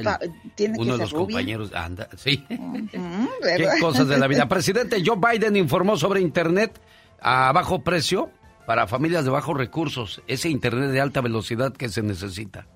uno 0.78 0.92
de 0.92 0.98
los 0.98 1.12
compañeros. 1.12 1.72
Anda, 1.74 2.08
sí. 2.16 2.44
Qué 2.48 3.68
cosas 3.80 4.08
de 4.08 4.18
la 4.18 4.26
vida. 4.26 4.46
Presidente 4.48 5.02
Joe 5.04 5.16
Biden 5.16 5.56
informó 5.56 5.96
sobre 5.96 6.20
Internet 6.20 6.80
a 7.20 7.52
bajo 7.52 7.82
precio 7.82 8.30
para 8.66 8.86
familias 8.86 9.24
de 9.24 9.30
bajos 9.30 9.56
recursos, 9.56 10.22
ese 10.26 10.48
Internet 10.48 10.90
de 10.90 11.00
alta 11.00 11.20
velocidad 11.20 11.72
que 11.72 11.88
se 11.88 12.02
necesita. 12.02 12.66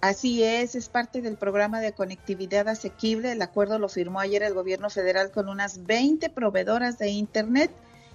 Así 0.00 0.44
es, 0.44 0.76
es 0.76 0.88
parte 0.88 1.22
del 1.22 1.36
programa 1.36 1.80
de 1.80 1.92
conectividad 1.92 2.68
asequible. 2.68 3.32
El 3.32 3.42
acuerdo 3.42 3.80
lo 3.80 3.88
firmó 3.88 4.20
ayer 4.20 4.44
el 4.44 4.54
gobierno 4.54 4.90
federal 4.90 5.32
con 5.32 5.48
unas 5.48 5.86
20 5.86 6.30
proveedoras 6.30 6.98
de 6.98 7.10
Internet 7.10 7.72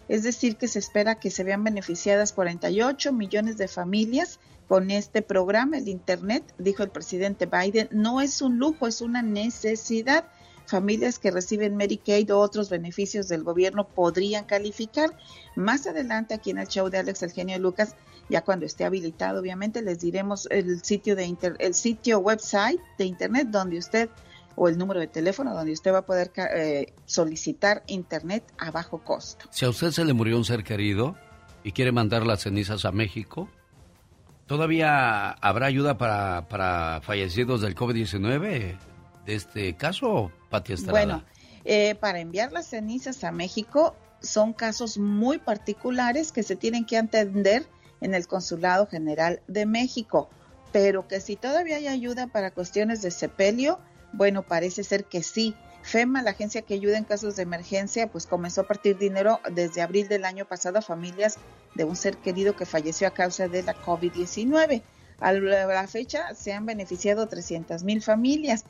es 0.08 0.24
decir, 0.24 0.58
que 0.58 0.68
se 0.68 0.80
espera 0.80 1.16
que 1.16 1.32
se 1.32 1.44
vean 1.44 1.64
beneficiadas 1.64 2.34
48 2.34 3.14
millones 3.14 3.58
de 3.58 3.68
familias 3.68 4.40
con 4.68 4.92
este 4.92 5.22
programa. 5.22 5.78
El 5.78 5.88
Internet, 5.88 6.44
dijo 6.58 6.84
el 6.84 6.90
presidente 6.90 7.46
Biden, 7.46 7.90
no 7.92 8.22
es 8.22 8.42
un 8.42 8.58
lujo, 8.58 8.88
es 8.88 9.02
una 9.02 9.22
necesidad. 9.22 10.26
Familias 10.66 11.20
que 11.20 11.32
reciben 11.32 11.76
Medicaid 11.76 12.34
o 12.34 12.40
otros 12.40 12.70
beneficios 12.70 13.28
del 13.28 13.44
gobierno 13.44 13.88
podrían 13.88 14.46
calificar. 14.46 15.16
Más 15.56 15.88
adelante, 15.88 16.34
aquí 16.34 16.52
en 16.52 16.58
el 16.58 16.68
show 16.68 16.90
de 16.90 17.00
Alex 17.00 17.24
Eugenio 17.24 17.60
Lucas, 17.60 17.96
ya 18.30 18.44
cuando 18.44 18.66
esté 18.66 18.86
habilitado, 18.86 19.42
obviamente 19.42 19.82
les 19.82 20.00
diremos 20.00 20.48
el 20.50 20.82
sitio 20.84 21.16
de 21.18 21.36
el 21.60 21.74
sitio 21.74 22.20
website 22.20 22.80
de 22.98 23.06
internet 23.06 23.50
donde 23.50 23.78
usted 23.78 24.10
o 24.56 24.68
el 24.68 24.78
número 24.78 25.00
de 25.00 25.08
teléfono 25.08 25.54
donde 25.54 25.72
usted 25.72 25.94
va 25.94 26.00
a 26.00 26.06
poder 26.06 26.32
eh, 26.38 26.94
solicitar 27.06 27.84
internet 27.88 28.44
a 28.58 28.72
bajo 28.72 29.04
costo. 29.04 29.46
Si 29.52 29.66
a 29.66 29.70
usted 29.70 29.92
se 29.92 30.06
le 30.06 30.14
murió 30.14 30.38
un 30.38 30.46
ser 30.46 30.64
querido 30.64 31.16
y 31.64 31.72
quiere 31.72 31.92
mandar 31.92 32.26
las 32.26 32.42
cenizas 32.42 32.86
a 32.86 32.92
México, 32.92 33.50
¿todavía 34.46 35.32
habrá 35.32 35.68
ayuda 35.68 35.98
para, 35.98 36.48
para 36.48 37.02
fallecidos 37.02 37.62
del 37.62 37.76
COVID-19 37.76 38.78
de 39.26 39.36
este 39.36 39.76
caso, 39.76 40.32
Pati 40.50 40.74
Estrada? 40.74 40.92
Bueno, 40.92 41.24
eh, 41.66 41.96
para 41.96 42.20
enviar 42.20 42.52
las 42.52 42.68
cenizas 42.68 43.24
a 43.24 43.32
México 43.32 43.96
son 44.22 44.54
casos 44.54 44.98
muy 44.98 45.38
particulares 45.38 46.32
que 46.32 46.44
se 46.44 46.56
tienen 46.56 46.86
que 46.86 46.98
atender 46.98 47.66
en 48.02 48.14
el 48.14 48.28
Consulado 48.28 48.88
General 48.88 49.42
de 49.48 49.66
México, 49.66 50.30
pero 50.72 51.08
que 51.08 51.20
si 51.20 51.36
todavía 51.36 51.78
hay 51.78 51.88
ayuda 51.88 52.28
para 52.28 52.52
cuestiones 52.52 53.02
de 53.02 53.12
sepelio, 53.12 53.80
bueno, 54.14 54.44
parece 54.44 54.84
ser 54.84 55.06
que 55.06 55.24
sí. 55.24 55.56
FEMA, 55.82 56.22
la 56.22 56.32
agencia 56.32 56.62
que 56.62 56.74
ayuda 56.76 56.98
en 56.98 57.04
casos 57.04 57.36
de 57.36 57.44
emergencia, 57.44 58.08
pues 58.08 58.26
comenzó 58.26 58.62
a 58.62 58.68
partir 58.68 58.98
dinero 58.98 59.42
desde 59.52 59.82
abril 59.82 60.08
del 60.08 60.24
año 60.24 60.46
pasado 60.46 60.80
a 60.80 60.82
familias 60.82 61.38
de 61.76 61.84
un 61.84 61.98
ser 61.98 62.16
querido 62.18 62.56
que 62.56 62.66
falleció 62.66 63.06
a 63.08 63.12
causa 63.12 63.50
de 63.50 63.64
la 63.64 63.76
COVID-19. 63.76 64.82
A 65.20 65.34
la 65.34 65.88
fecha 65.88 66.34
se 66.36 66.54
han 66.54 66.66
beneficiado 66.66 67.28
300 67.28 67.84
mil 67.84 68.02
familias. 68.02 68.64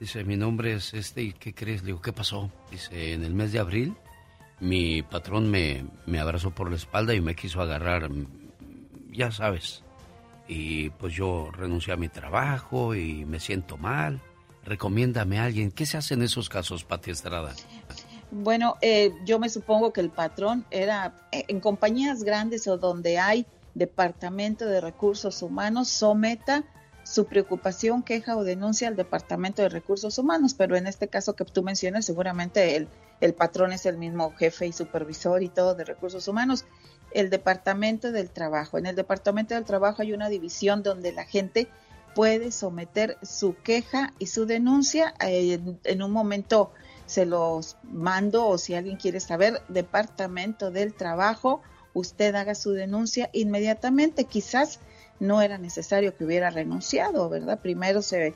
Dice, 0.00 0.24
mi 0.24 0.36
nombre 0.36 0.74
es 0.74 0.92
este, 0.92 1.22
¿y 1.22 1.32
qué 1.34 1.54
crees? 1.54 1.82
Le 1.82 1.86
digo, 1.86 2.02
¿qué 2.02 2.12
pasó? 2.12 2.50
Dice, 2.68 3.12
en 3.12 3.22
el 3.22 3.32
mes 3.32 3.52
de 3.52 3.60
abril, 3.60 3.94
mi 4.58 5.02
patrón 5.02 5.52
me, 5.52 5.86
me 6.06 6.18
abrazó 6.18 6.50
por 6.50 6.68
la 6.68 6.74
espalda 6.74 7.14
y 7.14 7.20
me 7.20 7.36
quiso 7.36 7.60
agarrar, 7.60 8.10
ya 9.12 9.30
sabes, 9.30 9.84
y 10.48 10.90
pues 10.90 11.14
yo 11.14 11.48
renuncié 11.52 11.92
a 11.92 11.96
mi 11.96 12.08
trabajo 12.08 12.96
y 12.96 13.24
me 13.24 13.38
siento 13.38 13.76
mal. 13.76 14.20
Recomiéndame 14.64 15.38
a 15.38 15.44
alguien. 15.44 15.70
¿Qué 15.70 15.86
se 15.86 15.96
hace 15.96 16.14
en 16.14 16.22
esos 16.22 16.48
casos, 16.48 16.82
Pati 16.82 17.12
Estrada? 17.12 17.54
Bueno, 18.32 18.74
eh, 18.80 19.12
yo 19.24 19.38
me 19.38 19.48
supongo 19.48 19.92
que 19.92 20.00
el 20.00 20.10
patrón 20.10 20.66
era 20.72 21.14
eh, 21.30 21.44
en 21.46 21.60
compañías 21.60 22.24
grandes 22.24 22.66
o 22.66 22.76
donde 22.76 23.18
hay 23.20 23.46
departamento 23.76 24.66
de 24.66 24.80
recursos 24.80 25.42
humanos, 25.42 25.88
someta 25.88 26.64
su 27.04 27.26
preocupación, 27.26 28.02
queja 28.02 28.36
o 28.36 28.42
denuncia 28.42 28.88
al 28.88 28.96
Departamento 28.96 29.62
de 29.62 29.68
Recursos 29.68 30.18
Humanos, 30.18 30.54
pero 30.54 30.76
en 30.76 30.88
este 30.88 31.06
caso 31.06 31.36
que 31.36 31.44
tú 31.44 31.62
mencionas, 31.62 32.04
seguramente 32.04 32.74
el, 32.74 32.88
el 33.20 33.32
patrón 33.32 33.72
es 33.72 33.86
el 33.86 33.96
mismo 33.96 34.34
jefe 34.34 34.66
y 34.66 34.72
supervisor 34.72 35.42
y 35.42 35.48
todo 35.48 35.76
de 35.76 35.84
recursos 35.84 36.26
humanos. 36.26 36.64
El 37.12 37.30
Departamento 37.30 38.10
del 38.10 38.30
Trabajo. 38.30 38.76
En 38.76 38.86
el 38.86 38.96
Departamento 38.96 39.54
del 39.54 39.64
Trabajo 39.64 40.02
hay 40.02 40.12
una 40.12 40.28
división 40.28 40.82
donde 40.82 41.12
la 41.12 41.24
gente 41.24 41.68
puede 42.16 42.50
someter 42.50 43.18
su 43.22 43.54
queja 43.62 44.12
y 44.18 44.26
su 44.26 44.46
denuncia. 44.46 45.14
Eh, 45.20 45.60
en, 45.84 46.02
un 46.02 46.10
momento 46.10 46.72
se 47.04 47.24
los 47.24 47.76
mando 47.84 48.48
o 48.48 48.58
si 48.58 48.74
alguien 48.74 48.96
quiere 48.96 49.20
saber, 49.20 49.62
Departamento 49.68 50.70
del 50.70 50.94
Trabajo, 50.94 51.60
usted 51.96 52.34
haga 52.34 52.54
su 52.54 52.72
denuncia 52.72 53.30
inmediatamente. 53.32 54.24
Quizás 54.24 54.80
no 55.18 55.40
era 55.40 55.58
necesario 55.58 56.14
que 56.16 56.24
hubiera 56.24 56.50
renunciado, 56.50 57.28
¿verdad? 57.28 57.60
Primero 57.60 58.02
se... 58.02 58.34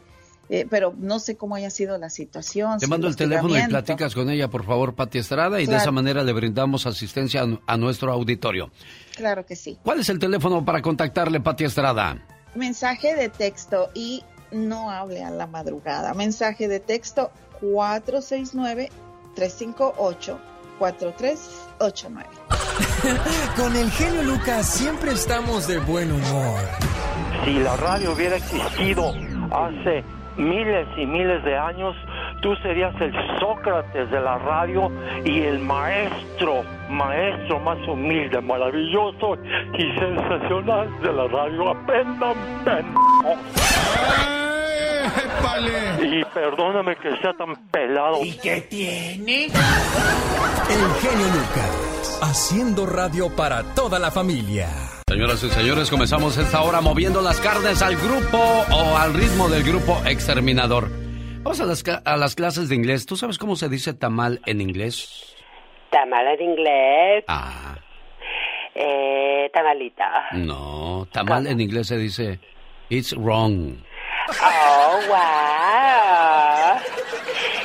Eh, 0.52 0.66
pero 0.68 0.92
no 0.98 1.20
sé 1.20 1.36
cómo 1.36 1.54
haya 1.54 1.70
sido 1.70 1.96
la 1.96 2.10
situación. 2.10 2.80
Te 2.80 2.88
mando 2.88 3.06
el 3.06 3.14
teléfono 3.14 3.56
y 3.56 3.62
platicas 3.68 4.16
con 4.16 4.30
ella, 4.30 4.48
por 4.48 4.64
favor, 4.64 4.96
Pati 4.96 5.18
Estrada, 5.18 5.60
y 5.60 5.66
de 5.66 5.76
esa 5.76 5.92
manera 5.92 6.24
le 6.24 6.32
brindamos 6.32 6.86
asistencia 6.86 7.46
a, 7.68 7.76
nuestro 7.76 8.10
auditorio. 8.10 8.72
Claro 9.14 9.46
que 9.46 9.54
sí. 9.54 9.78
¿Cuál 9.84 10.00
es 10.00 10.08
el 10.08 10.18
teléfono 10.18 10.64
para 10.64 10.82
contactarle, 10.82 11.38
Pati 11.38 11.62
Estrada? 11.62 12.20
Mensaje 12.56 13.14
de 13.14 13.28
texto 13.28 13.90
y 13.94 14.24
no 14.50 14.90
hable 14.90 15.22
a 15.22 15.30
la 15.30 15.46
madrugada. 15.46 16.14
Mensaje 16.14 16.66
de 16.66 16.80
texto 16.80 17.30
469 17.60 18.90
358 19.36 20.40
4389. 20.80 22.49
Con 23.56 23.76
el 23.76 23.90
genio 23.90 24.22
Lucas 24.22 24.68
siempre 24.68 25.12
estamos 25.12 25.66
de 25.66 25.78
buen 25.78 26.12
humor. 26.12 26.60
Si 27.44 27.54
la 27.54 27.76
radio 27.76 28.12
hubiera 28.12 28.36
existido 28.36 29.12
hace 29.50 30.04
miles 30.36 30.86
y 30.96 31.06
miles 31.06 31.42
de 31.44 31.56
años, 31.56 31.96
tú 32.42 32.54
serías 32.56 32.94
el 33.00 33.12
Sócrates 33.38 34.10
de 34.10 34.20
la 34.20 34.38
radio 34.38 34.90
y 35.24 35.40
el 35.42 35.58
maestro, 35.58 36.62
maestro 36.88 37.60
más 37.60 37.78
humilde, 37.88 38.40
maravilloso 38.40 39.36
y 39.78 39.98
sensacional 39.98 40.88
de 41.02 41.12
la 41.12 41.28
radio. 41.28 41.70
Aprendan, 41.70 42.36
y 46.02 46.24
perdóname 46.24 46.96
que 46.96 47.16
sea 47.18 47.32
tan 47.34 47.54
pelado. 47.70 48.24
¿Y 48.24 48.32
qué 48.38 48.60
tiene? 48.62 49.46
El 49.46 49.52
genio 51.00 51.26
Lucas, 51.26 51.99
haciendo 52.22 52.86
radio 52.86 53.28
para 53.34 53.62
toda 53.74 53.98
la 53.98 54.10
familia. 54.10 54.68
Señoras 55.08 55.42
y 55.42 55.50
señores, 55.50 55.90
comenzamos 55.90 56.36
esta 56.38 56.62
hora 56.62 56.80
moviendo 56.80 57.20
las 57.20 57.40
carnes 57.40 57.82
al 57.82 57.96
grupo 57.96 58.38
o 58.38 58.96
al 58.96 59.14
ritmo 59.14 59.48
del 59.48 59.64
grupo 59.64 60.00
exterminador. 60.06 60.88
Vamos 61.42 61.60
a 61.60 61.64
las, 61.64 61.82
a 62.04 62.16
las 62.16 62.34
clases 62.34 62.68
de 62.68 62.76
inglés. 62.76 63.06
¿Tú 63.06 63.16
sabes 63.16 63.38
cómo 63.38 63.56
se 63.56 63.68
dice 63.68 63.94
tamal 63.94 64.40
en 64.46 64.60
inglés? 64.60 65.34
Tamal 65.90 66.26
en 66.28 66.50
inglés. 66.50 67.24
Ah. 67.26 67.76
Eh, 68.74 69.50
tamalita. 69.52 70.28
No, 70.32 71.08
tamal 71.10 71.46
en 71.46 71.60
inglés 71.60 71.88
se 71.88 71.96
dice 71.96 72.38
it's 72.88 73.12
wrong. 73.16 73.76
Oh, 74.42 75.00
wow. 75.08 76.78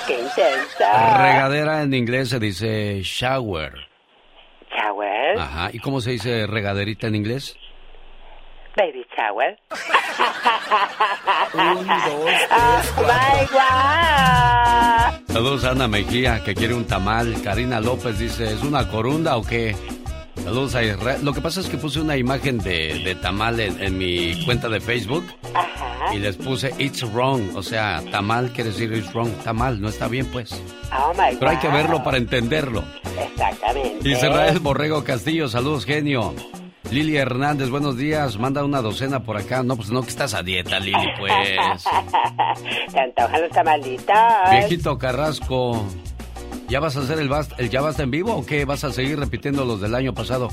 Qué 0.08 0.20
intensa. 0.20 1.18
Regadera 1.18 1.84
en 1.84 1.93
inglés 1.93 2.30
se 2.30 2.39
dice 2.39 3.01
shower. 3.03 3.85
Shower. 4.76 5.40
Ajá. 5.40 5.70
¿Y 5.74 5.80
cómo 5.80 6.02
se 6.02 6.12
dice 6.12 6.48
regaderita 6.48 7.08
en 7.08 7.16
inglés? 7.16 7.56
Baby 8.76 9.06
shower. 9.16 9.58
Un, 11.54 11.88
dos, 11.88 11.96
tres, 12.26 12.50
oh, 12.52 12.82
Saludos 15.28 15.64
a 15.64 15.72
Ana 15.72 15.88
Mejía, 15.88 16.44
que 16.44 16.54
quiere 16.54 16.74
un 16.74 16.86
tamal. 16.86 17.42
Karina 17.42 17.80
López 17.80 18.20
dice, 18.20 18.52
¿es 18.54 18.64
una 18.64 18.90
corunda 18.90 19.38
o 19.38 19.44
qué? 19.44 19.76
Saludos 20.44 20.76
a 20.76 20.84
Israel. 20.84 21.24
Lo 21.24 21.34
que 21.34 21.42
pasa 21.42 21.60
es 21.60 21.68
que 21.68 21.78
puse 21.78 22.00
una 22.00 22.18
imagen 22.18 22.60
de, 22.60 23.18
tamal 23.22 23.60
en, 23.60 23.98
mi 23.98 24.44
cuenta 24.46 24.70
de 24.70 24.80
Facebook 24.80 25.26
y 26.14 26.20
les 26.20 26.36
puse 26.38 26.74
It's 26.78 27.02
wrong. 27.14 27.56
O 27.56 27.64
sea, 27.64 28.04
tamal 28.12 28.52
quiere 28.52 28.70
decir 28.72 28.94
It's 28.94 29.12
wrong. 29.14 29.32
Tamal, 29.44 29.82
no 29.82 29.90
está 29.90 30.08
bien, 30.08 30.26
pues. 30.28 30.52
Oh 30.92 31.14
my 31.14 31.36
Pero 31.38 31.52
hay 31.52 31.58
que 31.58 31.68
verlo 31.68 32.04
para 32.04 32.18
entenderlo. 32.18 32.84
Exactamente. 33.20 34.08
Israel 34.10 34.60
Borrego 34.60 35.04
Castillo, 35.04 35.48
saludos, 35.48 35.86
genio. 35.86 36.34
Lili 36.92 37.18
Hernández, 37.18 37.70
buenos 37.70 37.98
días. 37.98 38.38
Manda 38.38 38.64
una 38.64 38.82
docena 38.82 39.24
por 39.24 39.38
acá. 39.38 39.64
No, 39.64 39.76
pues 39.76 39.90
no, 39.90 40.04
que 40.04 40.10
estás 40.10 40.34
a 40.34 40.44
dieta, 40.44 40.80
Lili, 40.80 41.08
pues. 41.18 41.34
Te 42.92 43.00
antojan 43.00 43.42
los 43.42 43.50
tamalitos. 43.52 44.16
Viejito 44.52 44.98
Carrasco. 44.98 45.86
¿Ya 46.68 46.80
vas 46.80 46.97
a 46.97 47.01
hacer 47.01 47.20
el, 47.20 47.30
el 47.57 47.70
Ya 47.70 47.82
Basta 47.82 48.03
en 48.03 48.11
vivo 48.11 48.36
o 48.36 48.45
qué? 48.45 48.66
¿Vas 48.66 48.84
a 48.84 48.91
seguir 48.91 49.20
repitiendo 49.20 49.66
los 49.66 49.82
del 49.82 49.93
año 49.93 50.13
pasado? 50.13 50.49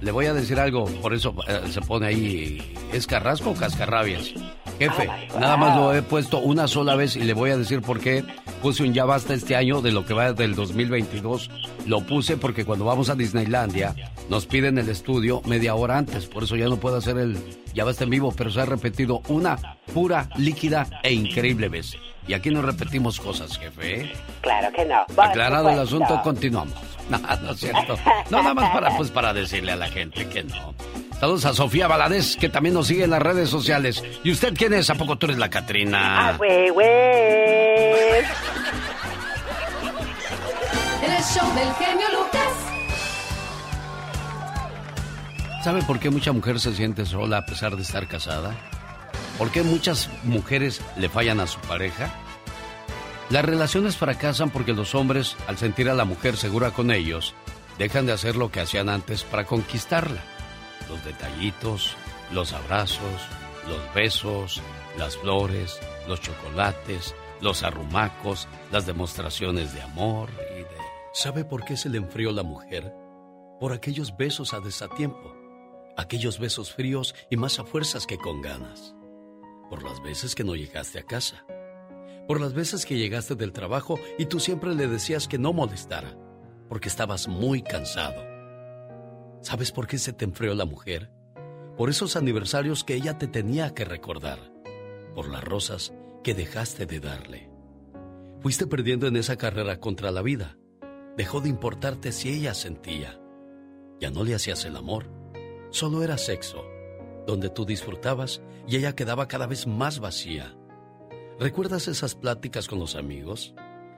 Le 0.00 0.10
voy 0.10 0.26
a 0.26 0.34
decir 0.34 0.58
algo, 0.58 0.84
por 1.02 1.14
eso 1.14 1.34
eh, 1.48 1.60
se 1.70 1.80
pone 1.80 2.06
ahí, 2.06 2.74
¿es 2.92 3.06
Carrasco 3.06 3.50
o 3.50 3.54
Cascarrabias? 3.54 4.34
Jefe, 4.78 5.08
nada 5.38 5.56
más 5.56 5.76
lo 5.76 5.94
he 5.94 6.02
puesto 6.02 6.40
una 6.40 6.68
sola 6.68 6.94
vez 6.94 7.16
y 7.16 7.20
le 7.20 7.32
voy 7.32 7.50
a 7.50 7.56
decir 7.56 7.80
por 7.80 8.00
qué 8.00 8.24
puse 8.60 8.82
un 8.82 8.92
ya 8.92 9.04
basta 9.04 9.32
este 9.32 9.56
año 9.56 9.80
de 9.80 9.92
lo 9.92 10.04
que 10.04 10.12
va 10.12 10.32
del 10.32 10.54
2022. 10.54 11.50
Lo 11.86 12.00
puse 12.00 12.36
porque 12.36 12.64
cuando 12.64 12.84
vamos 12.84 13.08
a 13.08 13.14
Disneylandia 13.14 13.94
nos 14.28 14.46
piden 14.46 14.78
el 14.78 14.88
estudio 14.88 15.40
media 15.46 15.74
hora 15.74 15.96
antes, 15.96 16.26
por 16.26 16.44
eso 16.44 16.56
ya 16.56 16.68
no 16.68 16.76
puedo 16.76 16.96
hacer 16.96 17.16
el 17.16 17.38
ya 17.74 17.84
basta 17.84 18.04
en 18.04 18.10
vivo, 18.10 18.32
pero 18.36 18.50
se 18.50 18.60
ha 18.60 18.64
repetido 18.64 19.20
una 19.28 19.76
pura, 19.92 20.28
líquida 20.36 20.86
e 21.02 21.12
increíble 21.12 21.68
vez. 21.68 21.96
Y 22.26 22.32
aquí 22.32 22.50
no 22.50 22.62
repetimos 22.62 23.20
cosas, 23.20 23.58
jefe. 23.58 24.12
Claro 24.40 24.72
que 24.74 24.84
no. 24.84 25.04
Aclarado 25.20 25.68
el 25.70 25.78
asunto, 25.78 26.20
continuamos. 26.22 26.74
No, 27.10 27.18
no 27.18 27.50
es 27.50 27.60
cierto. 27.60 27.98
No, 28.30 28.38
nada 28.42 28.54
más 28.54 28.70
para, 28.70 28.96
pues, 28.96 29.10
para 29.10 29.34
decirle 29.34 29.72
a 29.72 29.76
la 29.76 29.88
gente 29.88 30.26
que 30.26 30.42
no. 30.42 30.74
Saludos 31.20 31.44
a 31.44 31.52
Sofía 31.52 31.86
Valadez, 31.86 32.34
que 32.36 32.48
también 32.48 32.74
nos 32.74 32.86
sigue 32.86 33.04
en 33.04 33.10
las 33.10 33.20
redes 33.20 33.50
sociales. 33.50 34.02
¿Y 34.24 34.32
usted 34.32 34.54
quién 34.56 34.72
es? 34.72 34.88
¿A 34.88 34.94
poco 34.94 35.16
tú 35.16 35.26
eres 35.26 35.36
la 35.36 35.50
Catrina? 35.50 36.28
Ah, 36.30 36.36
güey, 36.38 36.70
güey. 36.70 36.88
El 41.02 41.22
show 41.24 41.46
del 41.54 41.74
genio 41.74 42.06
Lucas. 42.10 42.73
¿Sabe 45.64 45.80
por 45.80 45.98
qué 45.98 46.10
mucha 46.10 46.30
mujer 46.30 46.60
se 46.60 46.74
siente 46.74 47.06
sola 47.06 47.38
a 47.38 47.46
pesar 47.46 47.74
de 47.74 47.80
estar 47.80 48.06
casada? 48.06 48.54
¿Por 49.38 49.50
qué 49.50 49.62
muchas 49.62 50.10
mujeres 50.22 50.82
le 50.98 51.08
fallan 51.08 51.40
a 51.40 51.46
su 51.46 51.58
pareja? 51.60 52.12
Las 53.30 53.46
relaciones 53.46 53.96
fracasan 53.96 54.50
porque 54.50 54.74
los 54.74 54.94
hombres, 54.94 55.38
al 55.48 55.56
sentir 55.56 55.88
a 55.88 55.94
la 55.94 56.04
mujer 56.04 56.36
segura 56.36 56.72
con 56.72 56.90
ellos, 56.90 57.32
dejan 57.78 58.04
de 58.04 58.12
hacer 58.12 58.36
lo 58.36 58.50
que 58.50 58.60
hacían 58.60 58.90
antes 58.90 59.24
para 59.24 59.46
conquistarla. 59.46 60.20
Los 60.90 61.02
detallitos, 61.02 61.96
los 62.30 62.52
abrazos, 62.52 63.22
los 63.66 63.94
besos, 63.94 64.60
las 64.98 65.16
flores, 65.16 65.80
los 66.06 66.20
chocolates, 66.20 67.14
los 67.40 67.62
arrumacos, 67.62 68.48
las 68.70 68.84
demostraciones 68.84 69.72
de 69.72 69.80
amor 69.80 70.28
y 70.58 70.58
de... 70.58 70.76
¿Sabe 71.14 71.46
por 71.46 71.64
qué 71.64 71.78
se 71.78 71.88
le 71.88 71.96
enfrió 71.96 72.32
la 72.32 72.42
mujer? 72.42 72.92
Por 73.58 73.72
aquellos 73.72 74.14
besos 74.14 74.52
a 74.52 74.60
desatiempo, 74.60 75.33
aquellos 75.96 76.38
besos 76.38 76.72
fríos 76.72 77.14
y 77.30 77.36
más 77.36 77.58
a 77.58 77.64
fuerzas 77.64 78.06
que 78.06 78.18
con 78.18 78.42
ganas 78.42 78.94
por 79.68 79.82
las 79.82 80.02
veces 80.02 80.34
que 80.34 80.44
no 80.44 80.54
llegaste 80.54 80.98
a 80.98 81.02
casa, 81.02 81.44
por 82.28 82.40
las 82.40 82.54
veces 82.54 82.86
que 82.86 82.96
llegaste 82.96 83.34
del 83.34 83.52
trabajo 83.52 83.98
y 84.18 84.26
tú 84.26 84.40
siempre 84.40 84.74
le 84.74 84.86
decías 84.86 85.28
que 85.28 85.38
no 85.38 85.52
molestara, 85.52 86.16
porque 86.68 86.88
estabas 86.88 87.28
muy 87.28 87.62
cansado. 87.62 88.22
¿Sabes 89.40 89.72
por 89.72 89.86
qué 89.86 89.98
se 89.98 90.12
te 90.12 90.24
enfrió 90.24 90.54
la 90.54 90.64
mujer? 90.64 91.10
Por 91.76 91.90
esos 91.90 92.16
aniversarios 92.16 92.84
que 92.84 92.94
ella 92.94 93.18
te 93.18 93.26
tenía 93.26 93.74
que 93.74 93.84
recordar, 93.84 94.38
por 95.14 95.28
las 95.28 95.42
rosas 95.42 95.92
que 96.22 96.34
dejaste 96.34 96.86
de 96.86 97.00
darle. 97.00 97.50
Fuiste 98.40 98.66
perdiendo 98.66 99.06
en 99.06 99.16
esa 99.16 99.36
carrera 99.36 99.80
contra 99.80 100.10
la 100.10 100.22
vida. 100.22 100.56
Dejó 101.16 101.40
de 101.40 101.48
importarte 101.48 102.12
si 102.12 102.30
ella 102.30 102.54
sentía. 102.54 103.20
Ya 104.00 104.10
no 104.10 104.24
le 104.24 104.34
hacías 104.34 104.64
el 104.64 104.76
amor, 104.76 105.10
solo 105.74 106.02
era 106.02 106.16
sexo 106.18 106.64
donde 107.26 107.48
tú 107.48 107.64
disfrutabas 107.64 108.42
y 108.68 108.76
ella 108.76 108.94
quedaba 108.94 109.28
cada 109.28 109.46
vez 109.46 109.66
más 109.66 109.98
vacía. 109.98 110.54
¿Recuerdas 111.40 111.88
esas 111.88 112.14
pláticas 112.14 112.68
con 112.68 112.78
los 112.78 112.96
amigos? 112.96 113.54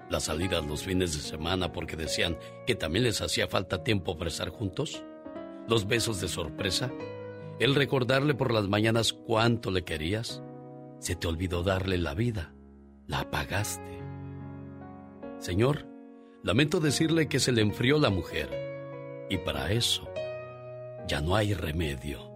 Las 0.08 0.24
salidas 0.24 0.64
los 0.64 0.84
fines 0.84 1.12
de 1.12 1.20
semana 1.20 1.72
porque 1.72 1.96
decían 1.96 2.38
que 2.66 2.76
también 2.76 3.04
les 3.04 3.20
hacía 3.20 3.48
falta 3.48 3.82
tiempo 3.82 4.16
para 4.16 4.30
estar 4.30 4.48
juntos? 4.50 5.02
¿Los 5.68 5.88
besos 5.88 6.20
de 6.20 6.28
sorpresa? 6.28 6.92
el 7.58 7.74
recordarle 7.74 8.34
por 8.34 8.52
las 8.52 8.68
mañanas 8.68 9.12
cuánto 9.14 9.70
le 9.70 9.82
querías, 9.82 10.42
se 10.98 11.16
te 11.16 11.26
olvidó 11.26 11.62
darle 11.62 11.96
la 11.96 12.14
vida, 12.14 12.52
la 13.06 13.20
apagaste. 13.20 13.98
Señor, 15.38 15.86
lamento 16.42 16.80
decirle 16.80 17.28
que 17.28 17.40
se 17.40 17.52
le 17.52 17.62
enfrió 17.62 17.98
la 17.98 18.10
mujer 18.10 18.50
y 19.30 19.38
para 19.38 19.72
eso 19.72 20.06
ya 21.06 21.20
no 21.20 21.36
hay 21.36 21.54
remedio. 21.54 22.30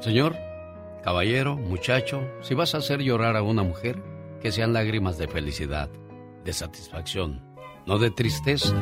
Señor, 0.00 0.36
caballero, 1.02 1.56
muchacho, 1.56 2.22
si 2.40 2.54
vas 2.54 2.74
a 2.74 2.78
hacer 2.78 3.00
llorar 3.00 3.36
a 3.36 3.42
una 3.42 3.62
mujer, 3.62 4.02
que 4.40 4.52
sean 4.52 4.72
lágrimas 4.72 5.18
de 5.18 5.28
felicidad, 5.28 5.90
de 6.44 6.52
satisfacción, 6.52 7.42
no 7.86 7.98
de 7.98 8.10
tristeza. 8.10 8.74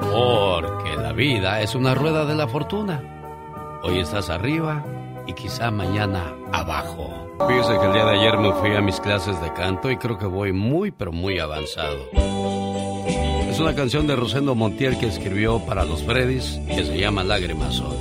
Porque 0.00 0.96
la 0.96 1.12
vida 1.12 1.62
es 1.62 1.74
una 1.74 1.94
rueda 1.94 2.26
de 2.26 2.34
la 2.34 2.48
fortuna. 2.48 3.80
Hoy 3.82 3.98
estás 4.00 4.28
arriba 4.28 4.84
y 5.26 5.32
quizá 5.32 5.70
mañana 5.70 6.34
abajo. 6.52 7.26
Fíjese 7.46 7.78
que 7.78 7.86
el 7.86 7.92
día 7.92 8.04
de 8.04 8.18
ayer 8.18 8.38
me 8.38 8.52
fui 8.54 8.74
a 8.74 8.80
mis 8.80 9.00
clases 9.00 9.40
de 9.40 9.52
canto 9.52 9.90
y 9.90 9.96
creo 9.96 10.18
que 10.18 10.26
voy 10.26 10.52
muy 10.52 10.90
pero 10.90 11.12
muy 11.12 11.38
avanzado. 11.38 11.98
Es 13.56 13.60
una 13.60 13.74
canción 13.74 14.06
de 14.06 14.14
Rosendo 14.14 14.54
Montiel 14.54 14.98
que 14.98 15.06
escribió 15.06 15.60
para 15.60 15.86
los 15.86 16.02
Freddys 16.02 16.60
que 16.68 16.84
se 16.84 16.98
llama 16.98 17.24
Lágrimas 17.24 17.76
Son. 17.76 17.96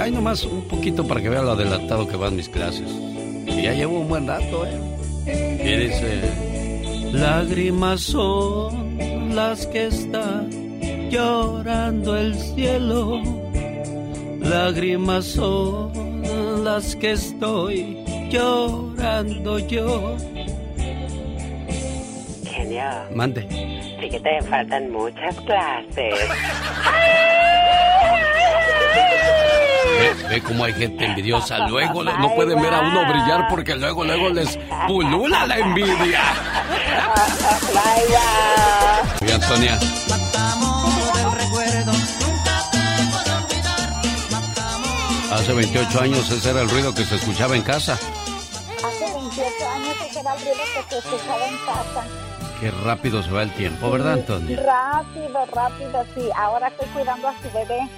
Hay 0.00 0.10
nomás 0.10 0.44
un 0.44 0.62
poquito 0.62 1.06
para 1.06 1.20
que 1.20 1.28
vea 1.28 1.42
lo 1.42 1.50
adelantado 1.50 2.08
que 2.08 2.16
van 2.16 2.34
mis 2.34 2.48
clases. 2.48 2.90
Y 3.46 3.64
ya 3.64 3.74
llevo 3.74 4.00
un 4.00 4.08
buen 4.08 4.26
rato, 4.26 4.64
¿eh? 4.64 5.60
Y 5.62 5.88
dice, 5.88 7.12
lágrimas 7.12 8.00
son 8.00 9.36
las 9.36 9.66
que 9.66 9.88
están 9.88 10.48
llorando 11.10 12.16
el 12.16 12.34
cielo. 12.34 13.20
Lágrimas 14.40 15.26
son 15.26 16.64
las 16.64 16.96
que 16.96 17.10
estoy 17.10 17.98
llorando 18.30 19.58
yo. 19.58 20.16
Genio. 22.46 22.84
Mande. 23.14 23.77
Sí 24.00 24.08
que 24.10 24.20
te 24.20 24.42
faltan 24.42 24.90
muchas 24.92 25.34
clases. 25.40 26.14
Ve, 30.00 30.28
ve 30.28 30.40
cómo 30.42 30.64
hay 30.64 30.72
gente 30.74 31.04
envidiosa. 31.04 31.66
Luego 31.66 32.04
le- 32.04 32.12
no 32.18 32.34
pueden 32.34 32.60
ver 32.62 32.72
a 32.74 32.80
uno 32.80 33.08
brillar 33.08 33.48
porque 33.48 33.74
luego, 33.74 34.04
luego 34.04 34.28
les 34.30 34.56
pulula 34.86 35.46
la 35.46 35.58
envidia. 35.58 36.20
Oye, 39.20 39.32
Antonia, 39.34 39.78
hace 45.32 45.52
28 45.52 46.00
años 46.00 46.30
ese 46.30 46.50
era 46.50 46.62
el 46.62 46.68
ruido 46.70 46.94
que 46.94 47.04
se 47.04 47.16
escuchaba 47.16 47.56
en 47.56 47.62
casa. 47.62 47.94
Hace 47.94 49.12
28 49.14 49.68
años 49.74 49.96
ese 50.08 50.20
era 50.20 50.34
el 50.34 50.40
ruido 50.40 50.56
que 50.74 50.90
se 50.90 50.98
escuchaba 50.98 51.46
en 51.46 51.56
casa. 51.58 52.27
Qué 52.60 52.70
rápido 52.70 53.22
se 53.22 53.30
va 53.30 53.44
el 53.44 53.52
tiempo, 53.54 53.90
¿verdad, 53.90 54.14
Antonia? 54.14 54.60
Rápido, 54.60 55.46
rápido, 55.54 56.04
sí. 56.14 56.28
Ahora 56.36 56.68
estoy 56.68 56.88
cuidando 56.88 57.28
a 57.28 57.34
su 57.40 57.50
bebé. 57.52 57.88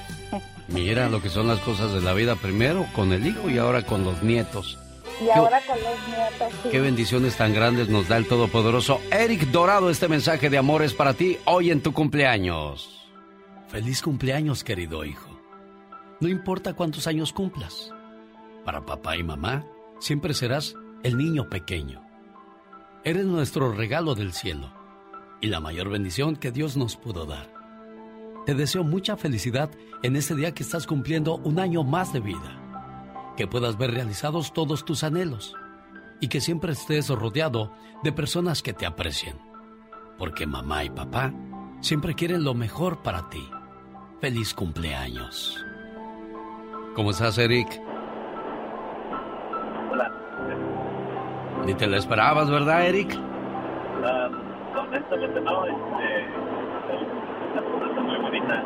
Mira 0.69 1.09
lo 1.09 1.23
que 1.23 1.31
son 1.31 1.49
las 1.49 1.61
cosas 1.61 1.93
de 1.93 2.03
la 2.03 2.13
vida. 2.13 2.37
Primero 2.37 2.87
con 2.95 3.13
el 3.13 3.27
hijo 3.27 3.49
y 3.49 3.59
ahora 3.59 3.83
con 3.83 4.05
los 4.05 4.23
nietos. 4.23 4.79
Y 5.21 5.31
ahora 5.31 5.61
con 5.67 5.77
los 5.77 6.09
nietos, 6.09 6.61
sí. 6.63 6.69
Qué 6.71 6.81
bendiciones 6.81 7.37
tan 7.37 7.55
grandes 7.55 7.89
nos 7.89 8.09
da 8.09 8.19
el 8.19 8.29
Todopoderoso. 8.29 9.01
Eric 9.11 9.47
Dorado, 9.47 9.91
este 9.91 10.09
mensaje 10.09 10.51
de 10.51 10.59
amor 10.59 10.83
es 10.83 10.93
para 10.93 11.15
ti 11.15 11.39
hoy 11.47 11.71
en 11.71 11.83
tu 11.83 11.93
cumpleaños. 11.93 13.09
Feliz 13.69 14.03
cumpleaños, 14.03 14.63
querido 14.63 15.05
hijo. 15.05 15.31
No 16.21 16.29
importa 16.29 16.75
cuántos 16.75 17.07
años 17.07 17.33
cumplas. 17.33 17.93
Para 18.65 18.85
papá 18.85 19.17
y 19.17 19.23
mamá, 19.23 19.65
siempre 20.01 20.35
serás 20.35 20.75
el 21.03 21.17
niño 21.17 21.49
pequeño. 21.49 22.10
Eres 23.03 23.25
nuestro 23.25 23.73
regalo 23.73 24.15
del 24.15 24.35
cielo 24.35 24.71
y 25.41 25.47
la 25.47 25.59
mayor 25.59 25.89
bendición 25.89 26.37
que 26.37 26.53
Dios 26.53 26.77
nos 26.77 26.97
pudo 26.97 27.25
dar. 27.25 27.51
Te 28.45 28.55
deseo 28.55 28.85
mucha 28.85 29.17
felicidad 29.17 29.71
en 30.03 30.17
este 30.17 30.35
día 30.35 30.53
que 30.53 30.63
estás 30.63 30.87
cumpliendo 30.87 31.37
un 31.37 31.59
año 31.59 31.83
más 31.83 32.13
de 32.13 32.21
vida. 32.21 33.33
Que 33.39 33.47
puedas 33.47 33.79
ver 33.79 33.93
realizados 33.93 34.53
todos 34.53 34.85
tus 34.85 35.03
anhelos 35.03 35.55
y 36.21 36.29
que 36.29 36.43
siempre 36.43 36.73
estés 36.73 37.09
rodeado 37.09 37.73
de 38.03 38.13
personas 38.13 38.63
que 38.63 38.75
te 38.75 38.85
aprecien. 38.85 39.39
Porque 40.19 40.47
mamá 40.47 40.85
y 40.85 40.91
papá 40.91 41.33
siempre 41.81 42.15
quieren 42.15 42.45
lo 42.45 42.53
mejor 42.53 43.03
para 43.03 43.31
ti. 43.31 43.49
Feliz 44.21 44.53
cumpleaños. 44.53 45.65
¿Cómo 46.95 47.13
estás, 47.13 47.39
Eric? 47.39 47.81
Ni 51.67 51.75
te 51.75 51.87
lo 51.87 51.97
esperabas, 51.97 52.51
¿verdad, 52.51 52.87
Eric? 52.87 53.19
Honestamente 54.77 55.41
no, 55.41 55.67
este, 55.67 56.27
la 57.55 58.03
muy 58.03 58.17
bonita. 58.17 58.65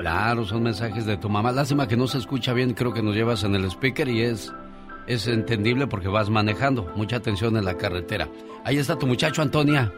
Claro, 0.00 0.44
son 0.44 0.62
mensajes 0.62 1.06
de 1.06 1.16
tu 1.16 1.28
mamá. 1.28 1.52
Lástima 1.52 1.88
que 1.88 1.96
no 1.96 2.06
se 2.06 2.18
escucha 2.18 2.52
bien, 2.52 2.74
creo 2.74 2.92
que 2.92 3.02
nos 3.02 3.14
llevas 3.14 3.44
en 3.44 3.54
el 3.54 3.64
speaker 3.66 4.08
y 4.08 4.22
es, 4.22 4.54
es 5.06 5.26
entendible 5.26 5.86
porque 5.86 6.08
vas 6.08 6.30
manejando. 6.30 6.90
Mucha 6.94 7.16
atención 7.16 7.56
en 7.56 7.64
la 7.64 7.76
carretera. 7.76 8.28
Ahí 8.64 8.78
está 8.78 8.96
tu 8.98 9.06
muchacho, 9.06 9.42
Antonia. 9.42 9.92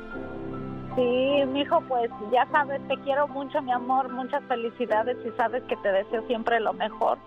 Sí, 0.96 1.44
mijo, 1.48 1.80
pues 1.88 2.10
ya 2.32 2.46
sabes, 2.50 2.80
te 2.88 2.96
quiero 3.04 3.28
mucho, 3.28 3.60
mi 3.62 3.72
amor, 3.72 4.10
muchas 4.10 4.42
felicidades 4.44 5.16
y 5.26 5.30
sabes 5.36 5.62
que 5.64 5.76
te 5.76 5.92
deseo 5.92 6.26
siempre 6.26 6.58
lo 6.60 6.72
mejor 6.72 7.18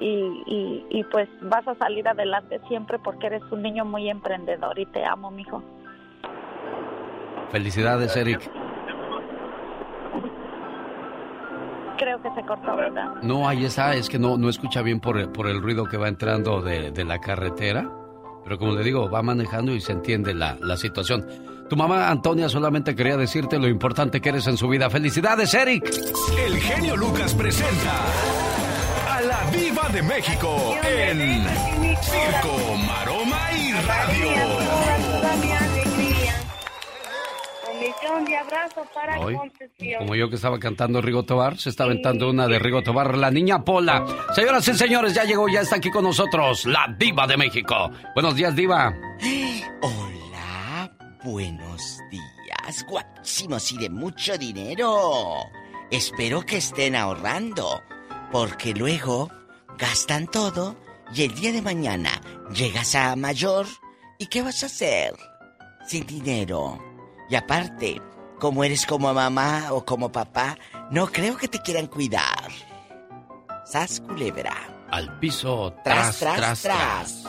y, 0.00 0.42
y, 0.46 0.86
y 0.90 1.04
pues 1.04 1.28
vas 1.42 1.66
a 1.68 1.74
salir 1.76 2.08
adelante 2.08 2.60
siempre 2.68 2.98
porque 2.98 3.26
eres 3.28 3.42
un 3.52 3.62
niño 3.62 3.84
muy 3.84 4.08
emprendedor 4.10 4.78
y 4.78 4.86
te 4.86 5.04
amo, 5.04 5.30
mijo. 5.30 5.62
Felicidades, 7.52 8.16
Eric. 8.16 8.40
Creo 11.98 12.22
que 12.22 12.30
se 12.34 12.42
cortó, 12.46 12.76
¿verdad? 12.76 13.16
No, 13.22 13.46
ahí 13.46 13.64
está, 13.66 13.94
es 13.94 14.08
que 14.08 14.18
no, 14.18 14.38
no 14.38 14.48
escucha 14.48 14.80
bien 14.80 15.00
por, 15.00 15.18
el- 15.18 15.28
por 15.28 15.46
el 15.46 15.60
ruido 15.60 15.84
que 15.84 15.98
va 15.98 16.08
entrando 16.08 16.62
de, 16.62 16.90
de 16.92 17.04
la 17.04 17.18
carretera. 17.20 17.90
Pero 18.42 18.58
como 18.58 18.72
le 18.72 18.82
digo, 18.82 19.10
va 19.10 19.22
manejando 19.22 19.72
y 19.74 19.80
se 19.82 19.92
entiende 19.92 20.32
la, 20.32 20.56
la 20.62 20.76
situación. 20.78 21.26
Tu 21.68 21.76
mamá 21.76 22.08
Antonia 22.08 22.48
solamente 22.48 22.96
quería 22.96 23.16
decirte 23.18 23.58
lo 23.58 23.68
importante 23.68 24.20
que 24.20 24.30
eres 24.30 24.46
en 24.46 24.56
su 24.56 24.66
vida. 24.66 24.88
¡Felicidades, 24.88 25.52
Eric! 25.52 25.84
El 26.46 26.56
genio 26.56 26.96
Lucas 26.96 27.34
presenta 27.34 27.92
Viva 29.52 29.88
de 29.88 30.02
México 30.02 30.76
en 30.84 31.46
Circo, 32.02 32.76
Maroma 32.86 33.52
y 33.52 33.72
Radio. 33.72 34.28
mi 35.42 35.52
alegría. 35.52 36.34
Un 37.72 37.80
millón 37.80 38.24
de 38.24 38.36
abrazos 38.36 38.86
para 38.94 39.18
Hoy, 39.20 39.36
como 39.98 40.14
yo 40.14 40.28
que 40.28 40.36
estaba 40.36 40.58
cantando 40.58 41.00
Rigo 41.00 41.24
Tobar, 41.24 41.58
se 41.58 41.70
está 41.70 41.84
aventando 41.84 42.30
una 42.30 42.46
de 42.46 42.58
Rigo 42.58 42.82
Tobar, 42.82 43.16
la 43.16 43.30
niña 43.30 43.64
Pola. 43.64 44.04
Señoras 44.34 44.66
y 44.68 44.74
señores, 44.74 45.14
ya 45.14 45.24
llegó, 45.24 45.48
ya 45.48 45.60
está 45.62 45.76
aquí 45.76 45.90
con 45.90 46.04
nosotros, 46.04 46.66
la 46.66 46.94
diva 46.98 47.26
de 47.26 47.36
México. 47.36 47.90
Buenos 48.14 48.34
días, 48.34 48.54
diva. 48.54 48.94
Hola, 49.82 50.90
buenos 51.24 51.98
días, 52.10 52.84
guapísimos 52.88 53.72
y 53.72 53.78
de 53.78 53.90
mucho 53.90 54.38
dinero. 54.38 55.34
Espero 55.90 56.42
que 56.42 56.58
estén 56.58 56.94
ahorrando, 56.94 57.82
porque 58.30 58.72
luego 58.74 59.28
gastan 59.80 60.26
todo 60.26 60.76
y 61.14 61.22
el 61.24 61.34
día 61.34 61.52
de 61.52 61.62
mañana 61.62 62.20
llegas 62.54 62.94
a 62.94 63.16
mayor 63.16 63.66
y 64.18 64.26
¿qué 64.26 64.42
vas 64.42 64.62
a 64.62 64.66
hacer? 64.66 65.14
Sin 65.86 66.06
dinero. 66.06 66.78
Y 67.28 67.34
aparte, 67.34 68.00
como 68.38 68.62
eres 68.64 68.86
como 68.86 69.12
mamá 69.14 69.68
o 69.70 69.84
como 69.84 70.12
papá, 70.12 70.56
no 70.90 71.06
creo 71.06 71.36
que 71.36 71.48
te 71.48 71.60
quieran 71.60 71.86
cuidar. 71.86 72.50
Sas 73.64 74.00
culebra. 74.00 74.54
Al 74.90 75.18
piso, 75.20 75.72
Tras, 75.84 76.18
tras, 76.18 76.36
tras, 76.36 76.62
tras, 76.62 76.62
tras. 76.62 77.24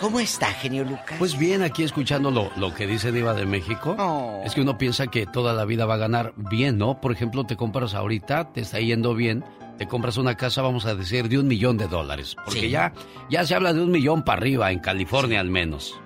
¿Cómo 0.00 0.18
está, 0.18 0.46
genio 0.46 0.82
Lucas? 0.84 1.16
Pues 1.18 1.36
bien, 1.36 1.60
aquí 1.62 1.82
escuchando 1.82 2.30
lo, 2.30 2.50
lo 2.56 2.72
que 2.74 2.86
dice 2.86 3.12
Diva 3.12 3.34
de 3.34 3.44
México, 3.44 3.94
Oh. 3.98 4.40
es 4.46 4.54
que 4.54 4.62
uno 4.62 4.78
piensa 4.78 5.08
que 5.08 5.26
toda 5.26 5.52
la 5.52 5.66
vida 5.66 5.84
va 5.84 5.94
a 5.94 5.98
ganar 5.98 6.32
bien, 6.36 6.78
¿no? 6.78 7.02
Por 7.02 7.12
ejemplo, 7.12 7.44
te 7.44 7.56
compras 7.56 7.92
ahorita, 7.92 8.50
te 8.54 8.62
está 8.62 8.80
yendo 8.80 9.14
bien, 9.14 9.44
te 9.80 9.88
compras 9.88 10.18
una 10.18 10.36
casa, 10.36 10.60
vamos 10.60 10.84
a 10.84 10.94
decir, 10.94 11.26
de 11.30 11.38
un 11.38 11.48
millón 11.48 11.78
de 11.78 11.88
dólares. 11.88 12.36
Porque 12.44 12.60
Sí. 12.60 12.68
ya, 12.68 12.92
ya 13.30 13.46
se 13.46 13.54
habla 13.54 13.72
de 13.72 13.80
un 13.80 13.90
millón 13.90 14.22
para 14.24 14.38
arriba, 14.38 14.70
en 14.70 14.78
California 14.80 15.40
al 15.40 15.48
menos. 15.48 15.98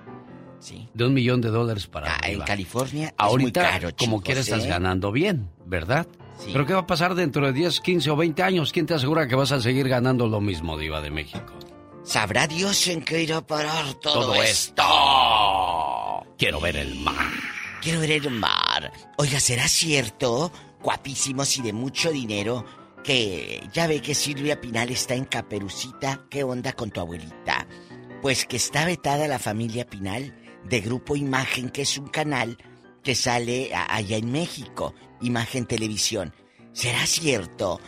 Sí. 0.61 0.87
De 0.93 1.05
un 1.05 1.13
millón 1.13 1.41
de 1.41 1.49
dólares 1.49 1.85
para 1.85 2.13
Ah, 2.13 2.19
arriba. 2.23 2.45
en 2.45 2.47
California 2.47 3.07
es 3.09 3.13
Ahorita, 3.17 3.61
muy 3.63 3.69
caro, 3.71 3.89
como 3.97 4.21
quiera, 4.21 4.39
estás 4.39 4.63
¿eh? 4.63 4.69
ganando 4.69 5.11
bien, 5.11 5.49
¿verdad? 5.65 6.07
Sí. 6.39 6.51
Pero 6.53 6.65
¿qué 6.65 6.73
va 6.73 6.79
a 6.79 6.87
pasar 6.87 7.15
dentro 7.15 7.45
de 7.47 7.51
10, 7.51 7.81
15 7.81 8.09
o 8.11 8.15
20 8.15 8.43
años? 8.43 8.71
¿Quién 8.71 8.85
te 8.85 8.93
asegura 8.93 9.27
que 9.27 9.35
vas 9.35 9.51
a 9.51 9.59
seguir 9.59 9.89
ganando 9.89 10.25
lo 10.29 10.39
mismo, 10.39 10.77
Diva 10.77 11.01
de 11.01 11.11
México? 11.11 11.53
¿Sabrá 12.05 12.47
Dios 12.47 12.87
en 12.87 13.01
qué 13.03 13.23
irá 13.23 13.37
a 13.39 13.45
parar 13.45 13.93
todo, 13.95 14.21
Todo 14.21 14.35
esto? 14.41 14.83
Quiero 16.37 16.61
ver 16.61 16.77
el 16.77 16.95
mar. 17.01 17.27
Quiero 17.81 17.99
ver 17.99 18.11
el 18.11 18.29
mar. 18.31 18.91
Oiga, 19.17 19.41
¿será 19.41 19.67
cierto, 19.67 20.49
guapísimos 20.81 21.57
y 21.57 21.61
de 21.61 21.73
mucho 21.73 22.11
dinero, 22.11 22.63
que 23.05 23.61
ya 23.71 23.85
ve 23.85 24.01
que 24.01 24.15
Silvia 24.15 24.59
Pinal 24.59 24.89
está 24.89 25.13
en 25.13 25.25
Caperucita. 25.25 26.25
¿Qué 26.27 26.43
onda 26.43 26.73
con 26.73 26.89
tu 26.89 26.99
abuelita? 26.99 27.67
Pues 28.21 28.45
que 28.45 28.57
está 28.57 28.85
vetada 28.85 29.27
la 29.27 29.37
familia 29.37 29.85
Pinal 29.85 30.35
de 30.67 30.81
Grupo 30.81 31.15
Imagen, 31.15 31.69
que 31.69 31.83
es 31.83 31.99
un 31.99 32.07
canal 32.07 32.57
que 33.03 33.13
sale 33.13 33.71
allá 33.75 34.17
en 34.17 34.31
México, 34.31 34.95
Imagen 35.21 35.67
Televisión. 35.67 36.33
¿Será 36.73 37.05
cierto? 37.05 37.79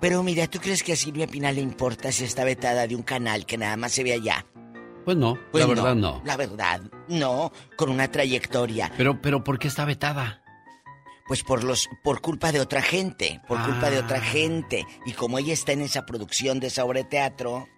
Pero 0.00 0.22
mira, 0.22 0.46
¿tú 0.46 0.60
crees 0.60 0.84
que 0.84 0.92
a 0.92 0.96
Silvia 0.96 1.26
Pinal 1.26 1.56
le 1.56 1.62
importa 1.62 2.12
si 2.12 2.22
está 2.22 2.44
vetada 2.44 2.86
de 2.86 2.94
un 2.94 3.02
canal 3.02 3.46
que 3.46 3.58
nada 3.58 3.76
más 3.76 3.90
se 3.90 4.04
ve 4.04 4.12
allá? 4.12 4.46
Pues 5.04 5.16
no, 5.16 5.36
Pues 5.50 5.64
la 5.64 5.74
verdad 5.74 5.94
no. 5.96 6.22
La 6.24 6.36
verdad, 6.36 6.80
no, 7.08 7.50
con 7.76 7.90
una 7.90 8.08
trayectoria. 8.08 8.92
Pero, 8.96 9.20
pero, 9.20 9.42
¿por 9.42 9.58
qué 9.58 9.66
está 9.66 9.84
vetada? 9.84 10.39
Pues 11.30 11.44
por 11.44 11.62
los, 11.62 11.88
por 12.02 12.20
culpa 12.20 12.50
de 12.50 12.58
otra 12.58 12.82
gente, 12.82 13.40
por 13.46 13.62
culpa 13.62 13.88
de 13.88 13.98
Ah. 13.98 14.02
otra 14.04 14.20
gente. 14.20 14.84
Y 15.06 15.12
como 15.12 15.38
ella 15.38 15.52
está 15.52 15.70
en 15.70 15.80
esa 15.82 16.04
producción 16.04 16.58
de 16.58 16.66
esa 16.66 16.84
obra 16.84 16.98
de 16.98 17.04
teatro, 17.04 17.68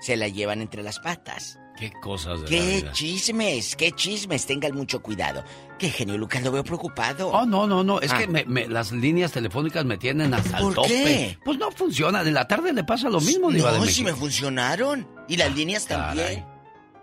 se 0.00 0.16
la 0.16 0.28
llevan 0.28 0.60
entre 0.62 0.84
las 0.84 1.00
patas. 1.00 1.58
Qué 1.76 1.90
cosas 2.00 2.40
de 2.42 2.44
la 2.44 2.48
¡Qué 2.50 2.76
vida. 2.82 2.92
chismes! 2.92 3.74
¡Qué 3.74 3.90
chismes! 3.90 4.46
Tengan 4.46 4.76
mucho 4.76 5.02
cuidado. 5.02 5.42
¡Qué 5.76 5.90
genio, 5.90 6.16
Lucas! 6.18 6.40
Lo 6.44 6.52
veo 6.52 6.62
preocupado. 6.62 7.30
Oh, 7.32 7.44
no, 7.44 7.66
no, 7.66 7.82
no. 7.82 8.00
Es 8.00 8.12
Ah. 8.12 8.18
que 8.18 8.28
me- 8.28 8.44
me- 8.44 8.68
las 8.68 8.92
líneas 8.92 9.32
telefónicas 9.32 9.84
me 9.84 9.96
tienen 9.98 10.32
hasta 10.32 10.58
el 10.58 10.62
¿Por 10.62 10.74
tope. 10.74 10.88
qué? 10.88 11.38
Pues 11.44 11.58
no 11.58 11.72
funcionan. 11.72 12.28
En 12.28 12.34
la 12.34 12.46
tarde 12.46 12.72
le 12.72 12.84
pasa 12.84 13.08
lo 13.08 13.20
mismo, 13.20 13.50
Diva 13.50 13.72
no, 13.72 13.84
si 13.86 14.04
me 14.04 14.14
funcionaron. 14.14 15.08
Y 15.26 15.36
las 15.36 15.52
líneas 15.52 15.84
Caray. 15.86 16.16
también. 16.16 16.46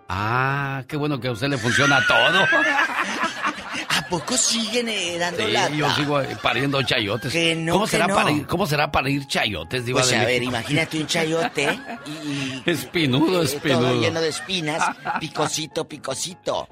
Ah, 0.08 0.84
qué 0.88 0.96
bueno 0.96 1.20
que 1.20 1.28
a 1.28 1.32
usted 1.32 1.48
le 1.48 1.58
funciona 1.58 2.00
todo. 2.06 2.46
¿A 4.08 4.10
poco 4.10 4.36
siguen 4.38 4.88
eh, 4.88 5.18
dando 5.18 5.44
Sí, 5.46 5.52
lata? 5.52 5.74
yo 5.74 5.90
sigo 5.94 6.20
eh, 6.22 6.34
pariendo 6.42 6.82
chayotes. 6.82 7.30
Que 7.30 7.54
no, 7.54 7.74
¿Cómo, 7.74 7.84
que 7.84 7.90
será 7.90 8.06
no. 8.06 8.14
Para 8.14 8.30
ir, 8.30 8.46
¿Cómo 8.46 8.66
será 8.66 8.90
para 8.90 9.10
ir 9.10 9.26
chayotes, 9.26 9.84
Diva 9.84 10.00
Pues 10.00 10.10
de 10.10 10.16
a 10.16 10.24
ver, 10.24 10.42
imagínate 10.42 10.98
un 10.98 11.06
chayote 11.06 11.78
y... 12.06 12.10
y- 12.10 12.62
Espinudo, 12.64 13.42
eh, 13.42 13.44
espinudo. 13.44 13.80
Todo 13.90 14.00
lleno 14.00 14.20
de 14.22 14.28
espinas, 14.28 14.82
picosito, 15.20 15.86
picosito. 15.86 16.68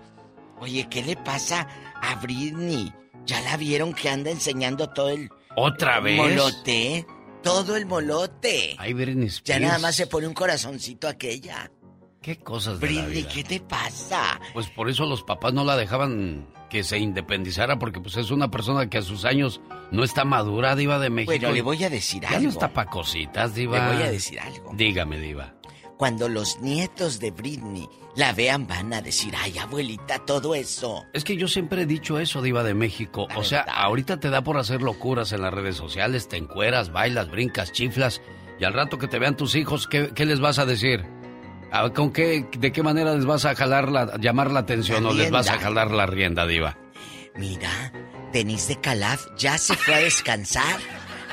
Oye, 0.60 0.88
¿qué 0.88 1.02
le 1.02 1.16
pasa 1.16 1.66
a 2.00 2.14
Britney? 2.16 2.90
¿Ya 3.26 3.40
la 3.42 3.56
vieron 3.58 3.92
que 3.92 4.08
anda 4.08 4.30
enseñando 4.30 4.88
todo 4.88 5.10
el... 5.10 5.28
¿Otra 5.56 6.00
vez? 6.00 6.16
Molote. 6.16 7.06
Todo 7.42 7.76
el 7.76 7.84
molote. 7.86 8.74
Ay, 8.78 8.92
Britney 8.94 9.28
Ya 9.28 9.34
Spears. 9.34 9.62
nada 9.62 9.78
más 9.78 9.94
se 9.94 10.06
pone 10.06 10.26
un 10.26 10.34
corazoncito 10.34 11.06
aquella. 11.06 11.70
Qué 12.26 12.38
cosas 12.40 12.80
de 12.80 12.90
la 12.90 13.02
Britney, 13.04 13.22
vida. 13.22 13.28
¿qué 13.32 13.44
te 13.44 13.60
pasa? 13.60 14.40
Pues 14.52 14.66
por 14.68 14.90
eso 14.90 15.06
los 15.06 15.22
papás 15.22 15.52
no 15.54 15.62
la 15.64 15.76
dejaban 15.76 16.48
que 16.68 16.82
se 16.82 16.98
independizara, 16.98 17.78
porque 17.78 18.00
pues 18.00 18.16
es 18.16 18.32
una 18.32 18.50
persona 18.50 18.90
que 18.90 18.98
a 18.98 19.02
sus 19.02 19.24
años 19.24 19.60
no 19.92 20.02
está 20.02 20.24
madura, 20.24 20.74
Diva 20.74 20.98
de 20.98 21.08
México. 21.08 21.30
Bueno, 21.30 21.52
le 21.52 21.62
voy 21.62 21.84
a 21.84 21.88
decir 21.88 22.22
Ya 22.22 22.30
algo. 22.30 22.42
no 22.42 22.48
está 22.48 22.72
pa' 22.72 22.86
cositas, 22.86 23.54
Diva. 23.54 23.78
Le 23.90 23.94
voy 23.94 24.02
a 24.02 24.10
decir 24.10 24.40
algo. 24.40 24.72
Dígame, 24.74 25.20
Diva. 25.20 25.54
Cuando 25.96 26.28
los 26.28 26.60
nietos 26.60 27.20
de 27.20 27.30
Britney 27.30 27.88
la 28.16 28.32
vean 28.32 28.66
van 28.66 28.92
a 28.92 29.00
decir, 29.02 29.32
ay, 29.38 29.56
abuelita, 29.58 30.18
todo 30.26 30.56
eso. 30.56 31.04
Es 31.12 31.22
que 31.22 31.36
yo 31.36 31.46
siempre 31.46 31.82
he 31.82 31.86
dicho 31.86 32.18
eso, 32.18 32.42
Diva 32.42 32.64
de 32.64 32.74
México. 32.74 33.28
o 33.36 33.44
sea, 33.44 33.60
ahorita 33.60 34.18
te 34.18 34.30
da 34.30 34.42
por 34.42 34.58
hacer 34.58 34.82
locuras 34.82 35.30
en 35.30 35.42
las 35.42 35.54
redes 35.54 35.76
sociales, 35.76 36.26
te 36.26 36.38
encueras, 36.38 36.90
bailas, 36.90 37.30
brincas, 37.30 37.70
chiflas, 37.70 38.20
y 38.58 38.64
al 38.64 38.72
rato 38.72 38.98
que 38.98 39.06
te 39.06 39.20
vean 39.20 39.36
tus 39.36 39.54
hijos, 39.54 39.86
¿qué, 39.86 40.10
qué 40.12 40.24
les 40.24 40.40
vas 40.40 40.58
a 40.58 40.66
decir? 40.66 41.04
¿A- 41.72 41.90
¿Con 41.92 42.12
qué, 42.12 42.46
de 42.58 42.72
qué 42.72 42.82
manera 42.82 43.14
les 43.14 43.24
vas 43.24 43.44
a 43.44 43.54
jalar 43.54 43.90
la, 43.90 44.16
llamar 44.18 44.50
la 44.50 44.60
atención 44.60 45.04
La 45.04 45.10
o 45.10 45.14
les 45.14 45.30
vas 45.30 45.48
a 45.48 45.58
jalar 45.58 45.90
la 45.90 46.06
rienda, 46.06 46.46
Diva? 46.46 46.78
Mira, 47.36 47.92
Denise 48.32 48.74
de 48.74 48.80
Calaf 48.80 49.26
ya 49.36 49.58
se 49.58 49.74
fue 49.76 49.94
a 49.94 49.98
descansar 49.98 50.78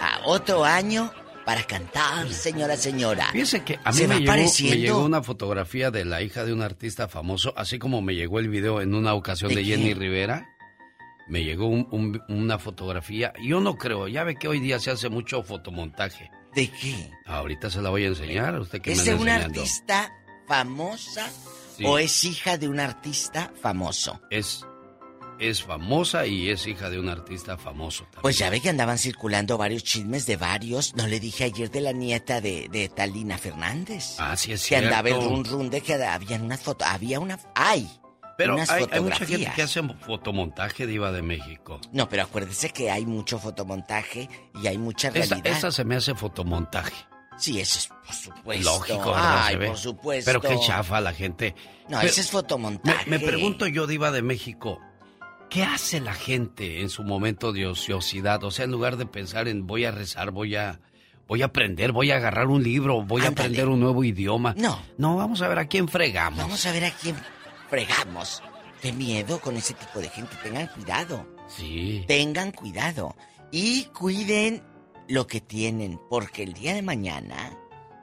a 0.02 0.22
otro 0.26 0.66
año 0.66 1.12
para 1.46 1.64
cantar, 1.64 2.30
señora, 2.30 2.76
señora. 2.78 3.28
Fíjese 3.32 3.64
que 3.64 3.80
a 3.84 3.92
mí 3.92 4.08
me 4.08 4.20
llegó, 4.20 4.34
me 4.34 4.78
llegó 4.78 5.06
una 5.06 5.22
fotografía 5.24 5.92
de 5.92 6.06
la 6.06 6.22
hija 6.22 6.46
de 6.46 6.54
un 6.54 6.62
artista 6.62 7.08
famoso, 7.08 7.54
así 7.58 7.80
como 7.80 8.02
me 8.02 8.16
llegó 8.16 8.40
el 8.40 8.50
video 8.50 8.82
en 8.82 8.96
una 8.96 9.14
ocasión 9.14 9.54
¿De? 9.54 9.64
Jenny 9.64 9.94
Rivera. 9.94 10.48
Me 11.30 11.44
llegó 11.44 11.68
un- 11.68 11.88
un- 11.92 12.22
una 12.28 12.60
fotografía. 12.60 13.32
Yo 13.42 13.62
no 13.62 13.78
creo, 13.78 14.10
ya 14.10 14.26
ve 14.26 14.36
que 14.36 14.50
hoy 14.50 14.60
día 14.60 14.78
se 14.80 14.92
hace 14.92 15.08
mucho 15.10 15.42
fotomontaje. 15.44 16.30
¿De 16.54 16.68
qué? 16.70 17.10
Ahorita 17.26 17.70
se 17.70 17.82
la 17.82 17.90
voy 17.90 18.04
a 18.04 18.08
enseñar, 18.08 18.60
usted 18.60 18.82
que 18.82 18.90
me 18.92 18.96
¿Es 18.98 19.06
de 19.06 19.12
enseñando. 19.12 19.46
artista 19.62 20.12
famosa 20.48 21.30
Sí. 21.78 21.86
o 21.86 21.98
es 21.98 22.24
hija 22.24 22.58
de 22.58 22.68
un 22.68 22.80
artista 22.80 23.52
famoso? 23.60 24.22
Es, 24.30 24.64
es 25.40 25.64
famosa 25.64 26.26
y 26.28 26.50
es 26.52 26.68
hija 26.68 26.90
de 26.92 27.00
un 27.00 27.10
artista 27.10 27.58
famoso. 27.58 28.04
también. 28.04 28.22
Pues 28.22 28.38
ya 28.38 28.50
ve 28.52 28.62
que 28.62 28.70
andaban 28.70 29.00
circulando 29.00 29.58
varios 29.58 29.84
chismes 29.84 30.26
de 30.28 30.38
varios. 30.38 30.96
No 30.96 31.08
le 31.08 31.20
dije 31.20 31.46
ayer 31.46 31.72
de 31.72 31.82
la 31.82 31.92
nieta 31.92 32.42
de, 32.42 32.70
de 32.70 32.90
Talina 32.90 33.38
Fernández. 33.40 34.18
Ah, 34.20 34.38
sí 34.38 34.52
es 34.54 34.62
Que 34.62 34.68
cierto. 34.68 34.88
andaba 34.90 35.10
el 35.10 35.16
run 35.16 35.44
run 35.46 35.70
de 35.72 35.82
que 35.82 35.96
había 35.96 36.38
una 36.38 36.58
foto. 36.58 36.86
Había 36.86 37.20
una. 37.20 37.40
¡Ay! 37.56 37.90
Pero 38.38 38.56
unas 38.56 38.70
hay, 38.72 38.86
hay 38.92 39.00
mucha 39.02 39.26
gente 39.26 39.52
que 39.56 39.62
hace 39.62 39.82
fotomontaje 40.06 40.88
diva 40.88 41.12
de 41.12 41.22
México. 41.22 41.80
No, 41.92 42.10
pero 42.10 42.24
acuérdese 42.24 42.70
que 42.72 42.90
hay 42.90 43.06
mucho 43.06 43.38
fotomontaje 43.40 44.28
y 44.62 44.68
hay 44.68 44.78
mucha 44.78 45.10
realidad. 45.12 45.46
esa 45.46 45.72
se 45.72 45.84
me 45.86 45.96
hace 45.96 46.16
fotomontaje. 46.16 46.94
Sí, 47.38 47.60
eso 47.60 47.80
es 47.80 47.88
por 47.88 48.16
supuesto. 48.16 48.64
Lógico, 48.64 49.12
¿verdad? 49.12 49.46
Ay, 49.46 49.58
por 49.68 49.78
supuesto. 49.78 50.30
Pero 50.30 50.42
qué 50.42 50.60
chafa 50.66 51.02
la 51.02 51.14
gente. 51.14 51.56
No, 51.90 51.98
Pero 52.00 52.10
ese 52.10 52.22
es 52.22 52.32
fotomontaje. 52.32 53.10
Me, 53.10 53.18
me 53.18 53.26
pregunto 53.26 53.68
yo, 53.68 53.88
Diva 53.88 54.12
de 54.12 54.22
México, 54.22 54.80
¿qué 55.50 55.64
hace 55.64 56.00
la 56.00 56.14
gente 56.14 56.82
en 56.82 56.90
su 56.90 57.04
momento 57.04 57.54
de 57.54 57.68
ociosidad? 57.68 58.44
O 58.44 58.52
sea, 58.52 58.66
en 58.66 58.72
lugar 58.72 58.98
de 58.98 59.06
pensar 59.06 59.48
en 59.48 59.68
voy 59.68 59.86
a 59.86 59.92
rezar, 59.92 60.32
voy 60.32 60.56
a, 60.56 60.80
voy 61.28 61.42
a 61.42 61.46
aprender, 61.46 61.92
voy 61.92 62.12
a 62.12 62.18
agarrar 62.18 62.48
un 62.48 62.64
libro, 62.64 63.04
voy 63.04 63.24
a 63.24 63.30
aprender 63.30 63.68
un 63.68 63.80
nuevo 63.80 64.04
idioma. 64.04 64.54
No. 64.58 64.82
No, 64.98 65.16
vamos 65.16 65.42
a 65.42 65.48
ver 65.48 65.60
a 65.60 65.68
quién 65.68 65.88
fregamos. 65.88 66.40
Vamos 66.40 66.66
a 66.66 66.72
ver 66.72 66.86
a 66.86 66.92
quién 66.92 67.16
fregamos. 67.70 68.42
Qué 68.82 68.92
miedo 68.92 69.40
con 69.40 69.56
ese 69.56 69.74
tipo 69.74 70.00
de 70.00 70.10
gente. 70.10 70.36
Tengan 70.44 70.68
cuidado. 70.68 71.26
Sí. 71.48 72.04
Tengan 72.08 72.52
cuidado. 72.52 73.16
Y 73.52 73.86
cuiden 73.86 74.62
lo 75.08 75.28
que 75.28 75.42
tienen, 75.42 76.00
porque 76.10 76.44
el 76.44 76.54
día 76.54 76.74
de 76.74 76.82
mañana 76.82 77.58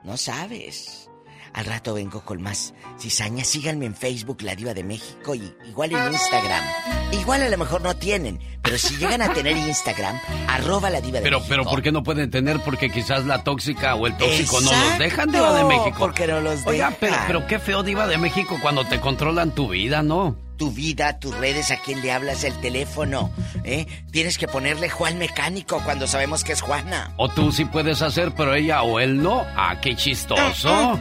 no 0.05 0.17
sabes. 0.17 1.07
Al 1.53 1.65
rato 1.65 1.95
vengo 1.95 2.25
con 2.25 2.41
más 2.41 2.75
cizañas. 3.01 3.49
Síganme 3.49 3.85
en 3.87 3.97
Facebook, 3.97 4.41
La 4.43 4.55
Diva 4.55 4.73
de 4.73 4.85
México, 4.85 5.35
y 5.35 5.53
igual 5.67 5.91
en 5.93 6.13
Instagram. 6.13 6.63
Igual 7.11 7.43
a 7.43 7.49
lo 7.49 7.59
mejor 7.59 7.83
no 7.83 7.97
tienen, 7.97 8.39
pero 8.63 8.79
si 8.79 8.97
llegan 8.99 9.21
a 9.21 9.33
tener 9.33 9.57
Instagram, 9.57 10.17
arroba 10.49 10.91
La 10.91 11.01
Diva 11.01 11.19
de 11.19 11.25
Pero, 11.25 11.39
México. 11.41 11.49
pero, 11.49 11.65
¿por 11.65 11.83
qué 11.83 11.91
no 11.91 12.05
pueden 12.05 12.31
tener? 12.31 12.61
Porque 12.61 12.89
quizás 12.91 13.27
la 13.27 13.43
tóxica 13.43 13.97
o 13.97 14.07
el 14.07 14.17
tóxico 14.17 14.61
no 14.61 14.71
los 14.71 14.99
dejan, 15.01 15.33
Diva 15.33 15.53
de 15.55 15.65
México. 15.65 15.97
porque 15.99 16.29
no 16.29 16.41
los 16.41 16.65
Oiga, 16.67 16.91
dejan. 16.91 16.97
pero, 17.01 17.17
pero 17.27 17.47
qué 17.49 17.59
feo, 17.59 17.83
Diva 17.83 18.07
de 18.07 18.19
México, 18.19 18.57
cuando 18.63 18.85
te 18.87 19.01
controlan 19.01 19.53
tu 19.53 19.71
vida, 19.71 20.05
¿no? 20.05 20.37
Tu 20.61 20.71
vida, 20.71 21.19
tus 21.19 21.35
redes, 21.39 21.71
a 21.71 21.79
quién 21.79 22.03
le 22.03 22.13
hablas 22.13 22.45
el 22.45 22.53
teléfono, 22.61 23.31
¿eh? 23.65 23.87
Tienes 24.11 24.37
que 24.37 24.47
ponerle 24.47 24.91
Juan 24.91 25.17
Mecánico 25.17 25.81
cuando 25.87 26.07
sabemos 26.07 26.45
que 26.45 26.53
es 26.53 26.61
Juana. 26.61 27.15
O 27.17 27.31
tú 27.31 27.51
sí 27.51 27.65
puedes 27.65 28.03
hacer, 28.03 28.33
pero 28.37 28.55
ella 28.55 28.83
o 28.83 29.01
él 29.01 29.23
no. 29.23 29.47
Ah, 29.57 29.77
qué 29.81 29.97
chistoso. 29.97 30.99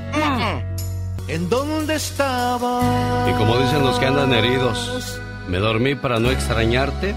¿En 1.28 1.49
dónde 1.49 1.95
estaba? 1.95 3.28
Y 3.30 3.34
como 3.34 3.57
dicen 3.57 3.84
los 3.84 3.99
que 3.99 4.05
andan 4.05 4.34
heridos, 4.34 5.20
me 5.49 5.57
dormí 5.57 5.93
para 5.93 6.20
no 6.20 6.32
extrañarte 6.32 7.14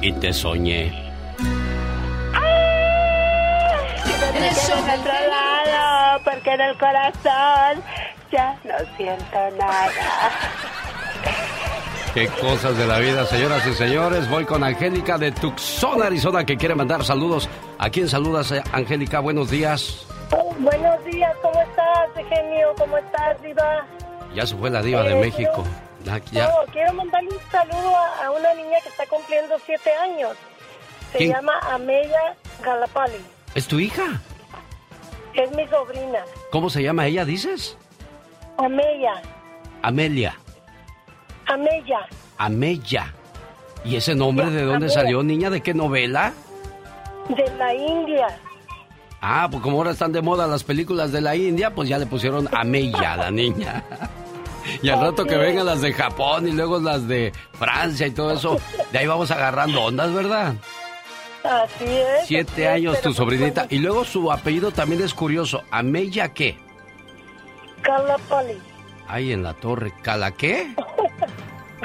y 0.00 0.12
te 0.12 0.32
soñé. 0.32 0.94
Porque 6.24 6.54
en 6.54 6.60
el 6.62 6.78
corazón 6.78 7.84
ya 8.32 8.58
no 8.64 8.78
siento 8.96 9.50
nada. 9.58 9.90
Qué 12.16 12.28
cosas 12.28 12.78
de 12.78 12.86
la 12.86 12.98
vida, 12.98 13.26
señoras 13.26 13.66
y 13.66 13.74
señores. 13.74 14.26
Voy 14.30 14.46
con 14.46 14.64
Angélica 14.64 15.18
de 15.18 15.32
Tucson, 15.32 16.02
Arizona, 16.02 16.46
que 16.46 16.56
quiere 16.56 16.74
mandar 16.74 17.04
saludos. 17.04 17.46
¿A 17.78 17.90
quién 17.90 18.08
saludas, 18.08 18.52
eh, 18.52 18.62
Angélica? 18.72 19.20
Buenos 19.20 19.50
días. 19.50 20.06
Buenos 20.58 21.04
días, 21.04 21.34
¿cómo 21.42 21.60
estás, 21.60 22.08
genio? 22.26 22.68
¿Cómo 22.78 22.96
estás, 22.96 23.42
Diva? 23.42 23.86
Ya 24.34 24.46
se 24.46 24.56
fue 24.56 24.70
la 24.70 24.80
diva 24.80 25.02
de 25.02 25.12
Eh, 25.18 25.20
México. 25.20 25.62
Ya. 26.32 26.48
No, 26.48 26.72
quiero 26.72 26.94
mandarle 26.94 27.28
un 27.28 27.50
saludo 27.52 27.94
a, 27.94 28.24
a 28.26 28.30
una 28.30 28.54
niña 28.54 28.78
que 28.82 28.88
está 28.88 29.04
cumpliendo 29.10 29.54
siete 29.66 29.90
años. 29.92 30.30
Se 31.12 31.18
¿Quién? 31.18 31.32
llama 31.32 31.52
Amelia 31.70 32.34
Galapali. 32.64 33.18
¿Es 33.54 33.66
tu 33.68 33.78
hija? 33.78 34.22
Es 35.34 35.50
mi 35.54 35.68
sobrina. 35.68 36.20
¿Cómo 36.50 36.70
se 36.70 36.82
llama 36.82 37.04
ella, 37.06 37.26
dices? 37.26 37.76
Amelia. 38.56 39.20
Amelia. 39.82 40.34
Amelia. 41.46 42.00
Amelia. 42.38 43.14
¿Y 43.84 43.96
ese 43.96 44.14
nombre 44.14 44.50
de 44.50 44.62
dónde 44.62 44.88
salió, 44.88 45.22
niña? 45.22 45.50
¿De 45.50 45.60
qué 45.60 45.74
novela? 45.74 46.32
De 47.28 47.56
la 47.56 47.74
India. 47.74 48.26
Ah, 49.20 49.48
pues 49.50 49.62
como 49.62 49.78
ahora 49.78 49.92
están 49.92 50.12
de 50.12 50.22
moda 50.22 50.46
las 50.46 50.64
películas 50.64 51.12
de 51.12 51.20
la 51.20 51.34
India, 51.36 51.74
pues 51.74 51.88
ya 51.88 51.98
le 51.98 52.06
pusieron 52.06 52.48
Amelia 52.52 53.14
a 53.14 53.16
la 53.16 53.30
niña. 53.30 53.82
Y 54.82 54.88
al 54.88 55.00
rato 55.00 55.24
que 55.24 55.36
vengan 55.36 55.64
las 55.64 55.80
de 55.80 55.92
Japón 55.92 56.48
y 56.48 56.50
luego 56.50 56.80
las 56.80 57.06
de 57.06 57.32
Francia 57.52 58.04
y 58.04 58.10
todo 58.10 58.32
eso, 58.32 58.58
de 58.90 58.98
ahí 58.98 59.06
vamos 59.06 59.30
agarrando 59.30 59.80
ondas, 59.84 60.12
¿verdad? 60.12 60.54
Así 61.44 61.84
es. 61.84 62.26
Siete 62.26 62.66
así 62.66 62.76
años 62.78 62.96
tu 62.96 63.04
pues, 63.04 63.16
sobrinita. 63.16 63.62
bueno, 63.62 63.68
Y 63.70 63.78
luego 63.78 64.04
su 64.04 64.32
apellido 64.32 64.72
también 64.72 65.02
es 65.02 65.14
curioso. 65.14 65.62
¿Ameya 65.70 66.34
qué? 66.34 66.58
Calapali. 67.82 68.58
Ahí 69.06 69.32
en 69.32 69.44
la 69.44 69.54
torre. 69.54 69.92
¿Cala 70.02 70.32
qué? 70.32 70.74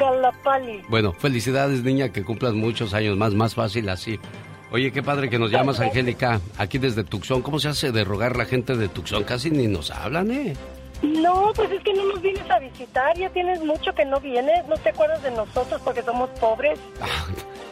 Calapali. 0.01 0.81
Bueno, 0.89 1.13
felicidades 1.13 1.83
niña, 1.83 2.09
que 2.09 2.23
cumplas 2.23 2.53
muchos 2.53 2.93
años 2.93 3.17
más, 3.17 3.33
más 3.33 3.55
fácil 3.55 3.89
así. 3.89 4.19
Oye, 4.71 4.91
qué 4.91 5.03
padre 5.03 5.29
que 5.29 5.37
nos 5.37 5.51
llamas, 5.51 5.79
Angélica, 5.79 6.39
aquí 6.57 6.77
desde 6.77 7.03
Tucson. 7.03 7.41
¿Cómo 7.41 7.59
se 7.59 7.67
hace 7.67 7.91
de 7.91 8.03
rogar 8.03 8.37
la 8.37 8.45
gente 8.45 8.75
de 8.77 8.87
Tucson? 8.87 9.23
Casi 9.23 9.51
ni 9.51 9.67
nos 9.67 9.91
hablan, 9.91 10.31
¿eh? 10.31 10.55
No, 11.01 11.51
pues 11.55 11.71
es 11.71 11.83
que 11.83 11.93
no 11.93 12.05
nos 12.05 12.21
vienes 12.21 12.49
a 12.49 12.59
visitar. 12.59 13.17
Ya 13.17 13.29
tienes 13.29 13.61
mucho 13.63 13.93
que 13.93 14.05
no 14.05 14.19
vienes. 14.19 14.65
No 14.67 14.77
te 14.77 14.89
acuerdas 14.89 15.21
de 15.23 15.31
nosotros 15.31 15.81
porque 15.83 16.03
somos 16.03 16.29
pobres. 16.39 16.79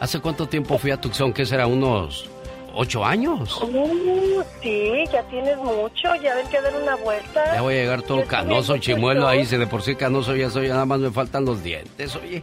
¿Hace 0.00 0.20
cuánto 0.20 0.46
tiempo 0.46 0.76
fui 0.78 0.90
a 0.90 1.00
Tucson? 1.00 1.32
¿Qué 1.32 1.46
será? 1.46 1.66
¿Unos 1.66 2.28
ocho 2.74 3.04
años? 3.04 3.60
Uh, 3.62 4.42
sí, 4.62 5.04
ya 5.12 5.22
tienes 5.24 5.56
mucho. 5.58 6.14
Ya 6.22 6.34
ven 6.34 6.46
que 6.48 6.60
dar 6.60 6.74
una 6.76 6.96
vuelta. 6.96 7.54
Ya 7.54 7.60
voy 7.62 7.74
a 7.74 7.76
llegar 7.78 8.02
todo 8.02 8.24
canoso, 8.24 8.76
chimuelo 8.78 9.26
ahí. 9.28 9.44
Si 9.46 9.56
de 9.56 9.66
por 9.66 9.82
sí 9.82 9.94
canoso 9.96 10.34
ya 10.36 10.50
soy, 10.50 10.68
nada 10.68 10.84
más 10.86 11.00
me 11.00 11.10
faltan 11.10 11.44
los 11.44 11.62
dientes, 11.62 12.14
oye. 12.16 12.42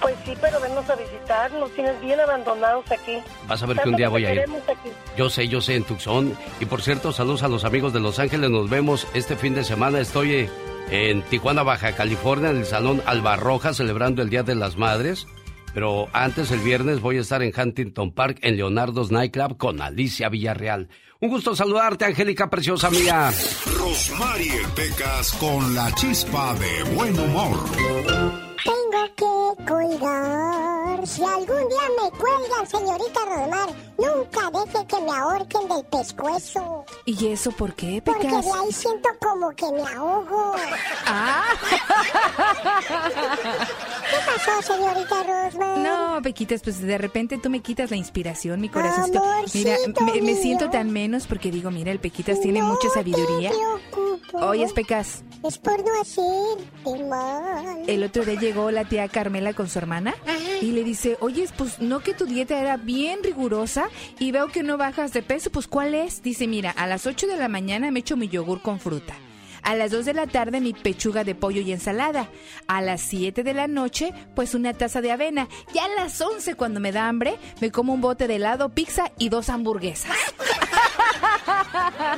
Pues 0.00 0.14
sí, 0.24 0.32
pero 0.40 0.58
vennos 0.60 0.88
a 0.88 0.94
visitar. 0.96 1.52
Nos 1.52 1.70
tienes 1.72 2.00
bien 2.00 2.18
abandonados 2.18 2.90
aquí. 2.90 3.18
Vas 3.46 3.62
a 3.62 3.66
ver 3.66 3.76
que 3.76 3.82
Tanto 3.82 3.90
un 3.90 3.96
día 3.96 4.08
voy 4.08 4.24
a 4.24 4.32
ir. 4.32 4.40
aquí. 4.40 4.88
Yo 5.16 5.28
sé, 5.28 5.46
yo 5.46 5.60
sé, 5.60 5.74
en 5.76 5.84
Tucson. 5.84 6.34
Y 6.58 6.64
por 6.64 6.80
cierto, 6.80 7.12
saludos 7.12 7.42
a 7.42 7.48
los 7.48 7.64
amigos 7.64 7.92
de 7.92 8.00
Los 8.00 8.18
Ángeles. 8.18 8.48
Nos 8.48 8.70
vemos 8.70 9.06
este 9.12 9.36
fin 9.36 9.54
de 9.54 9.62
semana. 9.62 10.00
Estoy 10.00 10.32
eh, 10.32 10.48
en 10.90 11.20
Tijuana, 11.22 11.62
Baja 11.64 11.92
California, 11.92 12.48
en 12.48 12.56
el 12.56 12.64
Salón 12.66 13.02
Albarroja, 13.04 13.74
celebrando 13.74 14.22
el 14.22 14.30
Día 14.30 14.42
de 14.42 14.54
las 14.54 14.78
Madres. 14.78 15.26
Pero 15.74 16.08
antes, 16.12 16.50
el 16.50 16.60
viernes, 16.60 17.00
voy 17.00 17.18
a 17.18 17.20
estar 17.20 17.42
en 17.42 17.52
Huntington 17.58 18.12
Park, 18.12 18.38
en 18.42 18.56
Leonardo's 18.56 19.10
Nightclub, 19.10 19.56
con 19.56 19.80
Alicia 19.80 20.28
Villarreal. 20.28 20.88
Un 21.20 21.28
gusto 21.28 21.54
saludarte, 21.54 22.06
Angélica, 22.06 22.48
preciosa 22.48 22.90
mía. 22.90 23.30
Rosmarie 23.78 24.62
Pecas 24.74 25.32
con 25.34 25.74
la 25.74 25.94
chispa 25.94 26.54
de 26.54 26.82
buen 26.94 27.18
humor. 27.18 27.58
Tengo 28.64 29.56
que 29.56 29.64
Si 31.06 31.22
algún 31.24 31.46
día 31.68 31.88
me 32.02 32.10
cuelgan, 32.18 32.66
señorita 32.66 33.20
Rosmar, 33.26 33.68
nunca 33.98 34.50
deje 34.50 34.86
que 34.86 35.00
me 35.00 35.10
ahorquen 35.12 35.68
del 35.68 35.84
pescuezo. 35.86 36.84
¿Y 37.06 37.26
eso 37.28 37.50
por 37.52 37.74
qué, 37.74 38.02
Porque 38.04 38.26
Pecas? 38.28 38.44
de 38.44 38.52
ahí 38.52 38.72
siento 38.72 39.08
como 39.20 39.50
que 39.50 39.70
me 39.72 39.82
ahogo. 39.82 40.54
Ah. 41.06 41.44
¿Qué 44.10 44.16
pasó, 44.26 44.62
señorita 44.74 45.22
Rosmar? 45.22 45.78
No, 45.78 46.22
Pequitas, 46.22 46.60
pues 46.62 46.80
de 46.80 46.98
repente 46.98 47.38
tú 47.38 47.50
me 47.50 47.60
quitas 47.60 47.90
la 47.90 47.96
inspiración, 47.96 48.60
mi. 48.60 48.70
Amorcito 48.72 49.22
Mira, 49.54 49.76
me, 50.22 50.34
siento 50.36 50.70
tan 50.70 50.90
menos 50.92 51.26
porque 51.26 51.50
digo, 51.50 51.70
mira, 51.70 51.90
el 51.92 51.98
Pequitas 52.00 52.40
tiene 52.40 52.62
mucha 52.62 52.88
sabiduría. 52.90 53.50
Oye, 54.32 54.66
Pecas, 54.74 55.22
Es 55.42 55.58
por 55.58 55.78
no 55.84 56.00
hacerte 56.00 57.04
mal. 57.08 57.82
el 57.86 58.04
otro 58.04 58.24
día 58.24 58.38
llegó 58.38 58.70
la 58.70 58.84
tía 58.84 59.08
Carmela 59.08 59.52
con 59.54 59.68
su 59.68 59.78
hermana 59.78 60.14
y 60.60 60.70
le 60.72 60.84
dice, 60.90 61.16
oye, 61.20 61.46
pues 61.56 61.78
no 61.80 62.00
que 62.00 62.14
tu 62.14 62.26
dieta 62.26 62.58
era 62.58 62.76
bien 62.76 63.22
rigurosa 63.22 63.88
y 64.18 64.32
veo 64.32 64.48
que 64.48 64.64
no 64.64 64.76
bajas 64.76 65.12
de 65.12 65.22
peso, 65.22 65.50
pues 65.50 65.68
¿cuál 65.68 65.94
es? 65.94 66.20
Dice, 66.20 66.48
mira, 66.48 66.72
a 66.72 66.88
las 66.88 67.06
8 67.06 67.28
de 67.28 67.36
la 67.36 67.46
mañana 67.46 67.92
me 67.92 68.00
echo 68.00 68.16
mi 68.16 68.28
yogur 68.28 68.60
con 68.60 68.80
fruta. 68.80 69.14
A 69.62 69.76
las 69.76 69.92
2 69.92 70.04
de 70.04 70.14
la 70.14 70.26
tarde 70.26 70.60
mi 70.60 70.72
pechuga 70.72 71.22
de 71.22 71.36
pollo 71.36 71.60
y 71.60 71.70
ensalada. 71.70 72.28
A 72.66 72.80
las 72.80 73.02
7 73.02 73.44
de 73.44 73.54
la 73.54 73.68
noche, 73.68 74.12
pues 74.34 74.54
una 74.54 74.72
taza 74.74 75.00
de 75.00 75.12
avena. 75.12 75.48
Ya 75.72 75.84
a 75.84 76.02
las 76.02 76.20
11 76.20 76.56
cuando 76.56 76.80
me 76.80 76.90
da 76.90 77.08
hambre, 77.08 77.38
me 77.60 77.70
como 77.70 77.92
un 77.92 78.00
bote 78.00 78.26
de 78.26 78.36
helado, 78.36 78.70
pizza 78.70 79.12
y 79.16 79.28
dos 79.28 79.48
hamburguesas. 79.48 80.10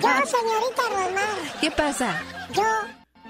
Yo, 0.02 0.08
señorita 0.08 0.82
¿Qué 1.60 1.70
pasa? 1.70 2.22
yo 2.54 2.62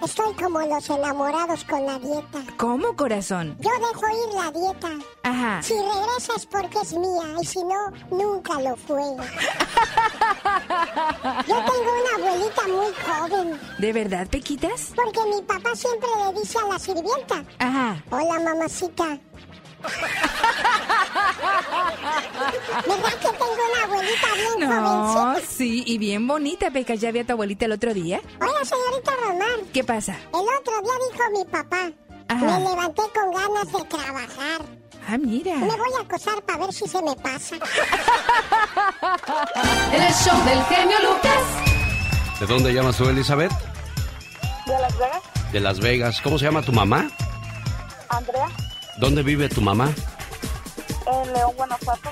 estoy 0.04 0.34
como 0.34 0.60
los 0.60 0.90
enamorados 0.90 1.64
con 1.64 1.86
la 1.86 1.98
dieta. 1.98 2.42
¿Cómo, 2.56 2.94
corazón? 2.96 3.56
Yo 3.60 3.70
dejo 3.70 4.06
ir 4.08 4.34
la 4.34 4.50
dieta. 4.50 4.90
Ajá. 5.22 5.62
Si 5.62 5.74
regresa 5.74 6.32
es 6.36 6.46
porque 6.46 6.78
es 6.80 6.92
mía 6.92 7.36
y 7.40 7.46
si 7.46 7.60
no, 7.64 7.90
nunca 8.10 8.60
lo 8.60 8.76
fue. 8.76 9.02
Yo 11.46 11.56
tengo 11.56 11.90
una 12.00 12.28
abuelita 12.28 12.62
muy 12.68 12.92
joven. 13.04 13.60
¿De 13.78 13.92
verdad, 13.92 14.26
Pequitas? 14.28 14.92
Porque 14.94 15.20
mi 15.28 15.42
papá 15.42 15.74
siempre 15.74 16.08
le 16.24 16.40
dice 16.40 16.58
a 16.58 16.66
la 16.66 16.78
sirvienta. 16.78 17.44
Ajá. 17.58 18.02
Hola, 18.10 18.40
mamacita. 18.40 19.18
¿Verdad 22.86 23.12
que 23.20 23.28
tengo 23.28 23.52
una 23.52 23.84
abuelita 23.84 24.26
bien 24.34 24.70
No, 24.70 25.06
jovencita? 25.14 25.46
sí, 25.56 25.84
y 25.86 25.98
bien 25.98 26.26
bonita, 26.26 26.70
Peca. 26.70 26.94
¿Ya 26.94 27.10
vi 27.12 27.20
a 27.20 27.26
tu 27.26 27.32
abuelita 27.32 27.64
el 27.66 27.72
otro 27.72 27.92
día? 27.94 28.20
Oiga, 28.40 28.64
señorita 28.64 29.12
Román, 29.22 29.66
¿Qué 29.72 29.84
pasa? 29.84 30.14
el 30.14 30.34
otro 30.58 30.80
día 30.82 30.92
dijo 31.10 31.24
mi 31.38 31.44
papá. 31.50 31.90
Ajá. 32.28 32.44
Me 32.44 32.58
levanté 32.60 33.02
con 33.14 33.32
ganas 33.32 33.72
de 33.72 33.84
trabajar. 33.84 34.62
Ah, 35.08 35.18
mira. 35.18 35.56
Me 35.56 35.66
voy 35.66 35.90
a 35.98 36.02
acosar 36.02 36.40
para 36.42 36.58
ver 36.64 36.72
si 36.72 36.86
se 36.88 37.02
me 37.02 37.14
pasa. 37.16 37.56
El 39.92 40.12
show 40.14 40.44
del 40.44 40.62
genio 40.64 40.96
Lucas. 41.00 41.42
¿De 42.40 42.46
dónde 42.46 42.72
llamas 42.72 42.96
tú, 42.96 43.08
Elizabeth? 43.08 43.52
¿De 44.66 44.72
Las 44.78 44.96
Vegas? 44.98 45.22
De 45.52 45.60
Las 45.60 45.80
Vegas. 45.80 46.20
¿Cómo 46.22 46.38
se 46.38 46.44
llama 46.46 46.62
tu 46.62 46.72
mamá? 46.72 47.10
Andrea, 48.08 48.48
¿Dónde 49.02 49.24
vive 49.24 49.48
tu 49.48 49.60
mamá? 49.60 49.92
en 51.06 51.32
León, 51.32 51.50
Guanajuato. 51.56 52.10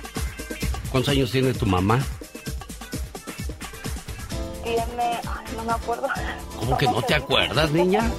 ¿Cuántos 0.90 1.12
años 1.12 1.30
tiene 1.30 1.54
tu 1.54 1.64
mamá? 1.64 2.00
Tiene. 4.64 4.82
Ay, 4.98 5.46
no 5.56 5.62
me 5.62 5.70
acuerdo. 5.70 6.08
¿Cómo 6.58 6.76
que 6.76 6.86
no 6.86 7.00
te 7.02 7.14
acuerdas, 7.14 7.70
niña? 7.70 8.10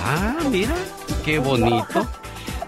Ah, 0.00 0.36
mira, 0.48 0.76
qué 1.24 1.40
bonito. 1.40 2.06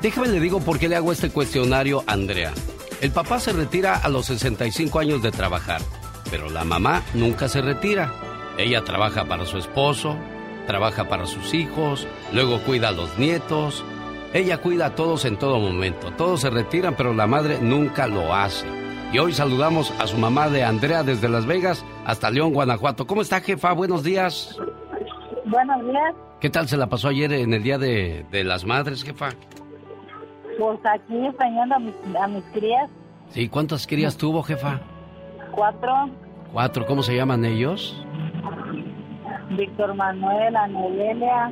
Déjame 0.02 0.26
le 0.26 0.40
digo 0.40 0.58
por 0.58 0.80
qué 0.80 0.88
le 0.88 0.96
hago 0.96 1.12
este 1.12 1.30
cuestionario 1.30 2.02
a 2.08 2.14
Andrea. 2.14 2.52
El 3.00 3.12
papá 3.12 3.38
se 3.38 3.52
retira 3.52 3.98
a 3.98 4.08
los 4.08 4.26
65 4.26 4.98
años 4.98 5.22
de 5.22 5.30
trabajar, 5.30 5.80
pero 6.28 6.50
la 6.50 6.64
mamá 6.64 7.04
nunca 7.14 7.48
se 7.48 7.62
retira. 7.62 8.12
Ella 8.58 8.82
trabaja 8.82 9.26
para 9.26 9.46
su 9.46 9.58
esposo, 9.58 10.16
trabaja 10.66 11.08
para 11.08 11.24
sus 11.24 11.54
hijos, 11.54 12.08
luego 12.32 12.60
cuida 12.62 12.88
a 12.88 12.92
los 12.92 13.16
nietos. 13.16 13.84
Ella 14.32 14.58
cuida 14.58 14.86
a 14.86 14.94
todos 14.94 15.24
en 15.24 15.38
todo 15.38 15.58
momento. 15.58 16.10
Todos 16.12 16.40
se 16.42 16.50
retiran, 16.50 16.94
pero 16.94 17.14
la 17.14 17.26
madre 17.26 17.58
nunca 17.60 18.06
lo 18.06 18.34
hace. 18.34 18.66
Y 19.12 19.18
hoy 19.18 19.32
saludamos 19.32 19.92
a 20.00 20.06
su 20.06 20.18
mamá 20.18 20.48
de 20.48 20.64
Andrea 20.64 21.02
desde 21.02 21.28
Las 21.28 21.46
Vegas 21.46 21.84
hasta 22.04 22.30
León, 22.30 22.52
Guanajuato. 22.52 23.06
¿Cómo 23.06 23.22
está, 23.22 23.40
jefa? 23.40 23.72
Buenos 23.72 24.02
días. 24.02 24.58
Buenos 25.46 25.80
días. 25.86 26.14
¿Qué 26.40 26.50
tal 26.50 26.68
se 26.68 26.76
la 26.76 26.88
pasó 26.88 27.08
ayer 27.08 27.32
en 27.32 27.54
el 27.54 27.62
Día 27.62 27.78
de, 27.78 28.26
de 28.30 28.44
las 28.44 28.64
Madres, 28.66 29.04
jefa? 29.04 29.30
Pues 30.58 30.78
aquí 30.84 31.24
extrañando 31.26 31.76
a 31.76 31.78
mis, 31.78 31.94
a 32.20 32.26
mis 32.26 32.44
crías. 32.52 32.90
Sí, 33.30 33.48
¿cuántas 33.48 33.86
crías 33.86 34.16
tuvo, 34.16 34.42
jefa? 34.42 34.80
Cuatro. 35.52 36.10
Cuatro, 36.52 36.84
¿cómo 36.86 37.02
se 37.02 37.14
llaman 37.14 37.44
ellos? 37.44 38.04
Víctor 39.50 39.94
Manuel, 39.94 40.56
Anelia, 40.56 41.50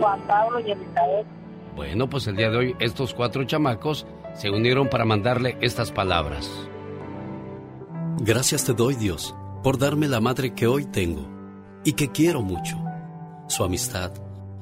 Juan 0.00 0.20
Pablo 0.26 0.60
y 0.60 0.70
Elizabeth. 0.70 1.26
Bueno, 1.74 2.08
pues 2.08 2.26
el 2.26 2.36
día 2.36 2.50
de 2.50 2.56
hoy 2.58 2.76
estos 2.80 3.14
cuatro 3.14 3.44
chamacos 3.44 4.06
se 4.34 4.50
unieron 4.50 4.88
para 4.88 5.04
mandarle 5.04 5.56
estas 5.60 5.90
palabras. 5.90 6.50
Gracias 8.18 8.64
te 8.64 8.74
doy, 8.74 8.94
Dios, 8.94 9.34
por 9.62 9.78
darme 9.78 10.06
la 10.06 10.20
madre 10.20 10.54
que 10.54 10.66
hoy 10.66 10.84
tengo 10.84 11.28
y 11.84 11.94
que 11.94 12.10
quiero 12.10 12.42
mucho. 12.42 12.78
Su 13.48 13.64
amistad, 13.64 14.12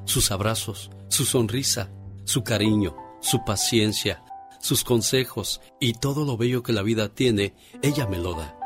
sus 0.04 0.30
abrazos, 0.30 0.90
su 1.08 1.24
sonrisa, 1.24 1.90
su 2.24 2.42
cariño, 2.44 2.96
su 3.20 3.44
paciencia, 3.44 4.22
sus 4.60 4.84
consejos 4.84 5.60
y 5.80 5.94
todo 5.94 6.24
lo 6.24 6.36
bello 6.36 6.62
que 6.62 6.72
la 6.72 6.82
vida 6.82 7.08
tiene, 7.08 7.54
ella 7.82 8.06
me 8.06 8.18
lo 8.18 8.34
da. 8.34 8.56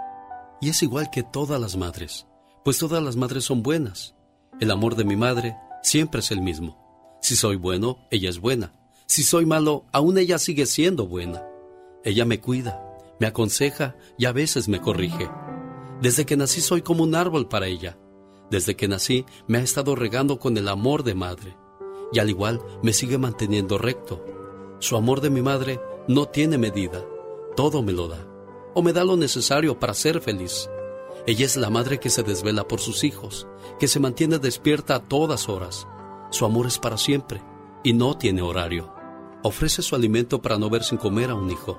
Y 0.61 0.69
es 0.69 0.83
igual 0.83 1.11
que 1.11 1.23
todas 1.23 1.61
las 1.61 1.77
madres, 1.77 2.27
pues 2.65 2.79
todas 2.79 3.03
las 3.03 3.17
madres 3.17 3.45
son 3.45 3.63
buenas. 3.63 4.15
El 4.61 4.71
amor 4.71 4.97
de 4.97 5.05
mi 5.05 5.17
madre 5.17 5.57
siempre 5.83 6.21
es 6.21 6.31
el 6.31 6.41
mismo. 6.41 6.84
Si 7.25 7.37
soy 7.37 7.57
bueno, 7.57 8.07
ella 8.11 8.29
es 8.29 8.39
buena. 8.39 8.75
Si 9.07 9.23
soy 9.23 9.47
malo, 9.47 9.87
aún 9.93 10.19
ella 10.19 10.37
sigue 10.39 10.67
siendo 10.67 11.07
buena. 11.07 11.43
Ella 12.05 12.27
me 12.27 12.39
cuida, 12.39 12.99
me 13.19 13.27
aconseja 13.27 13.97
y 14.19 14.27
a 14.27 14.33
veces 14.33 14.69
me 14.69 14.79
corrige. 14.79 15.31
Desde 16.03 16.27
que 16.27 16.37
nací 16.37 16.61
soy 16.61 16.83
como 16.83 17.03
un 17.03 17.15
árbol 17.15 17.49
para 17.49 17.67
ella. 17.67 17.97
Desde 18.51 18.77
que 18.77 18.89
nací 18.89 19.25
me 19.47 19.57
ha 19.57 19.63
estado 19.63 19.97
regando 19.97 20.39
con 20.39 20.59
el 20.59 20.69
amor 20.69 21.03
de 21.03 21.15
madre. 21.15 21.57
Y 22.13 22.19
al 22.19 22.29
igual 22.29 22.61
me 22.83 22.93
sigue 22.93 23.17
manteniendo 23.17 23.79
recto. 23.79 24.23
Su 24.79 24.95
amor 24.95 25.23
de 25.23 25.31
mi 25.31 25.41
madre 25.41 25.81
no 26.07 26.27
tiene 26.27 26.59
medida. 26.59 27.03
Todo 27.57 27.83
me 27.83 27.93
lo 27.93 28.07
da. 28.07 28.29
O 28.75 28.83
me 28.83 28.93
da 28.93 29.03
lo 29.03 29.17
necesario 29.17 29.81
para 29.81 29.95
ser 29.95 30.21
feliz. 30.21 30.69
Ella 31.27 31.47
es 31.47 31.57
la 31.57 31.71
madre 31.71 31.99
que 31.99 32.11
se 32.11 32.23
desvela 32.23 32.69
por 32.69 32.81
sus 32.81 33.03
hijos, 33.03 33.47
que 33.81 33.89
se 33.89 33.99
mantiene 33.99 34.39
despierta 34.39 34.97
a 34.97 35.03
todas 35.03 35.49
horas. 35.49 35.87
Su 36.35 36.45
amor 36.45 36.67
es 36.67 36.81
para 36.81 36.99
siempre 36.99 37.41
y 37.85 37.93
no 37.93 38.19
tiene 38.19 38.43
horario. 38.43 38.93
Ofrece 39.45 39.83
su 39.83 39.95
alimento 39.95 40.43
para 40.43 40.59
no 40.59 40.69
ver 40.69 40.83
sin 40.83 40.99
comer 40.99 41.31
a 41.31 41.37
un 41.37 41.49
hijo. 41.49 41.79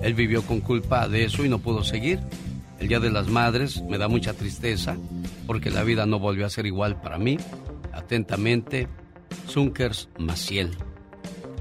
él 0.04 0.14
vivió 0.14 0.42
con 0.42 0.60
culpa 0.60 1.08
de 1.08 1.24
eso 1.24 1.46
y 1.46 1.48
no 1.48 1.60
pudo 1.60 1.86
seguir. 1.86 2.20
El 2.82 2.90
Día 2.90 3.00
de 3.00 3.12
las 3.12 3.30
Madres 3.30 3.82
me 3.82 3.98
da 3.98 4.10
mucha 4.10 4.34
tristeza 4.34 4.98
porque 5.50 5.72
la 5.72 5.84
vida 5.84 6.06
no 6.06 6.20
volvió 6.20 6.46
a 6.46 6.50
ser 6.52 6.68
igual 6.68 7.02
para 7.02 7.18
mí. 7.18 7.36
Atentamente, 7.92 8.88
Zunkers 9.48 10.08
Maciel. 10.20 10.78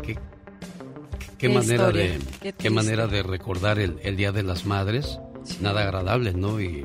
Qué, 0.03 0.19
qué, 1.19 1.27
qué 1.39 1.49
manera, 1.49 1.91
de, 1.91 2.19
qué, 2.59 2.69
manera 2.69 3.07
de 3.07 3.23
recordar 3.23 3.79
el, 3.79 3.99
el, 4.03 4.15
Día 4.15 4.31
de 4.31 4.43
las 4.43 4.67
Madres. 4.67 5.19
Nada 5.63 5.85
agradable, 5.85 6.35
¿no? 6.35 6.61
Y 6.61 6.85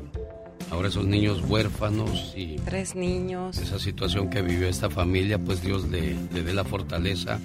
ahora 0.70 0.88
esos 0.88 1.04
niños 1.04 1.42
huérfanos 1.46 2.32
y... 2.34 2.56
Tres 2.64 2.94
niños. 2.94 3.58
Esa 3.58 3.78
situación 3.78 4.30
que 4.30 4.40
vivió 4.40 4.66
esta 4.66 4.88
familia, 4.88 5.38
pues 5.38 5.60
Dios 5.60 5.86
le, 5.90 6.16
le 6.32 6.42
dé 6.42 6.54
la 6.54 6.64
fortaleza. 6.64 7.38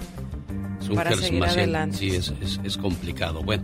Para 0.96 1.18
seguir 1.18 1.44
adelante. 1.44 1.98
Sí, 1.98 2.16
es, 2.16 2.34
es, 2.42 2.62
es 2.64 2.78
complicado. 2.78 3.44
Bueno, 3.44 3.64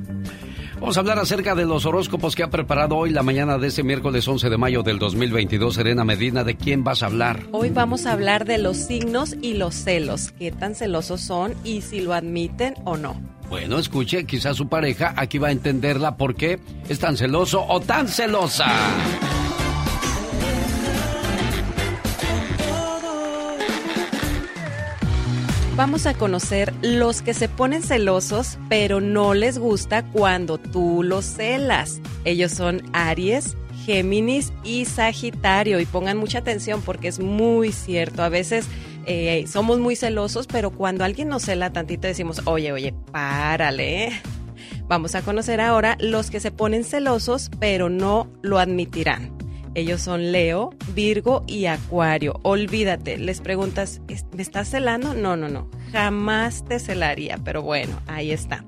vamos 0.79 0.97
a 0.97 0.99
hablar 0.99 1.19
acerca 1.19 1.55
de 1.55 1.65
los 1.65 1.85
horóscopos 1.85 2.35
que 2.35 2.43
ha 2.43 2.49
preparado 2.49 2.95
hoy 2.95 3.11
la 3.11 3.23
mañana 3.23 3.57
de 3.57 3.67
este 3.67 3.83
miércoles 3.83 4.27
11 4.27 4.49
de 4.49 4.57
mayo 4.57 4.83
del 4.83 4.99
2022. 4.99 5.75
Serena 5.75 6.03
Medina, 6.03 6.43
¿de 6.43 6.55
quién 6.55 6.83
vas 6.83 7.03
a 7.03 7.07
hablar? 7.07 7.41
Hoy 7.51 7.69
vamos 7.69 8.05
a 8.05 8.11
hablar 8.11 8.45
de 8.45 8.57
los 8.57 8.77
signos 8.77 9.35
y 9.41 9.53
los 9.55 9.75
celos. 9.75 10.31
¿Qué 10.37 10.51
tan 10.51 10.75
celosos 10.75 11.21
son 11.21 11.53
y 11.63 11.81
si 11.81 12.01
lo 12.01 12.13
admiten 12.13 12.75
o 12.83 12.97
no? 12.97 13.19
Bueno, 13.49 13.77
escuche, 13.77 14.25
quizás 14.25 14.57
su 14.57 14.67
pareja 14.67 15.13
aquí 15.17 15.37
va 15.37 15.49
a 15.49 15.51
entenderla 15.51 16.17
por 16.17 16.35
qué 16.35 16.59
es 16.89 16.99
tan 16.99 17.15
celoso 17.15 17.63
o 17.67 17.79
tan 17.79 18.07
celosa. 18.07 18.65
Vamos 25.75 26.05
a 26.05 26.13
conocer 26.13 26.73
los 26.81 27.21
que 27.21 27.33
se 27.33 27.49
ponen 27.49 27.83
celosos, 27.83 28.57
pero 28.69 29.01
no 29.01 29.33
les 29.33 29.59
gusta 29.59 30.09
cuando 30.09 30.57
tú 30.57 31.03
los 31.03 31.25
celas. 31.25 31.99
Ellos 32.23 32.53
son 32.53 32.81
Aries, 32.93 33.57
Géminis 33.85 34.53
y 34.63 34.85
Sagitario. 34.85 35.81
Y 35.81 35.85
pongan 35.85 36.17
mucha 36.17 36.37
atención 36.37 36.81
porque 36.81 37.09
es 37.09 37.19
muy 37.19 37.73
cierto. 37.73 38.23
A 38.23 38.29
veces 38.29 38.67
eh, 39.05 39.43
somos 39.49 39.79
muy 39.79 39.97
celosos, 39.97 40.47
pero 40.47 40.71
cuando 40.71 41.03
alguien 41.03 41.27
nos 41.27 41.43
cela 41.43 41.73
tantito 41.73 42.07
decimos, 42.07 42.41
oye, 42.45 42.71
oye, 42.71 42.93
párale. 43.11 44.13
Vamos 44.87 45.13
a 45.13 45.23
conocer 45.23 45.59
ahora 45.59 45.97
los 45.99 46.31
que 46.31 46.39
se 46.39 46.51
ponen 46.51 46.85
celosos, 46.85 47.51
pero 47.59 47.89
no 47.89 48.29
lo 48.41 48.59
admitirán. 48.59 49.44
Ellos 49.75 50.01
son 50.01 50.31
Leo, 50.31 50.73
Virgo 50.93 51.43
y 51.47 51.65
Acuario. 51.65 52.39
Olvídate, 52.43 53.17
les 53.17 53.41
preguntas, 53.41 54.01
¿me 54.33 54.41
estás 54.41 54.69
celando? 54.69 55.13
No, 55.13 55.35
no, 55.35 55.49
no, 55.49 55.69
jamás 55.91 56.63
te 56.63 56.79
celaría, 56.79 57.37
pero 57.43 57.61
bueno, 57.61 58.01
ahí 58.07 58.31
está. 58.31 58.65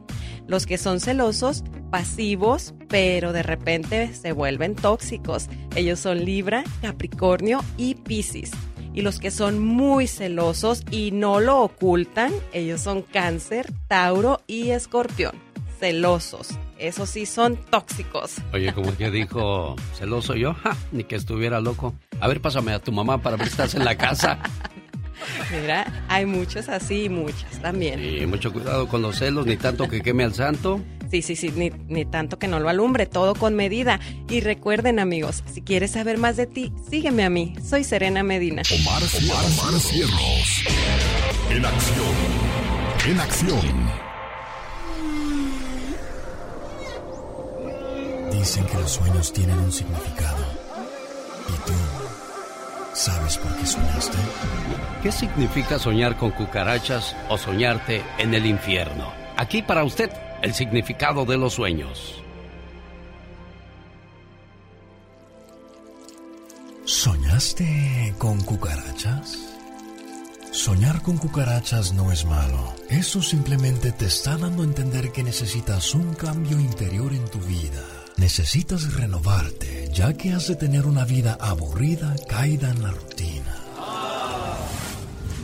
Los 0.48 0.66
que 0.66 0.78
son 0.78 1.00
celosos, 1.00 1.64
pasivos, 1.92 2.74
pero 2.90 3.34
de 3.34 3.44
repente 3.44 4.14
se 4.14 4.34
vuelven 4.34 4.76
tóxicos. 4.76 5.50
Ellos 5.76 6.00
son 6.00 6.24
Libra, 6.24 6.64
Capricornio 6.82 7.62
y 7.78 7.96
Piscis. 7.96 8.52
Y 8.94 9.02
los 9.02 9.20
que 9.20 9.32
son 9.32 9.60
muy 9.60 10.08
celosos 10.08 10.84
y 10.90 11.12
no 11.12 11.40
lo 11.40 11.62
ocultan, 11.62 12.34
ellos 12.52 12.82
son 12.82 13.02
Cáncer, 13.02 13.72
Tauro 13.88 14.42
y 14.48 14.72
Escorpión. 14.72 15.47
Celosos. 15.80 16.50
Eso 16.78 17.06
sí 17.06 17.26
son 17.26 17.56
tóxicos. 17.56 18.36
Oye, 18.54 18.74
como 18.74 18.96
que 18.96 19.10
dijo 19.12 19.76
celoso 19.98 20.36
yo, 20.36 20.56
ni 20.92 21.04
que 21.04 21.16
estuviera 21.16 21.60
loco. 21.60 21.96
A 22.20 22.28
ver, 22.28 22.42
pásame 22.42 22.74
a 22.74 22.80
tu 22.80 22.92
mamá 22.92 23.20
para 23.22 23.38
ver 23.38 23.48
si 23.48 23.52
estás 23.52 23.76
en 23.76 23.86
la 23.86 23.98
casa. 23.98 24.40
Mira, 25.52 26.06
hay 26.08 26.26
muchos 26.26 26.70
así 26.70 27.06
y 27.06 27.10
muchas 27.10 27.62
también. 27.62 28.00
Sí, 28.00 28.26
mucho 28.26 28.54
cuidado 28.54 28.88
con 28.88 29.02
los 29.02 29.18
celos, 29.18 29.46
ni 29.46 29.58
tanto 29.58 29.88
que 29.88 30.02
queme 30.02 30.24
al 30.24 30.34
santo. 30.34 30.82
Sí, 31.10 31.22
sí, 31.22 31.36
sí, 31.36 31.52
ni, 31.56 31.72
ni, 31.88 32.06
tanto 32.06 32.38
que 32.38 32.48
no 32.48 32.60
lo 32.60 32.70
alumbre, 32.70 33.06
todo 33.06 33.34
con 33.34 33.56
medida. 33.56 34.00
Y 34.30 34.42
recuerden, 34.42 35.00
amigos, 35.00 35.44
si 35.52 35.62
quieres 35.62 35.92
saber 35.92 36.18
más 36.18 36.36
de 36.36 36.48
ti, 36.48 36.74
sígueme 36.90 37.24
a 37.24 37.30
mí. 37.30 37.56
Soy 37.68 37.84
Serena 37.84 38.24
Medina. 38.24 38.62
Omar, 38.72 39.02
Omar, 39.04 39.46
Omar 39.46 39.80
Cierros. 39.80 40.64
En 41.50 41.66
acción. 41.66 42.16
En 43.08 43.20
acción. 43.20 44.07
Dicen 48.32 48.66
que 48.66 48.78
los 48.78 48.92
sueños 48.92 49.32
tienen 49.32 49.58
un 49.60 49.72
significado. 49.72 50.44
¿Y 51.48 51.68
tú 51.68 51.74
sabes 52.94 53.38
por 53.38 53.56
qué 53.56 53.66
soñaste? 53.66 54.18
¿Qué 55.02 55.12
significa 55.12 55.80
soñar 55.80 56.18
con 56.18 56.32
cucarachas 56.32 57.16
o 57.30 57.38
soñarte 57.38 58.04
en 58.18 58.34
el 58.34 58.46
infierno? 58.46 59.12
Aquí 59.38 59.62
para 59.62 59.84
usted 59.84 60.12
el 60.42 60.54
significado 60.54 61.26
de 61.26 61.38
los 61.38 61.54
sueños. 61.54 62.22
¿Soñaste 66.86 68.16
con 68.18 68.42
cucarachas? 68.42 69.58
Soñar 70.52 71.02
con 71.02 71.18
cucarachas 71.18 71.94
no 71.94 72.12
es 72.12 72.26
malo. 72.26 72.74
Eso 72.90 73.22
simplemente 73.22 73.92
te 73.92 74.06
está 74.06 74.38
dando 74.38 74.64
a 74.64 74.66
entender 74.66 75.12
que 75.12 75.24
necesitas 75.24 75.94
un 75.94 76.16
cambio 76.16 76.60
interior 76.60 77.14
en 77.14 77.28
tu 77.30 77.40
vida. 77.40 77.84
Necesitas 78.18 78.94
renovarte, 78.96 79.90
ya 79.94 80.14
que 80.14 80.34
has 80.34 80.48
de 80.48 80.56
tener 80.56 80.88
una 80.88 81.06
vida 81.06 81.38
aburrida, 81.40 82.16
caída 82.28 82.72
en 82.72 82.82
la 82.82 82.92
rutina. 82.92 83.56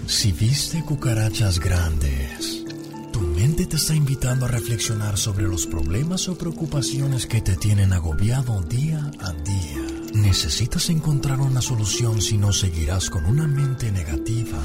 Si 0.07 0.31
viste 0.31 0.83
cucarachas 0.83 1.59
grandes, 1.59 2.65
tu 3.11 3.21
mente 3.21 3.67
te 3.67 3.75
está 3.75 3.93
invitando 3.93 4.45
a 4.45 4.49
reflexionar 4.49 5.17
sobre 5.17 5.47
los 5.47 5.67
problemas 5.67 6.27
o 6.27 6.37
preocupaciones 6.37 7.27
que 7.27 7.41
te 7.41 7.55
tienen 7.55 7.93
agobiado 7.93 8.61
día 8.63 9.11
a 9.19 9.31
día. 9.31 9.93
Necesitas 10.15 10.89
encontrar 10.89 11.39
una 11.39 11.61
solución 11.61 12.21
si 12.21 12.37
no 12.37 12.51
seguirás 12.51 13.09
con 13.09 13.25
una 13.25 13.47
mente 13.47 13.91
negativa 13.91 14.59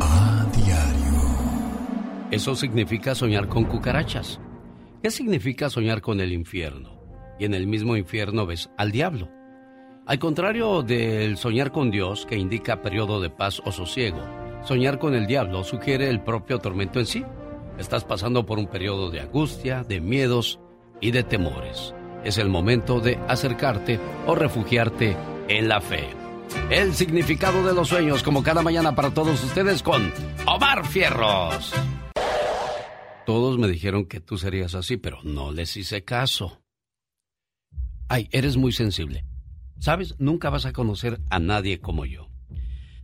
a 0.00 0.46
diario. 0.56 2.30
Eso 2.30 2.56
significa 2.56 3.14
soñar 3.14 3.48
con 3.48 3.64
cucarachas. 3.64 4.40
¿Qué 5.02 5.10
significa 5.10 5.68
soñar 5.68 6.00
con 6.00 6.20
el 6.20 6.32
infierno? 6.32 7.02
Y 7.36 7.44
en 7.44 7.54
el 7.54 7.66
mismo 7.66 7.96
infierno 7.96 8.46
ves 8.46 8.70
al 8.78 8.92
diablo. 8.92 9.28
Al 10.06 10.20
contrario 10.20 10.82
del 10.82 11.38
soñar 11.38 11.72
con 11.72 11.90
Dios, 11.90 12.24
que 12.24 12.36
indica 12.36 12.82
periodo 12.82 13.20
de 13.20 13.28
paz 13.28 13.60
o 13.64 13.72
sosiego, 13.72 14.20
soñar 14.62 15.00
con 15.00 15.14
el 15.14 15.26
diablo 15.26 15.64
sugiere 15.64 16.08
el 16.08 16.20
propio 16.20 16.60
tormento 16.60 17.00
en 17.00 17.06
sí. 17.06 17.24
Estás 17.78 18.04
pasando 18.04 18.46
por 18.46 18.60
un 18.60 18.68
periodo 18.68 19.10
de 19.10 19.20
angustia, 19.20 19.82
de 19.82 20.00
miedos 20.00 20.60
y 21.00 21.10
de 21.10 21.24
temores. 21.24 21.94
Es 22.22 22.38
el 22.38 22.48
momento 22.48 23.00
de 23.00 23.18
acercarte 23.26 23.98
o 24.28 24.36
refugiarte 24.36 25.16
en 25.48 25.68
la 25.68 25.80
fe. 25.80 26.10
El 26.70 26.94
significado 26.94 27.66
de 27.66 27.74
los 27.74 27.88
sueños, 27.88 28.22
como 28.22 28.44
cada 28.44 28.62
mañana 28.62 28.94
para 28.94 29.12
todos 29.12 29.42
ustedes 29.42 29.82
con 29.82 30.12
Omar 30.46 30.86
Fierros. 30.86 31.74
Todos 33.24 33.58
me 33.58 33.68
dijeron 33.68 34.06
que 34.06 34.20
tú 34.20 34.36
serías 34.38 34.74
así, 34.74 34.96
pero 34.96 35.18
no 35.22 35.52
les 35.52 35.76
hice 35.76 36.04
caso. 36.04 36.60
Ay, 38.08 38.28
eres 38.32 38.56
muy 38.56 38.72
sensible. 38.72 39.24
¿Sabes? 39.78 40.14
Nunca 40.18 40.50
vas 40.50 40.66
a 40.66 40.72
conocer 40.72 41.20
a 41.30 41.38
nadie 41.38 41.80
como 41.80 42.04
yo. 42.04 42.28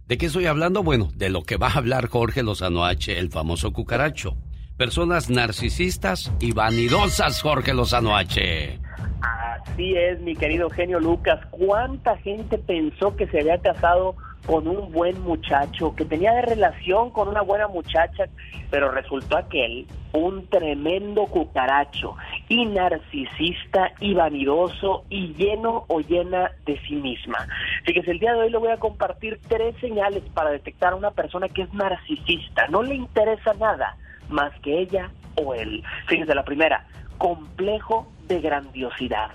¿De 0.06 0.16
qué 0.16 0.26
estoy 0.26 0.46
hablando? 0.46 0.82
Bueno, 0.82 1.10
de 1.14 1.28
lo 1.28 1.42
que 1.42 1.56
va 1.56 1.68
a 1.68 1.78
hablar 1.78 2.08
Jorge 2.08 2.42
Lozano 2.42 2.84
H, 2.84 3.18
el 3.18 3.30
famoso 3.30 3.72
cucaracho. 3.72 4.36
Personas 4.76 5.28
narcisistas 5.28 6.32
y 6.40 6.52
vanidosas, 6.52 7.42
Jorge 7.42 7.74
Lozano 7.74 8.16
H. 8.16 8.80
Así 9.20 9.94
es, 9.94 10.20
mi 10.20 10.34
querido 10.34 10.70
genio 10.70 10.98
Lucas. 11.00 11.40
¿Cuánta 11.50 12.16
gente 12.18 12.58
pensó 12.58 13.16
que 13.16 13.26
se 13.26 13.40
había 13.40 13.58
casado 13.58 14.16
con 14.46 14.66
un 14.66 14.92
buen 14.92 15.20
muchacho, 15.22 15.94
que 15.94 16.04
tenía 16.04 16.32
de 16.32 16.42
relación 16.42 17.10
con 17.10 17.28
una 17.28 17.42
buena 17.42 17.68
muchacha, 17.68 18.24
pero 18.70 18.90
resultó 18.90 19.36
aquel 19.36 19.86
un 20.12 20.46
tremendo 20.46 21.26
cucaracho 21.26 22.16
y 22.48 22.64
narcisista 22.66 23.92
y 24.00 24.14
vanidoso 24.14 25.04
y 25.10 25.34
lleno 25.34 25.84
o 25.88 26.00
llena 26.00 26.50
de 26.64 26.80
sí 26.86 26.94
misma. 26.94 27.46
Fíjese, 27.84 28.12
el 28.12 28.18
día 28.18 28.32
de 28.32 28.40
hoy 28.40 28.50
le 28.50 28.58
voy 28.58 28.70
a 28.70 28.78
compartir 28.78 29.38
tres 29.48 29.74
señales 29.80 30.22
para 30.34 30.50
detectar 30.50 30.92
a 30.92 30.96
una 30.96 31.10
persona 31.10 31.48
que 31.48 31.62
es 31.62 31.74
narcisista. 31.74 32.66
No 32.68 32.82
le 32.82 32.94
interesa 32.94 33.54
nada 33.54 33.96
más 34.28 34.52
que 34.60 34.80
ella 34.80 35.10
o 35.36 35.54
él. 35.54 35.82
Fíjese, 36.06 36.34
la 36.34 36.44
primera, 36.44 36.86
complejo 37.18 38.10
de 38.28 38.40
grandiosidad. 38.40 39.30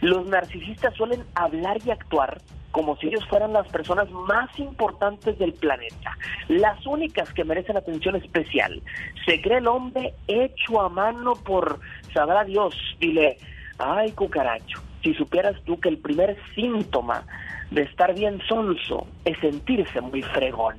Los 0.00 0.26
narcisistas 0.26 0.94
suelen 0.94 1.24
hablar 1.34 1.78
y 1.84 1.90
actuar 1.90 2.38
como 2.78 2.96
si 2.98 3.08
ellos 3.08 3.26
fueran 3.28 3.52
las 3.52 3.66
personas 3.66 4.08
más 4.08 4.56
importantes 4.56 5.36
del 5.36 5.52
planeta, 5.52 6.16
las 6.46 6.86
únicas 6.86 7.32
que 7.32 7.42
merecen 7.42 7.76
atención 7.76 8.14
especial. 8.14 8.80
Se 9.26 9.42
cree 9.42 9.58
el 9.58 9.66
hombre 9.66 10.14
hecho 10.28 10.80
a 10.80 10.88
mano 10.88 11.32
por, 11.32 11.80
sabrá 12.14 12.44
Dios, 12.44 12.76
dile, 13.00 13.36
ay 13.80 14.12
cucaracho, 14.12 14.80
si 15.02 15.12
supieras 15.14 15.60
tú 15.64 15.80
que 15.80 15.88
el 15.88 15.98
primer 15.98 16.36
síntoma 16.54 17.24
de 17.72 17.82
estar 17.82 18.14
bien 18.14 18.40
sonso 18.46 19.08
es 19.24 19.36
sentirse 19.40 20.00
muy 20.00 20.22
fregón. 20.22 20.76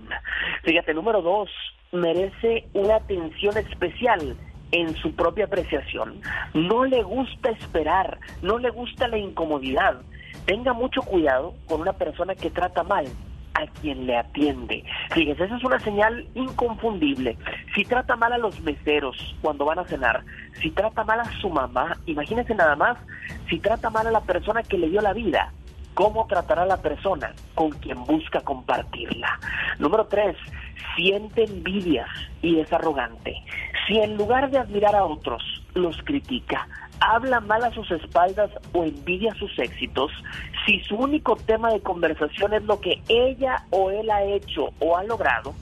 Fíjate, 0.63 0.93
número 0.93 1.21
dos, 1.21 1.49
merece 1.91 2.69
una 2.76 2.95
atención 2.95 3.57
especial 3.57 4.38
en 4.71 4.95
su 4.95 5.13
propia 5.15 5.47
apreciación. 5.47 6.21
No 6.53 6.85
le 6.85 7.03
gusta 7.03 7.49
esperar, 7.49 8.19
no 8.41 8.57
le 8.57 8.69
gusta 8.69 9.09
la 9.09 9.17
incomodidad 9.17 9.99
tenga 10.49 10.73
mucho 10.73 11.03
cuidado 11.03 11.53
con 11.67 11.81
una 11.81 11.93
persona 11.93 12.34
que 12.34 12.49
trata 12.49 12.81
mal 12.81 13.05
a 13.53 13.67
quien 13.67 14.07
le 14.07 14.17
atiende. 14.17 14.84
Fíjese, 15.11 15.43
esa 15.43 15.57
es 15.57 15.63
una 15.63 15.80
señal 15.80 16.27
inconfundible. 16.34 17.38
Si 17.76 17.85
trata 17.85 18.15
mal 18.15 18.34
a 18.34 18.39
los 18.39 18.59
meseros 18.61 19.35
cuando 19.43 19.65
van 19.65 19.77
a 19.77 19.84
cenar, 19.84 20.23
si 20.59 20.71
trata 20.71 21.03
mal 21.03 21.19
a 21.19 21.31
su 21.39 21.51
mamá, 21.51 21.95
imagínense 22.07 22.55
nada 22.55 22.76
más, 22.76 22.97
si 23.47 23.59
trata 23.59 23.91
mal 23.91 24.07
a 24.07 24.11
la 24.11 24.21
persona 24.21 24.63
que 24.63 24.80
le 24.80 24.89
dio 24.89 25.01
la 25.01 25.13
vida, 25.13 25.53
¿cómo 25.93 26.26
tratará 26.26 26.63
a 26.63 26.65
la 26.65 26.81
persona 26.81 27.31
con 27.53 27.69
quien 27.69 28.03
busca 28.05 28.41
compartirla? 28.41 29.39
Número 29.77 30.07
tres, 30.07 30.35
siente 30.95 31.43
envidias 31.43 32.09
y 32.41 32.59
es 32.59 32.73
arrogante. 32.73 33.35
Si 33.88 33.99
en 33.99 34.17
lugar 34.17 34.49
de 34.49 34.57
admirar 34.57 34.95
a 34.95 35.05
otros, 35.05 35.43
los 35.76 35.95
critica, 36.05 36.67
habla 36.99 37.39
mal 37.39 37.63
a 37.63 37.71
sus 37.71 37.89
espaldas 37.91 38.51
o 38.73 38.84
envidia 38.84 39.34
sus 39.35 39.57
éxitos, 39.59 40.11
si 40.65 40.80
su 40.81 40.95
único 40.95 41.35
tema 41.35 41.71
de 41.71 41.81
conversación 41.81 42.53
es 42.53 42.63
lo 42.63 42.80
que 42.80 43.01
ella 43.07 43.63
o 43.69 43.91
él 43.91 44.09
ha 44.09 44.23
hecho 44.23 44.69
o 44.80 44.97
ha 44.97 45.03
logrado, 45.03 45.53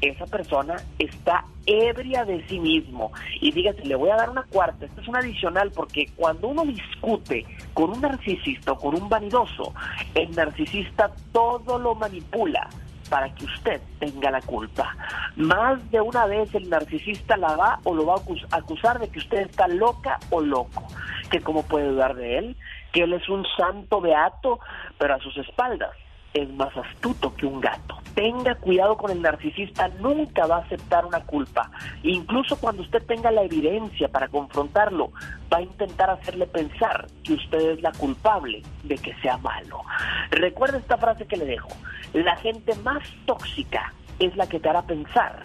esa 0.00 0.26
persona 0.26 0.76
está 0.98 1.44
ebria 1.66 2.24
de 2.24 2.46
sí 2.46 2.58
mismo. 2.58 3.12
Y 3.40 3.52
dígase, 3.52 3.84
le 3.84 3.96
voy 3.96 4.10
a 4.10 4.16
dar 4.16 4.30
una 4.30 4.44
cuarta, 4.44 4.86
esta 4.86 5.00
es 5.00 5.08
una 5.08 5.20
adicional, 5.20 5.70
porque 5.74 6.08
cuando 6.16 6.48
uno 6.48 6.64
discute 6.64 7.44
con 7.74 7.90
un 7.90 8.00
narcisista 8.00 8.72
o 8.72 8.78
con 8.78 8.94
un 8.94 9.08
vanidoso, 9.08 9.72
el 10.14 10.30
narcisista 10.34 11.10
todo 11.32 11.78
lo 11.78 11.94
manipula 11.94 12.68
para 13.08 13.34
que 13.34 13.44
usted 13.44 13.80
tenga 13.98 14.30
la 14.30 14.40
culpa. 14.40 14.96
Más 15.36 15.90
de 15.90 16.00
una 16.00 16.26
vez 16.26 16.54
el 16.54 16.68
narcisista 16.68 17.36
la 17.36 17.56
va 17.56 17.80
o 17.84 17.94
lo 17.94 18.06
va 18.06 18.14
a 18.14 18.56
acusar 18.56 18.98
de 18.98 19.08
que 19.08 19.18
usted 19.18 19.38
está 19.38 19.68
loca 19.68 20.18
o 20.30 20.40
loco, 20.40 20.86
que 21.30 21.40
cómo 21.40 21.62
puede 21.64 21.88
dudar 21.88 22.14
de 22.14 22.38
él, 22.38 22.56
que 22.92 23.02
él 23.02 23.12
es 23.12 23.28
un 23.28 23.44
santo 23.56 24.00
beato, 24.00 24.60
pero 24.98 25.14
a 25.14 25.18
sus 25.18 25.36
espaldas 25.38 25.90
es 26.36 26.52
más 26.52 26.76
astuto 26.76 27.34
que 27.34 27.46
un 27.46 27.60
gato. 27.60 27.96
Tenga 28.14 28.54
cuidado 28.56 28.96
con 28.96 29.10
el 29.10 29.22
narcisista, 29.22 29.88
nunca 30.00 30.46
va 30.46 30.56
a 30.56 30.60
aceptar 30.60 31.04
una 31.06 31.20
culpa. 31.20 31.70
Incluso 32.02 32.56
cuando 32.58 32.82
usted 32.82 33.02
tenga 33.06 33.30
la 33.30 33.42
evidencia 33.42 34.08
para 34.08 34.28
confrontarlo, 34.28 35.10
va 35.52 35.58
a 35.58 35.62
intentar 35.62 36.10
hacerle 36.10 36.46
pensar 36.46 37.06
que 37.24 37.34
usted 37.34 37.72
es 37.72 37.82
la 37.82 37.92
culpable 37.92 38.62
de 38.84 38.96
que 38.96 39.14
sea 39.16 39.38
malo. 39.38 39.82
Recuerda 40.30 40.78
esta 40.78 40.98
frase 40.98 41.26
que 41.26 41.36
le 41.36 41.46
dejo. 41.46 41.68
La 42.12 42.36
gente 42.36 42.74
más 42.76 43.02
tóxica 43.24 43.92
es 44.18 44.36
la 44.36 44.46
que 44.46 44.60
te 44.60 44.68
hará 44.68 44.82
pensar 44.82 45.42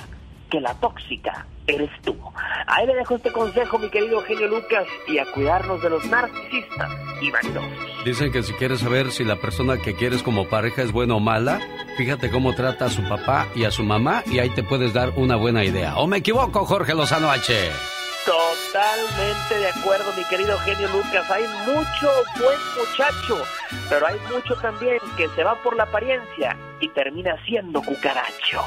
que 0.49 0.59
la 0.59 0.73
tóxica 0.75 1.45
eres 1.75 1.89
tú. 2.03 2.15
Ahí 2.67 2.85
le 2.87 2.95
dejo 2.95 3.15
este 3.15 3.31
consejo, 3.31 3.77
mi 3.79 3.89
querido 3.89 4.19
Eugenio 4.19 4.47
Lucas, 4.47 4.87
y 5.07 5.17
a 5.17 5.25
cuidarnos 5.31 5.81
de 5.81 5.89
los 5.89 6.05
narcisistas 6.05 6.91
y 7.21 7.31
vanidosos. 7.31 8.03
Dicen 8.05 8.31
que 8.31 8.43
si 8.43 8.53
quieres 8.53 8.79
saber 8.79 9.11
si 9.11 9.23
la 9.23 9.35
persona 9.35 9.77
que 9.77 9.95
quieres 9.95 10.23
como 10.23 10.47
pareja 10.47 10.81
es 10.81 10.91
buena 10.91 11.15
o 11.15 11.19
mala, 11.19 11.59
fíjate 11.97 12.31
cómo 12.31 12.53
trata 12.53 12.85
a 12.85 12.89
su 12.89 13.03
papá 13.07 13.47
y 13.55 13.65
a 13.65 13.71
su 13.71 13.83
mamá 13.83 14.23
y 14.25 14.39
ahí 14.39 14.49
te 14.49 14.63
puedes 14.63 14.93
dar 14.93 15.11
una 15.15 15.35
buena 15.35 15.63
idea. 15.63 15.97
¿O 15.97 16.07
me 16.07 16.17
equivoco, 16.17 16.65
Jorge 16.65 16.93
Lozano 16.93 17.29
H? 17.29 17.53
Totalmente 18.25 19.59
de 19.59 19.67
acuerdo, 19.67 20.13
mi 20.15 20.23
querido 20.25 20.57
genio 20.59 20.87
Lucas. 20.89 21.29
Hay 21.29 21.43
mucho 21.65 22.09
buen 22.39 22.59
muchacho, 22.77 23.43
pero 23.89 24.07
hay 24.07 24.15
mucho 24.31 24.55
también 24.61 24.99
que 25.17 25.27
se 25.29 25.43
va 25.43 25.55
por 25.61 25.75
la 25.75 25.83
apariencia 25.83 26.55
y 26.79 26.87
termina 26.89 27.35
siendo 27.45 27.81
cucaracho. 27.81 28.61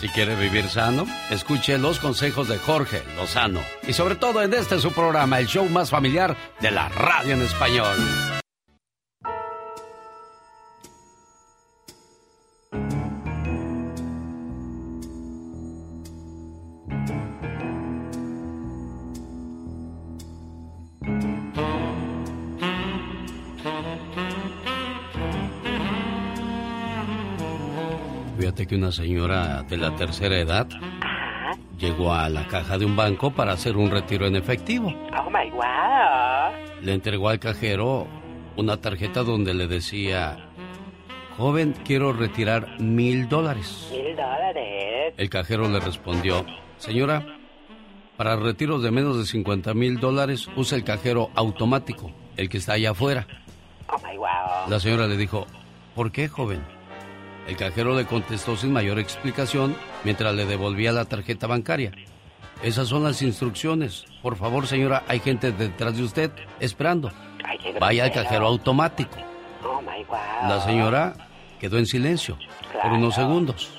Si 0.00 0.08
quiere 0.08 0.36
vivir 0.36 0.68
sano, 0.68 1.06
escuche 1.30 1.78
los 1.78 1.98
consejos 1.98 2.48
de 2.48 2.58
Jorge 2.58 3.02
Lozano. 3.16 3.60
Y 3.86 3.92
sobre 3.92 4.14
todo 4.14 4.42
en 4.42 4.52
este 4.52 4.78
su 4.78 4.92
programa, 4.92 5.38
el 5.38 5.46
show 5.46 5.66
más 5.68 5.90
familiar 5.90 6.36
de 6.60 6.70
la 6.70 6.88
radio 6.90 7.34
en 7.34 7.42
español. 7.42 7.96
Fíjate 28.46 28.68
que 28.68 28.76
una 28.76 28.92
señora 28.92 29.64
de 29.64 29.76
la 29.76 29.96
tercera 29.96 30.38
edad 30.38 30.68
llegó 31.76 32.14
a 32.14 32.28
la 32.28 32.46
caja 32.46 32.78
de 32.78 32.84
un 32.84 32.94
banco 32.94 33.32
para 33.32 33.50
hacer 33.50 33.76
un 33.76 33.90
retiro 33.90 34.24
en 34.24 34.36
efectivo. 34.36 34.86
Oh 34.86 35.28
my 35.28 35.50
wow. 35.50 36.54
Le 36.80 36.92
entregó 36.92 37.28
al 37.28 37.40
cajero 37.40 38.06
una 38.56 38.76
tarjeta 38.76 39.24
donde 39.24 39.52
le 39.52 39.66
decía, 39.66 40.48
joven, 41.36 41.74
quiero 41.84 42.12
retirar 42.12 42.80
mil 42.80 43.28
dólares. 43.28 43.88
Mil 43.90 44.14
dólares. 44.14 45.14
El 45.16 45.28
cajero 45.28 45.68
le 45.68 45.80
respondió, 45.80 46.46
señora, 46.78 47.26
para 48.16 48.36
retiros 48.36 48.80
de 48.80 48.92
menos 48.92 49.18
de 49.18 49.26
50 49.26 49.74
mil 49.74 49.98
dólares 49.98 50.48
usa 50.54 50.78
el 50.78 50.84
cajero 50.84 51.30
automático, 51.34 52.12
el 52.36 52.48
que 52.48 52.58
está 52.58 52.74
allá 52.74 52.92
afuera. 52.92 53.26
Oh 53.88 53.98
my 54.08 54.16
wow. 54.16 54.70
La 54.70 54.78
señora 54.78 55.08
le 55.08 55.16
dijo, 55.16 55.48
¿por 55.96 56.12
qué, 56.12 56.28
joven? 56.28 56.75
El 57.46 57.56
cajero 57.56 57.94
le 57.94 58.06
contestó 58.06 58.56
sin 58.56 58.72
mayor 58.72 58.98
explicación 58.98 59.76
mientras 60.04 60.34
le 60.34 60.46
devolvía 60.46 60.92
la 60.92 61.04
tarjeta 61.04 61.46
bancaria. 61.46 61.92
Esas 62.62 62.88
son 62.88 63.04
las 63.04 63.22
instrucciones. 63.22 64.04
Por 64.22 64.36
favor, 64.36 64.66
señora, 64.66 65.04
hay 65.08 65.20
gente 65.20 65.52
detrás 65.52 65.96
de 65.96 66.02
usted 66.02 66.30
esperando. 66.58 67.12
Vaya 67.80 68.04
al 68.04 68.12
cajero 68.12 68.46
automático. 68.46 69.16
Oh. 69.64 69.80
La 70.48 70.60
señora 70.60 71.14
quedó 71.60 71.78
en 71.78 71.86
silencio 71.86 72.38
por 72.82 72.92
unos 72.92 73.14
segundos. 73.14 73.70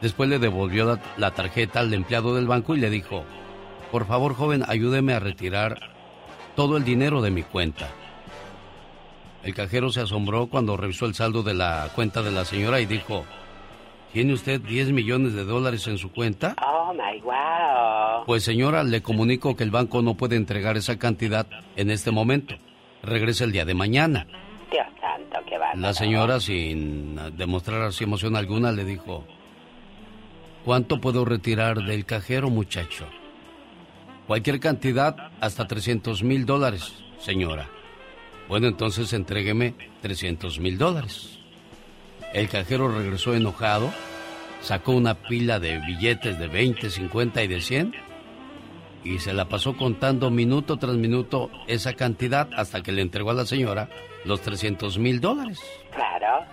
Después 0.00 0.28
le 0.28 0.38
devolvió 0.38 0.84
la, 0.84 1.00
la, 1.16 1.30
tarjeta 1.30 1.80
al 1.80 1.94
empleado 1.94 2.34
del 2.34 2.46
banco 2.46 2.74
y 2.74 2.80
le 2.80 2.90
dijo, 2.90 3.24
por 3.90 4.06
favor, 4.06 4.34
joven, 4.34 4.64
ayúdeme 4.66 5.14
a 5.14 5.20
retirar 5.20 5.78
todo 6.56 6.76
el 6.76 6.84
dinero 6.84 7.22
de 7.22 7.30
mi 7.30 7.42
cuenta. 7.42 7.88
El 9.44 9.54
cajero 9.54 9.90
se 9.90 10.00
asombró 10.00 10.46
cuando 10.46 10.74
revisó 10.74 11.04
el 11.04 11.14
saldo 11.14 11.42
de 11.42 11.52
la 11.52 11.90
cuenta 11.94 12.22
de 12.22 12.30
la 12.30 12.46
señora 12.46 12.80
y 12.80 12.86
dijo, 12.86 13.26
¿tiene 14.10 14.32
usted 14.32 14.58
10 14.58 14.92
millones 14.92 15.34
de 15.34 15.44
dólares 15.44 15.86
en 15.86 15.98
su 15.98 16.10
cuenta? 16.10 16.56
Oh, 16.66 16.94
my 16.94 17.20
wow. 17.20 18.24
Pues 18.24 18.42
señora, 18.42 18.82
le 18.84 19.02
comunico 19.02 19.54
que 19.54 19.64
el 19.64 19.70
banco 19.70 20.00
no 20.00 20.14
puede 20.14 20.36
entregar 20.36 20.78
esa 20.78 20.98
cantidad 20.98 21.46
en 21.76 21.90
este 21.90 22.10
momento. 22.10 22.54
Regresa 23.02 23.44
el 23.44 23.52
día 23.52 23.66
de 23.66 23.74
mañana. 23.74 24.26
Dios 24.70 24.86
santo, 24.98 25.38
qué 25.46 25.58
bárbaro. 25.58 25.78
La 25.78 25.92
señora, 25.92 26.40
sin 26.40 27.20
demostrar 27.36 27.82
así 27.82 28.04
emoción 28.04 28.36
alguna, 28.36 28.72
le 28.72 28.86
dijo, 28.86 29.26
¿cuánto 30.64 31.02
puedo 31.02 31.26
retirar 31.26 31.82
del 31.82 32.06
cajero, 32.06 32.48
muchacho? 32.48 33.04
Cualquier 34.26 34.58
cantidad, 34.58 35.32
hasta 35.38 35.66
300 35.66 36.22
mil 36.22 36.46
dólares, 36.46 36.94
señora. 37.18 37.68
Bueno, 38.48 38.66
entonces 38.66 39.12
entrégueme 39.12 39.74
300 40.02 40.60
mil 40.60 40.78
dólares. 40.78 41.38
El 42.32 42.48
cajero 42.48 42.88
regresó 42.88 43.34
enojado, 43.34 43.92
sacó 44.60 44.92
una 44.92 45.14
pila 45.14 45.60
de 45.60 45.78
billetes 45.78 46.38
de 46.38 46.48
20, 46.48 46.90
50 46.90 47.42
y 47.42 47.48
de 47.48 47.60
100 47.60 47.94
y 49.04 49.18
se 49.18 49.34
la 49.34 49.44
pasó 49.48 49.76
contando 49.76 50.30
minuto 50.30 50.78
tras 50.78 50.96
minuto 50.96 51.50
esa 51.68 51.92
cantidad 51.92 52.48
hasta 52.56 52.82
que 52.82 52.90
le 52.90 53.02
entregó 53.02 53.30
a 53.30 53.34
la 53.34 53.46
señora 53.46 53.88
los 54.24 54.40
300 54.40 54.98
mil 54.98 55.20
dólares. 55.20 55.60
Claro. 55.94 56.44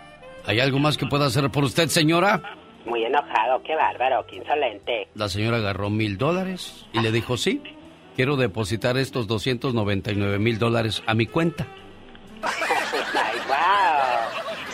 ¿Hay 0.46 0.60
algo 0.60 0.80
más 0.80 0.98
que 0.98 1.06
pueda 1.06 1.26
hacer 1.26 1.50
por 1.50 1.64
usted, 1.64 1.88
señora? 1.88 2.42
Muy 2.86 3.04
enojado, 3.04 3.62
qué 3.64 3.76
bárbaro, 3.76 4.26
qué 4.28 4.38
insolente. 4.38 5.08
La 5.16 5.30
señora 5.30 5.58
agarró 5.58 5.90
mil 5.90 6.18
dólares 6.18 6.86
y 6.94 7.00
le 7.00 7.12
dijo, 7.12 7.38
sí, 7.38 7.62
quiero 8.16 8.36
depositar 8.36 8.98
estos 8.98 9.28
299 9.28 10.40
mil 10.40 10.60
dólares 10.60 11.04
a 11.06 11.14
mi 11.14 11.28
cuenta. 11.28 11.68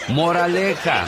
Moraleja, 0.10 1.06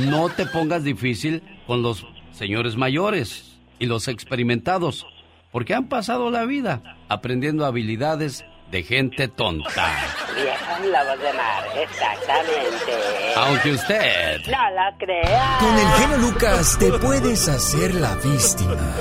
no 0.00 0.28
te 0.30 0.46
pongas 0.46 0.84
difícil 0.84 1.42
con 1.66 1.82
los 1.82 2.06
señores 2.32 2.76
mayores 2.76 3.58
y 3.78 3.86
los 3.86 4.08
experimentados, 4.08 5.06
porque 5.50 5.74
han 5.74 5.88
pasado 5.88 6.30
la 6.30 6.44
vida 6.44 6.96
aprendiendo 7.08 7.66
habilidades 7.66 8.44
de 8.72 8.82
gente 8.82 9.28
tonta. 9.28 9.86
Viejas 10.34 10.80
lobos 10.80 11.18
de 11.20 11.32
mar, 11.34 11.62
exactamente. 11.76 13.34
Aunque 13.36 13.72
usted... 13.72 14.40
No 14.46 14.70
lo 14.70 14.98
crea. 14.98 15.58
Con 15.60 15.78
el 15.78 15.88
genio 15.88 16.16
Lucas 16.16 16.78
te 16.78 16.90
puedes 16.94 17.48
hacer 17.48 17.94
la 17.94 18.14
víctima. 18.14 18.96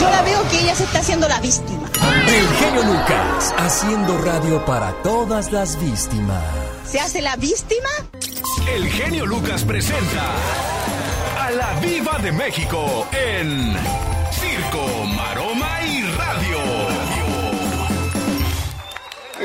Yo 0.00 0.08
la 0.08 0.22
veo 0.22 0.48
que 0.48 0.60
ella 0.60 0.76
se 0.76 0.84
está 0.84 1.00
haciendo 1.00 1.26
la 1.26 1.40
víctima. 1.40 1.90
El 2.28 2.48
genio 2.54 2.82
Lucas 2.84 3.52
haciendo 3.58 4.16
radio 4.18 4.64
para 4.64 4.92
todas 5.02 5.50
las 5.50 5.78
víctimas. 5.80 6.44
¿Se 6.84 7.00
hace 7.00 7.20
la 7.20 7.34
víctima? 7.34 7.90
El 8.72 8.88
genio 8.90 9.26
Lucas 9.26 9.64
presenta 9.64 10.34
a 11.36 11.50
la 11.50 11.72
Viva 11.80 12.16
de 12.18 12.30
México 12.30 13.08
en 13.10 13.74
Circo, 14.30 14.99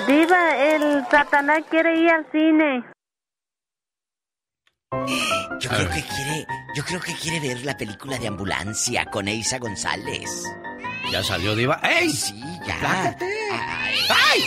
Diva, 0.07 0.57
el 0.57 1.05
Satanás 1.09 1.63
quiere 1.69 1.99
ir 1.99 2.09
al 2.09 2.25
cine. 2.31 2.83
Yo 5.59 5.69
creo 5.69 5.89
que 5.89 6.03
quiere, 6.03 6.47
yo 6.75 6.83
creo 6.83 6.99
que 7.01 7.13
quiere 7.15 7.39
ver 7.39 7.65
la 7.65 7.75
película 7.75 8.17
de 8.17 8.27
ambulancia 8.27 9.05
con 9.05 9.27
Eisa 9.27 9.57
González. 9.57 10.29
¿Ya 11.11 11.23
salió 11.23 11.55
Diva? 11.55 11.79
¡Ey! 11.83 12.09
Sí, 12.11 12.39
ya. 12.67 13.15
Ay. 13.19 13.95
¡Ay! 14.09 14.41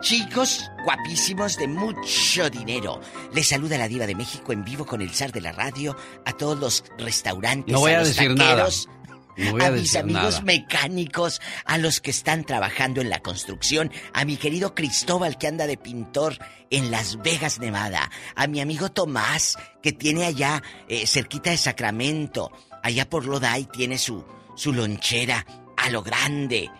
Chicos 0.00 0.70
guapísimos 0.84 1.56
de 1.56 1.68
mucho 1.68 2.50
dinero. 2.50 3.00
Les 3.32 3.48
saluda 3.48 3.78
la 3.78 3.88
diva 3.88 4.06
de 4.06 4.14
México 4.14 4.52
en 4.52 4.64
vivo 4.64 4.84
con 4.84 5.00
el 5.00 5.10
zar 5.10 5.32
de 5.32 5.40
la 5.40 5.52
radio 5.52 5.96
a 6.24 6.32
todos 6.32 6.58
los 6.58 6.84
restaurantes, 6.98 7.72
No 7.72 7.80
voy 7.80 7.92
a 7.92 8.00
los 8.00 8.08
decir 8.08 8.36
taqueros, 8.36 8.86
nada. 8.86 8.95
No 9.36 9.52
voy 9.52 9.62
a 9.62 9.70
mis 9.70 9.82
decir 9.82 10.00
amigos 10.00 10.34
nada. 10.34 10.42
mecánicos, 10.42 11.40
a 11.64 11.78
los 11.78 12.00
que 12.00 12.10
están 12.10 12.44
trabajando 12.44 13.00
en 13.00 13.10
la 13.10 13.20
construcción, 13.20 13.90
a 14.12 14.24
mi 14.24 14.36
querido 14.36 14.74
Cristóbal 14.74 15.38
que 15.38 15.46
anda 15.46 15.66
de 15.66 15.76
pintor 15.76 16.38
en 16.70 16.90
Las 16.90 17.22
Vegas, 17.22 17.58
Nevada, 17.58 18.10
a 18.34 18.46
mi 18.46 18.60
amigo 18.60 18.90
Tomás 18.90 19.56
que 19.82 19.92
tiene 19.92 20.24
allá 20.24 20.62
eh, 20.88 21.06
cerquita 21.06 21.50
de 21.50 21.56
Sacramento, 21.56 22.50
allá 22.82 23.08
por 23.08 23.26
Lodi 23.26 23.66
tiene 23.72 23.98
su 23.98 24.24
su 24.56 24.72
lonchera 24.72 25.46
a 25.76 25.90
lo 25.90 26.02
grande. 26.02 26.70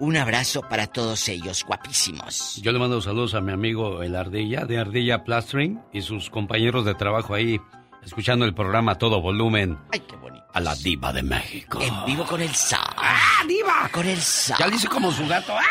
Un 0.00 0.16
abrazo 0.16 0.62
para 0.62 0.86
todos 0.86 1.28
ellos, 1.28 1.64
guapísimos. 1.66 2.60
Yo 2.62 2.72
le 2.72 2.78
mando 2.78 3.00
saludos 3.00 3.34
a 3.34 3.40
mi 3.40 3.52
amigo 3.52 4.02
El 4.02 4.16
Ardilla 4.16 4.64
de 4.64 4.78
Ardilla 4.78 5.24
Plastering 5.24 5.80
y 5.92 6.02
sus 6.02 6.30
compañeros 6.30 6.84
de 6.84 6.94
trabajo 6.94 7.34
ahí 7.34 7.60
escuchando 8.04 8.44
el 8.44 8.54
programa 8.54 8.92
a 8.92 8.98
todo 8.98 9.20
volumen. 9.20 9.78
Ay, 9.92 10.00
qué 10.00 10.16
bonito. 10.16 10.44
A 10.52 10.60
la 10.60 10.74
diva 10.76 11.12
de 11.12 11.22
México. 11.22 11.80
En 11.80 12.04
vivo 12.06 12.24
con 12.24 12.40
el 12.40 12.54
Sa. 12.54 12.80
¡Ah, 12.96 13.42
diva! 13.48 13.88
Con 13.90 14.06
el 14.06 14.20
Sa. 14.20 14.56
Ya 14.58 14.66
le 14.68 14.76
hice 14.76 14.88
como 14.88 15.10
su 15.10 15.26
gato. 15.26 15.52
¡Ah! 15.52 15.62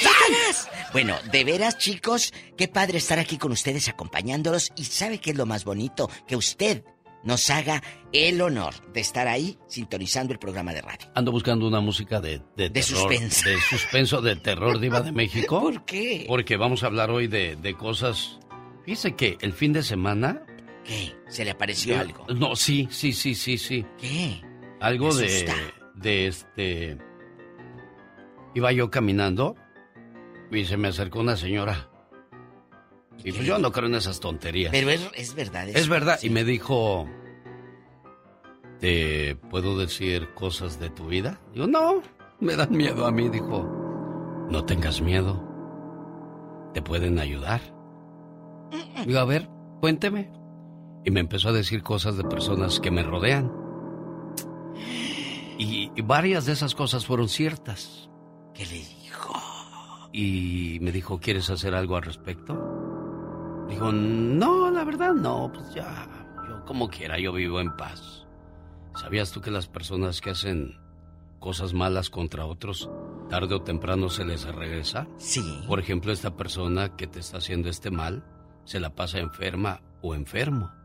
¡Satanás! 0.00 0.68
Bueno, 0.92 1.16
de 1.30 1.44
veras, 1.44 1.76
chicos, 1.76 2.32
qué 2.56 2.68
padre 2.68 2.98
estar 2.98 3.18
aquí 3.18 3.36
con 3.36 3.52
ustedes 3.52 3.88
acompañándolos. 3.88 4.70
Y 4.76 4.84
sabe 4.84 5.18
qué 5.18 5.30
es 5.32 5.36
lo 5.36 5.44
más 5.44 5.64
bonito, 5.64 6.08
que 6.26 6.36
usted 6.36 6.84
nos 7.24 7.50
haga 7.50 7.82
el 8.12 8.40
honor 8.40 8.74
de 8.92 9.00
estar 9.00 9.26
ahí 9.26 9.58
sintonizando 9.66 10.32
el 10.32 10.38
programa 10.38 10.72
de 10.72 10.80
radio. 10.80 11.10
Ando 11.14 11.32
buscando 11.32 11.66
una 11.66 11.80
música 11.80 12.20
de, 12.20 12.38
de, 12.56 12.70
De 12.70 12.80
terror, 12.80 13.00
suspenso. 13.00 13.48
De 13.48 13.60
suspenso, 13.60 14.22
de 14.22 14.36
terror 14.36 14.78
diva 14.78 15.00
de 15.00 15.12
México. 15.12 15.60
¿Por 15.60 15.84
qué? 15.84 16.24
Porque 16.28 16.56
vamos 16.56 16.82
a 16.82 16.86
hablar 16.86 17.10
hoy 17.10 17.26
de, 17.26 17.56
de 17.56 17.74
cosas... 17.74 18.38
Fíjese 18.84 19.14
que 19.16 19.36
el 19.42 19.52
fin 19.52 19.72
de 19.74 19.82
semana... 19.82 20.42
¿Qué? 20.88 21.14
¿Se 21.28 21.44
le 21.44 21.50
apareció 21.50 21.94
Eh, 21.94 21.98
algo? 21.98 22.24
No, 22.34 22.56
sí, 22.56 22.88
sí, 22.90 23.12
sí, 23.12 23.34
sí, 23.34 23.58
sí. 23.58 23.84
¿Qué? 23.98 24.40
Algo 24.80 25.14
de, 25.14 25.52
de 25.96 26.26
este... 26.28 26.96
Iba 28.54 28.72
yo 28.72 28.90
caminando 28.90 29.54
y 30.50 30.64
se 30.64 30.78
me 30.78 30.88
acercó 30.88 31.20
una 31.20 31.36
señora. 31.36 31.90
Y 33.22 33.32
pues 33.32 33.44
yo 33.44 33.58
no 33.58 33.70
creo 33.70 33.86
en 33.88 33.96
esas 33.96 34.18
tonterías. 34.18 34.72
Pero 34.72 34.88
es, 34.88 35.10
es 35.14 35.34
verdad. 35.34 35.68
Es 35.68 35.88
verdad. 35.88 36.18
Y 36.22 36.30
me 36.30 36.42
dijo, 36.44 37.06
¿te 38.80 39.36
puedo 39.50 39.76
decir 39.78 40.32
cosas 40.34 40.80
de 40.80 40.88
tu 40.88 41.08
vida? 41.08 41.38
Digo, 41.52 41.66
no, 41.66 42.00
me 42.40 42.56
dan 42.56 42.70
miedo 42.74 43.06
a 43.06 43.10
mí. 43.12 43.28
Dijo, 43.28 43.64
no 44.50 44.64
tengas 44.64 45.02
miedo. 45.02 45.44
Te 46.72 46.80
pueden 46.80 47.18
ayudar. 47.18 47.60
Digo, 49.04 49.18
a 49.18 49.24
ver, 49.26 49.48
cuénteme. 49.80 50.32
Y 51.08 51.10
me 51.10 51.20
empezó 51.20 51.48
a 51.48 51.52
decir 51.52 51.82
cosas 51.82 52.18
de 52.18 52.24
personas 52.24 52.80
que 52.80 52.90
me 52.90 53.02
rodean. 53.02 53.50
Y, 55.56 55.90
y 55.96 56.02
varias 56.02 56.44
de 56.44 56.52
esas 56.52 56.74
cosas 56.74 57.06
fueron 57.06 57.30
ciertas. 57.30 58.10
¿Qué 58.52 58.66
le 58.66 58.74
dijo? 58.74 59.32
Y 60.12 60.76
me 60.82 60.92
dijo, 60.92 61.18
¿quieres 61.18 61.48
hacer 61.48 61.74
algo 61.74 61.96
al 61.96 62.02
respecto? 62.02 62.52
Digo, 63.70 63.90
no, 63.90 64.70
la 64.70 64.84
verdad 64.84 65.14
no, 65.14 65.50
pues 65.50 65.72
ya, 65.72 66.06
yo 66.46 66.62
como 66.66 66.90
quiera, 66.90 67.18
yo 67.18 67.32
vivo 67.32 67.58
en 67.62 67.74
paz. 67.74 68.26
¿Sabías 68.94 69.32
tú 69.32 69.40
que 69.40 69.50
las 69.50 69.66
personas 69.66 70.20
que 70.20 70.28
hacen 70.28 70.78
cosas 71.38 71.72
malas 71.72 72.10
contra 72.10 72.44
otros, 72.44 72.90
tarde 73.30 73.54
o 73.54 73.62
temprano 73.62 74.10
se 74.10 74.26
les 74.26 74.44
regresa? 74.44 75.08
Sí. 75.16 75.64
Por 75.66 75.80
ejemplo, 75.80 76.12
esta 76.12 76.36
persona 76.36 76.96
que 76.96 77.06
te 77.06 77.20
está 77.20 77.38
haciendo 77.38 77.70
este 77.70 77.90
mal, 77.90 78.26
se 78.64 78.78
la 78.78 78.94
pasa 78.94 79.20
enferma 79.20 79.80
o 80.02 80.14
enfermo. 80.14 80.76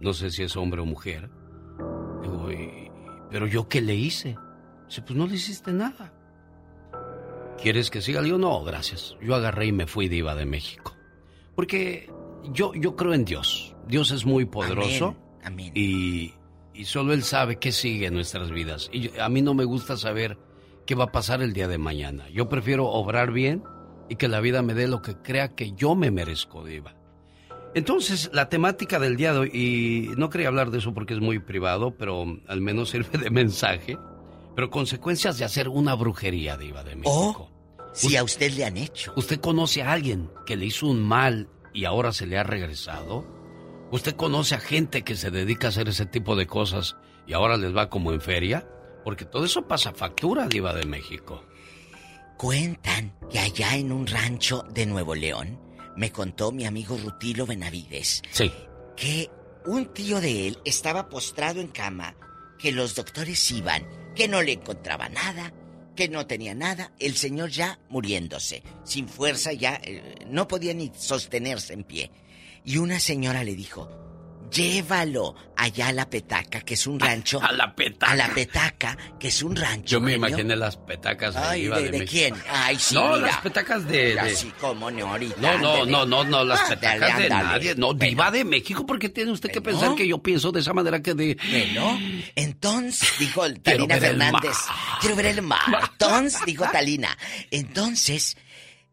No 0.00 0.12
sé 0.12 0.30
si 0.30 0.42
es 0.42 0.56
hombre 0.56 0.80
o 0.80 0.86
mujer. 0.86 1.28
Digo, 2.22 2.50
"¿Y- 2.52 2.90
pero 3.30 3.46
yo 3.46 3.68
qué 3.68 3.80
le 3.80 3.94
hice? 3.94 4.36
Dice, 4.88 5.02
pues 5.02 5.16
no 5.18 5.26
le 5.26 5.34
hiciste 5.34 5.72
nada. 5.72 6.12
¿Quieres 7.60 7.90
que 7.90 8.00
siga? 8.00 8.20
Le 8.20 8.26
digo, 8.26 8.38
no, 8.38 8.62
gracias. 8.62 9.16
Yo 9.20 9.34
agarré 9.34 9.66
y 9.66 9.72
me 9.72 9.86
fui 9.86 10.08
diva 10.08 10.34
de 10.34 10.46
México. 10.46 10.94
Porque 11.56 12.08
yo, 12.52 12.72
yo 12.74 12.94
creo 12.94 13.14
en 13.14 13.24
Dios. 13.24 13.74
Dios 13.88 14.12
es 14.12 14.24
muy 14.24 14.44
poderoso. 14.44 15.16
Amén. 15.42 15.72
Y, 15.74 16.34
y 16.72 16.84
solo 16.84 17.12
Él 17.12 17.22
sabe 17.24 17.56
qué 17.56 17.72
sigue 17.72 18.06
en 18.06 18.14
nuestras 18.14 18.50
vidas. 18.52 18.88
Y 18.92 19.00
yo- 19.08 19.22
a 19.24 19.28
mí 19.28 19.42
no 19.42 19.54
me 19.54 19.64
gusta 19.64 19.96
saber 19.96 20.38
qué 20.86 20.94
va 20.94 21.04
a 21.04 21.12
pasar 21.12 21.42
el 21.42 21.52
día 21.52 21.66
de 21.68 21.78
mañana. 21.78 22.28
Yo 22.30 22.48
prefiero 22.48 22.86
obrar 22.86 23.32
bien 23.32 23.64
y 24.08 24.14
que 24.16 24.28
la 24.28 24.40
vida 24.40 24.62
me 24.62 24.74
dé 24.74 24.86
lo 24.86 25.02
que 25.02 25.16
crea 25.16 25.54
que 25.56 25.72
yo 25.72 25.96
me 25.96 26.10
merezco, 26.12 26.64
diva. 26.64 26.94
Entonces, 27.74 28.30
la 28.32 28.48
temática 28.48 28.98
del 28.98 29.16
día 29.16 29.32
de 29.32 29.38
hoy, 29.38 29.50
y 29.52 30.10
no 30.16 30.30
quería 30.30 30.48
hablar 30.48 30.70
de 30.70 30.78
eso 30.78 30.94
porque 30.94 31.14
es 31.14 31.20
muy 31.20 31.38
privado, 31.38 31.94
pero 31.96 32.24
al 32.46 32.60
menos 32.60 32.90
sirve 32.90 33.18
de 33.18 33.30
mensaje, 33.30 33.98
pero 34.54 34.70
consecuencias 34.70 35.38
de 35.38 35.44
hacer 35.44 35.68
una 35.68 35.94
brujería, 35.94 36.56
diva 36.56 36.82
de 36.82 36.96
México. 36.96 37.52
Si 37.92 38.16
a 38.16 38.22
usted 38.22 38.52
le 38.52 38.64
han 38.64 38.76
hecho. 38.76 39.12
¿Usted 39.16 39.40
conoce 39.40 39.82
a 39.82 39.92
alguien 39.92 40.30
que 40.46 40.56
le 40.56 40.66
hizo 40.66 40.86
un 40.86 41.02
mal 41.02 41.48
y 41.72 41.84
ahora 41.84 42.12
se 42.12 42.26
le 42.26 42.38
ha 42.38 42.42
regresado? 42.42 43.24
¿Usted 43.90 44.14
conoce 44.14 44.54
a 44.54 44.60
gente 44.60 45.02
que 45.02 45.16
se 45.16 45.30
dedica 45.30 45.68
a 45.68 45.70
hacer 45.70 45.88
ese 45.88 46.06
tipo 46.06 46.36
de 46.36 46.46
cosas 46.46 46.96
y 47.26 47.32
ahora 47.32 47.56
les 47.56 47.74
va 47.74 47.88
como 47.88 48.12
en 48.12 48.20
feria? 48.20 48.68
Porque 49.04 49.24
todo 49.24 49.44
eso 49.44 49.66
pasa 49.66 49.92
factura, 49.92 50.46
diva 50.46 50.74
de 50.74 50.84
México. 50.84 51.42
Cuentan 52.36 53.14
que 53.30 53.38
allá 53.38 53.76
en 53.76 53.90
un 53.90 54.06
rancho 54.06 54.64
de 54.70 54.86
Nuevo 54.86 55.14
León, 55.14 55.58
me 55.98 56.12
contó 56.12 56.52
mi 56.52 56.64
amigo 56.64 56.96
Rutilo 56.96 57.44
Benavides, 57.44 58.22
Sí. 58.30 58.52
que 58.96 59.28
un 59.66 59.92
tío 59.92 60.20
de 60.20 60.46
él 60.46 60.58
estaba 60.64 61.08
postrado 61.08 61.60
en 61.60 61.66
cama, 61.68 62.16
que 62.56 62.70
los 62.70 62.94
doctores 62.94 63.50
iban, 63.50 63.84
que 64.14 64.28
no 64.28 64.40
le 64.40 64.52
encontraba 64.52 65.08
nada, 65.08 65.52
que 65.96 66.08
no 66.08 66.24
tenía 66.28 66.54
nada, 66.54 66.92
el 67.00 67.16
señor 67.16 67.50
ya 67.50 67.80
muriéndose, 67.88 68.62
sin 68.84 69.08
fuerza 69.08 69.52
ya, 69.52 69.80
eh, 69.82 70.14
no 70.28 70.46
podía 70.46 70.72
ni 70.72 70.92
sostenerse 70.96 71.72
en 71.72 71.82
pie. 71.82 72.12
Y 72.64 72.78
una 72.78 73.00
señora 73.00 73.42
le 73.42 73.56
dijo, 73.56 73.88
llévalo 74.50 75.34
allá 75.56 75.88
a 75.88 75.92
la 75.92 76.08
petaca, 76.08 76.60
que 76.60 76.74
es 76.74 76.86
un 76.86 77.00
rancho. 77.00 77.40
A, 77.42 77.52
la 77.52 77.74
petaca. 77.74 78.12
A 78.12 78.16
la 78.16 78.28
petaca, 78.28 78.96
que 79.18 79.28
es 79.28 79.42
un 79.42 79.56
rancho. 79.56 79.86
Yo 79.88 80.00
me 80.00 80.12
genio. 80.12 80.28
imaginé 80.28 80.56
las 80.56 80.76
petacas 80.76 81.34
Ay, 81.36 81.62
arriba 81.66 81.78
¿de, 81.78 81.90
de, 81.90 81.98
de 82.00 82.04
quién? 82.06 82.34
Ay, 82.50 82.76
sí, 82.78 82.94
No, 82.94 83.14
mira. 83.14 83.26
las 83.28 83.36
petacas 83.38 83.86
de... 83.86 84.14
de- 84.14 84.20
Así 84.20 84.52
como 84.60 84.90
no 84.90 85.08
ahorita. 85.10 85.36
No, 85.40 85.58
no, 85.58 85.84
no, 85.86 86.06
no, 86.06 86.24
no, 86.24 86.44
las 86.44 86.60
Ándale, 86.60 86.76
petacas 86.76 87.18
de 87.18 87.28
nadie. 87.28 87.74
No, 87.74 87.94
diva 87.94 88.30
de 88.30 88.44
México, 88.44 88.86
porque 88.86 89.08
tiene 89.08 89.30
usted 89.32 89.50
que 89.50 89.60
Bueno. 89.60 89.78
pensar 89.80 89.96
que 89.96 90.06
yo 90.06 90.18
pienso 90.22 90.52
de 90.52 90.60
esa 90.60 90.72
manera 90.72 91.00
que 91.02 91.14
de... 91.14 91.36
Bueno, 91.50 91.98
entonces, 92.36 93.08
dijo 93.18 93.42
Talina 93.62 93.96
Fernández. 93.96 94.56
Quiero 95.00 95.16
ver 95.16 95.26
el 95.26 95.42
mar. 95.42 95.58
Entonces, 95.92 96.40
dijo 96.46 96.64
Talina. 96.70 97.16
Entonces, 97.50 98.36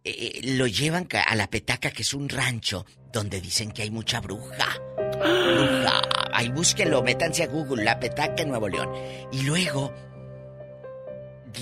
eh, 0.03 0.39
lo 0.43 0.67
llevan 0.67 1.07
a 1.27 1.35
la 1.35 1.47
petaca, 1.49 1.91
que 1.91 2.01
es 2.01 2.13
un 2.13 2.27
rancho 2.29 2.85
donde 3.13 3.39
dicen 3.41 3.71
que 3.71 3.83
hay 3.83 3.91
mucha 3.91 4.19
bruja. 4.19 4.75
Bruja. 5.25 6.01
Ahí 6.33 6.49
búsquenlo, 6.49 7.01
métanse 7.01 7.43
a 7.43 7.47
Google, 7.47 7.83
la 7.83 7.99
petaca 7.99 8.43
en 8.43 8.49
Nuevo 8.49 8.67
León. 8.69 8.89
Y 9.31 9.43
luego, 9.43 9.93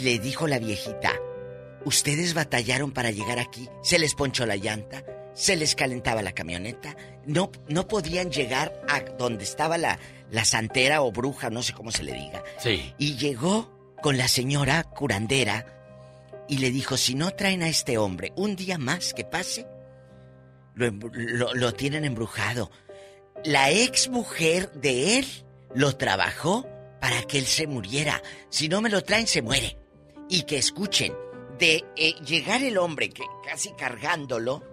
le 0.02 0.20
dijo 0.20 0.48
la 0.48 0.60
viejita, 0.60 1.12
ustedes 1.86 2.34
batallaron 2.34 2.92
para 2.92 3.12
llegar 3.12 3.40
aquí, 3.40 3.70
se 3.84 4.00
les 4.00 4.16
ponchó 4.16 4.46
la 4.46 4.56
llanta, 4.56 5.04
se 5.34 5.56
les 5.56 5.76
calentaba 5.76 6.22
la 6.22 6.32
camioneta, 6.34 6.96
no, 7.26 7.52
no 7.68 7.88
podían 7.88 8.32
llegar 8.32 8.74
a 8.90 9.02
donde 9.02 9.44
estaba 9.44 9.78
la, 9.78 10.00
la 10.32 10.46
santera 10.46 11.02
o 11.02 11.12
bruja, 11.12 11.50
no 11.50 11.62
sé 11.62 11.74
cómo 11.74 11.92
se 11.92 12.04
le 12.04 12.14
diga. 12.14 12.44
Sí. 12.58 12.94
Y 12.98 13.16
llegó 13.18 13.72
con 14.02 14.18
la 14.18 14.28
señora 14.28 14.84
curandera 14.84 15.66
y 16.48 16.58
le 16.58 16.72
dijo, 16.72 16.98
si 16.98 17.14
no 17.16 17.32
traen 17.32 17.62
a 17.64 17.68
este 17.70 17.98
hombre 17.98 18.34
un 18.36 18.56
día 18.56 18.78
más 18.78 19.14
que 19.14 19.24
pase, 19.24 19.68
lo- 20.76 21.54
lo 21.54 21.74
tienen 21.74 22.04
embrujado. 22.06 22.72
La 23.44 23.72
ex 23.72 24.10
mujer 24.10 24.72
de 24.74 25.20
él 25.20 25.28
lo 25.74 25.96
trabajó 25.96 26.68
para 27.02 27.24
que 27.24 27.40
él 27.40 27.46
se 27.46 27.68
muriera. 27.68 28.22
Si 28.50 28.70
no 28.70 28.82
me 28.82 28.90
lo 28.90 29.04
traen, 29.04 29.28
se 29.28 29.42
muere. 29.42 29.78
Y 30.30 30.44
que 30.44 30.58
escuchen, 30.58 31.14
de 31.60 31.84
eh, 31.96 32.14
llegar 32.26 32.64
el 32.64 32.78
hombre 32.78 33.10
que 33.10 33.24
casi 33.46 33.72
cargándolo, 33.74 34.64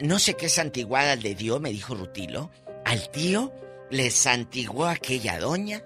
no 0.00 0.18
sé 0.18 0.34
qué 0.34 0.48
santiguada 0.48 1.16
le 1.16 1.34
dio, 1.34 1.58
me 1.58 1.70
dijo 1.70 1.94
Rutilo, 1.94 2.50
al 2.84 3.10
tío 3.10 3.52
le 3.90 4.10
santiguó 4.10 4.86
aquella 4.86 5.38
doña 5.38 5.84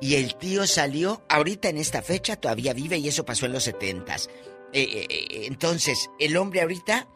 y 0.00 0.14
el 0.14 0.36
tío 0.36 0.66
salió, 0.66 1.22
ahorita 1.28 1.68
en 1.68 1.78
esta 1.78 2.02
fecha 2.02 2.36
todavía 2.36 2.72
vive 2.72 2.98
y 2.98 3.08
eso 3.08 3.24
pasó 3.24 3.46
en 3.46 3.52
los 3.52 3.64
setentas. 3.64 4.28
Eh, 4.72 4.82
eh, 4.82 5.06
eh, 5.10 5.46
entonces, 5.46 6.10
el 6.20 6.36
hombre 6.36 6.60
ahorita 6.60 7.08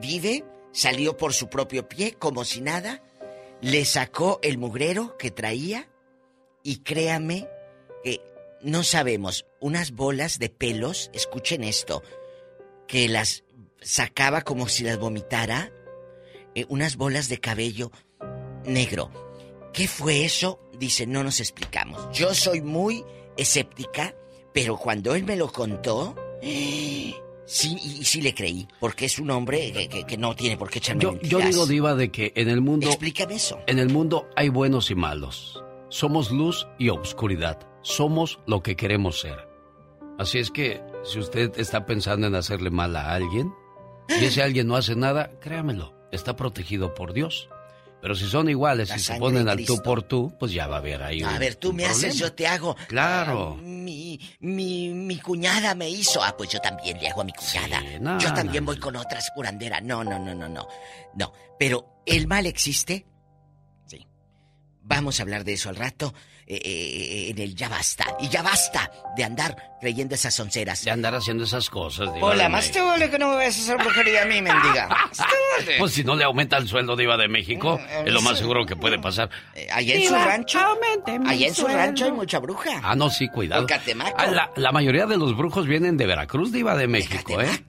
vive, 0.00 0.44
salió 0.72 1.16
por 1.16 1.32
su 1.32 1.48
propio 1.48 1.88
pie 1.88 2.14
como 2.14 2.44
si 2.44 2.60
nada, 2.60 3.02
le 3.60 3.84
sacó 3.84 4.38
el 4.42 4.58
mugrero 4.58 5.16
que 5.18 5.30
traía 5.30 5.88
y 6.62 6.78
créame 6.78 7.48
que 8.04 8.20
no 8.62 8.82
sabemos, 8.82 9.46
unas 9.60 9.92
bolas 9.92 10.38
de 10.38 10.48
pelos, 10.48 11.10
escuchen 11.12 11.62
esto, 11.64 12.02
que 12.86 13.08
las 13.08 13.44
sacaba 13.80 14.42
como 14.42 14.68
si 14.68 14.84
las 14.84 14.98
vomitara, 14.98 15.72
eh, 16.54 16.66
unas 16.68 16.96
bolas 16.96 17.28
de 17.28 17.38
cabello 17.38 17.90
negro. 18.64 19.10
¿Qué 19.72 19.86
fue 19.86 20.24
eso? 20.24 20.60
Dice, 20.78 21.06
no 21.06 21.22
nos 21.22 21.40
explicamos. 21.40 22.08
Yo 22.12 22.34
soy 22.34 22.60
muy 22.60 23.04
escéptica, 23.36 24.14
pero 24.52 24.76
cuando 24.76 25.14
él 25.14 25.24
me 25.24 25.36
lo 25.36 25.52
contó, 25.52 26.16
sí, 27.48 27.76
y 27.82 28.04
sí 28.04 28.20
le 28.22 28.34
creí, 28.34 28.68
porque 28.78 29.06
es 29.06 29.18
un 29.18 29.30
hombre 29.30 29.72
que, 29.72 29.88
que- 29.88 30.04
que 30.04 30.16
no 30.16 30.36
tiene 30.36 30.56
por 30.56 30.70
qué 30.70 30.78
echarme 30.78 31.02
Yo, 31.02 31.18
yo 31.22 31.40
digo, 31.40 31.66
diva, 31.66 31.94
de 31.94 32.10
que 32.12 32.32
en 32.36 32.48
el 32.48 32.60
mundo... 32.60 32.86
Explícame 32.88 33.34
eso. 33.34 33.58
En 33.66 33.78
el 33.78 33.88
mundo 33.88 34.28
hay 34.36 34.48
buenos 34.50 34.90
y 34.90 34.94
malos. 34.94 35.64
Somos 35.88 36.30
luz 36.30 36.68
y 36.78 36.90
obscuridad. 36.90 37.58
Somos 37.82 38.38
lo 38.46 38.62
que 38.62 38.76
queremos 38.76 39.20
ser. 39.20 39.48
Así 40.18 40.38
es 40.38 40.50
que, 40.50 40.82
si 41.04 41.18
usted 41.18 41.52
está 41.58 41.86
pensando 41.86 42.26
en 42.26 42.34
hacerle 42.34 42.70
mal 42.70 42.94
a 42.96 43.14
alguien, 43.14 43.52
y 44.20 44.24
ese 44.24 44.42
alguien 44.42 44.66
no 44.66 44.76
hace 44.76 44.96
nada, 44.96 45.30
créamelo, 45.40 45.94
está 46.12 46.34
protegido 46.36 46.92
por 46.94 47.12
Dios. 47.12 47.48
Pero 48.00 48.14
si 48.14 48.28
son 48.28 48.48
iguales 48.48 48.88
y 48.90 48.92
se 48.92 48.98
sangre 49.00 49.20
ponen 49.20 49.48
al 49.48 49.64
tú 49.64 49.82
por 49.82 50.04
tú, 50.04 50.32
pues 50.38 50.52
ya 50.52 50.66
va 50.68 50.76
a 50.76 50.78
haber 50.78 51.02
ahí 51.02 51.20
A 51.22 51.30
un- 51.30 51.38
ver, 51.40 51.56
tú 51.56 51.70
un 51.70 51.76
me 51.76 51.84
haces, 51.84 51.98
problema. 51.98 52.20
yo 52.20 52.32
te 52.32 52.46
hago. 52.46 52.76
Claro. 52.86 53.56
Ah, 53.58 53.62
mi, 53.62 54.20
mi, 54.40 54.90
mi 54.90 55.18
cuñada 55.18 55.74
me 55.74 55.90
hizo. 55.90 56.22
Ah, 56.22 56.34
pues 56.36 56.48
yo 56.50 56.60
también 56.60 56.98
le 57.00 57.08
hago 57.08 57.22
a 57.22 57.24
mi 57.24 57.32
cuñada. 57.32 57.80
no, 58.00 58.18
yo 58.20 58.28
no, 58.28 58.34
también 58.34 58.64
voy 58.64 58.78
con 58.78 58.94
otras 58.94 59.30
curanderas. 59.34 59.82
No, 59.82 60.04
no, 60.04 60.18
no, 60.18 60.32
no, 60.34 60.48
no. 60.48 60.68
No. 61.14 61.32
Pero, 61.58 62.02
¿el 62.06 62.28
mal 62.28 62.46
existe? 62.46 63.04
Sí. 63.86 64.06
Vamos 64.82 65.18
a 65.18 65.22
hablar 65.24 65.42
de 65.42 65.54
eso 65.54 65.68
al 65.68 65.76
rato. 65.76 66.14
Eh, 66.50 66.60
eh, 66.64 67.30
en 67.30 67.38
el 67.38 67.54
ya 67.54 67.68
basta. 67.68 68.06
Y 68.20 68.28
ya 68.28 68.42
basta 68.42 68.90
de 69.14 69.24
andar 69.24 69.76
creyendo 69.80 70.14
esas 70.14 70.34
sonceras. 70.34 70.82
De 70.82 70.90
andar 70.90 71.14
haciendo 71.14 71.44
esas 71.44 71.68
cosas. 71.68 72.12
Diva 72.14 72.28
Hola, 72.28 72.44
de 72.44 72.48
más 72.48 72.70
te 72.70 72.80
vale 72.80 73.10
que 73.10 73.18
no 73.18 73.28
me 73.28 73.36
vayas 73.36 73.58
a 73.58 73.62
hacer 73.62 73.76
brujería 73.76 74.22
a 74.22 74.24
mí, 74.24 74.40
mendiga. 74.40 74.88
Más 75.08 75.16
te 75.16 75.22
vale. 75.22 75.78
Pues 75.78 75.92
si 75.92 76.04
no 76.04 76.16
le 76.16 76.24
aumenta 76.24 76.56
el 76.56 76.66
sueldo 76.66 76.96
de 76.96 77.04
Iba 77.04 77.16
de 77.18 77.28
México, 77.28 77.78
es 78.04 78.12
lo 78.12 78.22
más 78.22 78.38
seguro 78.38 78.64
que 78.64 78.76
puede 78.76 78.98
pasar. 78.98 79.28
Allá 79.72 79.94
en 79.94 80.08
su 80.08 80.14
rancho. 80.14 80.58
Allá 81.26 81.46
en 81.46 81.54
su 81.54 81.66
rancho 81.66 82.06
hay 82.06 82.12
mucha 82.12 82.38
bruja. 82.38 82.80
Ah, 82.82 82.94
no, 82.96 83.10
sí, 83.10 83.28
cuidado. 83.28 83.66
Ah, 84.16 84.26
la, 84.26 84.50
la 84.56 84.72
mayoría 84.72 85.06
de 85.06 85.18
los 85.18 85.36
brujos 85.36 85.66
vienen 85.66 85.96
de 85.96 86.06
Veracruz, 86.06 86.50
Diva 86.50 86.74
de 86.76 86.88
México, 86.88 87.40
¿eh? 87.40 87.64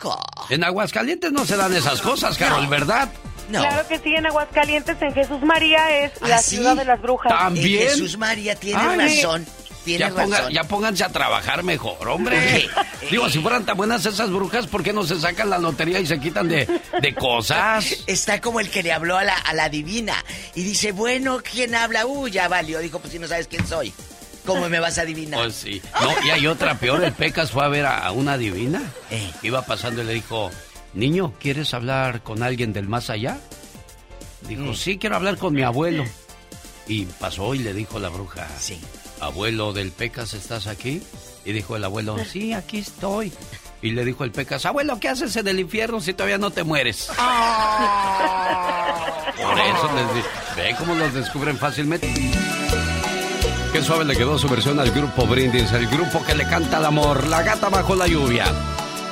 En 0.50 0.64
Aguascalientes 0.64 1.32
no 1.32 1.46
se 1.46 1.58
dan 1.58 1.74
esas 1.76 2.02
cosas, 2.02 2.38
Carol, 2.38 2.66
¿verdad? 2.68 3.10
Claro 3.50 3.88
que 3.88 3.98
sí, 4.00 4.16
en 4.16 4.26
Aguascalientes, 4.28 5.02
en 5.02 5.14
Jesús 5.14 5.42
María 5.42 5.98
es 6.06 6.12
la 6.22 6.36
¿Ah, 6.36 6.42
sí? 6.42 6.56
ciudad 6.58 6.76
de 6.76 6.86
las 6.86 7.02
brujas. 7.02 7.32
También. 7.32 7.82
En 7.84 7.90
Jesús 7.90 8.18
María 8.18 8.56
tiene 8.56 8.80
Ay, 8.82 8.98
razón. 9.22 9.46
Tiene 9.86 10.00
Ya, 10.06 10.10
ponga- 10.12 10.38
razón. 10.38 10.52
ya 10.54 10.64
pónganse 10.66 11.04
a 11.06 11.10
trabajar 11.10 11.64
mejor, 11.64 12.08
hombre. 12.10 12.68
Digo, 13.12 13.30
si 13.30 13.40
fueran 13.40 13.66
tan 13.66 13.78
buenas 13.78 14.06
esas 14.06 14.30
brujas, 14.30 14.68
¿por 14.68 14.84
qué 14.84 14.92
no 14.94 15.04
se 15.04 15.20
sacan 15.20 15.50
la 15.50 15.58
lotería 15.58 16.00
y 16.00 16.06
se 16.06 16.20
quitan 16.20 16.48
de, 16.50 16.68
de 17.02 17.16
cosas? 17.16 17.86
Está 18.08 18.42
como 18.42 18.60
el 18.60 18.70
que 18.70 18.84
le 18.84 18.92
habló 18.92 19.18
a 19.18 19.24
la, 19.24 19.34
a 19.36 19.54
la 19.54 19.70
divina 19.70 20.24
y 20.54 20.64
dice, 20.64 20.92
bueno, 20.92 21.40
¿quién 21.50 21.74
habla? 21.76 22.06
Uh, 22.06 22.28
ya 22.28 22.48
valió. 22.50 22.80
Dijo, 22.80 23.00
pues 23.00 23.14
si 23.14 23.20
no 23.20 23.28
sabes 23.28 23.48
quién 23.48 23.66
soy, 23.66 23.94
¿cómo 24.46 24.68
me 24.70 24.80
vas 24.80 24.98
a 24.98 25.02
adivinar? 25.04 25.40
Pues 25.40 25.56
sí. 25.56 25.82
No, 26.02 26.14
y 26.26 26.30
hay 26.30 26.46
otra 26.46 26.76
peor. 26.76 27.02
El 27.04 27.14
Pecas 27.14 27.50
fue 27.52 27.64
a 27.64 27.70
ver 27.70 27.86
a, 27.86 28.00
a 28.00 28.12
una 28.12 28.38
divina. 28.38 28.82
Eh. 29.10 29.32
Iba 29.44 29.62
pasando 29.64 30.04
y 30.04 30.06
le 30.06 30.14
dijo, 30.14 30.52
niño, 30.94 31.34
¿quieres 31.40 31.74
hablar 31.74 32.22
con 32.24 32.44
alguien 32.44 32.74
del 32.74 32.88
más 32.88 33.10
allá? 33.10 33.38
Dijo, 34.48 34.64
Mm. 34.64 34.76
sí, 34.76 34.98
quiero 34.98 35.16
hablar 35.16 35.38
con 35.38 35.54
mi 35.54 35.64
abuelo. 35.64 36.04
Y 36.88 37.06
pasó 37.06 37.54
y 37.54 37.60
le 37.60 37.74
dijo 37.74 38.00
la 38.00 38.10
bruja, 38.10 38.48
sí. 38.60 38.80
abuelo 39.20 39.74
del 39.74 39.92
Pecas, 39.92 40.34
¿estás 40.34 40.66
aquí? 40.68 41.04
Y 41.46 41.52
dijo 41.52 41.76
el 41.76 41.84
abuelo, 41.84 42.16
sí, 42.32 42.54
aquí 42.54 42.80
estoy. 42.80 43.32
Y 43.82 43.92
le 43.92 44.04
dijo 44.06 44.24
el 44.24 44.32
Pecas, 44.32 44.66
abuelo, 44.66 45.00
¿qué 45.00 45.10
haces 45.10 45.36
en 45.36 45.48
el 45.48 45.60
infierno 45.60 46.02
si 46.02 46.14
todavía 46.14 46.38
no 46.38 46.52
te 46.52 46.64
mueres? 46.64 47.10
Por 49.42 49.58
eso 49.60 49.90
les 49.96 50.08
ve 50.56 50.76
cómo 50.78 50.96
los 50.96 51.14
descubren 51.14 51.58
fácilmente. 51.58 52.12
Qué 53.72 53.82
suave 53.84 54.04
le 54.06 54.16
quedó 54.18 54.38
su 54.40 54.50
versión 54.50 54.80
al 54.80 54.92
grupo 54.92 55.26
Brindis, 55.28 55.72
el 55.72 55.88
grupo 55.88 56.24
que 56.26 56.34
le 56.36 56.46
canta 56.48 56.78
al 56.78 56.86
amor, 56.86 57.28
la 57.28 57.44
gata 57.44 57.70
bajo 57.70 57.96
la 57.96 58.08
lluvia. 58.08 58.46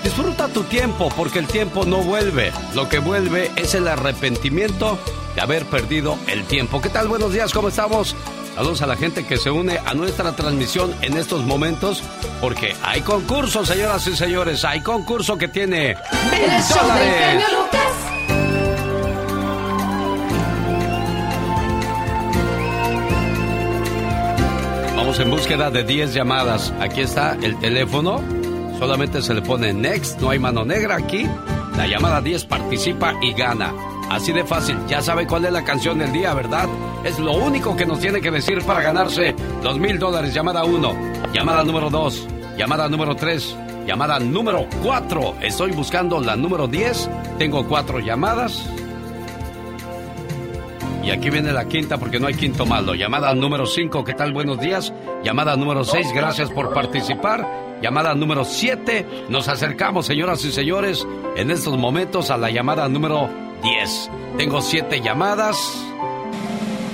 Disfruta 0.07 0.47
tu 0.47 0.63
tiempo 0.63 1.09
porque 1.17 1.39
el 1.39 1.47
tiempo 1.47 1.85
no 1.85 1.97
vuelve. 1.97 2.53
Lo 2.73 2.87
que 2.87 2.99
vuelve 2.99 3.51
es 3.57 3.75
el 3.75 3.89
arrepentimiento 3.89 4.97
de 5.35 5.41
haber 5.41 5.65
perdido 5.65 6.17
el 6.27 6.45
tiempo. 6.45 6.79
¿Qué 6.79 6.87
tal? 6.87 7.09
Buenos 7.09 7.33
días, 7.33 7.51
¿cómo 7.51 7.67
estamos? 7.67 8.15
Saludos 8.55 8.81
a 8.81 8.87
la 8.87 8.95
gente 8.95 9.25
que 9.25 9.35
se 9.35 9.51
une 9.51 9.77
a 9.85 9.93
nuestra 9.95 10.33
transmisión 10.33 10.95
en 11.01 11.17
estos 11.17 11.43
momentos 11.43 12.01
porque 12.39 12.73
hay 12.83 13.01
concurso, 13.01 13.65
señoras 13.65 14.07
y 14.07 14.15
señores. 14.15 14.63
Hay 14.63 14.79
concurso 14.79 15.37
que 15.37 15.49
tiene 15.49 15.97
mil 16.31 16.51
dólares. 16.73 17.43
Vamos 24.95 25.19
en 25.19 25.29
búsqueda 25.29 25.69
de 25.69 25.83
10 25.83 26.13
llamadas. 26.13 26.73
Aquí 26.79 27.01
está 27.01 27.37
el 27.41 27.59
teléfono. 27.59 28.36
Solamente 28.79 29.21
se 29.21 29.33
le 29.33 29.41
pone 29.41 29.73
next, 29.73 30.19
no 30.19 30.29
hay 30.29 30.39
mano 30.39 30.63
negra 30.63 30.97
aquí. 30.97 31.27
La 31.75 31.87
llamada 31.87 32.21
10 32.21 32.45
participa 32.45 33.13
y 33.21 33.33
gana. 33.33 33.73
Así 34.09 34.31
de 34.31 34.45
fácil, 34.45 34.77
ya 34.87 35.01
sabe 35.01 35.27
cuál 35.27 35.45
es 35.45 35.51
la 35.51 35.63
canción 35.63 35.97
del 35.97 36.13
día, 36.13 36.33
¿verdad? 36.33 36.69
Es 37.03 37.19
lo 37.19 37.33
único 37.33 37.75
que 37.75 37.85
nos 37.85 37.99
tiene 37.99 38.21
que 38.21 38.31
decir 38.31 38.63
para 38.63 38.81
ganarse 38.81 39.35
los 39.63 39.77
mil 39.77 39.99
dólares. 39.99 40.33
Llamada 40.33 40.63
1, 40.63 41.33
llamada 41.33 41.63
número 41.63 41.89
2, 41.89 42.27
llamada 42.57 42.87
número 42.87 43.15
3, 43.15 43.55
llamada 43.85 44.19
número 44.19 44.67
4. 44.83 45.35
Estoy 45.41 45.71
buscando 45.71 46.21
la 46.21 46.35
número 46.35 46.67
10. 46.67 47.09
Tengo 47.37 47.67
cuatro 47.67 47.99
llamadas. 47.99 48.69
Y 51.07 51.09
aquí 51.09 51.29
viene 51.29 51.53
la 51.53 51.69
quinta 51.69 51.97
porque 51.97 52.19
no 52.19 52.27
hay 52.27 52.33
quinto 52.33 52.65
malo. 52.65 52.93
Llamada 52.93 53.33
número 53.33 53.65
5, 53.65 54.03
¿qué 54.03 54.13
tal? 54.13 54.33
Buenos 54.33 54.59
días. 54.59 54.91
Llamada 55.23 55.55
número 55.55 55.85
6, 55.85 56.11
gracias 56.13 56.51
por 56.51 56.73
participar. 56.73 57.47
Llamada 57.81 58.13
número 58.13 58.43
7, 58.43 59.05
nos 59.29 59.47
acercamos, 59.47 60.05
señoras 60.05 60.43
y 60.43 60.51
señores, 60.51 61.07
en 61.37 61.49
estos 61.49 61.77
momentos 61.77 62.29
a 62.29 62.35
la 62.35 62.49
llamada 62.49 62.89
número 62.89 63.29
10. 63.63 64.11
Tengo 64.37 64.61
siete 64.61 64.99
llamadas. 64.99 65.81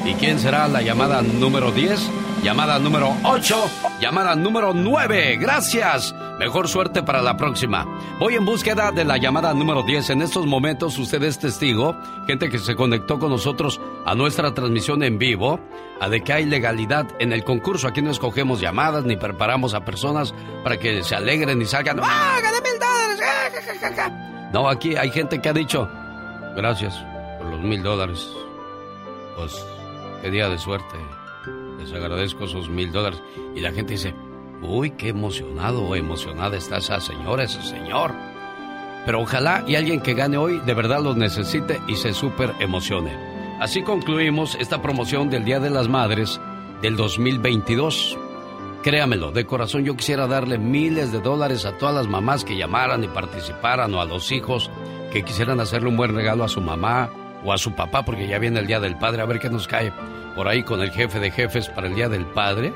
¿Y 0.05 0.13
quién 0.13 0.37
será 0.37 0.67
la 0.67 0.83
llamada 0.83 1.23
número 1.23 1.71
10? 1.71 2.07
Llamada 2.43 2.77
número 2.77 3.15
8, 3.23 3.55
llamada 3.99 4.35
número 4.35 4.75
9. 4.75 5.37
Gracias. 5.37 6.13
Mejor 6.43 6.67
suerte 6.67 7.03
para 7.03 7.21
la 7.21 7.37
próxima. 7.37 7.87
Voy 8.19 8.35
en 8.35 8.43
búsqueda 8.43 8.91
de 8.91 9.05
la 9.05 9.15
llamada 9.15 9.53
número 9.53 9.81
10. 9.81 10.09
En 10.09 10.21
estos 10.21 10.45
momentos 10.45 10.99
usted 10.99 11.23
es 11.23 11.39
testigo, 11.39 11.95
gente 12.27 12.49
que 12.49 12.59
se 12.59 12.75
conectó 12.75 13.17
con 13.17 13.29
nosotros 13.29 13.79
a 14.05 14.13
nuestra 14.13 14.53
transmisión 14.53 15.03
en 15.03 15.17
vivo, 15.17 15.57
a 16.01 16.09
de 16.09 16.21
que 16.21 16.33
hay 16.33 16.43
legalidad 16.43 17.07
en 17.19 17.31
el 17.31 17.45
concurso. 17.45 17.87
Aquí 17.87 18.01
no 18.01 18.11
escogemos 18.11 18.59
llamadas 18.59 19.05
ni 19.05 19.15
preparamos 19.15 19.73
a 19.73 19.85
personas 19.85 20.35
para 20.65 20.77
que 20.77 21.01
se 21.01 21.15
alegren 21.15 21.61
y 21.61 21.65
salgan. 21.65 22.01
¡Ah, 22.03 22.37
gané 22.43 22.57
mil 22.59 22.77
dólares! 22.77 24.51
No, 24.51 24.67
aquí 24.67 24.97
hay 24.97 25.11
gente 25.11 25.41
que 25.41 25.47
ha 25.47 25.53
dicho, 25.53 25.89
gracias 26.57 26.93
por 27.39 27.51
los 27.51 27.61
mil 27.61 27.81
dólares. 27.81 28.27
Pues, 29.37 29.65
qué 30.21 30.29
día 30.29 30.49
de 30.49 30.57
suerte 30.57 30.97
les 31.79 31.93
agradezco 31.93 32.43
esos 32.43 32.67
mil 32.67 32.91
dólares. 32.91 33.21
Y 33.55 33.61
la 33.61 33.71
gente 33.71 33.93
dice, 33.93 34.13
uy, 34.65 34.91
qué 34.91 35.09
emocionado 35.09 35.83
o 35.83 35.95
emocionada 35.95 36.57
está 36.57 36.77
esa 36.77 36.99
señora, 36.99 37.43
ese 37.43 37.61
señor. 37.61 38.13
Pero 39.05 39.21
ojalá 39.21 39.63
y 39.67 39.75
alguien 39.75 40.01
que 40.01 40.13
gane 40.13 40.37
hoy 40.37 40.59
de 40.59 40.73
verdad 40.73 41.01
los 41.01 41.17
necesite 41.17 41.81
y 41.87 41.95
se 41.95 42.13
súper 42.13 42.53
emocione. 42.59 43.11
Así 43.59 43.83
concluimos 43.83 44.55
esta 44.59 44.81
promoción 44.81 45.29
del 45.29 45.45
Día 45.45 45.59
de 45.59 45.69
las 45.69 45.87
Madres 45.87 46.39
del 46.81 46.95
2022. 46.95 48.17
Créamelo, 48.81 49.31
de 49.31 49.45
corazón 49.45 49.85
yo 49.85 49.95
quisiera 49.95 50.27
darle 50.27 50.57
miles 50.57 51.11
de 51.11 51.21
dólares 51.21 51.65
a 51.65 51.77
todas 51.77 51.95
las 51.95 52.07
mamás 52.07 52.43
que 52.43 52.57
llamaran 52.57 53.03
y 53.03 53.07
participaran 53.07 53.93
o 53.93 54.01
a 54.01 54.05
los 54.05 54.31
hijos 54.31 54.69
que 55.11 55.23
quisieran 55.23 55.59
hacerle 55.59 55.89
un 55.89 55.97
buen 55.97 56.13
regalo 56.13 56.43
a 56.43 56.49
su 56.49 56.59
mamá 56.59 57.09
o 57.45 57.53
a 57.53 57.57
su 57.57 57.73
papá 57.73 58.03
porque 58.03 58.27
ya 58.27 58.39
viene 58.39 58.59
el 58.59 58.67
Día 58.67 58.79
del 58.79 58.97
Padre, 58.97 59.21
a 59.21 59.25
ver 59.25 59.39
qué 59.39 59.49
nos 59.49 59.67
cae 59.67 59.93
por 60.35 60.47
ahí 60.47 60.63
con 60.63 60.81
el 60.81 60.91
jefe 60.91 61.19
de 61.19 61.31
jefes 61.31 61.69
para 61.69 61.87
el 61.87 61.95
Día 61.95 62.09
del 62.09 62.25
Padre 62.25 62.73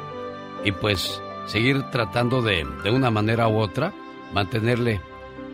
y 0.64 0.72
pues 0.72 1.22
seguir 1.48 1.82
tratando 1.92 2.42
de, 2.42 2.66
de 2.84 2.92
una 2.92 3.10
manera 3.10 3.48
u 3.48 3.58
otra, 3.58 3.94
mantenerle 4.34 5.02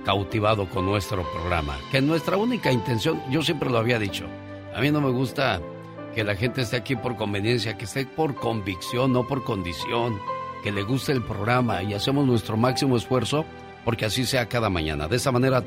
cautivado 0.03 0.68
con 0.68 0.86
nuestro 0.86 1.24
programa. 1.32 1.78
Que 1.91 2.02
nuestra 2.02 2.38
única 2.38 2.72
intención, 2.72 3.22
yo 3.30 3.41
siempre 3.41 3.70
lo 3.70 3.78
había 3.78 3.99
dicho, 3.99 4.26
a 4.76 4.82
mí 4.82 4.91
no 4.91 5.02
me 5.02 5.11
gusta 5.11 5.61
que 6.14 6.24
la 6.24 6.36
gente 6.36 6.61
esté 6.61 6.78
aquí 6.78 6.95
por 6.95 7.15
conveniencia, 7.15 7.78
que 7.78 7.86
esté 7.86 8.06
por 8.06 8.36
convicción, 8.36 9.14
no 9.14 9.28
por 9.28 9.44
condición, 9.44 10.20
que 10.64 10.72
le 10.72 10.84
guste 10.84 11.11
el 11.11 11.24
programa 11.24 11.84
y 11.84 11.94
hacemos 11.94 12.26
nuestro 12.26 12.57
máximo 12.57 12.98
esfuerzo 12.98 13.45
porque 13.84 14.06
así 14.06 14.26
sea 14.26 14.48
cada 14.48 14.70
mañana. 14.70 15.07
De 15.07 15.18
esa 15.18 15.32
manera 15.32 15.64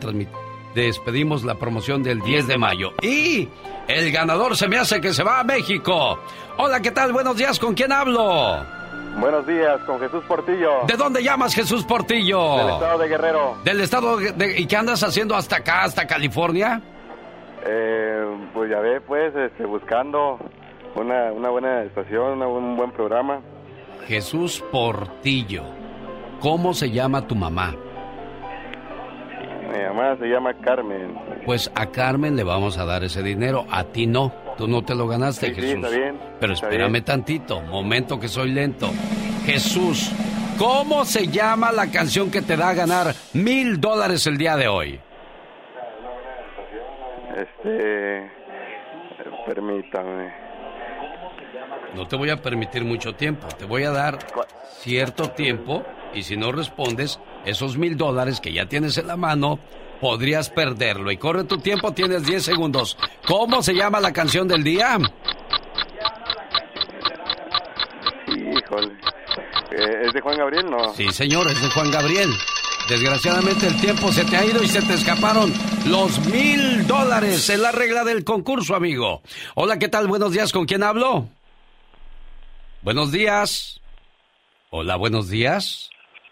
despedimos 0.75 1.45
la 1.45 1.57
promoción 1.57 2.03
del 2.03 2.21
10 2.21 2.47
de 2.47 2.59
mayo. 2.59 2.93
Y 3.03 3.49
el 3.89 4.13
ganador 4.13 4.57
se 4.57 4.69
me 4.69 4.79
hace 4.79 5.01
que 5.01 5.13
se 5.13 5.23
va 5.23 5.41
a 5.41 5.45
México. 5.45 6.19
Hola, 6.59 6.81
¿qué 6.81 6.91
tal? 6.91 7.13
Buenos 7.13 7.37
días, 7.37 7.59
¿con 7.59 7.75
quién 7.75 7.93
hablo? 7.93 8.76
Buenos 9.19 9.47
días, 9.47 9.81
con 9.87 9.99
Jesús 9.99 10.23
Portillo. 10.29 10.85
¿De 10.87 10.95
dónde 10.95 11.23
llamas 11.23 11.55
Jesús 11.55 11.85
Portillo? 11.85 12.59
Del 12.59 12.69
estado 12.69 12.99
de 12.99 13.09
Guerrero. 13.09 13.57
¿Del 13.65 13.81
estado 13.81 14.17
de... 14.19 14.61
¿Y 14.61 14.67
qué 14.67 14.77
andas 14.77 15.03
haciendo 15.03 15.35
hasta 15.35 15.57
acá, 15.57 15.85
hasta 15.85 16.07
California? 16.07 16.83
Eh, 17.65 18.25
pues 18.53 18.71
ya 18.71 18.79
ve, 18.81 19.01
pues, 19.01 19.35
este, 19.35 19.65
buscando 19.65 20.39
una, 20.95 21.33
una 21.33 21.49
buena 21.49 21.83
estación, 21.85 22.43
un 22.43 22.77
buen 22.77 22.91
programa. 22.93 23.41
Jesús 24.07 24.63
Portillo. 24.71 25.65
¿Cómo 26.41 26.75
se 26.75 26.91
llama 26.91 27.27
tu 27.27 27.35
mamá? 27.35 27.75
Mi 29.73 29.83
mamá 29.83 30.17
se 30.19 30.27
llama 30.27 30.53
Carmen. 30.61 31.19
Pues 31.45 31.71
a 31.75 31.87
Carmen 31.87 32.37
le 32.37 32.45
vamos 32.45 32.77
a 32.79 32.85
dar 32.85 33.03
ese 33.03 33.23
dinero, 33.23 33.65
a 33.71 33.85
ti 33.85 34.07
no. 34.07 34.33
Tú 34.57 34.67
no 34.67 34.83
te 34.83 34.95
lo 34.95 35.07
ganaste, 35.07 35.55
Jesús. 35.55 35.65
Sí, 35.65 35.77
está 35.77 35.89
bien. 35.89 36.19
Pero 36.41 36.53
espérame 36.55 37.03
tantito, 37.03 37.61
momento 37.61 38.19
que 38.19 38.29
soy 38.29 38.53
lento. 38.53 38.91
Jesús, 39.45 40.11
¿cómo 40.59 41.05
se 41.05 41.29
llama 41.29 41.73
la 41.73 41.91
canción 41.91 42.31
que 42.31 42.43
te 42.43 42.57
da 42.57 42.71
a 42.71 42.75
ganar 42.75 43.15
mil 43.35 43.81
dólares 43.81 44.27
el 44.27 44.39
día 44.39 44.57
de 44.57 44.69
hoy? 44.69 45.01
Este. 47.37 48.31
Permítame. 49.47 50.33
No 51.95 52.07
te 52.09 52.17
voy 52.17 52.31
a 52.31 52.41
permitir 52.41 52.85
mucho 52.85 53.15
tiempo. 53.15 53.47
Te 53.59 53.65
voy 53.65 53.85
a 53.85 53.91
dar 53.91 54.19
cierto 54.81 55.31
tiempo 55.31 55.85
y 56.15 56.23
si 56.23 56.37
no 56.37 56.51
respondes, 56.51 57.21
esos 57.45 57.77
mil 57.77 57.97
dólares 57.97 58.41
que 58.41 58.53
ya 58.53 58.67
tienes 58.67 58.97
en 58.99 59.07
la 59.07 59.17
mano, 59.17 59.59
podrías 60.01 60.51
perderlo. 60.51 61.11
Y 61.11 61.17
corre 61.17 61.45
tu 61.45 61.59
tiempo, 61.59 61.93
tienes 61.93 62.25
10 62.25 62.45
segundos. 62.45 62.97
¿Cómo 63.27 63.63
se 63.63 63.75
llama 63.75 64.01
la 64.01 64.13
canción 64.13 64.49
del 64.49 64.63
día? 64.63 64.99
Híjole. 68.29 68.93
Eh, 69.73 70.07
¿Es 70.07 70.13
de 70.13 70.21
Juan 70.21 70.39
Gabriel, 70.39 70.71
no? 70.71 70.95
Sí, 70.95 71.11
señor, 71.11 71.49
es 71.49 71.61
de 71.61 71.69
Juan 71.71 71.91
Gabriel. 71.91 72.31
Desgraciadamente 72.89 73.67
el 73.67 73.81
tiempo 73.81 74.13
se 74.13 74.25
te 74.25 74.37
ha 74.37 74.45
ido 74.45 74.63
y 74.63 74.69
se 74.69 74.81
te 74.81 74.95
escaparon 74.95 75.53
los 75.87 76.25
mil 76.27 76.87
dólares. 76.87 77.49
Es 77.49 77.59
la 77.59 77.73
regla 77.73 78.05
del 78.05 78.23
concurso, 78.23 78.77
amigo. 78.77 79.23
Hola, 79.57 79.79
¿qué 79.79 79.89
tal? 79.89 80.07
Buenos 80.07 80.31
días, 80.33 80.53
¿con 80.53 80.67
quién 80.67 80.85
hablo? 80.85 81.29
Buenos 82.83 83.11
días. 83.11 83.81
Hola, 84.71 84.95
buenos 84.97 85.29
días. 85.29 85.91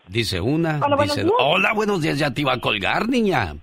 Dice 0.09 0.40
una, 0.40 0.81
Hola, 0.85 0.97
buenos 0.97 1.16
dice... 1.16 1.24
días. 1.26 1.36
Hola, 1.39 1.72
buenos 1.72 2.01
días, 2.02 2.18
ya 2.18 2.31
te 2.31 2.43
iba 2.43 2.52
a 2.52 2.60
colgar, 2.60 3.09
niña. 3.09 3.56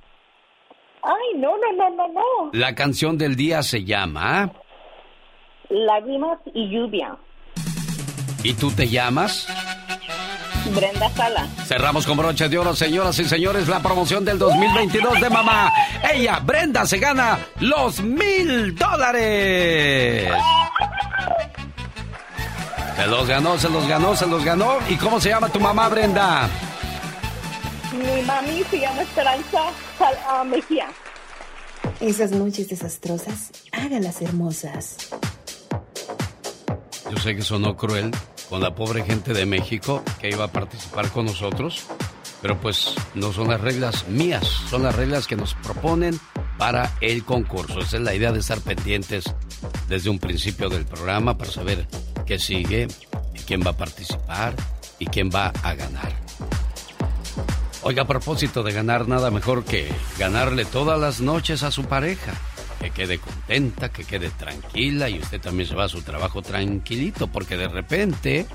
Ay, 1.03 1.37
no, 1.39 1.51
no, 1.57 1.71
no, 1.77 1.89
no, 1.95 2.07
no. 2.07 2.49
La 2.53 2.73
canción 2.75 3.17
del 3.17 3.35
día 3.35 3.63
se 3.63 3.83
llama... 3.83 4.51
Lágrimas 5.69 6.39
y 6.53 6.67
lluvia. 6.69 7.15
¿Y 8.43 8.53
tú 8.55 8.71
te 8.71 8.89
llamas? 8.89 9.47
Brenda 10.75 11.09
Sala. 11.11 11.47
Cerramos 11.65 12.05
con 12.05 12.17
broche 12.17 12.49
de 12.49 12.57
oro, 12.57 12.75
señoras 12.75 13.17
y 13.19 13.23
señores, 13.25 13.67
la 13.69 13.79
promoción 13.81 14.25
del 14.25 14.37
2022 14.37 15.21
de 15.21 15.29
mamá. 15.29 15.71
Ella, 16.13 16.39
Brenda, 16.39 16.85
se 16.85 16.99
gana 16.99 17.39
los 17.61 18.01
mil 18.01 18.75
dólares. 18.75 20.29
Se 23.01 23.07
los 23.07 23.27
ganó, 23.27 23.57
se 23.57 23.67
los 23.67 23.87
ganó, 23.87 24.15
se 24.15 24.27
los 24.27 24.45
ganó. 24.45 24.77
¿Y 24.87 24.95
cómo 24.95 25.19
se 25.19 25.29
llama 25.29 25.49
tu 25.49 25.59
mamá, 25.59 25.89
Brenda? 25.89 26.47
Mi 27.93 28.21
mami 28.21 28.63
se 28.69 28.79
llama 28.79 29.01
Esperanza 29.01 29.59
Sal- 29.97 30.19
ah, 30.29 30.43
Mejía. 30.43 30.87
Esas 31.99 32.29
noches 32.29 32.69
desastrosas, 32.69 33.49
hágalas 33.71 34.21
hermosas. 34.21 34.97
Yo 37.09 37.17
sé 37.17 37.35
que 37.35 37.41
sonó 37.41 37.75
cruel 37.75 38.11
con 38.49 38.61
la 38.61 38.75
pobre 38.75 39.03
gente 39.03 39.33
de 39.33 39.47
México 39.47 40.03
que 40.19 40.29
iba 40.29 40.45
a 40.45 40.51
participar 40.51 41.09
con 41.09 41.25
nosotros, 41.25 41.87
pero 42.43 42.59
pues 42.61 42.93
no 43.15 43.33
son 43.33 43.47
las 43.47 43.61
reglas 43.61 44.07
mías, 44.09 44.45
son 44.69 44.83
las 44.83 44.95
reglas 44.95 45.25
que 45.25 45.35
nos 45.35 45.55
proponen 45.55 46.19
para 46.59 46.91
el 47.01 47.25
concurso. 47.25 47.79
Esa 47.79 47.97
es 47.97 48.03
la 48.03 48.13
idea 48.13 48.31
de 48.31 48.39
estar 48.41 48.59
pendientes 48.61 49.25
desde 49.87 50.11
un 50.11 50.19
principio 50.19 50.69
del 50.69 50.85
programa 50.85 51.35
para 51.35 51.49
saber 51.51 51.87
qué 52.31 52.39
sigue, 52.39 52.87
y 53.35 53.39
quién 53.39 53.61
va 53.61 53.71
a 53.71 53.77
participar 53.77 54.55
y 54.99 55.05
quién 55.07 55.29
va 55.29 55.51
a 55.63 55.73
ganar. 55.73 56.13
Oiga, 57.83 58.03
a 58.03 58.07
propósito 58.07 58.63
de 58.63 58.71
ganar, 58.71 59.05
nada 59.05 59.29
mejor 59.31 59.65
que 59.65 59.91
ganarle 60.17 60.63
todas 60.63 60.97
las 60.97 61.19
noches 61.19 61.61
a 61.63 61.71
su 61.71 61.83
pareja. 61.83 62.31
Que 62.79 62.91
quede 62.91 63.17
contenta, 63.17 63.89
que 63.89 64.05
quede 64.05 64.29
tranquila 64.29 65.09
y 65.09 65.19
usted 65.19 65.41
también 65.41 65.67
se 65.67 65.75
va 65.75 65.83
a 65.83 65.89
su 65.89 66.03
trabajo 66.03 66.41
tranquilito, 66.41 67.27
porque 67.27 67.57
de 67.57 67.67
repente, 67.67 68.45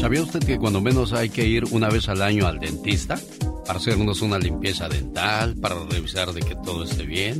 ¿Sabía 0.00 0.22
usted 0.22 0.40
que 0.40 0.58
cuando 0.58 0.80
menos 0.80 1.12
hay 1.12 1.30
que 1.30 1.46
ir 1.46 1.64
una 1.70 1.88
vez 1.88 2.08
al 2.08 2.22
año 2.22 2.46
al 2.46 2.58
dentista? 2.58 3.18
Para 3.66 3.78
hacernos 3.78 4.22
una 4.22 4.38
limpieza 4.38 4.88
dental, 4.88 5.56
para 5.56 5.74
revisar 5.90 6.32
de 6.32 6.40
que 6.40 6.54
todo 6.54 6.84
esté 6.84 7.04
bien. 7.04 7.38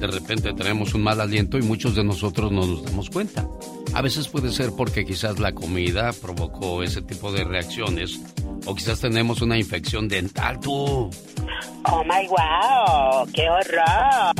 De 0.00 0.06
repente 0.06 0.52
tenemos 0.52 0.94
un 0.94 1.02
mal 1.02 1.20
aliento 1.20 1.58
y 1.58 1.62
muchos 1.62 1.94
de 1.94 2.02
nosotros 2.02 2.50
no 2.50 2.66
nos 2.66 2.82
damos 2.82 3.08
cuenta. 3.10 3.46
A 3.94 4.00
veces 4.02 4.26
puede 4.26 4.50
ser 4.50 4.72
porque 4.76 5.04
quizás 5.04 5.38
la 5.38 5.52
comida 5.52 6.12
provocó 6.12 6.82
ese 6.82 7.02
tipo 7.02 7.30
de 7.30 7.44
reacciones 7.44 8.20
O 8.64 8.74
quizás 8.74 9.00
tenemos 9.00 9.42
una 9.42 9.58
infección 9.58 10.08
dental, 10.08 10.58
tú. 10.60 10.74
Oh 10.74 12.04
my 12.04 12.26
wow, 12.26 13.26
qué 13.32 13.48
horror. 13.50 14.34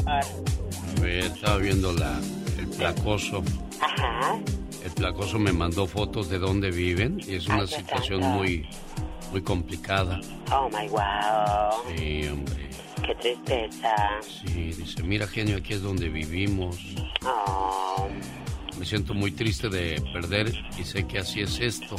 Estaba 1.06 1.58
viendo 1.58 1.92
la, 1.92 2.18
el 2.58 2.66
placoso. 2.68 3.42
Ajá. 3.80 4.40
El 4.84 4.90
placoso 4.92 5.38
me 5.38 5.52
mandó 5.52 5.86
fotos 5.86 6.28
de 6.28 6.38
dónde 6.38 6.70
viven 6.70 7.20
y 7.26 7.34
es 7.36 7.46
una 7.46 7.60
Ay, 7.60 7.66
qué 7.68 7.76
situación 7.76 8.20
muy, 8.20 8.66
muy 9.30 9.42
complicada. 9.42 10.20
Oh 10.50 10.68
my 10.68 10.88
wow. 10.88 11.96
Sí, 11.96 12.26
hombre. 12.28 12.68
Qué 13.06 13.14
tristeza. 13.16 13.94
Sí, 14.20 14.72
dice, 14.72 15.02
mira 15.02 15.26
genio, 15.26 15.56
aquí 15.56 15.74
es 15.74 15.82
donde 15.82 16.09
vivimos. 16.09 16.76
Oh. 17.24 18.09
Me 18.78 18.84
siento 18.86 19.14
muy 19.14 19.30
triste 19.32 19.68
de 19.68 20.00
perder 20.12 20.52
y 20.78 20.84
sé 20.84 21.06
que 21.06 21.18
así 21.18 21.40
es 21.42 21.60
esto. 21.60 21.96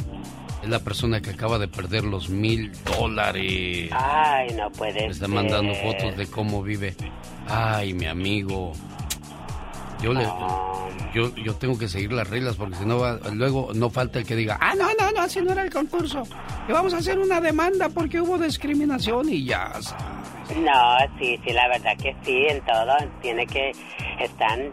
Es 0.62 0.68
la 0.68 0.80
persona 0.80 1.20
que 1.20 1.30
acaba 1.30 1.58
de 1.58 1.68
perder 1.68 2.04
los 2.04 2.28
mil 2.28 2.70
dólares. 2.84 3.90
Ay, 3.92 4.48
no 4.56 4.70
puede 4.70 5.00
Me 5.02 5.06
está 5.06 5.26
ser. 5.26 5.34
mandando 5.34 5.74
fotos 5.76 6.16
de 6.16 6.26
cómo 6.26 6.62
vive. 6.62 6.94
Ay, 7.48 7.94
mi 7.94 8.06
amigo. 8.06 8.72
Yo 10.04 10.12
le, 10.12 10.24
yo, 11.14 11.34
yo 11.36 11.54
tengo 11.54 11.78
que 11.78 11.88
seguir 11.88 12.12
las 12.12 12.28
reglas 12.28 12.56
porque 12.56 12.76
si 12.76 12.84
no 12.84 12.98
va- 12.98 13.18
luego 13.32 13.70
no 13.74 13.88
falta 13.90 14.18
el 14.18 14.26
que 14.26 14.36
diga, 14.36 14.58
ah, 14.60 14.74
no, 14.76 14.86
no, 15.00 15.10
no, 15.12 15.20
así 15.22 15.40
no 15.40 15.52
era 15.52 15.62
el 15.62 15.70
concurso. 15.72 16.22
Que 16.66 16.72
vamos 16.72 16.92
a 16.94 16.98
hacer 16.98 17.18
una 17.18 17.40
demanda 17.40 17.88
porque 17.88 18.20
hubo 18.20 18.36
discriminación 18.38 19.28
y 19.30 19.44
ya. 19.44 19.72
No, 20.56 20.98
sí, 21.18 21.40
sí, 21.44 21.52
la 21.52 21.68
verdad 21.68 21.96
que 21.96 22.14
sí, 22.24 22.44
en 22.48 22.60
todo. 22.64 22.94
Tiene 23.22 23.46
que. 23.46 23.72
Están. 24.20 24.70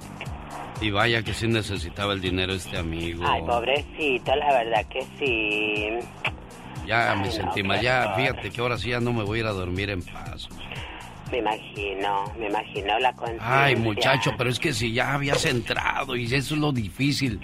Y 0.81 0.89
vaya 0.91 1.21
que 1.23 1.33
sí 1.33 1.47
necesitaba 1.47 2.11
el 2.13 2.21
dinero 2.21 2.53
este 2.53 2.77
amigo. 2.77 3.23
Ay, 3.25 3.41
pobrecito, 3.43 4.35
la 4.35 4.51
verdad 4.51 4.85
que 4.87 5.01
sí. 5.19 6.07
Ya 6.87 7.15
me 7.15 7.25
Ay, 7.27 7.31
sentí 7.31 7.61
no, 7.61 7.69
mal. 7.69 7.81
Ya, 7.81 8.13
fíjate 8.17 8.49
que 8.49 8.59
ahora 8.61 8.77
sí 8.77 8.89
ya 8.89 8.99
no 8.99 9.13
me 9.13 9.23
voy 9.23 9.37
a 9.37 9.41
ir 9.41 9.47
a 9.47 9.51
dormir 9.51 9.91
en 9.91 10.01
paz. 10.01 10.49
Me 11.31 11.37
imagino, 11.37 12.33
me 12.37 12.47
imagino 12.47 12.99
la 12.99 13.13
conciencia. 13.13 13.63
Ay, 13.63 13.75
muchacho, 13.77 14.33
pero 14.37 14.49
es 14.49 14.59
que 14.59 14.73
si 14.73 14.91
ya 14.91 15.13
habías 15.13 15.45
entrado 15.45 16.15
y 16.15 16.25
eso 16.25 16.55
es 16.55 16.59
lo 16.59 16.71
difícil. 16.71 17.39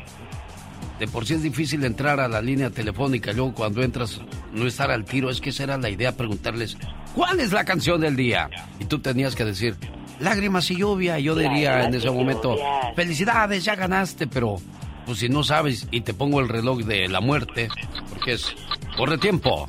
De 0.99 1.07
por 1.07 1.25
sí 1.25 1.35
es 1.35 1.43
difícil 1.43 1.85
entrar 1.85 2.19
a 2.19 2.27
la 2.27 2.41
línea 2.41 2.71
telefónica, 2.71 3.31
y 3.31 3.35
luego 3.35 3.53
cuando 3.53 3.83
entras 3.83 4.19
no 4.51 4.65
estar 4.65 4.89
al 4.89 5.05
tiro, 5.05 5.29
es 5.29 5.39
que 5.39 5.51
esa 5.51 5.63
era 5.63 5.77
la 5.77 5.89
idea, 5.89 6.17
preguntarles, 6.17 6.75
¿cuál 7.13 7.39
es 7.39 7.51
la 7.51 7.63
canción 7.65 8.01
del 8.01 8.15
día? 8.15 8.49
Y 8.79 8.85
tú 8.85 8.99
tenías 8.99 9.35
que 9.35 9.45
decir, 9.45 9.75
lágrimas 10.19 10.69
y 10.71 10.77
lluvia, 10.77 11.19
y 11.19 11.23
yo 11.23 11.35
diría 11.35 11.83
en 11.85 11.93
ese 11.93 12.09
momento, 12.09 12.57
felicidades, 12.95 13.63
ya 13.63 13.75
ganaste, 13.75 14.25
pero 14.25 14.57
pues 15.05 15.19
si 15.19 15.29
no 15.29 15.43
sabes 15.43 15.87
y 15.91 16.01
te 16.01 16.13
pongo 16.13 16.39
el 16.41 16.49
reloj 16.49 16.79
de 16.79 17.07
la 17.07 17.21
muerte, 17.21 17.69
porque 18.09 18.33
es, 18.33 18.55
corre 18.97 19.19
tiempo. 19.19 19.67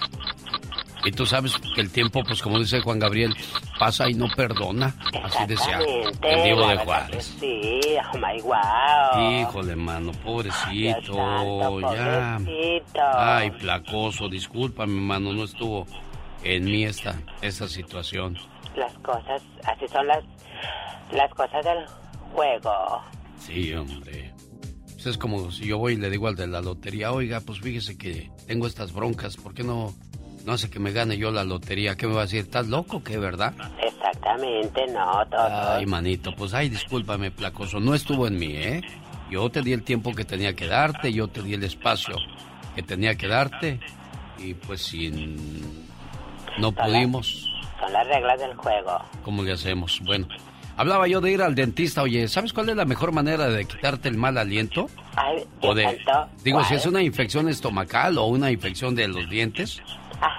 Y 1.04 1.12
tú 1.12 1.24
sabes 1.26 1.54
que 1.74 1.80
el 1.80 1.90
tiempo, 1.90 2.22
pues 2.24 2.42
como 2.42 2.58
dice 2.58 2.80
Juan 2.80 2.98
Gabriel, 2.98 3.34
pasa 3.78 4.08
y 4.08 4.14
no 4.14 4.26
perdona. 4.34 4.94
Así 5.22 5.46
decía 5.46 5.78
el 5.78 6.42
Diego 6.42 6.68
de 6.68 6.76
Juárez. 6.78 7.36
Sí, 7.38 7.80
oh 8.12 8.18
my 8.18 8.40
wow. 8.42 9.40
Híjole, 9.40 9.76
mano, 9.76 10.12
pobrecito, 10.24 11.14
santo, 11.14 11.80
ya. 11.94 12.38
pobrecito. 12.38 13.00
Ay, 13.16 13.50
placoso, 13.52 14.28
discúlpame, 14.28 15.00
mano, 15.00 15.32
no 15.32 15.44
estuvo 15.44 15.86
en 16.42 16.64
mí 16.64 16.84
esta, 16.84 17.14
esta 17.42 17.68
situación. 17.68 18.36
Las 18.76 18.92
cosas, 18.98 19.42
así 19.64 19.86
son 19.88 20.06
las, 20.06 20.24
las 21.12 21.30
cosas 21.32 21.64
del 21.64 21.84
juego. 22.32 23.02
Sí, 23.38 23.72
hombre. 23.74 24.34
Pues 24.94 25.06
es 25.06 25.18
como 25.18 25.50
si 25.52 25.66
yo 25.66 25.78
voy 25.78 25.92
y 25.92 25.96
le 25.96 26.10
digo 26.10 26.26
al 26.26 26.34
de 26.34 26.48
la 26.48 26.60
lotería, 26.60 27.12
oiga, 27.12 27.40
pues 27.40 27.60
fíjese 27.60 27.96
que 27.96 28.32
tengo 28.48 28.66
estas 28.66 28.92
broncas, 28.92 29.36
¿por 29.36 29.54
qué 29.54 29.62
no, 29.62 29.94
no 30.48 30.54
hace 30.54 30.70
que 30.70 30.78
me 30.78 30.92
gane 30.92 31.18
yo 31.18 31.30
la 31.30 31.44
lotería? 31.44 31.94
¿Qué 31.94 32.06
me 32.06 32.14
va 32.14 32.20
a 32.20 32.24
decir? 32.24 32.40
¿Estás 32.40 32.68
loco, 32.68 33.04
qué, 33.04 33.18
verdad? 33.18 33.52
Exactamente, 33.82 34.86
no, 34.86 35.22
todo. 35.26 35.72
Ay, 35.76 35.84
manito, 35.84 36.34
pues 36.34 36.54
ay, 36.54 36.70
discúlpame, 36.70 37.30
placoso, 37.30 37.80
no 37.80 37.94
estuvo 37.94 38.26
en 38.26 38.38
mí, 38.38 38.56
¿eh? 38.56 38.80
Yo 39.30 39.50
te 39.50 39.60
di 39.60 39.74
el 39.74 39.82
tiempo 39.82 40.14
que 40.14 40.24
tenía 40.24 40.56
que 40.56 40.66
darte, 40.66 41.12
yo 41.12 41.28
te 41.28 41.42
di 41.42 41.52
el 41.52 41.64
espacio 41.64 42.16
que 42.74 42.82
tenía 42.82 43.14
que 43.14 43.28
darte, 43.28 43.78
y 44.38 44.54
pues 44.54 44.80
si 44.80 45.10
no 46.58 46.72
pudimos, 46.72 47.46
Son 47.78 47.92
las 47.92 48.06
reglas 48.06 48.40
del 48.40 48.54
juego. 48.54 49.02
¿cómo 49.22 49.42
le 49.42 49.52
hacemos? 49.52 50.00
Bueno, 50.06 50.28
hablaba 50.78 51.06
yo 51.08 51.20
de 51.20 51.30
ir 51.30 51.42
al 51.42 51.54
dentista, 51.54 52.02
oye, 52.02 52.26
¿sabes 52.26 52.54
cuál 52.54 52.70
es 52.70 52.76
la 52.76 52.86
mejor 52.86 53.12
manera 53.12 53.48
de 53.48 53.66
quitarte 53.66 54.08
el 54.08 54.16
mal 54.16 54.38
aliento? 54.38 54.88
Ay, 55.14 55.44
O 55.60 55.74
de, 55.74 55.98
digo, 56.42 56.64
si 56.64 56.76
es 56.76 56.86
una 56.86 57.02
infección 57.02 57.50
estomacal 57.50 58.16
o 58.16 58.24
una 58.24 58.50
infección 58.50 58.94
de 58.94 59.08
los 59.08 59.28
dientes, 59.28 59.82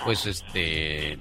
pues 0.04 0.26
este, 0.26 1.18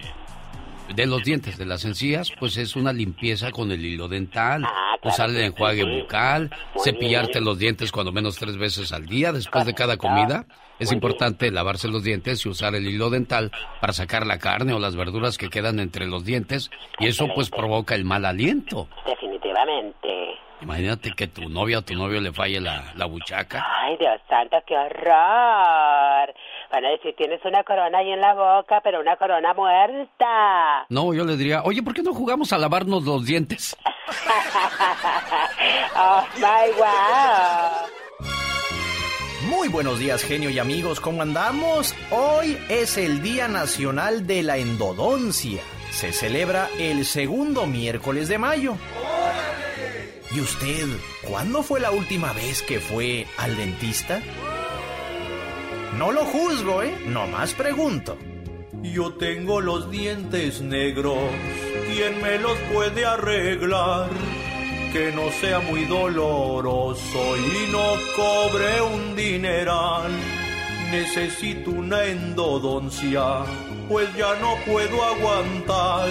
de 0.94 1.06
los 1.06 1.22
dientes, 1.22 1.58
de 1.58 1.66
las 1.66 1.84
encías, 1.84 2.32
pues 2.38 2.56
es 2.56 2.76
una 2.76 2.92
limpieza 2.92 3.50
con 3.50 3.70
el 3.70 3.84
hilo 3.84 4.08
dental, 4.08 4.66
usar 5.02 5.30
el 5.30 5.38
enjuague 5.38 5.84
bucal, 5.84 6.50
cepillarte 6.82 7.40
los 7.40 7.58
dientes 7.58 7.92
cuando 7.92 8.12
menos 8.12 8.36
tres 8.36 8.56
veces 8.56 8.92
al 8.92 9.06
día 9.06 9.32
después 9.32 9.66
de 9.66 9.74
cada 9.74 9.96
comida. 9.96 10.46
Es 10.78 10.92
importante 10.92 11.50
lavarse 11.50 11.88
los 11.88 12.04
dientes 12.04 12.44
y 12.46 12.48
usar 12.48 12.74
el 12.74 12.86
hilo 12.86 13.10
dental 13.10 13.50
para 13.80 13.92
sacar 13.92 14.26
la 14.26 14.38
carne 14.38 14.72
o 14.72 14.78
las 14.78 14.94
verduras 14.94 15.36
que 15.36 15.50
quedan 15.50 15.80
entre 15.80 16.06
los 16.06 16.24
dientes 16.24 16.70
y 17.00 17.08
eso 17.08 17.26
pues 17.34 17.50
provoca 17.50 17.94
el 17.94 18.04
mal 18.04 18.24
aliento. 18.24 18.88
Definitivamente. 19.04 20.38
Imagínate 20.60 21.12
que 21.12 21.28
tu 21.28 21.48
novia 21.48 21.78
o 21.78 21.82
tu 21.82 21.94
novio 21.94 22.20
le 22.20 22.32
falle 22.32 22.60
la, 22.60 22.92
la 22.96 23.06
buchaca. 23.06 23.64
Ay, 23.80 23.96
Dios 23.96 24.20
santo, 24.28 24.56
qué 24.66 24.76
horror. 24.76 26.34
Van 26.70 26.84
a 26.84 26.90
decir, 26.90 27.14
tienes 27.16 27.42
una 27.44 27.64
corona 27.64 27.98
ahí 27.98 28.10
en 28.10 28.20
la 28.20 28.34
boca, 28.34 28.80
pero 28.84 29.00
una 29.00 29.16
corona 29.16 29.54
muerta. 29.54 30.86
No, 30.90 31.14
yo 31.14 31.24
le 31.24 31.36
diría, 31.36 31.62
oye, 31.64 31.82
¿por 31.82 31.94
qué 31.94 32.02
no 32.02 32.12
jugamos 32.12 32.52
a 32.52 32.58
lavarnos 32.58 33.04
los 33.04 33.24
dientes? 33.24 33.74
oh, 35.96 36.24
my 36.36 36.72
wow. 36.76 37.88
Muy 39.48 39.68
buenos 39.68 39.98
días, 39.98 40.22
genio 40.22 40.50
y 40.50 40.58
amigos, 40.58 41.00
¿cómo 41.00 41.22
andamos? 41.22 41.94
Hoy 42.10 42.58
es 42.68 42.98
el 42.98 43.22
Día 43.22 43.48
Nacional 43.48 44.26
de 44.26 44.42
la 44.42 44.58
Endodoncia. 44.58 45.62
Se 45.90 46.12
celebra 46.12 46.68
el 46.78 47.06
segundo 47.06 47.66
miércoles 47.66 48.28
de 48.28 48.36
mayo. 48.36 48.76
¿Y 50.30 50.40
usted, 50.40 50.86
cuándo 51.26 51.62
fue 51.62 51.80
la 51.80 51.90
última 51.90 52.34
vez 52.34 52.62
que 52.62 52.78
fue 52.78 53.26
al 53.38 53.56
dentista? 53.56 54.20
No 55.98 56.12
lo 56.12 56.24
juzgo, 56.24 56.84
¿eh? 56.84 56.94
Nomás 57.06 57.54
pregunto. 57.54 58.16
Yo 58.82 59.14
tengo 59.14 59.60
los 59.60 59.90
dientes 59.90 60.60
negros, 60.60 61.18
¿quién 61.92 62.22
me 62.22 62.38
los 62.38 62.56
puede 62.72 63.04
arreglar? 63.04 64.08
Que 64.92 65.10
no 65.10 65.28
sea 65.32 65.58
muy 65.58 65.86
doloroso 65.86 67.36
y 67.36 67.72
no 67.72 67.96
cobre 68.14 68.80
un 68.80 69.16
dineral. 69.16 70.12
Necesito 70.92 71.72
una 71.72 72.04
endodoncia, 72.04 73.42
pues 73.88 74.06
ya 74.16 74.36
no 74.36 74.54
puedo 74.70 75.02
aguantar. 75.02 76.10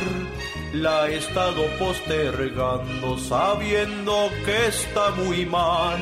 La 0.73 1.09
he 1.09 1.15
estado 1.15 1.63
postergando 1.79 3.17
sabiendo 3.17 4.29
que 4.45 4.67
está 4.67 5.11
muy 5.11 5.45
mal. 5.45 5.97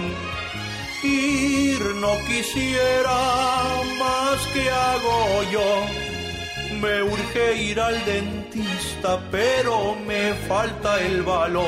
Ir 1.06 1.80
no 1.95 2.18
quisiera 2.27 3.18
más 3.99 4.48
que 4.53 4.69
hago 4.69 5.44
yo. 5.52 5.69
Me 6.82 7.03
urge 7.03 7.61
ir 7.61 7.80
al 7.80 8.03
dentista, 8.06 9.19
pero 9.32 9.95
me 10.07 10.34
falta 10.48 10.99
el 11.02 11.22
valor. 11.23 11.65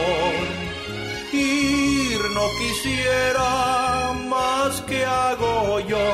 Ir 1.32 2.20
no 2.34 2.46
quisiera 2.58 4.14
más 4.28 4.82
que 4.82 5.06
hago 5.06 5.80
yo. 5.82 6.06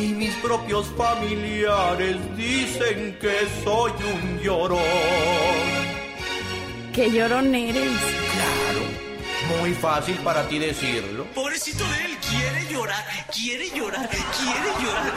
Y 0.00 0.12
mis 0.12 0.34
propios 0.36 0.86
familiares 0.96 2.16
dicen 2.36 3.18
que 3.20 3.34
soy 3.64 3.92
un 4.12 4.40
llorón. 4.40 4.80
Qué 6.94 7.10
llorón 7.10 7.54
eres. 7.54 7.98
Claro, 8.34 9.60
muy 9.60 9.72
fácil 9.74 10.16
para 10.24 10.48
ti 10.48 10.58
decirlo. 10.58 11.24
Pobrecito 11.34 11.84
de 11.84 12.04
él, 12.06 12.09
quiere 12.30 12.72
llorar, 12.72 13.04
quiere 13.32 13.70
llorar, 13.76 14.08
quiere 14.08 14.84
llorar. 14.84 15.12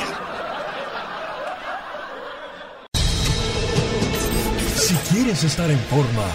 Si 4.76 4.95
quieres 5.14 5.44
estar 5.44 5.69
en 5.69 5.80
forma, 5.80 6.26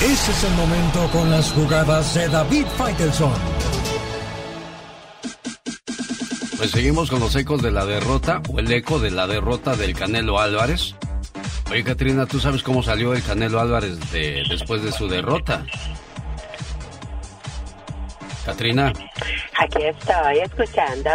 ese 0.00 0.32
es 0.32 0.44
el 0.44 0.54
momento 0.54 1.10
con 1.12 1.30
las 1.30 1.52
jugadas 1.52 2.14
de 2.14 2.28
David 2.28 2.66
Faitelson. 2.76 3.32
Pues 6.56 6.70
seguimos 6.70 7.10
con 7.10 7.20
los 7.20 7.34
ecos 7.36 7.60
de 7.60 7.72
la 7.72 7.84
derrota 7.84 8.40
o 8.48 8.58
el 8.58 8.70
eco 8.72 8.98
de 8.98 9.10
la 9.10 9.26
derrota 9.26 9.76
del 9.76 9.94
Canelo 9.94 10.40
Álvarez. 10.40 10.94
Oye, 11.70 11.82
Katrina, 11.82 12.26
¿tú 12.26 12.38
sabes 12.38 12.62
cómo 12.62 12.82
salió 12.82 13.14
el 13.14 13.22
Canelo 13.22 13.60
Álvarez 13.60 13.98
de, 14.12 14.44
después 14.48 14.82
de 14.82 14.92
su 14.92 15.08
derrota? 15.08 15.64
Katrina, 18.44 18.92
Aquí 19.58 19.82
estoy 19.84 20.38
escuchando. 20.40 21.10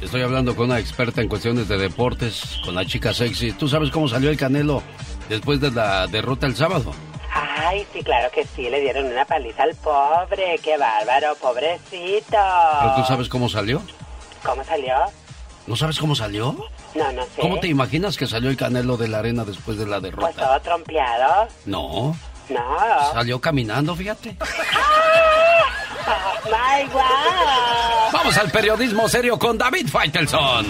Estoy 0.00 0.22
hablando 0.22 0.54
con 0.54 0.66
una 0.66 0.78
experta 0.78 1.20
en 1.20 1.28
cuestiones 1.28 1.68
de 1.68 1.78
deportes, 1.78 2.60
con 2.64 2.74
la 2.74 2.84
chica 2.84 3.12
sexy. 3.12 3.52
¿Tú 3.52 3.68
sabes 3.68 3.90
cómo 3.90 4.08
salió 4.08 4.30
el 4.30 4.36
Canelo 4.36 4.82
después 5.28 5.60
de 5.60 5.70
la 5.70 6.06
derrota 6.06 6.46
el 6.46 6.54
sábado? 6.54 6.92
Ay, 7.32 7.84
sí, 7.92 8.02
claro 8.04 8.30
que 8.32 8.44
sí, 8.46 8.68
le 8.70 8.80
dieron 8.80 9.06
una 9.06 9.24
paliza 9.24 9.64
al 9.64 9.74
pobre, 9.76 10.58
qué 10.62 10.76
bárbaro, 10.78 11.34
pobrecito. 11.36 12.36
¿Pero 12.80 12.94
tú 12.96 13.04
sabes 13.04 13.28
cómo 13.28 13.48
salió? 13.48 13.82
¿Cómo 14.44 14.62
salió? 14.62 14.94
¿No 15.66 15.74
sabes 15.76 15.98
cómo 15.98 16.14
salió? 16.14 16.54
No, 16.94 17.10
no 17.12 17.22
sé. 17.24 17.40
¿Cómo 17.40 17.58
te 17.58 17.66
imaginas 17.68 18.16
que 18.16 18.26
salió 18.26 18.50
el 18.50 18.56
Canelo 18.56 18.96
de 18.96 19.08
la 19.08 19.18
arena 19.18 19.44
después 19.44 19.78
de 19.78 19.86
la 19.86 19.98
Pues 20.00 20.12
derrota? 20.12 20.32
todo 20.46 20.60
trompeado. 20.60 21.48
No, 21.64 22.14
No. 22.50 23.12
salió 23.12 23.40
caminando, 23.40 23.96
fíjate. 23.96 24.36
My 26.44 26.84
God. 26.92 28.12
Vamos 28.12 28.36
al 28.36 28.50
periodismo 28.50 29.08
serio 29.08 29.38
con 29.38 29.56
David 29.56 29.88
Faitelson. 29.88 30.66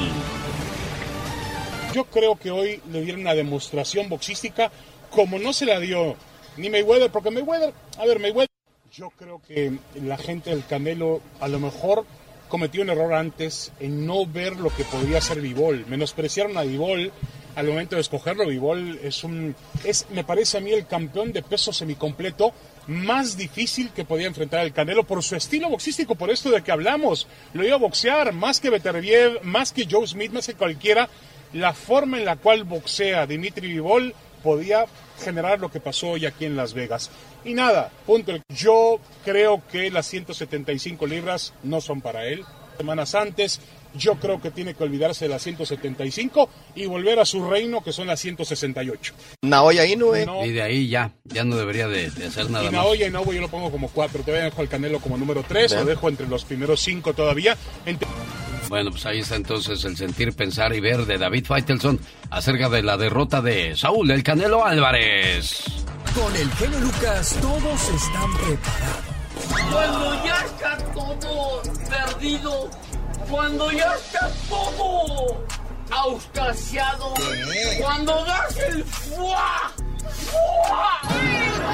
Yo 1.93 2.05
creo 2.05 2.36
que 2.36 2.51
hoy 2.51 2.81
le 2.90 3.02
dieron 3.02 3.23
una 3.23 3.35
demostración 3.35 4.09
boxística 4.09 4.70
como 5.11 5.39
no 5.39 5.52
se 5.52 5.66
la 5.66 5.78
dio 5.78 6.16
ni 6.56 6.70
Mayweather, 6.70 7.11
porque 7.11 7.31
Mayweather, 7.31 7.73
a 7.98 8.05
ver, 8.05 8.19
Mayweather, 8.20 8.51
yo 8.93 9.11
creo 9.11 9.40
que 9.47 9.73
la 10.02 10.16
gente 10.16 10.51
del 10.51 10.65
Canelo 10.66 11.20
a 11.40 11.48
lo 11.48 11.59
mejor 11.59 12.05
cometió 12.48 12.82
un 12.82 12.90
error 12.90 13.15
antes 13.15 13.73
en 13.81 14.06
no 14.06 14.27
ver 14.27 14.56
lo 14.56 14.70
que 14.70 14.85
podría 14.85 15.20
ser 15.20 15.40
Vivol. 15.40 15.85
Menospreciaron 15.89 16.56
a 16.56 16.62
Vivol 16.62 17.12
al 17.56 17.66
momento 17.66 17.97
de 17.97 18.02
escogerlo. 18.02 18.47
Vivol 18.47 19.01
es 19.02 19.24
un, 19.24 19.56
es, 19.82 20.06
me 20.11 20.23
parece 20.23 20.59
a 20.59 20.61
mí, 20.61 20.73
el 20.73 20.86
campeón 20.86 21.32
de 21.32 21.43
peso 21.43 21.73
semicompleto 21.73 22.52
más 22.86 23.36
difícil 23.36 23.90
que 23.90 24.05
podía 24.05 24.27
enfrentar 24.27 24.65
el 24.65 24.73
Canelo 24.73 25.05
por 25.05 25.23
su 25.23 25.36
estilo 25.36 25.69
boxístico, 25.69 26.15
por 26.15 26.31
esto 26.31 26.51
de 26.51 26.62
que 26.62 26.73
hablamos. 26.73 27.27
Lo 27.52 27.65
iba 27.65 27.77
a 27.77 27.78
boxear 27.78 28.32
más 28.32 28.61
que 28.61 28.70
Beterbiev, 28.70 29.40
más 29.43 29.73
que 29.73 29.86
Joe 29.90 30.06
Smith, 30.06 30.32
más 30.32 30.47
que 30.47 30.55
cualquiera. 30.55 31.09
La 31.52 31.73
forma 31.73 32.19
en 32.19 32.24
la 32.24 32.36
cual 32.36 32.65
boxea 32.65 33.27
Dimitri 33.27 33.69
Vivol 33.69 34.15
podía 34.43 34.86
generar 35.23 35.61
lo 35.61 35.70
que 35.70 35.81
pasó 35.81 36.11
hoy 36.11 36.27
aquí 36.27 36.44
en 36.44 36.56
Las 36.56 36.74
Vegas. 36.74 37.11
Y 37.44 37.55
nada, 37.55 37.90
punto. 38.06 38.32
Yo 38.48 39.01
creo 39.24 39.62
que 39.70 39.90
las 39.90 40.06
175 40.06 41.06
libras 41.06 41.55
no 41.62 41.81
son 41.81 42.01
para 42.01 42.27
él. 42.27 42.44
Semanas 42.77 43.15
antes, 43.15 43.61
yo 43.95 44.15
creo 44.16 44.41
que 44.41 44.51
tiene 44.51 44.75
que 44.75 44.83
olvidarse 44.85 45.25
de 45.27 45.29
las 45.31 45.43
175 45.43 46.49
y 46.75 46.87
volver 46.87 47.19
a 47.21 47.25
su 47.25 47.49
reino, 47.49 47.83
que 47.83 47.93
son 47.93 48.07
las 48.07 48.21
168. 48.21 49.15
Naoya 49.43 49.87
Inoue. 49.87 50.27
No. 50.27 50.45
Y 50.45 50.51
de 50.53 50.62
ahí 50.62 50.89
ya, 50.89 51.12
ya 51.25 51.45
no 51.45 51.57
debería 51.57 51.89
de, 51.89 52.11
de 52.11 52.27
hacer 52.27 52.51
nada 52.51 52.65
y 52.65 52.66
más. 52.66 52.75
Naoya 52.75 53.07
Inoue 53.07 53.35
yo 53.35 53.41
lo 53.41 53.49
pongo 53.49 53.71
como 53.71 53.89
4. 53.89 54.23
Te 54.23 54.33
dejo 54.33 54.61
al 54.61 54.69
Canelo 54.69 54.99
como 55.01 55.16
número 55.16 55.45
3, 55.47 55.73
Bien. 55.73 55.81
lo 55.85 55.91
dejo 55.91 56.09
entre 56.09 56.27
los 56.29 56.45
primeros 56.45 56.81
5 56.81 57.12
todavía. 57.15 57.57
Entre- 57.87 58.09
Bueno, 58.69 58.91
pues 58.91 59.05
ahí 59.07 59.21
está 59.21 59.37
entonces 59.37 59.85
el 59.85 59.97
sentir, 59.97 60.33
pensar 60.35 60.75
y 60.75 60.81
ver 60.81 61.05
de 61.07 61.19
David 61.19 61.45
Faitelson 61.47 62.01
acerca 62.31 62.69
de 62.69 62.83
la 62.83 62.97
derrota 62.97 63.41
de 63.43 63.77
Saúl 63.77 64.11
El 64.11 64.23
Canelo 64.23 64.65
Álvarez. 64.65 65.62
Con 66.15 66.35
el 66.37 66.51
genio 66.53 66.81
Lucas 66.81 67.37
todos 67.41 67.89
están 67.91 68.33
preparados. 68.39 69.05
Cuando 69.73 70.25
ya 70.25 70.45
está 70.45 70.79
todo 70.95 71.62
perdido, 71.91 72.71
cuando 73.35 73.70
ya 73.73 73.93
está 73.97 74.31
todo 74.48 75.44
auscasiado, 75.90 77.15
cuando 77.81 78.24
das 78.24 78.56
el 78.69 78.85
fuá, 78.85 79.73
fuá. 80.06 81.01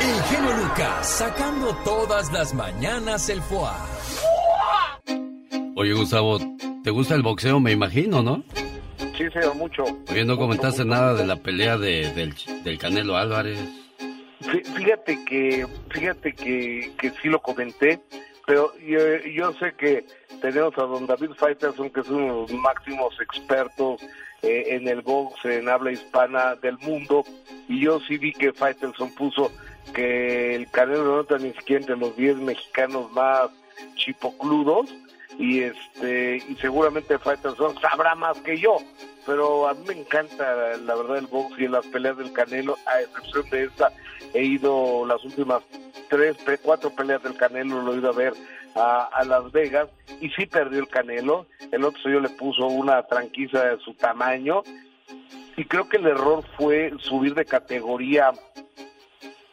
El 0.00 0.22
genio 0.24 0.52
Lucas 0.56 1.06
sacando 1.06 1.74
todas 1.84 2.32
las 2.32 2.54
mañanas 2.54 3.28
el 3.28 3.42
foie. 3.42 3.68
Oye, 5.76 5.92
Gustavo, 5.92 6.38
¿te 6.82 6.90
gusta 6.90 7.14
el 7.14 7.22
boxeo? 7.22 7.60
Me 7.60 7.72
imagino, 7.72 8.22
¿no? 8.22 8.42
Sí, 9.18 9.28
señor, 9.30 9.54
mucho. 9.54 9.84
Oye, 10.10 10.24
no 10.24 10.38
comentaste 10.38 10.86
nada 10.86 11.12
de 11.14 11.26
la 11.26 11.36
pelea 11.36 11.76
de, 11.76 12.10
del, 12.14 12.34
del 12.64 12.78
Canelo 12.78 13.18
Álvarez. 13.18 13.58
Fí- 14.40 14.64
Fíjate 14.64 15.22
que, 15.26 15.66
fíjate 15.90 16.32
que, 16.32 16.92
que 16.98 17.10
sí 17.20 17.28
lo 17.28 17.40
comenté, 17.42 18.00
pero 18.50 18.76
yo, 18.80 18.98
yo 19.32 19.52
sé 19.60 19.74
que 19.74 20.04
tenemos 20.40 20.76
a 20.76 20.82
don 20.82 21.06
David 21.06 21.34
Faitelson, 21.36 21.88
que 21.88 22.00
es 22.00 22.08
uno 22.08 22.24
de 22.24 22.40
los 22.40 22.52
máximos 22.54 23.14
expertos 23.20 24.02
eh, 24.42 24.64
en 24.70 24.88
el 24.88 25.02
box 25.02 25.44
en 25.44 25.68
habla 25.68 25.92
hispana 25.92 26.56
del 26.56 26.76
mundo, 26.78 27.24
y 27.68 27.78
yo 27.78 28.00
sí 28.00 28.18
vi 28.18 28.32
que 28.32 28.52
Faitelson 28.52 29.14
puso 29.14 29.52
que 29.94 30.56
el 30.56 30.68
Canelo 30.68 31.04
no 31.04 31.20
está 31.20 31.38
ni 31.38 31.52
siquiera 31.52 31.82
entre 31.82 31.96
los 31.96 32.16
10 32.16 32.38
mexicanos 32.38 33.12
más 33.12 33.50
chipocludos, 33.94 34.92
y 35.40 35.62
este 35.62 36.36
y 36.36 36.54
seguramente 36.56 37.18
Faitelson 37.18 37.80
sabrá 37.80 38.14
más 38.14 38.38
que 38.42 38.58
yo, 38.58 38.76
pero 39.24 39.68
a 39.68 39.72
mí 39.72 39.80
me 39.88 40.00
encanta 40.00 40.76
la 40.76 40.94
verdad 40.94 41.16
el 41.16 41.26
box 41.28 41.58
y 41.58 41.66
las 41.66 41.86
peleas 41.86 42.18
del 42.18 42.30
Canelo, 42.34 42.76
a 42.84 43.00
excepción 43.00 43.48
de 43.48 43.64
esta, 43.64 43.90
he 44.34 44.44
ido 44.44 45.06
las 45.06 45.24
últimas 45.24 45.62
tres, 46.10 46.36
cuatro 46.62 46.90
peleas 46.90 47.22
del 47.22 47.36
Canelo, 47.36 47.80
lo 47.80 47.94
he 47.94 47.98
ido 47.98 48.10
a 48.10 48.12
ver 48.12 48.34
a, 48.74 49.24
Las 49.24 49.50
Vegas 49.50 49.88
y 50.20 50.28
sí 50.28 50.44
perdió 50.44 50.78
el 50.78 50.88
Canelo, 50.88 51.46
el 51.72 51.84
otro 51.84 52.02
señor 52.02 52.20
le 52.20 52.28
puso 52.28 52.66
una 52.66 53.02
tranquiza 53.04 53.64
de 53.64 53.78
su 53.78 53.94
tamaño 53.94 54.62
y 55.56 55.64
creo 55.64 55.88
que 55.88 55.96
el 55.96 56.06
error 56.06 56.44
fue 56.58 56.92
subir 56.98 57.34
de 57.34 57.46
categoría 57.46 58.32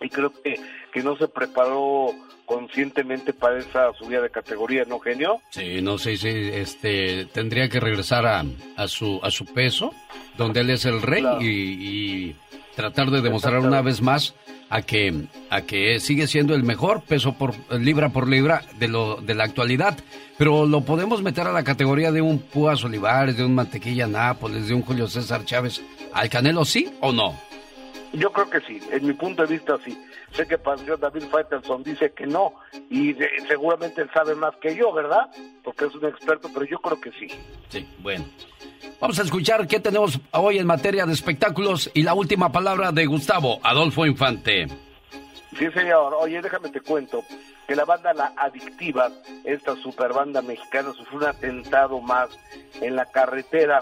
y 0.02 0.10
creo 0.10 0.34
que, 0.44 0.60
que 0.98 1.04
no 1.04 1.16
se 1.16 1.28
preparó 1.28 2.12
conscientemente 2.46 3.32
para 3.32 3.60
esa 3.60 3.94
subida 3.94 4.20
de 4.20 4.32
categoría, 4.32 4.84
¿no, 4.86 4.98
genio? 5.00 5.40
Sí, 5.52 5.80
no 5.82 6.00
sé 6.00 6.18
si 6.18 6.28
este 6.28 7.26
tendría 7.26 7.70
que 7.70 7.80
regresar 7.80 8.26
a, 8.26 8.44
a 8.76 8.88
su 8.88 9.20
a 9.22 9.30
su 9.30 9.46
peso, 9.46 9.94
donde 10.38 10.62
él 10.62 10.72
es 10.72 10.86
el 10.86 11.04
rey 11.04 11.24
y, 11.40 11.46
y 11.46 12.36
tratar 12.76 13.12
de 13.12 13.22
demostrar 13.22 13.60
una 13.60 13.84
vez 13.84 14.02
más 14.02 14.34
a 14.70 14.82
que 14.82 15.26
a 15.52 15.62
que 15.62 16.00
sigue 16.00 16.26
siendo 16.26 16.56
el 16.56 16.64
mejor 16.64 17.04
peso 17.04 17.34
por 17.34 17.54
libra 17.80 18.10
por 18.10 18.28
libra 18.28 18.64
de 18.80 18.88
lo 18.88 19.18
de 19.18 19.36
la 19.36 19.44
actualidad, 19.44 19.96
pero 20.40 20.66
lo 20.66 20.82
podemos 20.82 21.22
meter 21.22 21.46
a 21.46 21.52
la 21.52 21.64
categoría 21.64 22.12
de 22.12 22.22
un 22.22 22.40
Púas 22.40 22.84
Olivares, 22.84 23.38
de 23.38 23.46
un 23.46 23.54
Mantequilla 23.54 24.08
Nápoles, 24.08 24.68
de 24.68 24.74
un 24.74 24.82
Julio 24.82 25.08
César 25.08 25.46
Chávez, 25.46 25.80
al 26.12 26.28
Canelo 26.30 26.66
sí 26.66 26.92
o 27.02 27.12
no? 27.12 27.36
Yo 28.14 28.32
creo 28.32 28.50
que 28.50 28.62
sí, 28.62 28.80
en 28.92 29.06
mi 29.06 29.14
punto 29.14 29.46
de 29.46 29.54
vista 29.54 29.78
sí. 29.86 29.96
Sé 30.38 30.46
que 30.48 30.56
el 30.56 30.78
señor 30.80 31.00
David 31.00 31.24
Faitelson 31.32 31.84
dice 31.84 32.12
que 32.14 32.26
no, 32.28 32.54
y 32.90 33.14
de- 33.14 33.28
seguramente 33.48 34.02
él 34.02 34.10
sabe 34.14 34.36
más 34.36 34.56
que 34.58 34.76
yo, 34.76 34.94
¿verdad? 34.94 35.28
Porque 35.64 35.86
es 35.86 35.96
un 35.96 36.06
experto, 36.06 36.50
pero 36.54 36.64
yo 36.66 36.78
creo 36.80 37.02
que 37.02 37.12
sí. 37.14 37.28
Sí, 37.70 37.88
bueno. 38.00 38.24
Vamos 39.02 39.20
a 39.20 39.24
escuchar 39.24 39.68
qué 39.68 39.80
tenemos 39.80 40.20
hoy 40.32 40.60
en 40.60 40.68
materia 40.68 41.06
de 41.08 41.14
espectáculos 41.14 41.90
y 41.94 42.04
la 42.04 42.14
última 42.14 42.52
palabra 42.52 42.92
de 42.92 43.06
Gustavo 43.08 43.60
Adolfo 43.64 44.06
Infante. 44.06 44.68
Sí, 45.58 45.66
señor. 45.74 46.14
Oye, 46.20 46.40
déjame 46.42 46.70
te 46.70 46.82
cuento 46.82 47.24
que 47.68 47.76
la 47.76 47.86
banda 47.86 48.14
La 48.14 48.34
Adictiva, 48.38 49.10
esta 49.44 49.76
super 49.78 50.14
banda 50.14 50.42
mexicana, 50.44 50.94
sufrió 50.94 51.18
un 51.18 51.26
atentado 51.26 52.00
más 52.00 52.30
en 52.80 52.96
la 52.96 53.06
carretera 53.06 53.80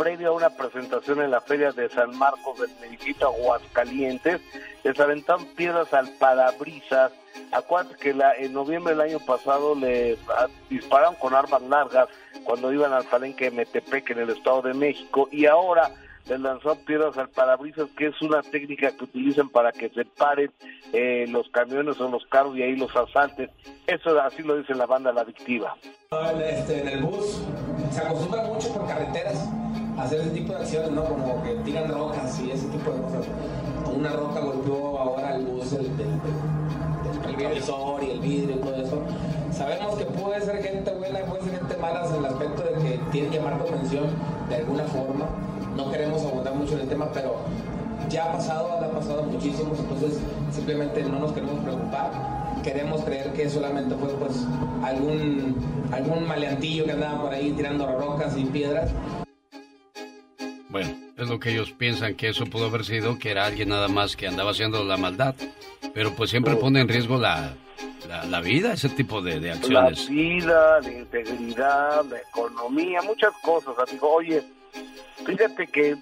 previo 0.00 0.30
a 0.30 0.32
una 0.32 0.48
presentación 0.48 1.20
en 1.20 1.30
la 1.30 1.42
Feria 1.42 1.72
de 1.72 1.90
San 1.90 2.16
Marcos 2.16 2.58
del 2.58 2.70
Medicito 2.80 3.26
Aguascalientes, 3.26 4.40
les 4.82 4.98
aventaron 4.98 5.44
piedras 5.54 5.92
al 5.92 6.08
parabrisas. 6.12 7.12
Acuérdate 7.52 7.96
que 7.96 8.14
la, 8.14 8.34
en 8.34 8.54
noviembre 8.54 8.94
del 8.94 9.02
año 9.02 9.20
pasado 9.20 9.74
le 9.74 10.16
ah, 10.30 10.48
dispararon 10.70 11.16
con 11.16 11.34
armas 11.34 11.60
largas 11.62 12.08
cuando 12.44 12.72
iban 12.72 12.94
al 12.94 13.04
palenque 13.04 13.50
de 13.50 13.50
Metepec 13.50 14.08
en 14.10 14.20
el 14.20 14.30
Estado 14.30 14.62
de 14.62 14.72
México 14.72 15.28
y 15.30 15.44
ahora 15.44 15.90
les 16.28 16.40
lanzaron 16.40 16.78
piedras 16.84 17.16
al 17.18 17.28
parabrisas, 17.28 17.88
que 17.96 18.08
es 18.08 18.22
una 18.22 18.42
técnica 18.42 18.92
que 18.92 19.04
utilizan 19.04 19.48
para 19.48 19.72
que 19.72 19.88
se 19.90 20.04
paren 20.04 20.50
eh, 20.92 21.26
los 21.28 21.48
camiones 21.50 22.00
o 22.00 22.08
los 22.08 22.24
carros 22.26 22.56
y 22.56 22.62
ahí 22.62 22.76
los 22.76 22.94
asalten. 22.94 23.50
Eso 23.86 24.20
así 24.20 24.42
lo 24.42 24.56
dice 24.56 24.74
la 24.74 24.86
banda 24.86 25.12
La 25.12 25.22
Adictiva. 25.22 25.76
Este, 26.44 26.80
en 26.80 26.88
el 26.88 27.02
bus 27.02 27.42
se 27.90 28.00
acostumbra 28.00 28.42
mucho 28.44 28.72
por 28.72 28.86
carreteras 28.86 29.48
a 29.96 30.02
hacer 30.02 30.20
ese 30.20 30.30
tipo 30.30 30.52
de 30.52 30.58
acciones, 30.60 30.90
¿no? 30.92 31.04
Como 31.04 31.42
que 31.42 31.54
tiran 31.64 31.88
rocas 31.92 32.40
y 32.40 32.50
ese 32.50 32.68
tipo 32.68 32.90
de 32.90 33.02
cosas. 33.02 33.26
Una 33.94 34.10
roca 34.12 34.40
golpeó 34.40 34.98
ahora 34.98 35.36
el 35.36 35.46
bus 35.46 35.70
del, 35.70 35.96
del 35.96 36.10
retrovisor 37.24 38.02
y 38.04 38.10
el 38.10 38.20
vidrio 38.20 38.56
y 38.56 38.58
todo 38.60 38.76
eso. 38.76 39.02
Sabemos 39.52 39.96
que 39.96 40.04
puede 40.04 40.40
ser 40.40 40.62
gente 40.62 40.90
buena 40.94 41.20
y 41.20 41.22
puede 41.24 41.42
ser 41.42 41.58
gente 41.58 41.76
mala 41.76 42.06
en 42.06 42.14
el 42.14 42.24
aspecto 42.24 42.62
de 42.62 42.72
que 42.82 43.00
tienen 43.10 43.30
que 43.30 43.36
llamar 43.38 43.58
tu 43.58 43.64
atención 43.74 44.04
de 44.48 44.56
alguna 44.56 44.84
forma. 44.84 45.26
No 45.80 45.90
queremos 45.90 46.22
abundar 46.26 46.54
mucho 46.54 46.74
en 46.74 46.80
el 46.80 46.88
tema, 46.88 47.10
pero 47.10 47.36
ya 48.10 48.24
ha 48.24 48.32
pasado, 48.32 48.70
ha 48.70 48.90
pasado 48.90 49.22
muchísimos, 49.22 49.78
entonces 49.78 50.20
simplemente 50.52 51.02
no 51.04 51.20
nos 51.20 51.32
queremos 51.32 51.58
preocupar. 51.64 52.10
Queremos 52.62 53.02
creer 53.02 53.32
que 53.32 53.48
solamente 53.48 53.94
fue 53.94 54.10
pues 54.10 54.44
algún, 54.84 55.56
algún 55.90 56.28
maleantillo 56.28 56.84
que 56.84 56.92
andaba 56.92 57.22
por 57.22 57.32
ahí 57.32 57.52
tirando 57.52 57.86
rocas 57.98 58.36
y 58.36 58.44
piedras. 58.44 58.90
Bueno, 60.68 60.90
es 61.16 61.28
lo 61.30 61.40
que 61.40 61.52
ellos 61.52 61.72
piensan 61.72 62.14
que 62.14 62.28
eso 62.28 62.44
pudo 62.44 62.66
haber 62.66 62.84
sido, 62.84 63.18
que 63.18 63.30
era 63.30 63.46
alguien 63.46 63.70
nada 63.70 63.88
más 63.88 64.16
que 64.16 64.28
andaba 64.28 64.50
haciendo 64.50 64.84
la 64.84 64.98
maldad. 64.98 65.34
Pero 65.94 66.14
pues 66.14 66.28
siempre 66.28 66.56
pone 66.56 66.80
en 66.82 66.88
riesgo 66.88 67.16
la, 67.16 67.54
la, 68.28 68.40
vida, 68.42 68.74
ese 68.74 68.90
tipo 68.90 69.22
de, 69.22 69.50
acciones. 69.50 70.04
La 70.04 70.14
vida, 70.14 70.80
la 70.82 70.92
integridad, 70.92 72.04
la 72.04 72.18
economía, 72.18 73.00
muchas 73.00 73.32
cosas, 73.42 73.74
amigo. 73.78 74.14
Oye, 74.16 74.44
fíjate 75.24 75.66
que 75.66 75.96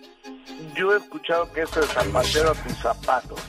yo 0.74 0.94
he 0.94 0.98
escuchado 0.98 1.52
que 1.52 1.62
esto 1.62 1.80
es 1.80 1.88
zapatero 1.88 2.50
a 2.50 2.54
tus 2.54 2.76
zapatos, 2.78 3.40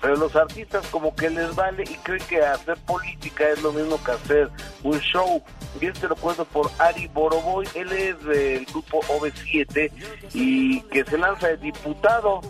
pero 0.00 0.16
los 0.16 0.34
artistas 0.36 0.86
como 0.88 1.14
que 1.14 1.30
les 1.30 1.54
vale 1.54 1.82
y 1.82 1.94
creen 1.96 2.24
que 2.28 2.40
hacer 2.42 2.76
política 2.86 3.48
es 3.50 3.62
lo 3.62 3.72
mismo 3.72 4.02
que 4.02 4.12
hacer 4.12 4.50
un 4.82 4.98
show. 5.00 5.42
Y 5.80 5.86
este 5.86 6.08
lo 6.08 6.16
cuento 6.16 6.44
por 6.44 6.70
Ari 6.78 7.08
Boroboy, 7.08 7.66
él 7.74 7.92
es 7.92 8.24
del 8.24 8.64
grupo 8.66 9.00
OV7 9.02 9.90
y 10.34 10.80
que 10.82 11.04
se 11.04 11.18
lanza 11.18 11.48
de 11.48 11.56
diputado. 11.58 12.40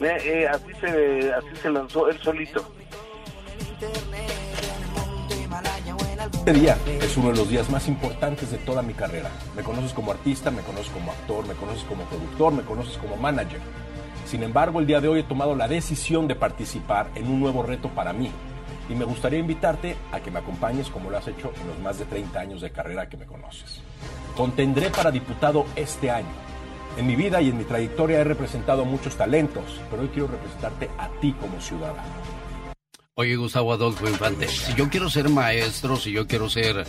Eh, 0.00 0.18
eh, 0.24 0.48
así 0.48 0.72
se 0.80 1.32
así 1.32 1.56
se 1.62 1.70
lanzó 1.70 2.08
él 2.08 2.20
solito. 2.22 2.70
Este 6.46 6.60
día 6.60 6.78
es 6.86 7.16
uno 7.16 7.30
de 7.32 7.38
los 7.38 7.48
días 7.48 7.68
más 7.70 7.88
importantes 7.88 8.52
de 8.52 8.58
toda 8.58 8.80
mi 8.80 8.94
carrera. 8.94 9.32
Me 9.56 9.64
conoces 9.64 9.92
como 9.92 10.12
artista, 10.12 10.48
me 10.52 10.62
conoces 10.62 10.92
como 10.92 11.10
actor, 11.10 11.44
me 11.44 11.54
conoces 11.54 11.82
como 11.82 12.04
productor, 12.04 12.52
me 12.52 12.62
conoces 12.62 12.96
como 12.98 13.16
manager. 13.16 13.58
Sin 14.24 14.44
embargo, 14.44 14.78
el 14.78 14.86
día 14.86 15.00
de 15.00 15.08
hoy 15.08 15.18
he 15.18 15.24
tomado 15.24 15.56
la 15.56 15.66
decisión 15.66 16.28
de 16.28 16.36
participar 16.36 17.10
en 17.16 17.26
un 17.26 17.40
nuevo 17.40 17.64
reto 17.64 17.88
para 17.88 18.12
mí. 18.12 18.30
Y 18.88 18.94
me 18.94 19.04
gustaría 19.04 19.40
invitarte 19.40 19.96
a 20.12 20.20
que 20.20 20.30
me 20.30 20.38
acompañes 20.38 20.88
como 20.88 21.10
lo 21.10 21.18
has 21.18 21.26
hecho 21.26 21.52
en 21.60 21.66
los 21.66 21.80
más 21.80 21.98
de 21.98 22.04
30 22.04 22.38
años 22.38 22.60
de 22.60 22.70
carrera 22.70 23.08
que 23.08 23.16
me 23.16 23.26
conoces. 23.26 23.80
Contendré 24.36 24.90
para 24.90 25.10
diputado 25.10 25.66
este 25.74 26.12
año. 26.12 26.30
En 26.96 27.08
mi 27.08 27.16
vida 27.16 27.40
y 27.40 27.50
en 27.50 27.58
mi 27.58 27.64
trayectoria 27.64 28.20
he 28.20 28.24
representado 28.24 28.84
muchos 28.84 29.16
talentos, 29.16 29.80
pero 29.90 30.02
hoy 30.02 30.10
quiero 30.10 30.28
representarte 30.28 30.90
a 30.96 31.08
ti 31.20 31.32
como 31.40 31.60
ciudadano. 31.60 32.35
Oye, 33.18 33.34
Gustavo 33.36 33.72
Adolfo 33.72 34.06
Infante, 34.06 34.46
si 34.46 34.74
yo 34.74 34.90
quiero 34.90 35.08
ser 35.08 35.30
maestro, 35.30 35.96
si 35.96 36.12
yo 36.12 36.26
quiero 36.26 36.50
ser 36.50 36.84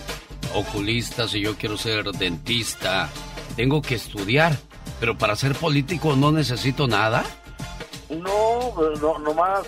oculista, 0.54 1.26
si 1.26 1.40
yo 1.40 1.56
quiero 1.56 1.78
ser 1.78 2.04
dentista, 2.04 3.10
tengo 3.56 3.82
que 3.82 3.95
estudiar. 3.95 4.52
Pero 4.99 5.18
para 5.18 5.38
ser 5.38 5.56
político 5.56 6.18
no 6.18 6.34
necesito 6.34 6.86
nada. 6.86 7.24
No, 8.10 8.74
no, 8.99 9.20
no 9.20 9.34
más 9.36 9.62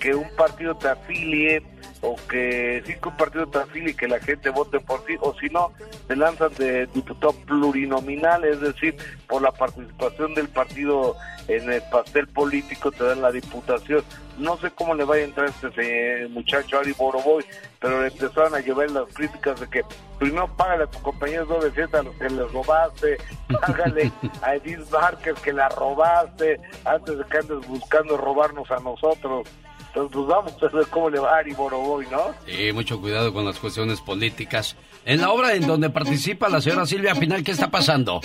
que 0.00 0.14
un 0.14 0.30
partido 0.34 0.74
te 0.76 0.88
afilie 0.88 1.62
o 2.00 2.16
que 2.28 2.82
cinco 2.86 3.12
partidos 3.16 3.50
te 3.50 3.58
afilie 3.58 3.90
y 3.90 3.94
que 3.94 4.08
la 4.08 4.20
gente 4.20 4.50
vote 4.50 4.80
por 4.80 5.04
ti, 5.04 5.16
o 5.20 5.34
si 5.38 5.48
no, 5.48 5.72
te 6.06 6.16
lanzan 6.16 6.54
de 6.54 6.86
diputado 6.86 7.32
plurinominal, 7.32 8.44
es 8.44 8.60
decir, 8.60 8.96
por 9.26 9.42
la 9.42 9.52
participación 9.52 10.34
del 10.34 10.48
partido 10.48 11.16
en 11.48 11.72
el 11.72 11.82
pastel 11.90 12.28
político 12.28 12.92
te 12.92 13.04
dan 13.04 13.22
la 13.22 13.32
diputación. 13.32 14.04
No 14.38 14.56
sé 14.58 14.70
cómo 14.70 14.94
le 14.94 15.04
va 15.04 15.16
a 15.16 15.20
entrar 15.20 15.48
este 15.48 16.28
muchacho 16.28 16.78
Ari 16.78 16.92
Boroboy, 16.92 17.44
pero 17.80 18.02
le 18.02 18.08
empezaron 18.08 18.54
a 18.54 18.60
llevar 18.60 18.90
las 18.90 19.08
críticas 19.12 19.58
de 19.58 19.68
que 19.68 19.82
primero 20.18 20.54
págale 20.56 20.84
a 20.84 20.86
tus 20.86 21.00
compañeros 21.00 21.48
de 21.48 21.98
a 21.98 22.02
los 22.02 22.14
que 22.16 22.28
les 22.28 22.52
robaste, 22.52 23.16
págale 23.60 24.12
a 24.42 24.54
Edith 24.54 24.88
Márquez 24.92 25.34
que 25.40 25.52
la 25.52 25.68
robaste, 25.70 26.60
antes 26.84 27.18
de 27.18 27.24
que 27.24 27.38
andes 27.38 27.66
buscando 27.66 28.16
robarnos 28.16 28.70
a 28.70 28.78
nosotros. 28.80 29.48
Entonces, 29.88 30.12
pues 30.14 30.26
vamos 30.26 30.62
a 30.62 30.76
ver 30.76 30.86
cómo 30.88 31.10
le 31.10 31.18
va 31.18 31.34
a 31.34 31.38
Ari 31.38 31.54
Boroboy, 31.54 32.06
¿no? 32.10 32.34
Sí, 32.46 32.72
mucho 32.72 33.00
cuidado 33.00 33.32
con 33.32 33.44
las 33.44 33.58
cuestiones 33.58 34.00
políticas. 34.00 34.76
En 35.04 35.20
la 35.20 35.30
obra 35.30 35.54
en 35.54 35.66
donde 35.66 35.90
participa 35.90 36.48
la 36.48 36.60
señora 36.60 36.86
Silvia 36.86 37.14
Pinal, 37.14 37.42
¿qué 37.42 37.52
está 37.52 37.70
pasando? 37.70 38.20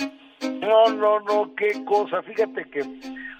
No, 0.60 0.88
no, 0.88 1.20
no, 1.20 1.54
qué 1.56 1.84
cosa. 1.84 2.22
Fíjate 2.22 2.64
que 2.70 2.82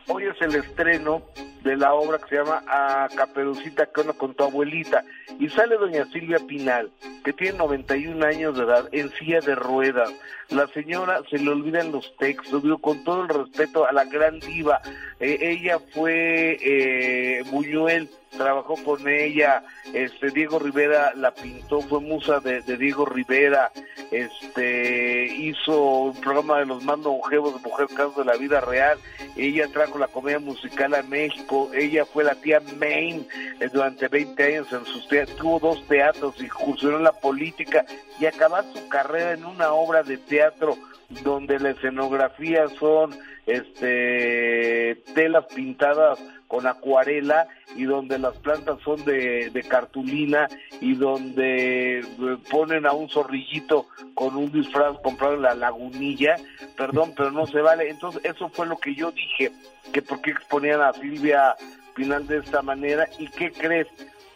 hoy 0.09 0.25
es 0.25 0.41
el 0.41 0.55
estreno 0.57 1.23
de 1.63 1.77
la 1.77 1.95
obra 1.95 2.19
que 2.19 2.29
se 2.29 2.37
llama 2.37 2.63
A 2.69 3.09
Caperucita 3.15 3.87
con 3.87 4.35
tu 4.35 4.45
abuelita. 4.45 5.05
Y 5.39 5.49
sale 5.49 5.77
doña 5.77 6.05
Silvia 6.13 6.39
Pinal, 6.47 6.91
que 7.25 7.33
tiene 7.33 7.59
91 7.59 8.25
años 8.25 8.57
de 8.57 8.65
edad, 8.65 8.89
en 8.93 9.11
silla 9.13 9.41
de 9.41 9.55
ruedas. 9.55 10.13
La 10.51 10.67
señora 10.69 11.23
se 11.31 11.39
le 11.39 11.51
olvidan 11.51 11.91
los 11.91 12.15
textos, 12.19 12.63
digo, 12.63 12.79
con 12.79 13.03
todo 13.03 13.23
el 13.23 13.29
respeto 13.29 13.87
a 13.87 13.93
la 13.93 14.05
gran 14.05 14.39
diva. 14.41 14.81
Eh, 15.19 15.39
ella 15.41 15.79
fue 15.95 16.59
eh, 16.61 17.43
Buñuel 17.51 18.11
trabajó 18.37 18.77
con 18.85 19.07
ella, 19.09 19.63
este 19.93 20.31
Diego 20.31 20.59
Rivera 20.59 21.13
la 21.15 21.33
pintó, 21.33 21.81
fue 21.83 22.01
musa 22.01 22.41
de, 22.41 22.61
Diego 22.77 23.07
Rivera, 23.07 23.71
este 24.11 25.27
hizo 25.27 25.81
un 25.81 26.21
programa 26.21 26.59
de 26.59 26.67
los 26.67 26.83
más 26.85 26.99
longevos 26.99 27.55
de 27.55 27.69
Mujer 27.69 27.87
Caso 27.95 28.15
de 28.19 28.25
la 28.25 28.37
Vida 28.37 28.61
Real, 28.61 28.99
ella 29.37 29.69
trajo 29.73 29.94
la 29.99 30.09
comedia 30.09 30.39
musical 30.39 30.95
a 30.95 31.03
México, 31.03 31.71
ella 31.75 32.05
fue 32.05 32.25
la 32.25 32.35
tía 32.35 32.61
Main 32.79 33.27
eh, 33.61 33.69
durante 33.73 34.09
20 34.09 34.43
años 34.43 34.73
en 34.73 34.85
sus 34.85 35.07
teatros, 35.09 35.37
tuvo 35.37 35.59
dos 35.59 35.87
teatros, 35.87 36.41
incursionó 36.41 36.99
en 36.99 37.05
la 37.05 37.13
política 37.13 37.85
y 38.19 38.27
acabó 38.27 38.57
su 38.75 38.89
carrera 38.89 39.33
en 39.33 39.45
una 39.45 39.73
obra 39.73 40.03
de 40.03 40.19
teatro 40.19 40.77
donde 41.23 41.59
la 41.59 41.71
escenografía 41.71 42.69
son 42.79 43.15
este 43.47 45.03
telas 45.15 45.45
pintadas 45.55 46.19
con 46.55 46.69
acuarela 46.69 47.49
y 47.75 47.83
donde 47.83 48.17
las 48.17 48.37
plantas 48.37 48.79
son 48.85 49.05
de, 49.05 49.67
cartulina 49.69 50.47
y 50.81 50.95
donde 50.95 51.99
eh, 51.99 52.05
ponen 52.49 52.87
a 52.87 52.93
un 52.93 53.09
zorrillito 53.09 53.89
con 54.15 54.37
un 54.37 54.53
disfraz 54.53 54.97
comprado 55.03 55.35
en 55.35 55.43
la 55.43 55.57
lagunilla, 55.57 56.37
perdón, 56.77 57.13
pero 57.17 57.33
no 57.33 57.45
se 57.49 57.61
vale. 57.61 57.91
Entonces 57.91 58.25
eso 58.25 58.49
fue 58.51 58.67
lo 58.67 58.77
que 58.77 58.95
yo 58.95 59.11
dije, 59.11 59.51
que 59.93 60.01
por 60.01 60.21
qué 60.21 60.31
exponían 60.31 60.81
a 60.81 60.93
Silvia 60.93 61.57
Pinal 61.97 62.25
de 62.29 62.39
esta 62.39 62.63
manera. 62.63 63.09
Y 63.19 63.27
qué 63.31 63.51
crees, 63.51 63.89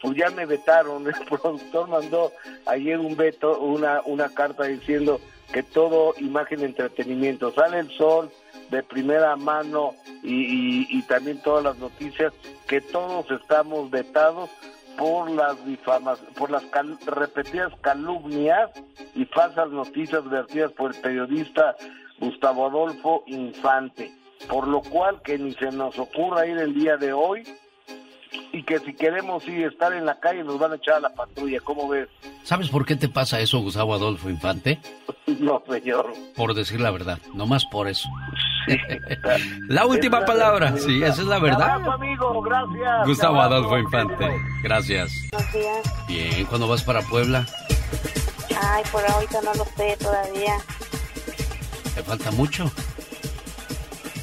pues 0.03 0.17
ya 0.17 0.29
me 0.31 0.45
vetaron, 0.45 1.07
el 1.07 1.15
productor 1.25 1.89
mandó 1.89 2.33
ayer 2.67 2.99
un 2.99 3.17
veto, 3.17 3.61
una, 3.61 4.01
una 4.07 4.29
carta 4.31 4.65
diciendo 4.65 5.21
que 5.53 5.63
todo 5.63 6.15
imagen 6.19 6.59
de 6.61 6.67
entretenimiento, 6.67 7.53
sale 7.53 7.79
el 7.79 7.91
sol, 7.93 8.29
de 8.71 8.83
primera 8.83 9.37
mano 9.37 9.95
y, 10.23 11.03
también 11.03 11.41
todas 11.43 11.65
las 11.65 11.79
noticias 11.79 12.33
que 12.67 12.81
todos 12.81 13.31
estamos 13.31 13.91
vetados 13.91 14.51
por 14.97 15.31
las 15.31 15.65
difamas, 15.65 16.19
por 16.37 16.51
las 16.51 16.65
repetidas 17.07 17.73
calumnias 17.81 18.71
y 19.15 19.25
falsas 19.27 19.71
noticias 19.71 20.29
vertidas 20.29 20.73
por 20.73 20.95
el 20.95 21.01
periodista 21.01 21.77
Gustavo 22.19 22.67
Adolfo 22.67 23.23
Infante, 23.27 24.13
por 24.49 24.67
lo 24.67 24.83
cual 24.83 25.23
que 25.23 25.39
ni 25.39 25.53
se 25.55 25.71
nos 25.71 25.99
ocurra 25.99 26.47
ir 26.47 26.59
el 26.59 26.75
día 26.75 26.97
de 26.97 27.13
hoy 27.13 27.45
y 28.53 28.63
que 28.63 28.79
si 28.81 28.95
queremos 28.95 29.47
ir 29.47 29.67
estar 29.67 29.93
en 29.93 30.05
la 30.07 30.19
calle 30.19 30.45
nos 30.45 30.59
van 30.59 30.73
a 30.73 30.77
echar 30.77 30.95
a 30.95 31.01
la 31.01 31.11
patrulla, 31.11 31.61
¿cómo 31.61 31.89
ves? 31.89 32.09
¿Sabes 32.43 32.69
por 32.69 32.85
qué 32.85 32.97
te 32.97 33.09
pasa 33.09 33.41
eso, 33.41 33.61
Gustavo 33.61 33.95
Adolfo 33.95 34.29
Infante? 34.31 34.79
No, 35.39 35.63
señor. 35.69 36.15
Por 36.35 36.55
decir 36.55 36.81
la 36.81 36.91
verdad, 36.91 37.19
nomás 37.35 37.65
por 37.67 37.87
eso. 37.87 38.09
la 39.69 39.85
última 39.85 40.25
palabra, 40.25 40.77
sí, 40.79 41.03
esa 41.03 41.21
es 41.21 41.29
la 41.29 41.39
verdad. 41.39 41.87
amigo, 41.87 42.41
gracias. 42.41 43.07
Gustavo 43.07 43.41
Adolfo 43.41 43.79
Infante, 43.79 44.27
gracias. 44.63 45.13
Buenos 45.31 45.53
días. 45.53 46.07
Bien, 46.09 46.47
¿cuándo 46.47 46.67
vas 46.67 46.83
para 46.83 47.03
Puebla? 47.03 47.47
Ay, 48.61 48.83
por 48.91 49.05
ahorita 49.09 49.43
no 49.43 49.55
lo 49.55 49.65
sé 49.65 49.97
todavía. 50.01 50.57
¿Te 51.95 52.03
falta 52.03 52.31
mucho? 52.33 52.71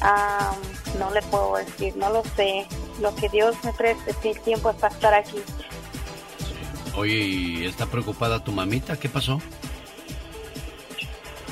Ah, 0.02 0.54
no 0.98 1.10
le 1.12 1.22
puedo 1.22 1.56
decir, 1.56 1.96
no 1.96 2.10
lo 2.10 2.22
sé. 2.36 2.66
Lo 3.00 3.14
que 3.14 3.28
Dios 3.28 3.54
me 3.64 3.72
preste, 3.72 4.14
si 4.22 4.28
el 4.28 4.40
tiempo 4.40 4.70
es 4.70 4.76
para 4.76 4.94
estar 4.94 5.14
aquí. 5.14 5.38
Oye, 6.96 7.14
¿y 7.14 7.66
está 7.66 7.86
preocupada 7.86 8.42
tu 8.42 8.52
mamita? 8.52 8.98
¿Qué 8.98 9.08
pasó? 9.08 9.38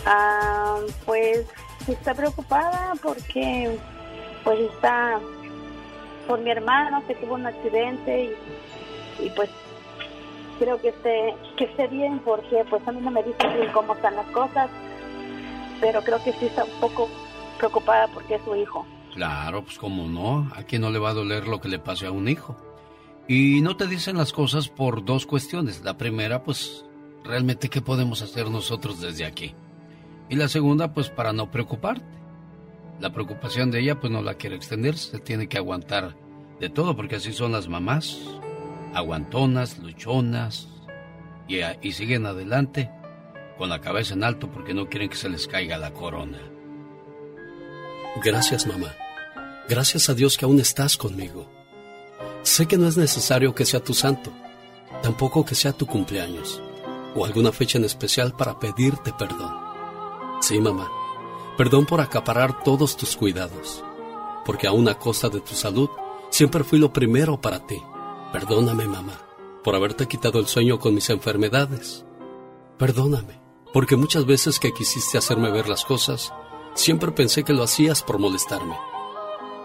Ah, 0.06 0.78
pues 1.04 1.46
está 1.86 2.14
preocupada 2.14 2.94
porque 3.02 3.78
pues 4.42 4.58
está 4.60 5.20
por 6.26 6.40
mi 6.40 6.50
hermano 6.50 7.06
que 7.06 7.14
tuvo 7.14 7.34
un 7.34 7.46
accidente 7.46 8.34
y, 9.20 9.30
pues 9.30 9.50
creo 10.58 10.80
que 10.80 10.88
esté 10.88 11.34
que 11.56 11.64
esté 11.64 11.88
bien 11.88 12.20
porque 12.20 12.64
pues 12.70 12.86
a 12.86 12.92
mí 12.92 13.00
no 13.00 13.10
me 13.10 13.22
dice 13.22 13.46
bien 13.48 13.72
cómo 13.72 13.94
están 13.94 14.16
las 14.16 14.26
cosas 14.26 14.70
pero 15.80 16.02
creo 16.02 16.22
que 16.22 16.32
sí 16.32 16.46
está 16.46 16.64
un 16.64 16.80
poco 16.80 17.08
preocupada 17.58 18.08
porque 18.08 18.36
es 18.36 18.42
su 18.44 18.54
hijo 18.54 18.86
claro 19.14 19.64
pues 19.64 19.78
cómo 19.78 20.08
no. 20.08 20.50
A 20.54 20.64
no 20.78 20.90
le 20.90 20.98
va 20.98 21.10
a 21.10 21.14
doler 21.14 21.48
lo 21.48 21.60
que 21.60 21.68
le 21.68 21.78
pase 21.78 22.06
a 22.06 22.10
un 22.10 22.28
hijo 22.28 22.56
y 23.26 23.60
no 23.62 23.76
te 23.76 23.86
dicen 23.86 24.18
las 24.18 24.32
cosas 24.32 24.68
por 24.68 25.04
dos 25.04 25.26
cuestiones. 25.26 25.82
La 25.82 25.96
primera 25.96 26.42
pues 26.42 26.84
realmente 27.24 27.68
qué 27.68 27.80
podemos 27.80 28.20
hacer 28.22 28.50
nosotros 28.50 29.00
desde 29.00 29.24
aquí 29.24 29.54
y 30.28 30.36
la 30.36 30.48
segunda, 30.48 30.92
pues 30.92 31.10
para 31.10 31.32
no 31.32 31.50
preocuparte. 31.50 32.04
La 33.00 33.12
preocupación 33.12 33.70
de 33.70 33.80
ella, 33.80 34.00
pues 34.00 34.12
no 34.12 34.22
la 34.22 34.34
quiere 34.34 34.56
extender, 34.56 34.96
se 34.96 35.18
tiene 35.18 35.48
que 35.48 35.58
aguantar 35.58 36.16
de 36.60 36.70
todo, 36.70 36.96
porque 36.96 37.16
así 37.16 37.32
son 37.32 37.52
las 37.52 37.68
mamás, 37.68 38.18
aguantonas, 38.94 39.78
luchonas, 39.78 40.68
y, 41.48 41.58
y 41.82 41.92
siguen 41.92 42.26
adelante 42.26 42.90
con 43.58 43.68
la 43.68 43.80
cabeza 43.80 44.14
en 44.14 44.24
alto 44.24 44.50
porque 44.50 44.74
no 44.74 44.88
quieren 44.88 45.08
que 45.08 45.16
se 45.16 45.28
les 45.28 45.46
caiga 45.46 45.76
la 45.76 45.92
corona. 45.92 46.38
Gracias, 48.22 48.66
mamá. 48.66 48.94
Gracias 49.68 50.08
a 50.08 50.14
Dios 50.14 50.36
que 50.36 50.44
aún 50.44 50.60
estás 50.60 50.96
conmigo. 50.96 51.50
Sé 52.42 52.66
que 52.66 52.76
no 52.76 52.86
es 52.86 52.96
necesario 52.96 53.54
que 53.54 53.64
sea 53.64 53.80
tu 53.82 53.94
santo, 53.94 54.30
tampoco 55.02 55.44
que 55.44 55.54
sea 55.54 55.72
tu 55.72 55.86
cumpleaños 55.86 56.62
o 57.14 57.24
alguna 57.24 57.52
fecha 57.52 57.78
en 57.78 57.84
especial 57.84 58.36
para 58.36 58.58
pedirte 58.58 59.12
perdón. 59.12 59.54
Sí, 60.40 60.60
mamá, 60.60 60.90
perdón 61.56 61.86
por 61.86 62.00
acaparar 62.00 62.62
todos 62.62 62.96
tus 62.96 63.16
cuidados, 63.16 63.82
porque 64.44 64.66
aún 64.66 64.88
a 64.88 64.98
costa 64.98 65.28
de 65.28 65.40
tu 65.40 65.54
salud, 65.54 65.88
siempre 66.30 66.64
fui 66.64 66.78
lo 66.78 66.92
primero 66.92 67.40
para 67.40 67.66
ti. 67.66 67.80
Perdóname, 68.32 68.86
mamá, 68.86 69.18
por 69.62 69.74
haberte 69.74 70.06
quitado 70.06 70.38
el 70.38 70.46
sueño 70.46 70.78
con 70.78 70.94
mis 70.94 71.08
enfermedades. 71.10 72.04
Perdóname, 72.78 73.40
porque 73.72 73.96
muchas 73.96 74.26
veces 74.26 74.58
que 74.58 74.72
quisiste 74.72 75.16
hacerme 75.16 75.50
ver 75.50 75.68
las 75.68 75.84
cosas, 75.84 76.32
siempre 76.74 77.12
pensé 77.12 77.44
que 77.44 77.52
lo 77.52 77.62
hacías 77.62 78.02
por 78.02 78.18
molestarme. 78.18 78.76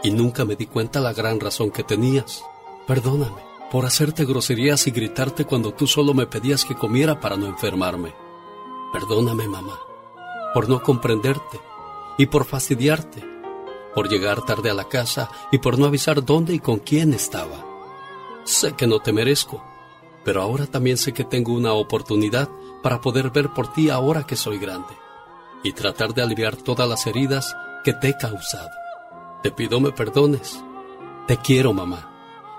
Y 0.04 0.12
nunca 0.12 0.46
me 0.46 0.56
di 0.56 0.68
cuenta 0.68 1.02
la 1.02 1.14
gran 1.14 1.40
razón 1.40 1.72
que 1.72 1.84
tenías. 1.84 2.44
Perdóname 2.88 3.50
por 3.72 3.86
hacerte 3.86 4.26
groserías 4.26 4.88
y 4.88 4.92
gritarte 4.92 5.46
cuando 5.46 5.74
tú 5.74 5.86
solo 5.86 6.14
me 6.14 6.26
pedías 6.26 6.66
que 6.66 6.76
comiera 6.76 7.20
para 7.20 7.38
no 7.38 7.46
enfermarme. 7.46 8.16
Perdóname, 8.92 9.48
mamá, 9.48 9.80
por 10.54 10.70
no 10.70 10.82
comprenderte 10.82 11.60
y 12.18 12.26
por 12.26 12.46
fastidiarte, 12.46 13.24
por 13.94 14.10
llegar 14.10 14.44
tarde 14.44 14.72
a 14.72 14.74
la 14.74 14.86
casa 14.86 15.30
y 15.52 15.60
por 15.60 15.78
no 15.78 15.86
avisar 15.86 16.26
dónde 16.26 16.56
y 16.56 16.60
con 16.60 16.80
quién 16.80 17.14
estaba. 17.14 17.66
Sé 18.44 18.74
que 18.74 18.88
no 18.88 19.02
te 19.02 19.14
merezco, 19.14 19.64
pero 20.24 20.42
ahora 20.42 20.66
también 20.66 20.98
sé 20.98 21.14
que 21.14 21.24
tengo 21.24 21.54
una 21.54 21.74
oportunidad 21.74 22.50
para 22.82 23.02
poder 23.02 23.30
ver 23.30 23.54
por 23.54 23.72
ti 23.72 23.92
ahora 23.92 24.26
que 24.26 24.36
soy 24.36 24.58
grande 24.58 25.09
y 25.64 25.74
tratar 25.74 26.14
de 26.14 26.22
aliviar 26.22 26.56
todas 26.56 26.88
las 26.88 27.06
heridas 27.08 27.56
que 27.84 27.94
te 27.94 28.10
he 28.10 28.18
causado. 28.18 28.70
Te 29.44 29.52
pido 29.52 29.80
me 29.80 29.92
perdones. 29.92 30.64
Te 31.28 31.38
quiero, 31.38 31.74
mamá. 31.74 32.10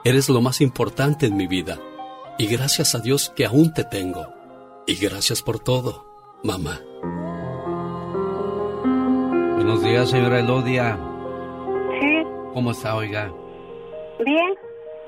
Eres 0.05 0.29
lo 0.29 0.41
más 0.41 0.61
importante 0.61 1.27
en 1.27 1.37
mi 1.37 1.47
vida. 1.47 1.79
Y 2.39 2.47
gracias 2.47 2.95
a 2.95 3.01
Dios 3.01 3.33
que 3.37 3.45
aún 3.45 3.73
te 3.75 3.85
tengo. 3.85 4.27
Y 4.87 4.95
gracias 4.97 5.43
por 5.43 5.59
todo, 5.59 6.07
mamá. 6.43 6.81
Buenos 9.55 9.83
días, 9.83 10.09
señora 10.11 10.41
Elodia. 10.41 10.99
Sí, 12.01 12.23
¿Cómo 12.55 12.71
está, 12.71 12.97
oiga? 12.97 13.33
bien. 14.25 14.55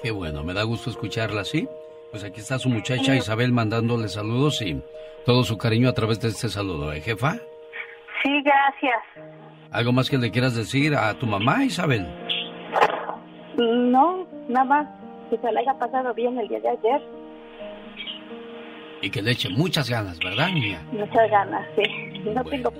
Qué 0.02 0.10
bueno, 0.10 0.42
me 0.42 0.52
da 0.54 0.62
gusto 0.64 0.90
escucharla, 0.90 1.44
¿sí? 1.44 1.68
Pues 2.10 2.24
aquí 2.24 2.40
está 2.40 2.58
su 2.58 2.68
muchacha 2.68 3.14
Isabel 3.16 3.52
mandándole 3.52 4.08
saludos 4.08 4.60
y 4.62 4.82
todo 5.24 5.44
su 5.44 5.56
cariño 5.56 5.88
a 5.88 5.92
través 5.94 6.20
de 6.20 6.28
este 6.28 6.48
saludo, 6.48 6.92
¿eh, 6.92 7.00
jefa? 7.00 7.40
Sí, 8.22 8.42
gracias. 8.42 9.02
¿Algo 9.70 9.92
más 9.92 10.08
que 10.10 10.18
le 10.18 10.30
quieras 10.30 10.54
decir 10.54 10.94
a 10.94 11.14
tu 11.14 11.26
mamá, 11.26 11.64
Isabel? 11.64 12.06
No, 13.56 14.26
nada 14.48 14.64
más. 14.64 14.88
Que 15.30 15.38
se 15.38 15.50
le 15.50 15.60
haya 15.60 15.74
pasado 15.78 16.12
bien 16.14 16.38
el 16.38 16.48
día 16.48 16.60
de 16.60 16.68
ayer. 16.68 17.02
Y 19.00 19.10
que 19.10 19.22
le 19.22 19.32
eche 19.32 19.48
muchas 19.48 19.88
ganas, 19.90 20.18
¿verdad, 20.18 20.48
niña? 20.50 20.82
Muchas 20.92 21.30
ganas, 21.30 21.66
sí. 21.74 22.20
No 22.24 22.44
tengo. 22.44 22.72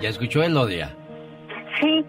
¿Ya 0.00 0.08
escuchó 0.08 0.42
Elodia? 0.42 0.94
Sí, 1.80 2.04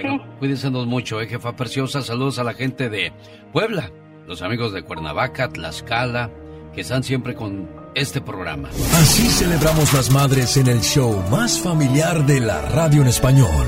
Bueno, 0.00 0.24
cuídensenos 0.38 0.86
mucho, 0.86 1.20
¿eh, 1.20 1.26
jefa 1.26 1.54
preciosa? 1.54 2.00
Saludos 2.02 2.38
a 2.38 2.44
la 2.44 2.54
gente 2.54 2.88
de 2.88 3.12
Puebla, 3.52 3.90
los 4.26 4.40
amigos 4.42 4.72
de 4.72 4.82
Cuernavaca, 4.82 5.48
Tlaxcala, 5.50 6.30
que 6.74 6.80
están 6.80 7.02
siempre 7.02 7.34
con 7.34 7.68
este 7.94 8.20
programa. 8.20 8.68
Así 8.94 9.28
celebramos 9.28 9.92
las 9.92 10.10
madres 10.10 10.56
en 10.56 10.66
el 10.68 10.80
show 10.80 11.22
más 11.30 11.58
familiar 11.60 12.24
de 12.26 12.40
la 12.40 12.60
radio 12.62 13.02
en 13.02 13.08
español. 13.08 13.66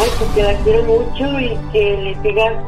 Ay, 0.00 0.08
pues 0.18 0.30
que 0.34 0.42
la 0.42 0.54
quiero 0.64 0.82
mucho 0.84 1.40
y 1.40 1.56
que 1.72 1.96
le 2.02 2.14
siga 2.22 2.62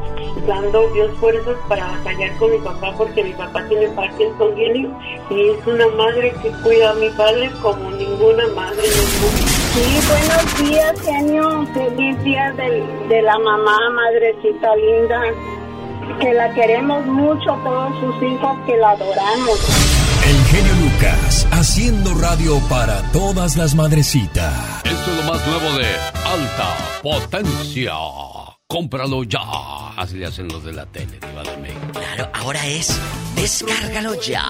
dando 0.47 0.87
Dios 0.93 1.09
fuerzas 1.19 1.55
para 1.67 1.85
batallar 1.87 2.37
con 2.37 2.51
mi 2.51 2.57
papá 2.59 2.93
porque 2.97 3.23
mi 3.23 3.33
papá 3.33 3.63
tiene 3.67 3.87
Parkinson 3.89 4.53
y 4.57 4.87
y 5.33 5.49
es 5.49 5.65
una 5.65 5.87
madre 5.97 6.31
que 6.43 6.49
cuida 6.63 6.91
a 6.91 6.93
mi 6.95 7.09
padre 7.11 7.49
como 7.63 7.89
ninguna 7.91 8.43
madre 8.55 8.83
en 8.85 8.93
el 8.93 9.21
mundo. 9.21 9.47
Sí, 9.73 9.99
buenos 10.07 10.69
días, 10.69 11.01
genio. 11.01 11.67
Feliz 11.73 12.23
día 12.23 12.51
del- 12.53 13.09
de 13.09 13.21
la 13.23 13.37
mamá, 13.39 13.77
madrecita 13.91 14.75
linda. 14.75 15.21
Que 16.21 16.33
la 16.33 16.53
queremos 16.53 17.03
mucho, 17.07 17.51
todos 17.63 17.91
sus 17.99 18.23
hijos 18.29 18.55
que 18.67 18.77
la 18.77 18.91
adoramos. 18.91 19.59
El 20.27 20.43
genio 20.45 20.73
Lucas, 20.81 21.47
haciendo 21.51 22.15
radio 22.15 22.59
para 22.67 23.01
todas 23.11 23.55
las 23.57 23.75
madrecitas. 23.75 24.81
Esto 24.83 25.11
es 25.11 25.23
lo 25.23 25.31
más 25.31 25.47
nuevo 25.47 25.77
de 25.77 25.85
Alta 26.25 26.77
Potencia. 27.03 27.93
Cómpralo 28.67 29.23
ya. 29.23 29.39
Así 29.95 30.17
le 30.17 30.25
hacen 30.25 30.47
los 30.47 30.63
de 30.63 30.73
la 30.73 30.87
tele, 30.87 31.19
Diva 31.19 31.43
de 31.43 31.57
México. 31.57 31.87
Claro, 31.93 32.29
ahora 32.33 32.65
es 32.65 32.99
descárgalo 33.35 34.19
ya. 34.19 34.43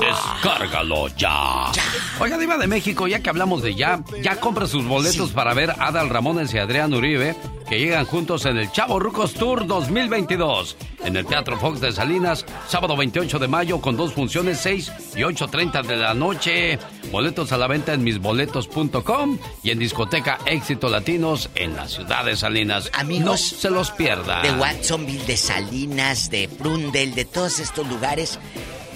Descárgalo 0.00 1.08
ya. 1.08 1.70
Oiga, 2.18 2.38
Diva 2.38 2.56
de 2.56 2.66
México, 2.66 3.06
ya 3.06 3.20
que 3.20 3.28
hablamos 3.28 3.62
de 3.62 3.74
ya, 3.74 4.02
ya 4.22 4.36
compra 4.40 4.66
sus 4.66 4.86
boletos 4.86 5.32
para 5.32 5.52
ver 5.52 5.70
a 5.72 5.88
Adal 5.88 6.08
Ramones 6.08 6.54
y 6.54 6.58
Adrián 6.58 6.94
Uribe, 6.94 7.36
que 7.70 7.78
llegan 7.78 8.04
juntos 8.04 8.46
en 8.46 8.58
el 8.58 8.72
Chavo 8.72 8.98
Rucos 8.98 9.32
Tour 9.32 9.64
2022. 9.64 10.76
En 11.04 11.16
el 11.16 11.24
Teatro 11.24 11.56
Fox 11.56 11.80
de 11.80 11.92
Salinas, 11.92 12.44
sábado 12.66 12.96
28 12.96 13.38
de 13.38 13.46
mayo, 13.46 13.80
con 13.80 13.96
dos 13.96 14.12
funciones, 14.12 14.58
6 14.58 14.92
y 15.14 15.20
8.30 15.20 15.86
de 15.86 15.96
la 15.96 16.12
noche. 16.12 16.80
Boletos 17.12 17.52
a 17.52 17.58
la 17.58 17.68
venta 17.68 17.94
en 17.94 18.02
misboletos.com 18.02 19.38
y 19.62 19.70
en 19.70 19.78
discoteca 19.78 20.40
Éxito 20.46 20.88
Latinos 20.88 21.48
en 21.54 21.76
la 21.76 21.86
ciudad 21.86 22.24
de 22.24 22.34
Salinas. 22.34 22.90
Amigos, 22.92 23.24
no 23.24 23.36
se 23.36 23.70
los 23.70 23.92
pierda. 23.92 24.42
De 24.42 24.50
Watsonville, 24.50 25.24
de 25.24 25.36
Salinas, 25.36 26.28
de 26.28 26.48
Brundel, 26.48 27.14
de 27.14 27.24
todos 27.24 27.60
estos 27.60 27.86
lugares. 27.86 28.40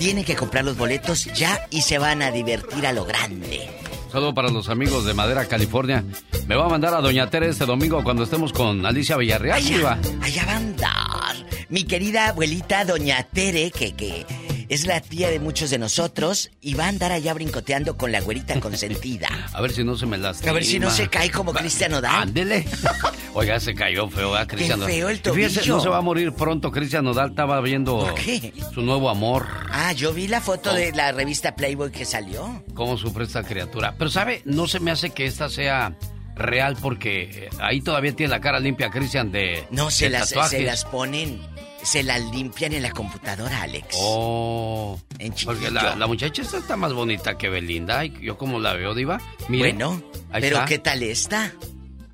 Tienen 0.00 0.24
que 0.24 0.34
comprar 0.34 0.64
los 0.64 0.76
boletos 0.76 1.26
ya 1.26 1.68
y 1.70 1.82
se 1.82 1.98
van 1.98 2.22
a 2.22 2.32
divertir 2.32 2.88
a 2.88 2.92
lo 2.92 3.04
grande. 3.04 3.83
Saludo 4.14 4.32
para 4.32 4.48
los 4.48 4.68
amigos 4.68 5.04
de 5.04 5.12
Madera, 5.12 5.44
California. 5.46 6.04
Me 6.46 6.54
va 6.54 6.66
a 6.66 6.68
mandar 6.68 6.94
a 6.94 7.00
Doña 7.00 7.28
Tere 7.30 7.48
este 7.48 7.66
domingo 7.66 8.04
cuando 8.04 8.22
estemos 8.22 8.52
con 8.52 8.86
Alicia 8.86 9.16
Villarreal, 9.16 9.60
Diva. 9.60 9.98
Allá 10.22 10.44
va 10.46 10.52
a 10.52 10.56
andar. 10.56 11.36
Mi 11.68 11.82
querida 11.82 12.28
abuelita, 12.28 12.84
doña 12.84 13.24
Tere, 13.24 13.72
que, 13.72 13.92
que 13.96 14.24
es 14.68 14.86
la 14.86 15.00
tía 15.00 15.30
de 15.30 15.40
muchos 15.40 15.70
de 15.70 15.78
nosotros, 15.78 16.50
y 16.60 16.74
va 16.74 16.84
a 16.84 16.88
andar 16.88 17.10
allá 17.10 17.34
brincoteando 17.34 17.96
con 17.96 18.12
la 18.12 18.20
güerita 18.20 18.58
consentida. 18.60 19.28
A 19.52 19.60
ver 19.60 19.72
si 19.72 19.82
no 19.82 19.96
se 19.96 20.06
me 20.06 20.16
lastima. 20.16 20.50
A 20.52 20.54
ver 20.54 20.64
si 20.64 20.78
no 20.78 20.90
se 20.90 21.08
cae 21.08 21.30
como 21.30 21.52
Cristian 21.52 21.90
Nodal. 21.90 22.22
Ándele. 22.22 22.66
Oiga, 23.34 23.58
se 23.58 23.74
cayó 23.74 24.08
feo, 24.08 24.38
¿eh? 24.38 24.46
Cristian 24.46 24.78
Nodal. 24.78 24.92
feo 24.94 25.08
el 25.08 25.18
fíjese, 25.18 25.60
tobillo. 25.60 25.76
no 25.76 25.82
se 25.82 25.88
va 25.88 25.98
a 25.98 26.02
morir 26.02 26.32
pronto. 26.32 26.70
Cristian 26.70 27.04
Nodal 27.04 27.30
estaba 27.30 27.60
viendo 27.60 27.98
¿Por 27.98 28.14
qué? 28.14 28.52
su 28.72 28.82
nuevo 28.82 29.10
amor. 29.10 29.46
Ah, 29.72 29.92
yo 29.92 30.12
vi 30.12 30.28
la 30.28 30.40
foto 30.40 30.72
de 30.72 30.92
la 30.92 31.10
revista 31.10 31.56
Playboy 31.56 31.90
que 31.90 32.04
salió. 32.04 32.62
Cómo 32.74 32.96
sufre 32.96 33.24
esta 33.24 33.42
criatura. 33.42 33.94
Pero, 34.04 34.10
¿sabe? 34.12 34.42
No 34.44 34.66
se 34.68 34.80
me 34.80 34.90
hace 34.90 35.10
que 35.10 35.24
esta 35.26 35.48
sea 35.48 35.96
real 36.36 36.76
porque 36.80 37.22
eh, 37.22 37.50
ahí 37.60 37.80
todavía 37.80 38.14
tiene 38.14 38.30
la 38.30 38.40
cara 38.40 38.58
limpia 38.60 38.90
Cristian 38.90 39.30
de 39.32 39.66
No, 39.70 39.90
se 39.90 40.06
de 40.06 40.10
las, 40.10 40.28
se 40.28 40.34
tatuajes. 40.34 40.64
las 40.64 40.84
ponen, 40.84 41.40
se 41.82 42.02
las 42.02 42.20
limpian 42.32 42.72
en 42.74 42.82
la 42.82 42.90
computadora, 42.90 43.62
Alex. 43.62 43.86
Oh. 44.00 45.00
En 45.18 45.32
Porque 45.44 45.70
la, 45.70 45.96
la 45.96 46.06
muchacha 46.06 46.42
esta 46.42 46.58
está 46.58 46.76
más 46.76 46.92
bonita 46.92 47.38
que 47.38 47.48
Belinda. 47.48 48.04
y 48.04 48.12
Yo 48.20 48.36
como 48.36 48.58
la 48.58 48.74
veo, 48.74 48.94
Diva. 48.94 49.20
Mire, 49.48 49.72
Bueno, 49.72 50.02
pero 50.32 50.56
está. 50.56 50.64
¿qué 50.66 50.78
tal 50.78 51.02
está? 51.02 51.52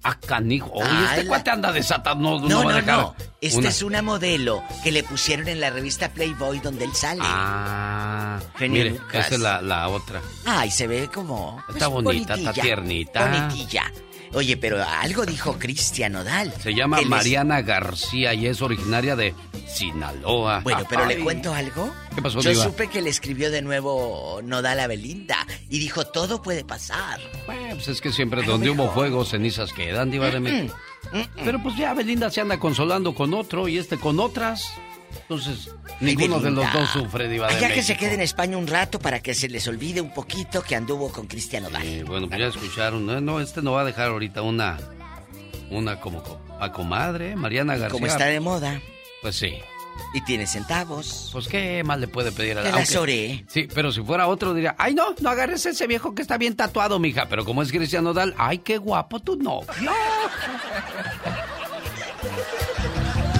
Ah, 0.02 0.16
canijo. 0.18 0.70
Oye, 0.72 0.84
Ah, 0.86 1.06
este 1.10 1.24
la- 1.24 1.28
cuate 1.28 1.50
anda 1.50 1.72
desatado. 1.72 2.16
No, 2.20 2.40
no, 2.40 2.48
No, 2.48 2.58
va 2.58 2.64
no, 2.64 2.70
a 2.70 2.74
dejar 2.74 2.98
no. 3.00 3.14
Esta 3.40 3.58
una- 3.58 3.68
es 3.68 3.82
una 3.82 4.02
modelo 4.02 4.62
que 4.82 4.92
le 4.92 5.02
pusieron 5.02 5.48
en 5.48 5.60
la 5.60 5.70
revista 5.70 6.08
Playboy 6.08 6.58
donde 6.60 6.84
él 6.86 6.94
sale. 6.94 7.20
Ah, 7.22 8.38
Genio 8.56 8.84
mire, 8.84 8.90
Lucas. 8.98 9.26
esa 9.26 9.34
es 9.34 9.40
la, 9.40 9.60
la 9.62 9.88
otra. 9.88 10.20
Ay, 10.46 10.70
se 10.70 10.86
ve 10.86 11.08
como. 11.12 11.62
Está 11.68 11.88
bonita, 11.88 12.34
está 12.34 12.44
bonitilla, 12.50 12.62
tiernita. 12.62 13.26
Bonitilla. 13.26 13.92
Oye, 14.32 14.56
pero 14.56 14.82
algo 14.82 15.26
dijo 15.26 15.58
Cristian 15.58 16.12
Nodal. 16.12 16.52
Se 16.62 16.72
llama 16.74 17.00
Mariana 17.02 17.62
García 17.62 18.32
y 18.32 18.46
es 18.46 18.62
originaria 18.62 19.16
de 19.16 19.34
Sinaloa. 19.66 20.60
Bueno, 20.60 20.84
pero 20.88 21.04
le 21.06 21.18
cuento 21.18 21.52
algo. 21.52 21.92
¿Qué 22.14 22.22
pasó, 22.22 22.40
Yo 22.40 22.50
Diva? 22.50 22.64
supe 22.64 22.88
que 22.88 23.02
le 23.02 23.10
escribió 23.10 23.50
de 23.50 23.62
nuevo 23.62 24.40
Nodal 24.44 24.78
a 24.80 24.86
Belinda 24.86 25.36
y 25.68 25.78
dijo 25.80 26.06
todo 26.06 26.42
puede 26.42 26.64
pasar. 26.64 27.20
Bueno, 27.46 27.74
pues 27.74 27.88
es 27.88 28.00
que 28.00 28.12
siempre 28.12 28.42
donde 28.42 28.70
hubo 28.70 28.90
fuego, 28.92 29.24
cenizas 29.24 29.72
quedan, 29.72 30.10
Diva 30.10 30.30
de 30.30 30.40
México. 30.40 30.74
Pero 31.44 31.60
pues 31.62 31.76
ya 31.76 31.92
Belinda 31.94 32.30
se 32.30 32.40
anda 32.40 32.58
consolando 32.58 33.14
con 33.14 33.34
otro 33.34 33.66
y 33.68 33.78
este 33.78 33.98
con 33.98 34.20
otras. 34.20 34.72
Entonces, 35.30 35.70
ninguno 36.00 36.40
de 36.40 36.50
los 36.50 36.72
dos 36.72 36.90
sufre, 36.90 37.28
Diva 37.28 37.46
de 37.46 37.54
México. 37.54 37.72
que 37.72 37.82
se 37.84 37.96
quede 37.96 38.14
en 38.14 38.20
España 38.20 38.56
un 38.56 38.66
rato 38.66 38.98
para 38.98 39.20
que 39.20 39.32
se 39.32 39.48
les 39.48 39.68
olvide 39.68 40.00
un 40.00 40.12
poquito 40.12 40.60
que 40.60 40.74
anduvo 40.74 41.12
con 41.12 41.28
Cristian 41.28 41.62
Nodal. 41.62 41.84
Eh, 41.86 42.02
bueno, 42.02 42.26
pues 42.28 42.40
ya 42.40 42.46
escucharon. 42.48 43.06
No, 43.06 43.20
no, 43.20 43.40
este 43.40 43.62
no 43.62 43.70
va 43.70 43.82
a 43.82 43.84
dejar 43.84 44.08
ahorita 44.08 44.42
una. 44.42 44.76
Una 45.70 46.00
como 46.00 46.20
co- 46.24 46.40
a 46.58 46.72
comadre, 46.72 47.36
Mariana 47.36 47.74
García. 47.76 47.90
Como 47.92 48.06
está 48.08 48.24
de 48.24 48.40
moda 48.40 48.80
Pues 49.22 49.36
sí. 49.36 49.54
y 50.14 50.20
tiene 50.24 50.48
centavos. 50.48 51.28
Pues 51.32 51.46
qué 51.46 51.84
más 51.84 52.00
le 52.00 52.08
puede 52.08 52.32
pedir 52.32 52.58
a 52.58 52.64
Te 52.64 52.72
la 52.72 52.78
las 52.80 52.96
oré. 52.96 53.44
Sí, 53.46 53.68
pero 53.72 53.92
si 53.92 54.02
fuera 54.02 54.26
otro 54.26 54.52
diría, 54.52 54.74
ay 54.78 54.94
no, 54.94 55.14
no 55.20 55.30
agarres 55.30 55.64
ese 55.64 55.86
viejo 55.86 56.12
que 56.12 56.22
está 56.22 56.38
bien 56.38 56.56
tatuado, 56.56 56.98
mija. 56.98 57.26
Pero 57.28 57.44
como 57.44 57.62
es 57.62 57.70
Cristian 57.70 58.02
Nodal, 58.02 58.34
ay 58.36 58.58
qué 58.58 58.78
guapo 58.78 59.20
tu 59.20 59.36
novio. 59.36 59.68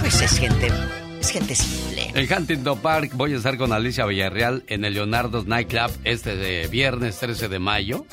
Pues 0.01 0.19
es 0.21 0.39
gente 0.39 0.67
Es 1.21 1.29
gente 1.29 1.53
simple. 1.53 2.11
En 2.15 2.33
Huntington 2.33 2.79
Park 2.79 3.11
voy 3.13 3.33
a 3.33 3.37
estar 3.37 3.55
con 3.55 3.71
Alicia 3.71 4.07
Villarreal 4.07 4.63
en 4.65 4.83
el 4.85 4.95
Leonardo's 4.95 5.45
Nightclub 5.45 5.91
este 6.03 6.35
de 6.35 6.67
viernes 6.67 7.19
13 7.19 7.47
de 7.47 7.59
mayo. 7.59 8.07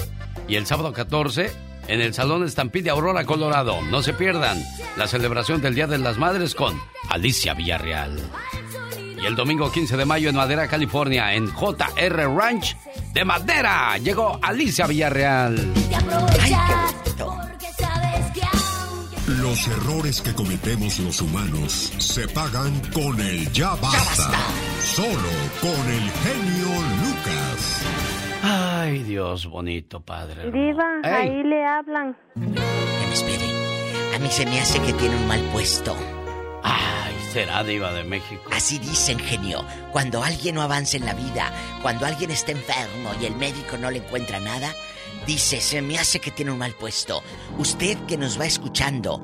Y 0.46 0.56
el 0.56 0.66
sábado 0.66 0.92
14 0.92 1.50
en 1.88 2.02
el 2.02 2.12
Salón 2.12 2.44
Estampide 2.44 2.90
Aurora, 2.90 3.24
Colorado. 3.24 3.80
No 3.80 4.02
se 4.02 4.12
pierdan 4.12 4.62
la 4.98 5.08
celebración 5.08 5.62
del 5.62 5.74
Día 5.74 5.86
de 5.86 5.96
las 5.96 6.18
Madres 6.18 6.54
con 6.54 6.78
Alicia 7.08 7.54
Villarreal. 7.54 8.20
Y 9.22 9.24
el 9.24 9.34
domingo 9.34 9.72
15 9.72 9.96
de 9.96 10.04
mayo 10.04 10.28
en 10.28 10.36
Madera, 10.36 10.68
California, 10.68 11.32
en 11.32 11.50
JR 11.50 12.36
Ranch 12.36 12.76
de 13.14 13.24
Madera, 13.24 13.96
llegó 13.96 14.38
Alicia 14.42 14.86
Villarreal. 14.86 15.72
Ay, 16.42 16.52
qué 16.52 16.74
bonito. 16.74 17.47
Los 19.48 19.66
errores 19.66 20.20
que 20.20 20.34
cometemos 20.34 20.98
los 20.98 21.22
humanos 21.22 21.90
se 21.96 22.28
pagan 22.28 22.78
con 22.92 23.18
el 23.18 23.50
ya 23.50 23.74
basta. 23.76 24.30
Solo 24.78 25.30
con 25.62 25.88
el 25.90 26.10
genio 26.10 26.68
Lucas. 27.00 27.82
Ay, 28.42 29.04
Dios 29.04 29.46
bonito, 29.46 30.00
padre. 30.00 30.50
Diva, 30.50 31.00
Ey. 31.02 31.10
ahí 31.10 31.42
le 31.44 31.64
hablan. 31.64 32.14
Que 32.34 33.06
me 33.06 33.14
espere. 33.14 33.46
A 34.14 34.18
mí 34.18 34.28
se 34.30 34.44
me 34.44 34.60
hace 34.60 34.82
que 34.82 34.92
tiene 34.92 35.16
un 35.16 35.26
mal 35.26 35.40
puesto. 35.50 35.96
Ay, 36.62 37.14
será 37.32 37.64
diva 37.64 37.90
de 37.94 38.04
México. 38.04 38.42
Así 38.52 38.78
dicen, 38.78 39.18
genio. 39.18 39.64
Cuando 39.92 40.22
alguien 40.22 40.56
no 40.56 40.60
avanza 40.60 40.98
en 40.98 41.06
la 41.06 41.14
vida, 41.14 41.50
cuando 41.80 42.04
alguien 42.04 42.30
está 42.30 42.52
enfermo 42.52 43.12
y 43.18 43.24
el 43.24 43.34
médico 43.34 43.78
no 43.78 43.90
le 43.90 44.00
encuentra 44.00 44.40
nada, 44.40 44.74
dice, 45.26 45.62
se 45.62 45.80
me 45.80 45.98
hace 45.98 46.20
que 46.20 46.30
tiene 46.30 46.52
un 46.52 46.58
mal 46.58 46.74
puesto. 46.74 47.22
Usted 47.56 47.96
que 48.06 48.18
nos 48.18 48.38
va 48.38 48.44
escuchando, 48.44 49.22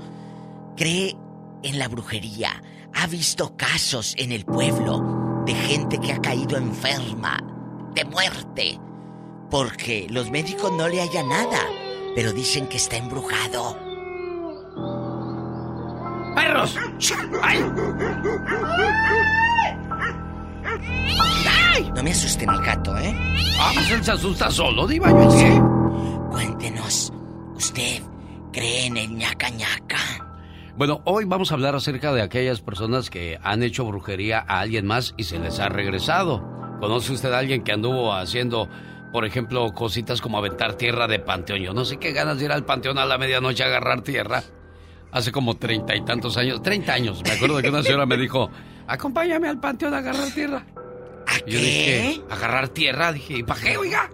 ¿cree 0.77 1.17
en 1.63 1.79
la 1.79 1.89
brujería? 1.89 2.63
¿Ha 2.95 3.07
visto 3.07 3.57
casos 3.57 4.15
en 4.19 4.33
el 4.33 4.45
pueblo 4.45 5.43
de 5.47 5.55
gente 5.55 5.99
que 5.99 6.13
ha 6.13 6.21
caído 6.21 6.57
enferma, 6.57 7.39
de 7.95 8.05
muerte? 8.05 8.79
Porque 9.51 10.07
los 10.11 10.31
médicos 10.31 10.73
no 10.73 10.89
le 10.89 11.01
hallan 11.01 11.29
nada, 11.29 11.61
pero 12.15 12.33
dicen 12.33 12.67
que 12.69 12.77
está 12.77 12.97
embrujado. 12.97 13.77
¡Perros! 16.35 16.77
¡Ay! 17.43 17.61
No 21.95 22.03
me 22.03 22.11
asusten 22.11 22.51
al 22.51 22.63
gato, 22.65 22.97
¿eh? 22.99 23.15
Ah, 23.61 23.71
pues 23.75 23.91
él 23.91 24.05
se 24.05 24.13
asusta 24.13 24.51
solo, 24.51 24.87
diva, 24.87 25.11
yo 25.11 25.29
qué. 25.37 25.63
Cuéntenos, 26.31 27.13
¿usted 27.55 28.03
cree 28.53 28.87
en 28.87 28.97
el 28.97 29.15
ñaca 29.15 29.49
ñaca? 29.51 30.34
Bueno, 30.77 31.03
hoy 31.05 31.25
vamos 31.25 31.53
a 31.53 31.55
hablar 31.55 31.77
acerca 31.77 32.13
de 32.13 32.21
aquellas 32.21 32.61
personas 32.61 33.09
que 33.09 33.39
han 33.45 33.63
hecho 33.63 33.85
brujería 33.85 34.41
a 34.41 34.59
alguien 34.59 34.87
más 34.87 35.15
y 35.17 35.23
se 35.23 35.39
les 35.39 35.61
ha 35.61 35.69
regresado. 35.69 36.43
¿Conoce 36.81 37.13
usted 37.13 37.33
a 37.33 37.39
alguien 37.39 37.63
que 37.63 37.71
anduvo 37.71 38.13
haciendo, 38.13 38.69
por 39.13 39.25
ejemplo, 39.25 39.73
cositas 39.73 40.21
como 40.21 40.37
aventar 40.37 40.75
tierra 40.75 41.07
de 41.07 41.21
panteón? 41.21 41.61
Yo 41.61 41.75
no 41.75 41.85
sé 41.85 41.99
qué 41.99 42.11
ganas 42.11 42.41
de 42.41 42.47
ir 42.47 42.53
al 42.53 42.65
panteón 42.65 42.99
a 42.99 43.07
la 43.07 43.19
medianoche 43.19 43.63
a 43.63 43.67
agarrar 43.67 44.03
tierra. 44.03 44.43
Hace 45.13 45.31
como 45.31 45.57
treinta 45.57 45.95
y 45.95 46.05
tantos 46.05 46.37
años, 46.37 46.61
treinta 46.61 46.95
años, 46.95 47.23
me 47.23 47.31
acuerdo 47.31 47.63
que 47.63 47.69
una 47.69 47.85
señora 47.85 48.05
me 48.05 48.17
dijo, 48.17 48.51
acompáñame 48.89 49.49
al 49.49 49.61
panteón 49.61 49.95
a 49.95 49.99
agarrar 49.99 50.29
tierra. 50.33 50.67
¿A 51.29 51.39
Y 51.47 51.53
yo 51.53 51.59
dije, 51.61 52.21
agarrar 52.29 52.69
tierra, 52.71 53.13
dije, 53.13 53.39
¿y 53.39 53.43
para 53.45 53.61
qué, 53.61 53.77
oiga? 53.77 54.11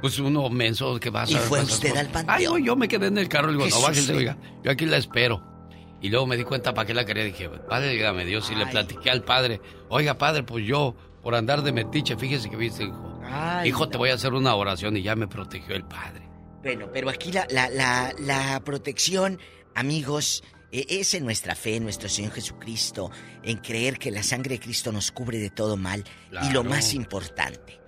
Pues 0.00 0.18
uno 0.18 0.48
menso 0.48 0.98
que 0.98 1.10
va 1.10 1.24
a 1.24 1.30
¿Y 1.30 1.34
fue 1.34 1.60
usted 1.60 1.94
al 1.94 2.08
panteón? 2.08 2.34
Ay, 2.34 2.44
no, 2.46 2.56
yo 2.56 2.76
me 2.76 2.88
quedé 2.88 3.08
en 3.08 3.18
el 3.18 3.28
carro 3.28 3.50
y 3.50 3.58
le 3.58 3.64
digo, 3.64 3.66
no, 3.66 3.70
Jesús, 3.76 3.82
bájese, 3.82 4.12
sí. 4.12 4.18
oiga, 4.18 4.38
yo 4.64 4.70
aquí 4.70 4.86
la 4.86 4.96
espero. 4.96 5.57
Y 6.00 6.10
luego 6.10 6.26
me 6.26 6.36
di 6.36 6.44
cuenta 6.44 6.74
para 6.74 6.86
qué 6.86 6.94
la 6.94 7.04
quería, 7.04 7.24
dije, 7.24 7.48
padre, 7.48 7.90
dígame 7.90 8.24
Dios, 8.24 8.50
y 8.50 8.54
le 8.54 8.66
platiqué 8.66 9.10
al 9.10 9.24
padre, 9.24 9.60
oiga, 9.88 10.16
padre, 10.16 10.44
pues 10.44 10.64
yo, 10.64 10.94
por 11.22 11.34
andar 11.34 11.62
de 11.62 11.72
metiche, 11.72 12.16
fíjese 12.16 12.48
que 12.48 12.56
viste, 12.56 12.84
hijo, 12.84 13.20
Ay, 13.24 13.68
hijo, 13.68 13.88
te 13.88 13.98
voy 13.98 14.10
a 14.10 14.14
hacer 14.14 14.32
una 14.32 14.54
oración 14.54 14.96
y 14.96 15.02
ya 15.02 15.16
me 15.16 15.26
protegió 15.26 15.74
el 15.74 15.84
padre. 15.84 16.28
Bueno, 16.62 16.88
pero 16.92 17.10
aquí 17.10 17.32
la, 17.32 17.46
la, 17.50 17.68
la, 17.68 18.14
la 18.18 18.60
protección, 18.60 19.40
amigos, 19.74 20.44
eh, 20.70 20.86
es 20.88 21.14
en 21.14 21.24
nuestra 21.24 21.54
fe, 21.54 21.76
en 21.76 21.84
nuestro 21.84 22.08
Señor 22.08 22.32
Jesucristo, 22.32 23.10
en 23.42 23.58
creer 23.58 23.98
que 23.98 24.10
la 24.10 24.22
sangre 24.22 24.56
de 24.56 24.60
Cristo 24.60 24.92
nos 24.92 25.10
cubre 25.10 25.38
de 25.38 25.50
todo 25.50 25.76
mal. 25.76 26.04
Y 26.42 26.52
lo 26.52 26.62
más 26.62 26.94
importante, 26.94 27.80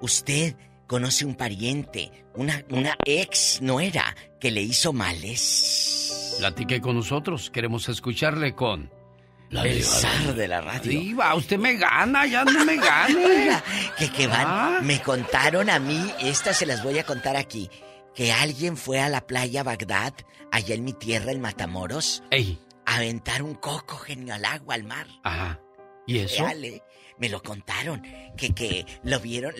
Usted 0.00 0.54
conoce 0.86 1.24
un 1.24 1.34
pariente, 1.34 2.24
una, 2.36 2.64
una 2.70 2.96
ex 3.04 3.60
nuera 3.62 4.14
que 4.38 4.52
le 4.52 4.62
hizo 4.62 4.92
males. 4.92 6.27
Platique 6.38 6.80
con 6.80 6.96
nosotros, 6.96 7.50
queremos 7.50 7.88
escucharle 7.88 8.54
con... 8.54 8.90
La 9.50 9.64
El 9.64 9.82
zar 9.82 10.34
de 10.34 10.46
la 10.46 10.60
radio. 10.60 10.90
Diva, 10.90 11.34
usted 11.34 11.56
me 11.58 11.76
gana, 11.76 12.26
ya 12.26 12.44
no 12.44 12.64
me 12.66 12.76
gane. 12.76 13.16
Oiga, 13.26 13.64
que, 13.98 14.10
que 14.10 14.26
van, 14.26 14.44
Ah. 14.46 14.78
me 14.82 15.00
contaron 15.00 15.70
a 15.70 15.78
mí, 15.78 15.98
estas 16.20 16.58
se 16.58 16.66
las 16.66 16.84
voy 16.84 16.98
a 16.98 17.04
contar 17.04 17.34
aquí, 17.36 17.70
que 18.14 18.30
alguien 18.30 18.76
fue 18.76 19.00
a 19.00 19.08
la 19.08 19.26
playa 19.26 19.62
Bagdad, 19.62 20.12
allá 20.52 20.74
en 20.74 20.84
mi 20.84 20.92
tierra, 20.92 21.32
en 21.32 21.40
Matamoros, 21.40 22.22
Ey, 22.30 22.58
a 22.84 22.96
aventar 22.96 23.42
un 23.42 23.54
coco 23.54 23.96
genio 23.96 24.34
al 24.34 24.44
agua, 24.44 24.74
al 24.74 24.84
mar. 24.84 25.06
ajá. 25.24 25.58
¿Y 26.06 26.18
eso? 26.20 26.42
Reale, 26.44 26.82
me 27.18 27.28
lo 27.30 27.42
contaron, 27.42 28.02
que, 28.36 28.54
que 28.54 28.84
lo 29.02 29.18
vieron, 29.20 29.54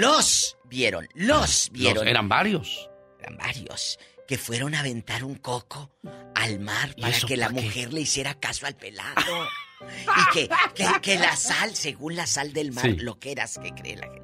los 0.00 0.56
vieron, 0.64 1.06
los 1.14 1.68
vieron. 1.72 1.96
Los- 2.04 2.06
eran 2.06 2.28
varios. 2.30 2.90
Eran 3.20 3.36
varios 3.38 3.98
que 4.26 4.38
fueron 4.38 4.74
a 4.74 4.80
aventar 4.80 5.24
un 5.24 5.34
coco 5.36 5.90
al 6.34 6.60
mar 6.60 6.92
¿Y 6.96 7.02
para 7.02 7.18
que 7.20 7.36
la 7.36 7.48
qué? 7.48 7.54
mujer 7.54 7.92
le 7.92 8.00
hiciera 8.02 8.34
caso 8.34 8.66
al 8.66 8.74
pelado. 8.76 9.14
y 9.80 10.34
que, 10.34 10.48
que, 10.74 10.86
que 11.02 11.18
la 11.18 11.36
sal, 11.36 11.74
según 11.76 12.16
la 12.16 12.26
sal 12.26 12.52
del 12.52 12.72
mar, 12.72 12.84
Sí. 12.86 12.96
lo 12.96 13.18
que 13.18 13.32
eras 13.32 13.58
que 13.62 13.70
cree 13.72 13.96
la 13.96 14.06
gente. 14.06 14.22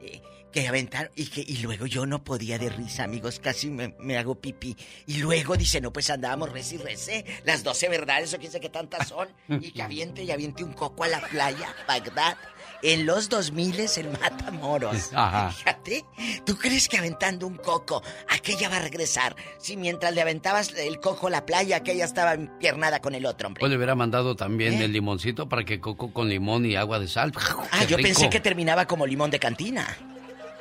eh, 0.00 0.22
que 0.52 0.68
aventaron 0.68 1.10
y 1.16 1.26
que 1.28 1.40
y 1.40 1.58
luego 1.58 1.86
yo 1.86 2.04
no 2.04 2.24
podía 2.24 2.58
de 2.58 2.68
risa, 2.68 3.04
amigos, 3.04 3.40
casi 3.40 3.70
me, 3.70 3.94
me 3.98 4.18
hago 4.18 4.34
pipí. 4.38 4.76
Y 5.06 5.18
luego 5.18 5.56
dice, 5.56 5.80
no, 5.80 5.92
pues 5.94 6.10
andábamos 6.10 6.50
rece 6.52 6.74
y 6.74 6.78
rece, 6.78 7.24
las 7.44 7.62
12 7.64 7.88
verdades 7.88 8.34
o 8.34 8.38
quién 8.38 8.52
sé 8.52 8.60
qué 8.60 8.68
tantas 8.68 9.08
son, 9.08 9.28
y 9.48 9.70
que 9.72 9.80
aviente 9.82 10.22
y 10.24 10.30
aviente 10.30 10.62
un 10.62 10.74
coco 10.74 11.04
a 11.04 11.08
la 11.08 11.20
playa, 11.26 11.74
Bagdad, 11.88 12.36
en 12.82 13.06
los 13.06 13.28
2000 13.28 13.80
en 13.96 14.12
Matamoros. 14.12 15.10
Ajá. 15.14 15.50
Fíjate, 15.52 16.04
¿tú 16.44 16.56
crees 16.56 16.88
que 16.88 16.98
aventando 16.98 17.46
un 17.46 17.56
coco, 17.56 18.02
aquella 18.28 18.68
va 18.68 18.76
a 18.76 18.80
regresar? 18.80 19.36
Si 19.58 19.76
mientras 19.76 20.14
le 20.14 20.20
aventabas 20.20 20.72
el 20.76 20.98
coco 21.00 21.28
a 21.28 21.30
la 21.30 21.46
playa, 21.46 21.76
aquella 21.76 22.04
estaba 22.04 22.34
empiernada 22.34 23.00
con 23.00 23.14
el 23.14 23.24
otro, 23.26 23.48
hombre. 23.48 23.60
Pues 23.60 23.70
le 23.70 23.76
hubiera 23.76 23.94
mandado 23.94 24.34
también 24.36 24.74
¿Eh? 24.74 24.84
el 24.84 24.92
limoncito 24.92 25.48
para 25.48 25.64
que 25.64 25.80
coco 25.80 26.12
con 26.12 26.28
limón 26.28 26.66
y 26.66 26.76
agua 26.76 26.98
de 26.98 27.08
sal. 27.08 27.32
ah, 27.36 27.78
Qué 27.80 27.86
yo 27.86 27.96
rico. 27.96 28.08
pensé 28.08 28.30
que 28.30 28.40
terminaba 28.40 28.86
como 28.86 29.06
limón 29.06 29.30
de 29.30 29.38
cantina. 29.38 29.86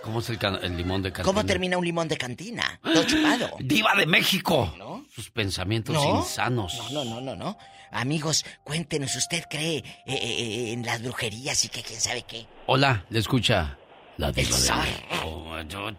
¿Cómo 0.04 0.20
es 0.20 0.30
el, 0.30 0.40
el 0.64 0.78
limón 0.78 1.04
de 1.04 1.12
cantina? 1.12 1.26
¿Cómo 1.26 1.46
termina 1.46 1.78
un 1.78 1.86
limón 1.86 2.08
de 2.08 2.18
cantina? 2.18 2.80
Todo 2.84 3.04
chupado. 3.04 3.52
¡Diva 3.60 3.94
de 3.96 4.08
México! 4.08 4.74
Sus 5.14 5.30
pensamientos 5.30 5.94
No. 5.94 6.18
insanos. 6.20 6.76
No, 6.92 7.04
no, 7.06 7.16
no, 7.16 7.22
no, 7.22 7.36
no. 7.36 7.58
Amigos, 7.92 8.46
cuéntenos, 8.64 9.16
¿usted 9.16 9.44
cree 9.50 9.78
eh, 9.78 9.84
eh, 10.06 10.74
en 10.74 10.86
las 10.86 11.02
brujerías 11.04 11.64
y 11.66 11.70
que 11.70 11.82
quién 11.82 12.00
sabe 12.00 12.24
qué? 12.24 12.46
Hola, 12.68 13.04
le 13.10 13.20
escucha 13.20 13.78
la 14.18 14.32
diva 14.32 14.48
de 14.50 14.54
zar. 14.54 14.86
México. 14.88 15.92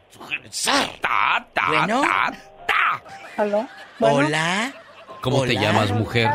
Ta, 1.02 1.46
ta, 1.52 1.68
Bueno. 1.68 2.02
¿Aló? 3.36 3.68
Hola. 4.00 4.72
¿Cómo 5.20 5.42
te 5.44 5.50
Hola. 5.52 5.60
llamas, 5.60 5.90
mujer? 5.92 6.30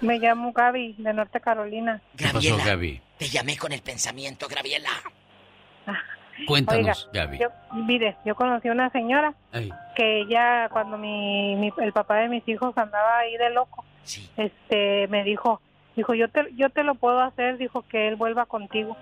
Me 0.00 0.18
llamo 0.18 0.52
Gaby, 0.52 0.94
de 0.98 1.12
Norte 1.14 1.40
Carolina. 1.40 2.00
¿Qué 2.16 2.24
pasó, 2.24 2.34
Gabriela. 2.34 2.64
Gaby? 2.64 3.02
Te 3.18 3.28
llamé 3.28 3.56
con 3.56 3.72
el 3.72 3.80
pensamiento, 3.82 4.46
Graviela. 4.48 4.90
Cuéntanos, 6.46 7.08
Oiga, 7.12 7.24
Gaby. 7.26 7.38
Yo, 7.38 7.48
mire, 7.74 8.16
yo 8.24 8.34
conocí 8.34 8.68
una 8.68 8.90
señora 8.90 9.32
que 9.94 10.22
ella, 10.22 10.68
cuando 10.70 10.98
mi, 10.98 11.54
mi- 11.56 11.72
el 11.78 11.92
papá 11.92 12.16
de 12.16 12.28
mis 12.28 12.46
hijos 12.48 12.76
andaba 12.76 13.18
ahí 13.18 13.36
de 13.36 13.50
loco, 13.50 13.84
este, 14.36 15.08
me 15.08 15.24
dijo, 15.24 15.60
dijo, 15.96 16.14
yo 16.14 16.28
te, 16.28 16.48
yo 16.56 16.70
te 16.70 16.82
lo 16.84 16.94
puedo 16.94 17.20
hacer, 17.20 17.56
dijo 17.58 17.82
que 17.88 18.08
él 18.08 18.16
vuelva 18.16 18.46
contigo. 18.46 18.96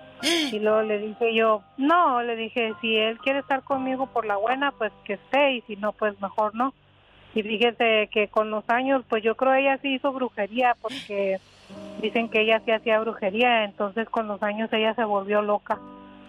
Y 0.51 0.59
luego 0.59 0.83
le 0.83 0.99
dije 0.99 1.33
yo, 1.33 1.63
no, 1.77 2.21
le 2.21 2.35
dije, 2.35 2.73
si 2.81 2.95
él 2.95 3.17
quiere 3.19 3.39
estar 3.39 3.63
conmigo 3.63 4.07
por 4.07 4.25
la 4.25 4.37
buena, 4.37 4.71
pues 4.71 4.91
que 5.03 5.13
esté, 5.13 5.53
y 5.53 5.61
si 5.61 5.75
no, 5.75 5.91
pues 5.93 6.19
mejor 6.21 6.53
no. 6.55 6.73
Y 7.35 7.41
fíjese 7.41 8.09
que 8.11 8.27
con 8.27 8.51
los 8.51 8.63
años, 8.69 9.03
pues 9.09 9.23
yo 9.23 9.35
creo 9.35 9.53
ella 9.55 9.79
sí 9.81 9.95
hizo 9.95 10.11
brujería, 10.13 10.75
porque 10.81 11.39
dicen 11.99 12.29
que 12.29 12.41
ella 12.41 12.61
sí 12.63 12.71
hacía 12.71 12.99
brujería, 12.99 13.63
entonces 13.63 14.07
con 14.09 14.27
los 14.27 14.41
años 14.43 14.71
ella 14.71 14.93
se 14.93 15.03
volvió 15.03 15.41
loca. 15.41 15.79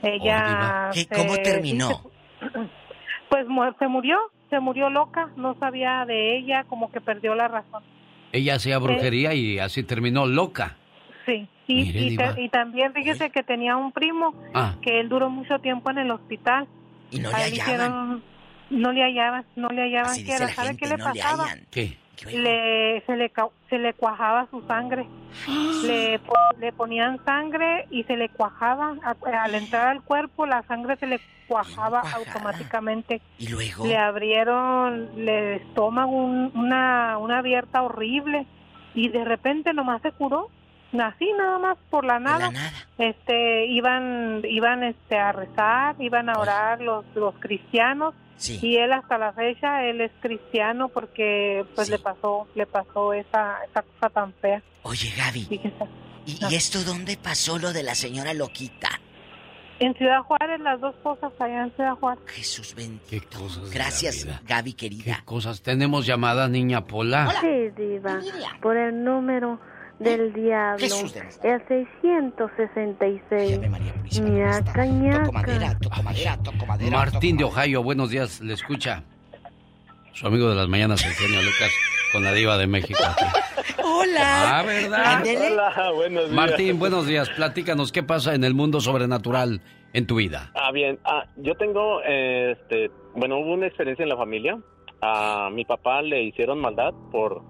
Ella 0.02 0.90
¿Qué- 0.94 1.04
se- 1.04 1.14
¿Cómo 1.16 1.36
terminó? 1.36 2.00
pues 3.28 3.46
se 3.78 3.88
murió, 3.88 4.18
se 4.50 4.60
murió 4.60 4.88
loca, 4.90 5.28
no 5.36 5.54
sabía 5.58 6.04
de 6.06 6.36
ella, 6.36 6.64
como 6.64 6.90
que 6.90 7.00
perdió 7.00 7.34
la 7.34 7.48
razón. 7.48 7.82
Ella 8.34 8.56
hacía 8.56 8.78
brujería 8.78 9.32
y 9.32 9.60
así 9.60 9.84
terminó 9.84 10.26
loca. 10.26 10.76
Sí, 11.24 11.48
y, 11.68 11.74
Mire, 11.84 12.00
y, 12.00 12.08
Diva. 12.10 12.34
te- 12.34 12.42
y 12.42 12.48
también 12.48 12.92
fíjese 12.92 13.30
que 13.30 13.42
tenía 13.44 13.76
un 13.76 13.92
primo 13.92 14.34
Ah. 14.52 14.74
que 14.82 14.98
él 14.98 15.08
duró 15.08 15.30
mucho 15.30 15.60
tiempo 15.60 15.90
en 15.90 15.98
el 15.98 16.10
hospital. 16.10 16.66
Y 17.12 17.20
no 17.20 17.28
A 17.28 17.32
le 17.32 17.36
hallaban. 17.44 17.52
hicieron- 17.54 18.22
no 18.70 18.92
le 18.92 19.02
hallaban, 19.04 19.44
no 19.54 19.68
le 19.68 19.82
hallaban 19.82 20.10
Así 20.10 20.22
dice 20.24 20.34
era, 20.36 20.46
la 20.46 20.52
¿sabe 20.52 20.68
gente, 20.68 20.80
qué 20.82 20.86
le 20.90 20.96
no 20.96 21.12
le 21.14 21.20
pasaba? 21.20 21.44
Le, 22.32 23.02
se, 23.06 23.16
le, 23.16 23.32
se 23.68 23.78
le 23.78 23.92
cuajaba 23.94 24.46
su 24.50 24.62
sangre. 24.66 25.06
le, 25.84 26.20
le 26.58 26.72
ponían 26.72 27.22
sangre 27.24 27.86
y 27.90 28.04
se 28.04 28.16
le 28.16 28.28
cuajaba. 28.28 28.94
Al 29.32 29.54
entrar 29.54 29.88
al 29.88 30.02
cuerpo, 30.02 30.46
la 30.46 30.62
sangre 30.62 30.96
se 30.96 31.06
le 31.06 31.20
cuajaba 31.48 32.00
automáticamente. 32.00 33.20
Y 33.38 33.48
luego. 33.48 33.86
Le 33.86 33.96
abrieron 33.96 35.10
el 35.16 35.28
estómago, 35.28 36.12
un- 36.12 36.52
una, 36.54 37.18
una 37.18 37.38
abierta 37.38 37.82
horrible. 37.82 38.46
Y 38.94 39.08
de 39.08 39.24
repente 39.24 39.72
nomás 39.72 40.00
se 40.02 40.12
curó. 40.12 40.48
Así 40.98 41.28
nada 41.36 41.58
más 41.58 41.76
por 41.90 42.04
la 42.04 42.20
nada. 42.20 42.50
Este, 42.98 43.66
iban, 43.66 44.42
iban 44.44 44.84
este, 44.84 45.18
a 45.18 45.32
rezar, 45.32 45.96
iban 45.98 46.28
a 46.28 46.38
orar 46.38 46.80
los, 46.80 47.04
los 47.16 47.34
cristianos. 47.40 48.14
Sí. 48.36 48.58
Y 48.62 48.76
él 48.76 48.92
hasta 48.92 49.16
la 49.18 49.32
fecha, 49.32 49.84
él 49.84 50.00
es 50.00 50.10
cristiano 50.20 50.88
porque 50.88 51.64
pues 51.74 51.88
le 51.88 51.98
pasó, 51.98 52.46
le 52.54 52.66
pasó 52.66 53.12
esa, 53.12 53.58
esa 53.64 53.82
cosa 53.82 54.10
tan 54.10 54.32
fea. 54.34 54.62
Oye, 54.82 55.12
Gaby. 55.16 55.60
¿Y, 56.26 56.38
y 56.50 56.54
esto 56.54 56.82
dónde 56.84 57.16
pasó 57.16 57.58
lo 57.58 57.72
de 57.72 57.82
la 57.82 57.94
señora 57.94 58.34
loquita? 58.34 58.88
En 59.80 59.92
Ciudad 59.94 60.22
Juárez, 60.22 60.60
las 60.60 60.80
dos 60.80 60.94
cosas 61.02 61.32
allá 61.40 61.64
en 61.64 61.72
Ciudad 61.74 61.94
Juárez. 61.94 62.22
Jesús 62.26 62.74
bendito. 62.74 63.04
Qué 63.10 63.20
cosas 63.20 63.64
de 63.70 63.74
Gracias. 63.74 64.26
Gaby 64.46 64.72
querida. 64.74 65.22
Cosas. 65.24 65.62
Tenemos 65.62 66.06
llamada, 66.06 66.48
niña 66.48 66.86
Pola. 66.86 67.34
Sí, 67.40 67.70
diva. 67.76 68.20
Por 68.62 68.76
el 68.76 69.02
número 69.02 69.58
del 69.98 70.32
diablo. 70.32 70.78
Jesús 70.78 71.14
de 71.14 71.20
El 71.20 71.66
666. 71.68 73.60
Ñaca, 74.20 74.86
ñaca. 74.86 75.30
Martín 76.90 77.36
de 77.36 77.44
Ohio, 77.44 77.82
buenos 77.82 78.10
días, 78.10 78.40
le 78.40 78.54
escucha. 78.54 79.02
Su 80.12 80.26
amigo 80.26 80.48
de 80.48 80.54
las 80.54 80.68
mañanas, 80.68 81.04
el 81.04 81.12
genio 81.12 81.42
Lucas, 81.42 81.70
con 82.12 82.22
la 82.22 82.32
diva 82.32 82.56
de 82.56 82.66
México. 82.66 83.00
Hola. 83.84 84.60
Ah, 84.60 84.62
¿verdad? 84.62 85.22
Hola, 85.24 85.92
buenos 85.92 86.24
días. 86.24 86.34
Martín, 86.34 86.78
buenos 86.78 87.06
días. 87.06 87.28
Platícanos, 87.30 87.90
¿qué 87.90 88.02
pasa 88.02 88.34
en 88.34 88.44
el 88.44 88.54
mundo 88.54 88.80
sobrenatural 88.80 89.60
en 89.92 90.06
tu 90.06 90.16
vida? 90.16 90.52
Ah, 90.54 90.70
bien. 90.72 90.98
Ah, 91.04 91.24
yo 91.36 91.54
tengo, 91.56 92.00
eh, 92.06 92.52
este, 92.52 92.90
bueno, 93.14 93.38
hubo 93.38 93.54
una 93.54 93.66
experiencia 93.66 94.04
en 94.04 94.08
la 94.08 94.16
familia. 94.16 94.58
A 95.00 95.50
mi 95.52 95.64
papá 95.64 96.00
le 96.02 96.22
hicieron 96.22 96.60
maldad 96.60 96.94
por 97.10 97.42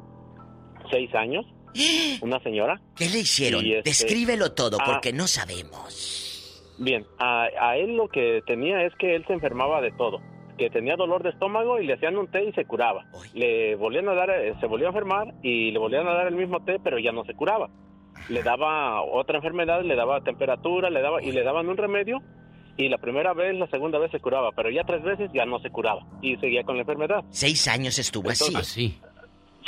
seis 0.90 1.14
años. 1.14 1.44
Una 2.22 2.40
señora. 2.40 2.80
¿Qué 2.96 3.08
le 3.08 3.20
hicieron? 3.20 3.64
Y, 3.64 3.74
este, 3.74 3.90
Descríbelo 3.90 4.52
todo, 4.52 4.78
ah, 4.80 4.84
porque 4.86 5.12
no 5.12 5.26
sabemos. 5.26 6.74
Bien, 6.78 7.06
a, 7.18 7.46
a 7.60 7.76
él 7.76 7.96
lo 7.96 8.08
que 8.08 8.42
tenía 8.46 8.84
es 8.84 8.92
que 8.96 9.14
él 9.14 9.24
se 9.26 9.32
enfermaba 9.32 9.80
de 9.80 9.92
todo. 9.92 10.20
Que 10.58 10.70
tenía 10.70 10.96
dolor 10.96 11.22
de 11.22 11.30
estómago 11.30 11.80
y 11.80 11.86
le 11.86 11.94
hacían 11.94 12.16
un 12.16 12.30
té 12.30 12.44
y 12.44 12.52
se 12.52 12.64
curaba. 12.64 13.06
Le 13.34 13.74
volvían 13.74 14.08
a 14.08 14.14
dar, 14.14 14.30
eh, 14.30 14.54
se 14.60 14.66
volvió 14.66 14.86
a 14.86 14.90
enfermar 14.90 15.34
y 15.42 15.72
le 15.72 15.78
volvían 15.78 16.06
a 16.06 16.14
dar 16.14 16.28
el 16.28 16.36
mismo 16.36 16.64
té, 16.64 16.78
pero 16.82 16.98
ya 16.98 17.12
no 17.12 17.24
se 17.24 17.34
curaba. 17.34 17.70
Le 18.28 18.42
daba 18.42 19.02
otra 19.02 19.36
enfermedad, 19.36 19.82
le 19.82 19.96
daba 19.96 20.20
temperatura, 20.22 20.90
le 20.90 21.02
daba 21.02 21.22
y 21.22 21.32
le 21.32 21.42
daban 21.42 21.68
un 21.68 21.76
remedio 21.76 22.22
y 22.76 22.88
la 22.88 22.98
primera 22.98 23.32
vez, 23.34 23.54
la 23.56 23.68
segunda 23.68 23.98
vez 23.98 24.10
se 24.10 24.20
curaba, 24.20 24.50
pero 24.52 24.70
ya 24.70 24.82
tres 24.84 25.02
veces 25.02 25.30
ya 25.32 25.44
no 25.44 25.60
se 25.60 25.70
curaba 25.70 26.04
y 26.20 26.36
seguía 26.36 26.64
con 26.64 26.76
la 26.76 26.82
enfermedad. 26.82 27.24
Seis 27.30 27.68
años 27.68 27.98
estuvo 27.98 28.30
así. 28.30 28.54
Así. 28.54 28.98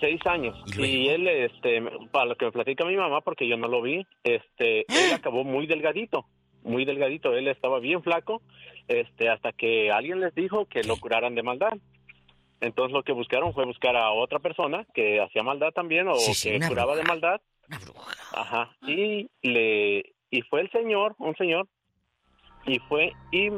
Seis 0.00 0.20
años. 0.26 0.56
Y, 0.76 1.08
él, 1.08 1.26
este, 1.26 1.82
para 2.10 2.26
lo 2.26 2.36
que 2.36 2.44
me 2.46 2.52
platica 2.52 2.84
mi 2.84 2.96
mamá, 2.96 3.20
porque 3.22 3.48
yo 3.48 3.56
no 3.56 3.68
lo 3.68 3.80
vi, 3.82 4.06
este, 4.24 4.80
él 4.80 5.12
acabó 5.14 5.42
muy 5.44 5.66
delgadito, 5.66 6.26
muy 6.62 6.84
delgadito. 6.84 7.34
Él 7.34 7.48
estaba 7.48 7.78
bien 7.80 8.02
flaco, 8.02 8.42
este, 8.88 9.28
hasta 9.30 9.52
que 9.52 9.90
alguien 9.90 10.20
les 10.20 10.34
dijo 10.34 10.66
que 10.66 10.84
lo 10.84 10.96
curaran 10.96 11.34
de 11.34 11.42
maldad. 11.42 11.72
Entonces 12.60 12.92
lo 12.92 13.02
que 13.02 13.12
buscaron 13.12 13.52
fue 13.52 13.64
buscar 13.66 13.96
a 13.96 14.10
otra 14.12 14.38
persona 14.38 14.86
que 14.94 15.20
hacía 15.20 15.42
maldad 15.42 15.70
también 15.72 16.08
o 16.08 16.14
Sí, 16.16 16.34
sí, 16.34 16.50
que 16.58 16.68
curaba 16.68 16.94
de 16.96 17.02
bruja. 17.02 17.12
maldad. 17.14 17.40
Ajá. 18.32 18.76
Y 18.86 19.28
le 19.42 20.14
y 20.30 20.42
fue 20.42 20.60
el 20.60 20.70
señor, 20.70 21.14
un 21.18 21.34
señor, 21.36 21.68
y 22.66 22.78
fue 22.80 23.12
y 23.30 23.50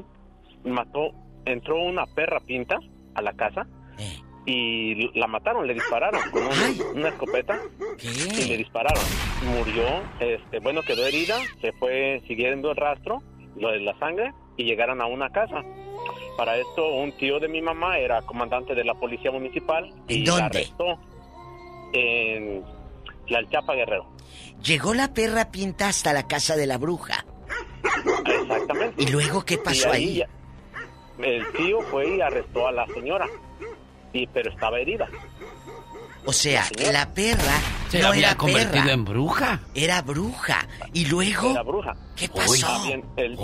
mató, 0.68 1.12
entró 1.46 1.80
una 1.80 2.06
perra 2.06 2.40
pinta 2.40 2.78
a 3.14 3.22
la 3.22 3.32
casa 3.34 3.66
Eh. 3.98 4.18
Y 4.50 5.10
la 5.18 5.26
mataron, 5.26 5.66
le 5.66 5.74
dispararon 5.74 6.20
con 6.30 6.42
un- 6.42 6.96
una 6.98 7.08
escopeta 7.10 7.60
y 8.02 8.44
le 8.48 8.56
dispararon. 8.56 9.04
Murió, 9.44 9.84
este, 10.20 10.58
bueno, 10.60 10.80
quedó 10.82 11.06
herida, 11.06 11.38
se 11.60 11.72
fue 11.72 12.22
siguiendo 12.26 12.70
el 12.70 12.76
rastro, 12.76 13.22
lo 13.56 13.70
de 13.70 13.80
la 13.80 13.96
sangre, 13.98 14.32
y 14.56 14.64
llegaron 14.64 15.02
a 15.02 15.06
una 15.06 15.28
casa. 15.30 15.62
Para 16.38 16.56
esto, 16.56 16.88
un 16.94 17.12
tío 17.18 17.38
de 17.40 17.48
mi 17.48 17.60
mamá 17.60 17.98
era 17.98 18.22
comandante 18.22 18.74
de 18.74 18.84
la 18.84 18.94
policía 18.94 19.30
municipal 19.30 19.92
y 20.08 20.20
¿En 20.20 20.24
la 20.24 20.30
dónde? 20.32 20.44
arrestó 20.58 20.98
en 21.92 22.64
la 23.28 23.46
Chapa 23.50 23.74
Guerrero. 23.74 24.06
Llegó 24.64 24.94
la 24.94 25.12
perra 25.12 25.50
pinta 25.50 25.88
hasta 25.88 26.12
la 26.12 26.26
casa 26.26 26.56
de 26.56 26.66
la 26.66 26.78
bruja. 26.78 27.24
Exactamente. 28.24 29.02
¿Y 29.02 29.06
luego 29.08 29.44
qué 29.44 29.58
pasó 29.58 29.88
Y 29.90 29.92
ahí? 29.96 30.14
ya- 30.18 30.28
el 31.22 31.46
tío 31.52 31.80
fue 31.90 32.16
y 32.16 32.20
arrestó 32.20 32.66
a 32.68 32.72
la 32.72 32.86
señora, 32.88 33.26
y 34.12 34.26
pero 34.28 34.50
estaba 34.50 34.78
herida. 34.78 35.08
O 36.24 36.32
sea, 36.32 36.66
la 36.92 37.12
perra 37.14 37.58
Se 37.88 38.00
no 38.00 38.08
había 38.08 38.28
era 38.28 38.36
convertido 38.36 38.72
perra, 38.82 38.92
en 38.92 39.04
bruja. 39.04 39.60
era 39.74 40.02
bruja. 40.02 40.68
Y 40.92 41.06
luego, 41.06 41.52
Era 41.52 41.62
bruja. 41.62 41.96
¿qué 42.16 42.28
pasó? 42.28 42.82
Bien, 42.84 43.02
el, 43.16 43.38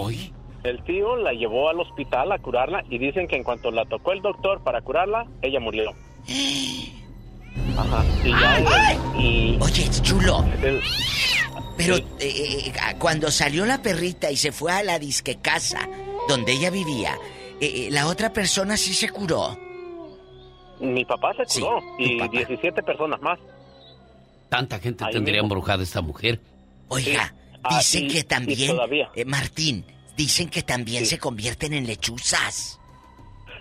el 0.65 0.85
tío 0.85 1.17
la 1.17 1.33
llevó 1.33 1.71
al 1.71 1.81
hospital 1.81 2.31
a 2.33 2.39
curarla 2.39 2.83
y 2.91 2.99
dicen 2.99 3.27
que 3.27 3.37
en 3.37 3.43
cuanto 3.45 3.71
la 3.71 3.85
tocó 3.87 4.13
el 4.13 4.21
doctor 4.21 4.63
para 4.63 4.83
curarla, 4.83 5.27
ella 5.41 5.61
murió. 5.61 5.93
Ajá. 7.77 8.05
Y 8.25 8.31
ya 8.31 8.59
el- 8.59 9.21
y- 9.21 9.59
Oye, 9.61 9.89
chulo. 10.03 10.45
el- 10.63 10.81
Pero 11.77 11.97
eh, 11.97 12.05
eh, 12.21 12.73
cuando 12.99 13.31
salió 13.31 13.65
la 13.67 13.81
perrita 13.83 14.31
y 14.31 14.37
se 14.37 14.53
fue 14.53 14.73
a 14.73 14.83
la 14.83 14.99
disque 14.99 15.37
casa 15.41 15.89
donde 16.29 16.53
ella 16.53 16.71
vivía, 16.71 17.15
eh, 17.61 17.87
eh, 17.87 17.89
la 17.91 18.07
otra 18.07 18.33
persona 18.33 18.77
sí 18.77 18.95
se 18.95 19.09
curó. 19.09 19.59
Mi 20.93 21.05
papá 21.05 21.33
se 21.35 21.61
curó 21.61 21.81
y 21.99 22.29
17 22.29 22.83
personas 22.83 23.21
más. 23.23 23.39
Tanta 24.49 24.79
gente 24.79 25.05
Ahí 25.05 25.13
tendría 25.13 25.43
mismo. 25.43 25.55
embrujada 25.55 25.83
esta 25.83 26.01
mujer. 26.01 26.41
Oiga, 26.89 27.35
Ah, 27.63 27.79
dicen 27.79 28.05
y- 28.05 28.09
que 28.09 28.25
también, 28.25 28.71
todavía. 28.73 29.11
eh, 29.15 29.25
Martín, 29.25 29.85
dicen 30.17 30.49
que 30.51 30.63
también 30.63 31.07
se 31.07 31.19
convierten 31.19 31.73
en 31.73 31.87
lechuzas. 31.87 32.79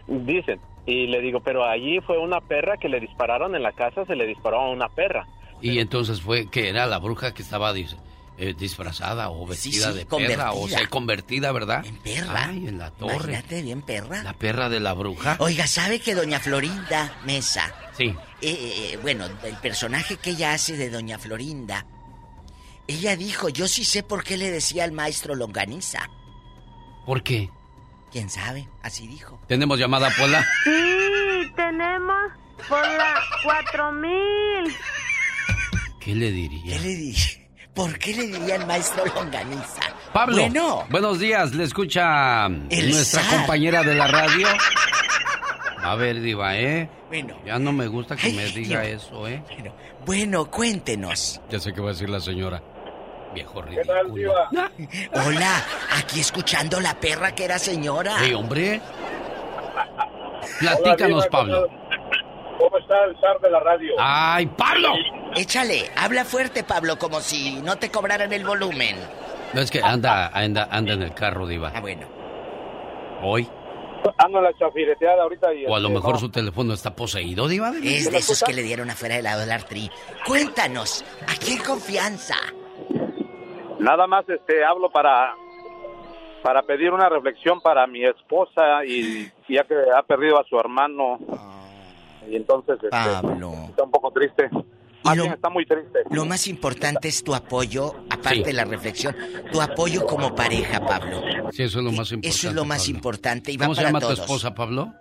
Dicen. 0.08 0.60
Y 0.86 1.08
le 1.08 1.22
digo, 1.22 1.40
pero 1.40 1.64
allí 1.64 2.02
fue 2.02 2.18
una 2.18 2.42
perra 2.42 2.76
que 2.78 2.90
le 2.90 3.00
dispararon 3.00 3.56
en 3.56 3.64
la 3.64 3.72
casa, 3.72 4.06
se 4.06 4.16
le 4.18 4.28
disparó 4.28 4.60
a 4.60 4.70
una 4.70 4.90
perra. 4.90 5.26
Y 5.62 5.80
entonces 5.80 6.22
fue 6.22 6.50
que 6.50 6.68
era 6.68 6.86
la 6.88 7.00
bruja 7.00 7.34
que 7.34 7.42
estaba 7.42 7.72
dice, 7.72 7.96
eh, 8.38 8.56
disfrazada 8.58 9.30
o 9.30 9.46
vestida 9.46 9.92
sí, 9.92 10.00
de 10.00 10.06
perra 10.06 10.54
o 10.54 10.68
sea, 10.68 10.88
convertida, 10.88 11.52
¿verdad? 11.52 11.86
En 11.86 11.98
perra. 11.98 12.48
Ay, 12.48 12.68
en 12.68 12.80
la 12.80 12.90
torre. 12.92 13.16
Imagínate 13.16 13.62
bien 13.62 13.82
perra. 13.84 14.24
La 14.24 14.34
perra 14.34 14.70
de 14.70 14.80
la 14.80 14.94
bruja. 14.94 15.36
Oiga, 15.40 15.68
¿sabe 15.68 16.00
que 16.00 16.16
doña 16.16 16.40
Florinda 16.40 17.20
Mesa? 17.26 17.72
Sí. 17.96 18.16
Eh, 18.42 18.94
eh, 18.94 19.00
bueno, 19.02 19.26
el 19.26 19.58
personaje 19.58 20.18
que 20.18 20.32
ella 20.32 20.54
hace 20.54 20.76
de 20.76 20.90
doña 20.90 21.20
Florinda, 21.20 21.86
ella 22.88 23.16
dijo, 23.16 23.50
yo 23.50 23.68
sí 23.68 23.86
sé 23.86 24.02
por 24.02 24.24
qué 24.24 24.36
le 24.38 24.50
decía 24.50 24.84
al 24.84 24.92
maestro 24.92 25.36
Longaniza. 25.36 26.10
¿Por 27.06 27.22
qué? 27.22 27.50
¿Quién 28.12 28.30
sabe? 28.30 28.68
Así 28.82 29.08
dijo. 29.08 29.40
¿Tenemos 29.48 29.78
llamada, 29.78 30.12
Pola? 30.18 30.44
Sí, 30.64 31.52
tenemos 31.56 32.32
por 32.68 32.82
la 32.82 33.22
4000. 33.44 34.76
¿Qué 36.00 36.16
le 36.16 36.32
diría? 36.32 36.78
¿Qué 36.78 36.80
le 36.80 36.96
dije? 36.96 37.43
¿Por 37.74 37.98
qué 37.98 38.14
le 38.16 38.28
diría 38.28 38.56
al 38.56 38.68
maestro 38.68 39.04
Longaniza? 39.06 39.82
Pablo, 40.14 40.36
Bueno. 40.44 40.86
buenos 40.90 41.20
días, 41.20 41.54
le 41.54 41.64
escucha 41.64 42.46
El 42.46 42.92
nuestra 42.92 43.24
zar. 43.24 43.38
compañera 43.40 43.82
de 43.82 43.96
la 43.96 44.08
radio. 44.08 44.48
A 45.84 45.96
ver, 45.96 46.22
Diva, 46.22 46.56
¿eh? 46.58 46.88
Bueno. 47.08 47.36
Ya 47.46 47.58
no 47.60 47.72
me 47.74 47.88
gusta 47.88 48.16
que 48.16 48.28
Ay, 48.28 48.34
me 48.34 48.46
diga 48.46 48.86
eso, 48.86 49.28
¿eh? 49.28 49.44
Bueno, 50.06 50.50
cuéntenos. 50.50 51.42
Ya 51.50 51.60
sé 51.60 51.74
qué 51.74 51.82
va 51.82 51.90
a 51.90 51.94
decir 51.94 52.10
la 52.10 52.20
señora. 52.20 52.62
Viejo 53.34 53.62
ridículo. 53.64 53.92
tal, 53.94 54.14
Diva? 54.14 54.50
Hola, 55.26 55.64
aquí 55.98 56.20
escuchando 56.20 56.80
la 56.80 56.94
perra 57.00 57.34
que 57.34 57.46
era 57.46 57.58
señora. 57.58 58.18
Hey, 58.20 58.34
hombre. 58.34 58.80
Platícanos, 60.60 61.22
Hola, 61.24 61.30
Pablo. 61.32 61.70
¿Cómo 62.58 62.78
está 62.78 63.04
el 63.06 63.20
zar 63.20 63.40
de 63.42 63.50
la 63.50 63.60
radio? 63.60 63.94
¡Ay, 64.00 64.46
Pablo! 64.46 64.90
Échale, 65.36 65.90
habla 65.96 66.26
fuerte, 66.26 66.64
Pablo, 66.64 66.98
como 66.98 67.20
si 67.20 67.62
no 67.62 67.78
te 67.78 67.90
cobraran 67.90 68.32
el 68.32 68.46
volumen. 68.46 68.98
No 69.54 69.62
es 69.62 69.72
que 69.72 69.82
anda, 69.82 70.28
anda, 70.28 70.68
anda 70.72 70.94
en 70.94 71.04
el 71.04 71.14
carro, 71.14 71.48
Diva. 71.48 71.72
Ah, 71.74 71.82
bueno. 71.82 72.08
Hoy. 73.22 73.48
Ando 74.18 74.40
en 74.40 74.44
la 74.44 74.54
chafireteada 74.58 75.24
ahorita 75.24 75.54
y... 75.54 75.66
O 75.66 75.76
a 75.76 75.80
lo 75.80 75.88
este, 75.88 76.00
mejor 76.00 76.14
no. 76.14 76.20
su 76.20 76.30
teléfono 76.30 76.74
está 76.74 76.96
poseído, 76.96 77.48
Diva. 77.48 77.72
Es 77.84 78.12
de 78.12 78.18
esos 78.18 78.44
que 78.44 78.54
le 78.54 78.62
dieron 78.64 78.90
afuera 78.90 79.16
de 79.16 79.22
la 79.22 79.38
Dollar 79.38 79.64
Tree. 79.64 79.90
Cuéntanos, 80.26 81.06
aquí 81.28 81.54
en 81.54 81.64
confianza. 81.64 82.36
Nada 83.80 84.08
más 84.08 84.28
este 84.30 84.64
hablo 84.64 84.90
para 84.92 85.34
para 86.44 86.62
pedir 86.64 86.92
una 86.92 87.08
reflexión 87.08 87.62
para 87.62 87.88
mi 87.88 88.04
esposa 88.06 88.84
y 88.86 89.32
ya 89.48 89.64
que 89.64 89.76
ha 89.96 90.04
perdido 90.04 90.38
a 90.38 90.44
su 90.44 90.60
hermano 90.60 91.18
y 92.30 92.36
entonces 92.36 92.76
este, 92.76 92.90
Pablo. 92.90 93.54
está 93.70 93.84
un 93.84 93.92
poco 93.92 94.12
triste. 94.12 94.50
Más 95.04 95.18
bien 95.18 95.34
está 95.34 95.50
muy 95.50 95.66
triste. 95.66 96.00
Lo 96.12 96.26
más 96.26 96.48
importante 96.48 97.10
es 97.10 97.24
tu 97.24 97.36
apoyo, 97.36 97.94
aparte 98.10 98.36
Sí. 98.36 98.44
de 98.44 98.54
la 98.54 98.64
reflexión, 98.64 99.14
tu 99.52 99.62
apoyo 99.62 100.06
como 100.06 100.34
pareja, 100.34 100.80
Pablo. 100.86 101.22
Sí, 101.52 101.64
eso 101.64 101.80
es 101.80 101.86
lo 101.86 101.92
más 101.92 102.12
importante. 102.12 102.28
Eso 102.30 102.48
es 102.50 102.56
lo 102.56 102.64
más 102.66 102.84
Pablo. 102.84 102.96
importante 102.96 103.52
y 103.52 103.58
va 103.58 103.66
¿Cómo 103.66 103.76
se 103.76 103.82
llama 103.84 104.00
todos. 104.00 104.16
tu 104.16 104.22
esposa, 104.22 104.56
Pablo? 104.56 104.94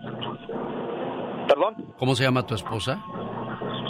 ¿Perdón? 1.48 1.94
¿Cómo 1.98 2.14
se 2.16 2.24
llama 2.24 2.46
tu 2.46 2.54
esposa? 2.54 3.02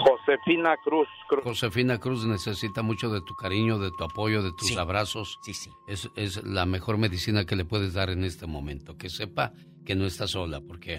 Josefina 0.04 0.74
Cruz. 0.84 1.08
Josefina 1.44 1.98
Cruz 1.98 2.24
necesita 2.26 2.82
mucho 2.82 3.08
de 3.10 3.20
tu 3.22 3.34
cariño, 3.34 3.78
de 3.78 3.90
tu 3.96 4.04
apoyo, 4.04 4.42
de 4.42 4.52
tus 4.52 4.68
Sí. 4.68 4.76
abrazos. 4.78 5.38
Sí, 5.42 5.54
sí. 5.54 5.70
Es, 5.86 6.10
es 6.16 6.42
la 6.44 6.66
mejor 6.66 6.98
medicina 6.98 7.44
que 7.46 7.56
le 7.56 7.64
puedes 7.64 7.94
dar 7.94 8.10
en 8.10 8.24
este 8.24 8.46
momento. 8.46 8.96
Que 8.96 9.08
sepa 9.08 9.52
que 9.86 9.94
no 9.94 10.04
está 10.06 10.26
sola, 10.26 10.60
porque 10.60 10.98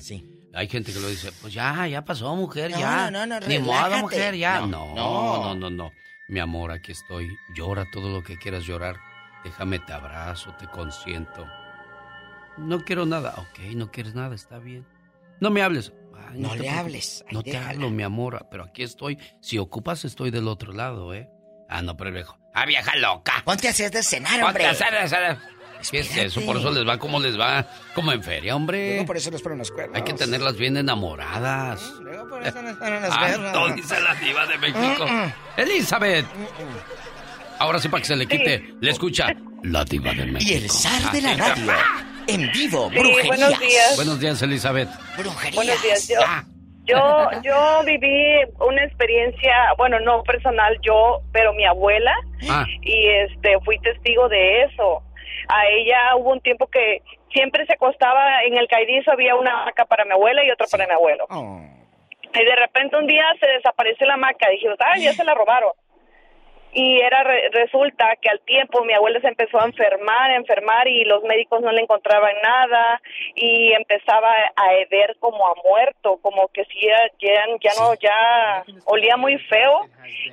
hay 0.53 0.67
gente 0.67 0.93
que 0.93 0.99
lo 0.99 1.07
dice, 1.09 1.31
pues 1.41 1.53
ya, 1.53 1.87
ya 1.87 2.03
pasó, 2.05 2.35
mujer, 2.35 2.71
No, 2.71 2.79
ya. 2.79 3.11
no, 3.11 3.25
no, 3.25 3.39
Ni 3.41 3.59
modo, 3.59 3.97
mujer, 3.99 4.35
ya. 4.35 4.59
No, 4.61 4.67
No, 4.67 4.95
no. 4.95 5.43
no, 5.43 5.55
no, 5.55 5.69
no, 5.69 5.91
Mi 6.27 6.39
amor, 6.39 6.71
aquí 6.71 6.91
estoy. 6.91 7.29
Llora 7.55 7.85
todo 7.91 8.09
lo 8.11 8.23
que 8.23 8.37
quieras 8.37 8.63
llorar. 8.63 8.97
Déjame 9.43 9.79
te 9.79 9.91
abrazo, 9.93 10.53
te 10.57 10.67
consiento. 10.67 11.45
No 12.57 12.83
quiero 12.83 13.05
nada. 13.05 13.33
Ok, 13.37 13.59
no 13.75 13.91
quieres 13.91 14.13
nada, 14.15 14.35
está 14.35 14.59
bien. 14.59 14.85
No 15.39 15.49
me 15.49 15.61
hables. 15.63 15.91
Ay, 16.29 16.39
No 16.39 16.51
te 16.51 16.59
le 16.59 16.69
hables, 16.69 17.25
No 17.31 17.41
te 17.43 17.51
déjala. 17.51 17.71
hablo, 17.71 17.89
mi 17.89 18.03
amor, 18.03 18.47
pero 18.49 18.63
aquí 18.63 18.83
estoy. 18.83 19.17
Si 19.41 19.57
ocupas, 19.57 20.05
estoy 20.05 20.31
del 20.31 20.47
otro 20.47 20.71
lado, 20.71 21.13
¿eh? 21.13 21.29
Ah, 21.67 21.81
no, 21.81 21.97
pero 21.97 22.09
el 22.09 22.13
viejo. 22.15 22.37
Ah, 22.53 22.65
vieja 22.65 22.95
loca. 22.97 23.41
Ponte 23.43 23.67
a 23.67 23.71
hacer 23.71 23.89
de 23.91 24.03
cenar, 24.03 24.33
Ponte 24.33 24.45
hombre. 24.47 24.65
a 24.67 24.69
hacer, 24.71 24.95
a 24.95 25.03
hacer. 25.03 25.37
¿Qué 25.91 25.99
es 25.99 26.17
eso? 26.17 26.41
Por 26.45 26.57
eso 26.57 26.71
les 26.71 26.87
va 26.87 26.97
como 26.97 27.19
les 27.19 27.39
va, 27.39 27.65
como 27.93 28.11
en 28.11 28.23
feria, 28.23 28.55
hombre. 28.55 28.89
Luego 28.91 29.05
por 29.05 29.17
eso 29.17 29.31
nos 29.31 29.41
ponen 29.41 29.57
los 29.59 29.71
cuernos. 29.71 29.95
Hay 29.97 30.03
que 30.03 30.13
tenerlas 30.13 30.55
bien 30.57 30.77
enamoradas. 30.77 31.81
Luego 32.01 32.27
por 32.29 32.41
eso 32.45 32.61
nos 32.61 32.75
ponen 32.77 33.01
los 33.01 33.11
Ah, 33.11 33.19
cuernos. 33.19 33.53
no, 33.53 33.75
dice 33.75 33.99
la 34.01 34.15
diva 34.15 34.45
de 34.45 34.57
México. 34.57 35.05
Mm, 35.07 35.25
mm. 35.25 35.33
Elizabeth. 35.57 36.25
Ahora 37.59 37.79
sí, 37.79 37.87
para 37.89 38.01
que 38.01 38.07
se 38.07 38.15
le 38.15 38.25
quite, 38.27 38.73
le 38.79 38.91
escucha 38.91 39.27
la 39.63 39.83
diva 39.85 40.11
de 40.13 40.25
México. 40.25 40.51
Y 40.51 40.55
el 40.63 40.69
zar 40.69 41.11
de 41.11 41.21
la 41.21 41.31
Ah, 41.31 41.37
radio. 41.37 41.71
En 42.27 42.51
vivo, 42.51 42.89
Sí, 42.91 42.99
brujerías. 42.99 43.27
buenos 43.27 43.59
días. 43.59 43.95
Buenos 43.95 44.19
días, 44.19 44.41
Elizabeth. 44.41 44.89
Brujerías. 45.17 45.55
Buenos 45.55 45.81
días. 45.83 46.07
Yo, 46.07 46.19
yo, 46.85 47.41
yo 47.43 47.81
viví 47.85 48.11
una 48.59 48.83
experiencia, 48.83 49.53
bueno, 49.77 49.99
no 50.01 50.23
personal 50.23 50.77
yo, 50.85 51.21
pero 51.31 51.53
mi 51.53 51.65
abuela, 51.65 52.13
Ah. 52.49 52.65
y 52.81 53.07
este 53.29 53.57
fui 53.63 53.79
testigo 53.79 54.27
de 54.29 54.63
eso. 54.63 55.01
A 55.47 55.67
ella 55.67 56.15
hubo 56.15 56.31
un 56.31 56.41
tiempo 56.41 56.67
que 56.67 57.01
siempre 57.31 57.65
se 57.65 57.73
acostaba 57.73 58.43
en 58.43 58.57
el 58.57 58.67
cairizo, 58.67 59.11
había 59.11 59.35
una 59.35 59.61
hamaca 59.61 59.85
para 59.85 60.05
mi 60.05 60.11
abuela 60.11 60.43
y 60.43 60.51
otra 60.51 60.67
para 60.71 60.87
mi 60.87 60.93
abuelo. 60.93 61.25
Oh. 61.29 61.61
Y 62.33 62.43
de 62.43 62.55
repente 62.55 62.97
un 62.97 63.07
día 63.07 63.25
se 63.39 63.47
desapareció 63.47 64.07
la 64.07 64.15
hamaca. 64.15 64.49
Dije, 64.49 64.67
ah, 64.79 64.97
ya 64.97 65.13
se 65.13 65.23
la 65.23 65.33
robaron. 65.33 65.71
Y 66.75 66.99
era 67.01 67.23
re- 67.23 67.49
resulta 67.51 68.15
que 68.19 68.29
al 68.29 68.39
tiempo 68.41 68.83
mi 68.83 68.93
abuela 68.93 69.19
se 69.21 69.27
empezó 69.27 69.59
a 69.59 69.65
enfermar, 69.65 70.31
a 70.31 70.35
enfermar 70.35 70.87
y 70.87 71.05
los 71.05 71.21
médicos 71.23 71.61
no 71.61 71.71
le 71.71 71.81
encontraban 71.81 72.33
nada 72.41 72.99
y 73.35 73.71
empezaba 73.73 74.31
a 74.55 74.73
heder 74.73 75.15
como 75.19 75.47
a 75.47 75.53
muerto, 75.63 76.17
como 76.23 76.47
que 76.47 76.65
si 76.65 76.87
ya, 76.87 76.97
ya, 77.19 77.45
ya 77.61 77.71
no, 77.79 77.93
ya 77.93 78.63
olía 78.85 79.17
muy 79.17 79.37
feo 79.49 79.81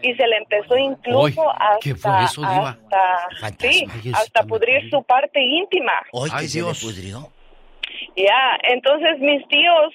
y 0.01 0.15
se 0.15 0.27
le 0.27 0.39
empezó 0.39 0.79
incluso 0.79 1.43
Uy, 1.43 1.53
hasta, 1.59 1.79
¿qué 1.83 1.95
fue 1.95 2.25
eso, 2.25 2.41
Diva? 2.41 2.79
hasta, 3.41 3.59
sí, 3.71 3.87
hasta 4.15 4.43
pudrir 4.45 4.89
su 4.89 5.03
parte 5.03 5.41
íntima. 5.43 5.93
Hoy 6.13 6.31
que 6.31 6.37
Ay, 6.37 6.49
se 6.49 6.59
le 6.59 6.65
Dios. 6.65 6.81
pudrió. 6.83 7.33
Ya, 8.17 8.57
entonces 8.63 9.19
mis 9.19 9.47
tíos, 9.49 9.93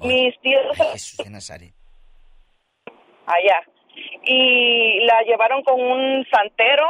mis 0.00 0.38
tíos 0.42 0.76
Jesús 0.92 1.16
de 1.24 1.30
Nazaret. 1.30 1.72
allá. 3.26 3.62
Y 4.24 5.00
la 5.04 5.22
llevaron 5.22 5.62
con 5.62 5.80
un 5.80 6.26
santero 6.30 6.86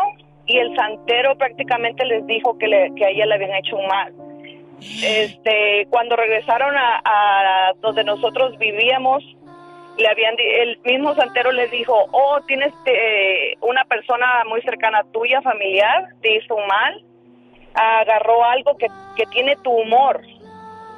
y 0.46 0.58
el 0.58 0.74
santero 0.74 1.36
prácticamente 1.36 2.04
les 2.04 2.26
dijo 2.26 2.56
que, 2.58 2.66
le, 2.68 2.94
que 2.96 3.04
a 3.04 3.10
ella 3.10 3.26
le 3.26 3.34
habían 3.34 3.54
hecho 3.54 3.76
un 3.76 3.86
mal. 3.86 4.14
Este, 4.80 5.86
cuando 5.90 6.16
regresaron 6.16 6.76
a, 6.76 7.00
a 7.04 7.72
donde 7.80 8.04
nosotros 8.04 8.56
vivíamos, 8.58 9.22
le 9.98 10.08
habían 10.08 10.36
el 10.38 10.78
mismo 10.84 11.14
santero 11.14 11.50
les 11.52 11.70
dijo, 11.70 12.06
oh, 12.12 12.40
tienes 12.46 12.72
eh, 12.86 13.54
una 13.60 13.84
persona 13.84 14.44
muy 14.48 14.62
cercana 14.62 15.02
tuya, 15.12 15.42
familiar, 15.42 16.08
te 16.22 16.36
hizo 16.36 16.54
un 16.54 16.66
mal, 16.66 17.04
agarró 17.74 18.44
algo 18.44 18.76
que, 18.76 18.86
que 19.16 19.26
tiene 19.26 19.56
tu 19.56 19.70
humor, 19.70 20.22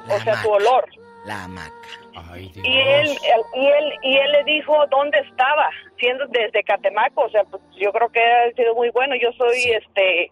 o 0.07 0.19
sea, 0.19 0.41
tu 0.43 0.51
olor. 0.51 0.87
La 1.25 1.43
hamaca. 1.45 2.00
Ay, 2.31 2.49
Dios. 2.53 2.65
Y 2.67 2.77
él, 2.79 3.17
y 3.55 3.67
él, 3.67 3.93
y 4.03 4.17
él 4.17 4.31
le 4.31 4.43
dijo 4.43 4.75
dónde 4.87 5.19
estaba, 5.19 5.69
siendo 5.97 6.25
desde 6.27 6.63
Catemaco, 6.63 7.21
o 7.23 7.29
sea, 7.29 7.43
pues 7.45 7.61
yo 7.77 7.91
creo 7.91 8.09
que 8.09 8.19
ha 8.21 8.51
sido 8.55 8.75
muy 8.75 8.89
bueno. 8.89 9.15
Yo 9.15 9.31
soy, 9.37 9.61
este, 9.71 10.31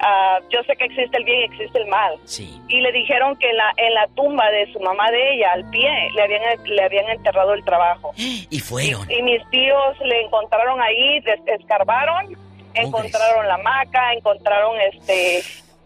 ah, 0.00 0.38
yo 0.50 0.62
sé 0.64 0.76
que 0.76 0.84
existe 0.84 1.16
el 1.16 1.24
bien 1.24 1.40
y 1.40 1.44
existe 1.44 1.78
el 1.78 1.86
mal. 1.86 2.14
Sí. 2.24 2.60
Y 2.68 2.80
le 2.80 2.92
dijeron 2.92 3.36
que 3.36 3.48
en 3.50 3.56
la, 3.56 3.72
en 3.76 3.94
la 3.94 4.06
tumba 4.14 4.50
de 4.50 4.72
su 4.72 4.80
mamá 4.80 5.10
de 5.10 5.34
ella, 5.34 5.52
al 5.52 5.68
pie, 5.70 5.90
le 6.14 6.22
habían, 6.22 6.42
le 6.64 6.82
habían 6.84 7.08
enterrado 7.10 7.54
el 7.54 7.64
trabajo. 7.64 8.12
Y 8.50 8.58
fueron. 8.60 9.10
Y 9.10 9.22
mis 9.22 9.42
tíos 9.50 9.98
le 10.00 10.22
encontraron 10.22 10.80
ahí, 10.82 11.20
des- 11.20 11.40
escarbaron, 11.46 12.36
encontraron 12.74 13.48
la 13.48 13.56
maca, 13.58 14.12
encontraron 14.12 14.78
este 14.92 15.40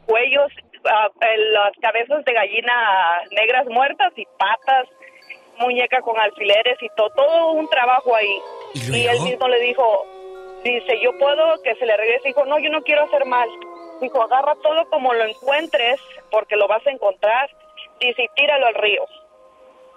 cuellos, 0.07 0.51
ah, 0.85 1.09
eh, 1.21 1.39
las 1.53 1.73
cabezas 1.81 2.25
de 2.25 2.33
gallina 2.33 2.73
negras 3.33 3.67
muertas 3.67 4.13
y 4.17 4.25
patas, 4.39 4.87
muñeca 5.59 6.01
con 6.03 6.19
alfileres 6.19 6.79
y 6.83 6.89
todo, 6.97 7.11
todo 7.11 7.53
un 7.53 7.69
trabajo 7.69 8.15
ahí. 8.15 8.39
¿Y, 8.75 9.07
él 9.07 9.21
mismo 9.21 9.49
le 9.49 9.61
dijo, 9.61 10.07
dice, 10.65 11.01
yo 11.03 11.17
puedo 11.19 11.63
que 11.63 11.75
se 11.77 11.87
le 11.87 11.97
regrese. 11.97 12.29
Dijo, 12.29 12.45
no, 12.45 12.59
yo 12.59 12.71
no 12.71 12.83
quiero 12.83 13.05
hacer 13.05 13.25
mal. 13.27 13.49
Dijo, 14.01 14.23
agarra 14.23 14.55
todo 14.63 14.89
como 14.91 15.15
lo 15.15 15.25
encuentres, 15.25 16.01
porque 16.31 16.57
lo 16.57 16.69
vas 16.69 16.87
a 16.87 16.91
encontrar. 16.91 17.51
Dice, 18.01 18.25
y 18.25 18.29
tíralo 18.35 18.67
al 18.67 18.75
río. 18.75 19.05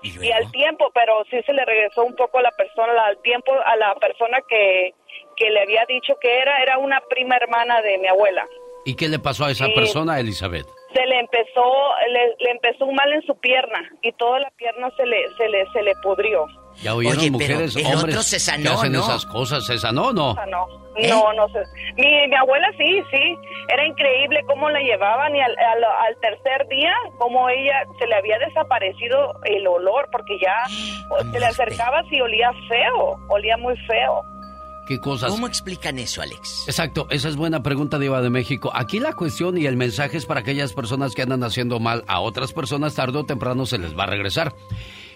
Y, 0.01 0.31
al 0.31 0.49
tiempo, 0.51 0.89
pero 0.93 1.25
sí 1.29 1.41
se 1.45 1.51
le 1.51 1.65
regresó 1.65 2.05
un 2.05 2.15
poco 2.15 2.37
a 2.39 2.41
la 2.41 2.51
persona, 2.51 3.05
al 3.05 3.17
tiempo, 3.17 3.51
a 3.65 3.75
la 3.75 3.93
persona 3.95 4.39
que, 4.47 4.93
que 5.35 5.49
le 5.49 5.61
había 5.61 5.85
dicho 5.89 6.15
que 6.21 6.39
era, 6.39 6.61
era 6.61 6.77
una 6.77 7.01
prima 7.01 7.35
hermana 7.35 7.81
de 7.81 7.97
mi 7.97 8.07
abuela. 8.07 8.47
¿Y 8.85 8.95
qué 8.95 9.09
le 9.09 9.19
pasó 9.19 9.43
a 9.43 9.51
esa 9.51 9.65
Sí. 9.65 9.73
persona, 9.75 10.17
Elizabeth? 10.17 10.65
Se 10.93 11.05
le 11.05 11.19
empezó, 11.19 11.63
le, 12.11 12.35
le 12.43 12.51
empezó 12.51 12.85
un 12.85 12.95
mal 12.95 13.11
en 13.13 13.21
su 13.23 13.35
pierna 13.39 13.79
y 14.01 14.11
toda 14.13 14.39
la 14.39 14.49
pierna 14.51 14.89
se 14.97 15.05
le, 15.05 15.17
se 15.37 15.47
le, 15.47 15.65
se 15.71 15.83
le 15.83 15.93
pudrió. 16.01 16.45
Ya 16.81 16.95
oyeron 16.95 17.19
Oye, 17.19 17.31
pero 17.37 17.53
mujeres, 17.55 17.75
el 17.75 17.85
hombres 17.85 18.15
otro 18.15 18.23
se 18.23 18.35
que 18.37 18.39
sanó, 18.39 18.71
hacen 18.71 18.93
¿no? 18.93 18.99
esas 18.99 19.25
cosas. 19.25 19.65
¿Se 19.65 19.77
sanó 19.77 20.07
o 20.07 20.13
no? 20.13 20.33
No, 20.33 20.67
¿Eh? 20.95 21.07
no, 21.09 21.33
no 21.33 21.47
sé. 21.49 21.59
Mi, 21.97 22.27
mi 22.27 22.35
abuela 22.35 22.71
sí, 22.77 23.01
sí. 23.11 23.37
Era 23.67 23.85
increíble 23.85 24.41
cómo 24.47 24.69
la 24.69 24.79
llevaban 24.79 25.35
y 25.35 25.41
al, 25.41 25.55
al, 25.57 25.83
al 25.83 26.19
tercer 26.21 26.67
día, 26.69 26.93
como 27.17 27.49
ella 27.49 27.83
se 27.99 28.07
le 28.07 28.15
había 28.15 28.39
desaparecido 28.39 29.33
el 29.43 29.67
olor, 29.67 30.07
porque 30.11 30.39
ya 30.39 30.65
se 31.31 31.39
le 31.39 31.45
acercaba 31.45 32.01
y 32.09 32.21
olía 32.21 32.51
feo, 32.67 33.17
olía 33.29 33.57
muy 33.57 33.75
feo. 33.85 34.23
¿Qué 34.89 34.99
cosas? 34.99 35.29
¿Cómo 35.29 35.45
explican 35.47 35.99
eso, 35.99 36.21
Alex? 36.21 36.63
Exacto, 36.67 37.07
esa 37.11 37.29
es 37.29 37.35
buena 37.35 37.61
pregunta, 37.63 37.99
Diva 37.99 38.21
de 38.23 38.31
México. 38.31 38.71
Aquí 38.73 38.99
la 38.99 39.13
cuestión 39.13 39.55
y 39.57 39.67
el 39.67 39.77
mensaje 39.77 40.17
es 40.17 40.25
para 40.25 40.39
aquellas 40.39 40.73
personas 40.73 41.13
que 41.13 41.21
andan 41.21 41.43
haciendo 41.43 41.79
mal 41.79 42.03
a 42.07 42.19
otras 42.21 42.53
personas, 42.53 42.95
tarde 42.95 43.19
o 43.19 43.23
temprano 43.23 43.67
se 43.67 43.77
les 43.77 43.95
va 43.97 44.03
a 44.03 44.07
regresar. 44.07 44.55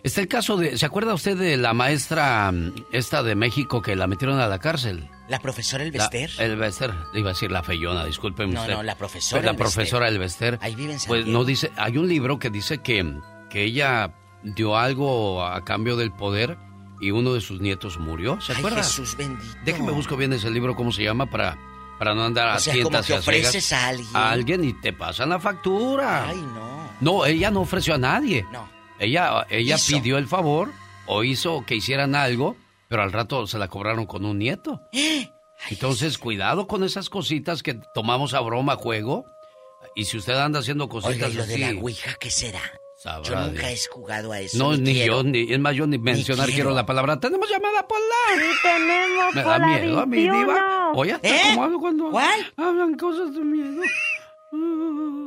Está 0.03 0.21
el 0.21 0.27
caso 0.27 0.57
de, 0.57 0.77
¿se 0.77 0.85
acuerda 0.85 1.13
usted 1.15 1.35
de 1.37 1.57
la 1.57 1.73
maestra 1.73 2.51
mm, 2.51 2.73
esta 2.91 3.23
de 3.23 3.33
México 3.35 3.81
que 3.81 3.95
la 3.95 4.05
metieron 4.05 4.39
a 4.39 4.47
la 4.47 4.59
cárcel? 4.59 5.09
¿La 5.27 5.39
profesora 5.39 5.83
La- 5.83 5.87
Elvester? 5.89 6.29
Elvester, 6.37 6.93
le 7.13 7.19
iba 7.21 7.29
a 7.31 7.33
decir 7.33 7.51
la 7.51 7.63
feyona, 7.63 8.05
discúlpeme 8.05 8.53
No, 8.53 8.61
usted. 8.61 8.73
no, 8.75 8.83
la 8.83 8.95
profesora 8.95 9.41
La 9.41 9.51
Elvester. 9.51 9.73
profesora 9.75 10.07
Elvester. 10.07 10.59
Ahí 10.61 10.75
vive 10.75 10.93
en 10.93 10.99
San 10.99 11.07
Pues 11.07 11.25
Diego. 11.25 11.39
no 11.39 11.45
dice, 11.45 11.71
hay 11.77 11.97
un 11.97 12.07
libro 12.07 12.37
que 12.37 12.51
dice 12.51 12.77
que, 12.77 13.11
que 13.49 13.63
ella 13.63 14.13
dio 14.43 14.77
algo 14.77 15.43
a 15.43 15.63
cambio 15.63 15.95
del 15.95 16.11
poder 16.11 16.57
y 17.03 17.11
uno 17.11 17.33
de 17.33 17.41
sus 17.41 17.59
nietos 17.61 17.97
murió, 17.99 18.39
¿se 18.41 18.53
acuerda? 18.53 18.77
Jesús 18.77 19.15
bendito. 19.17 19.55
Déjeme 19.65 19.91
busco 19.91 20.15
bien 20.17 20.33
ese 20.33 20.49
libro, 20.49 20.75
¿cómo 20.75 20.91
se 20.91 21.03
llama? 21.03 21.25
Para, 21.29 21.57
para 21.99 22.13
no 22.15 22.23
andar 22.23 22.47
O 22.47 22.51
a 22.51 22.59
sea, 22.59 22.73
como 22.73 22.89
tientas 22.89 23.07
que 23.07 23.13
a 23.15 23.21
ciegas. 23.21 23.47
ofreces 23.49 23.73
a 23.73 23.87
alguien. 23.87 24.09
A 24.15 24.29
alguien 24.31 24.63
y 24.63 24.73
te 24.81 24.93
pasan 24.93 25.29
la 25.29 25.39
factura. 25.39 26.27
Ay, 26.29 26.37
no. 26.41 26.89
No, 27.01 27.25
ella 27.25 27.51
no 27.51 27.61
ofreció 27.61 27.95
a 27.95 27.97
nadie. 27.97 28.45
No. 28.51 28.69
Ella, 28.99 29.45
ella 29.49 29.75
Hizo. 29.75 29.97
pidió 29.97 30.17
el 30.17 30.27
favor 30.27 30.71
o 31.07 31.23
hizo 31.23 31.65
que 31.65 31.75
hicieran 31.75 32.15
algo, 32.15 32.55
pero 32.87 33.03
al 33.03 33.11
rato 33.11 33.45
se 33.47 33.57
la 33.57 33.67
cobraron 33.67 34.05
con 34.05 34.23
un 34.25 34.37
nieto. 34.39 34.79
Entonces, 35.69 36.17
cuidado 36.17 36.67
con 36.67 36.83
esas 36.83 37.09
cositas 37.09 37.63
que 37.63 37.79
tomamos 37.93 38.33
a 38.33 38.39
broma, 38.41 38.75
juego. 38.75 39.25
Y 39.95 40.05
si 40.05 40.17
usted 40.17 40.33
anda 40.33 40.59
haciendo 40.59 40.89
cositas 40.89 41.15
Oiga, 41.15 41.29
¿y 41.29 41.33
lo 41.33 41.45
de 41.45 41.57
la 41.57 41.69
Ouija 41.81 42.13
qué 42.19 42.31
será? 42.31 42.61
Sabrá 43.03 43.23
Yo 43.29 43.35
nunca 43.35 43.67
Dios. 43.67 43.85
he 43.85 43.89
jugado 43.89 44.31
a 44.31 44.39
eso. 44.39 44.57
No, 44.57 44.77
ni 44.77 44.93
quiero. 44.93 45.17
yo, 45.17 45.23
ni, 45.23 45.51
es 45.53 45.59
más, 45.59 45.75
yo 45.75 45.85
ni 45.87 45.97
mencionar 45.97 46.45
quiero. 46.45 46.69
quiero. 46.69 46.75
la 46.75 46.85
palabra. 46.85 47.19
Tenemos 47.19 47.49
llamada 47.49 47.85
por 47.87 47.99
la. 47.99 48.41
Sí, 48.41 48.49
tenemos 48.63 49.35
Me 49.35 49.43
da 49.43 49.59
miedo 49.59 49.99
a 49.99 50.05
mí, 50.05 50.17
21. 50.17 50.39
diva. 50.39 50.91
Oye, 50.95 51.11
hasta 51.13 51.27
¿Eh? 51.27 51.41
como 51.49 51.63
hablo 51.63 51.79
cuando 51.79 52.09
¿Cuál? 52.11 52.53
hablan 52.57 52.95
cosas 52.97 53.33
de 53.33 53.41
miedo. 53.41 53.81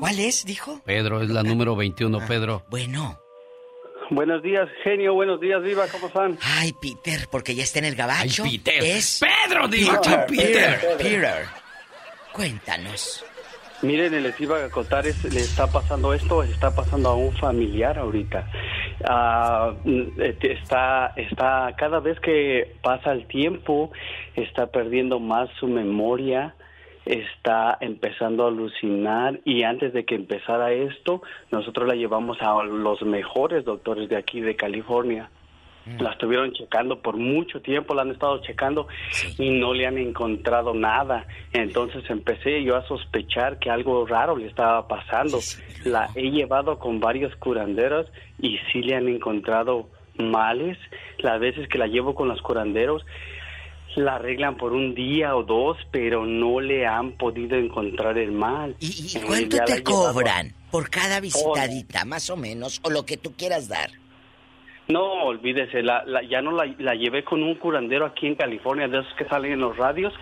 ¿Cuál 0.00 0.18
es, 0.20 0.44
dijo? 0.44 0.80
Pedro, 0.84 1.20
es 1.22 1.30
la 1.30 1.42
número 1.42 1.74
21, 1.76 2.18
Ah. 2.20 2.24
Pedro. 2.26 2.64
Bueno. 2.70 3.20
Buenos 4.10 4.40
días, 4.42 4.68
genio. 4.84 5.14
Buenos 5.14 5.40
días, 5.40 5.60
Viva. 5.62 5.86
¿Cómo 5.88 6.06
están? 6.06 6.38
Ay, 6.40 6.72
Peter, 6.80 7.26
porque 7.28 7.54
ya 7.56 7.64
está 7.64 7.80
en 7.80 7.86
el 7.86 7.96
gabacho. 7.96 8.44
Ay, 8.44 8.58
Peter. 8.58 8.84
Es 8.84 9.20
Pedro, 9.20 9.66
diva, 9.66 10.00
Peter, 10.00 10.26
Peter. 10.26 10.80
Peter, 10.80 10.96
Peter. 10.96 11.46
Cuéntanos. 12.32 13.24
Miren, 13.82 14.22
les 14.22 14.40
iba 14.40 14.64
a 14.64 14.70
contar, 14.70 15.06
es- 15.06 15.22
le 15.24 15.42
está 15.44 15.70
pasando 15.70 16.14
esto, 16.14 16.42
está 16.42 16.74
pasando 16.74 17.10
a 17.10 17.16
un 17.16 17.34
familiar 17.34 17.98
ahorita. 17.98 18.48
Ah, 19.04 19.74
este, 20.18 20.52
está, 20.52 21.12
está, 21.16 21.74
cada 21.76 22.00
vez 22.00 22.18
que 22.20 22.76
pasa 22.82 23.12
el 23.12 23.26
tiempo, 23.26 23.92
está 24.34 24.68
perdiendo 24.68 25.20
más 25.20 25.50
su 25.60 25.68
memoria, 25.68 26.54
está 27.04 27.76
empezando 27.80 28.44
a 28.44 28.48
alucinar 28.48 29.40
y 29.44 29.62
antes 29.62 29.92
de 29.92 30.04
que 30.04 30.14
empezara 30.16 30.72
esto, 30.72 31.22
nosotros 31.52 31.86
la 31.86 31.94
llevamos 31.94 32.38
a 32.40 32.62
los 32.64 33.02
mejores 33.02 33.64
doctores 33.64 34.08
de 34.08 34.16
aquí 34.16 34.40
de 34.40 34.56
California. 34.56 35.30
La 36.00 36.10
estuvieron 36.10 36.52
checando 36.52 37.00
por 37.00 37.16
mucho 37.16 37.60
tiempo, 37.62 37.94
la 37.94 38.02
han 38.02 38.10
estado 38.10 38.40
checando 38.42 38.88
y 39.38 39.50
no 39.50 39.72
le 39.72 39.86
han 39.86 39.98
encontrado 39.98 40.74
nada. 40.74 41.26
Entonces 41.52 42.02
empecé 42.10 42.64
yo 42.64 42.76
a 42.76 42.86
sospechar 42.88 43.58
que 43.60 43.70
algo 43.70 44.04
raro 44.06 44.36
le 44.36 44.46
estaba 44.48 44.88
pasando. 44.88 45.38
La 45.84 46.10
he 46.16 46.30
llevado 46.30 46.78
con 46.80 46.98
varios 46.98 47.34
curanderos 47.36 48.06
y 48.40 48.58
sí 48.72 48.82
le 48.82 48.96
han 48.96 49.08
encontrado 49.08 49.88
males. 50.18 50.76
Las 51.18 51.38
veces 51.38 51.68
que 51.68 51.78
la 51.78 51.86
llevo 51.86 52.14
con 52.14 52.28
los 52.28 52.42
curanderos, 52.42 53.04
la 53.94 54.16
arreglan 54.16 54.56
por 54.56 54.72
un 54.72 54.94
día 54.94 55.36
o 55.36 55.44
dos, 55.44 55.78
pero 55.92 56.26
no 56.26 56.60
le 56.60 56.84
han 56.86 57.12
podido 57.12 57.56
encontrar 57.56 58.18
el 58.18 58.32
mal. 58.32 58.74
¿Y 58.80 59.16
Eh, 59.16 59.22
cuánto 59.24 59.56
te 59.64 59.76
llevado- 59.76 60.12
cobran 60.12 60.52
por 60.70 60.90
cada 60.90 61.20
visitadita, 61.20 62.04
más 62.04 62.28
o 62.28 62.36
menos, 62.36 62.80
o 62.82 62.90
lo 62.90 63.06
que 63.06 63.16
tú 63.16 63.32
quieras 63.36 63.68
dar? 63.68 63.90
No, 64.88 65.24
olvídese, 65.24 65.82
la, 65.82 66.04
la, 66.04 66.22
ya 66.22 66.40
no 66.40 66.52
la, 66.52 66.94
llevé 66.94 67.24
con 67.24 67.42
un 67.42 67.56
curandero 67.56 68.06
aquí 68.06 68.26
en 68.26 68.36
California, 68.36 68.86
de 68.86 69.00
esos 69.00 69.12
que 69.14 69.24
salen 69.24 69.52
en 69.52 69.60
los 69.60 69.76
radios. 69.76 70.12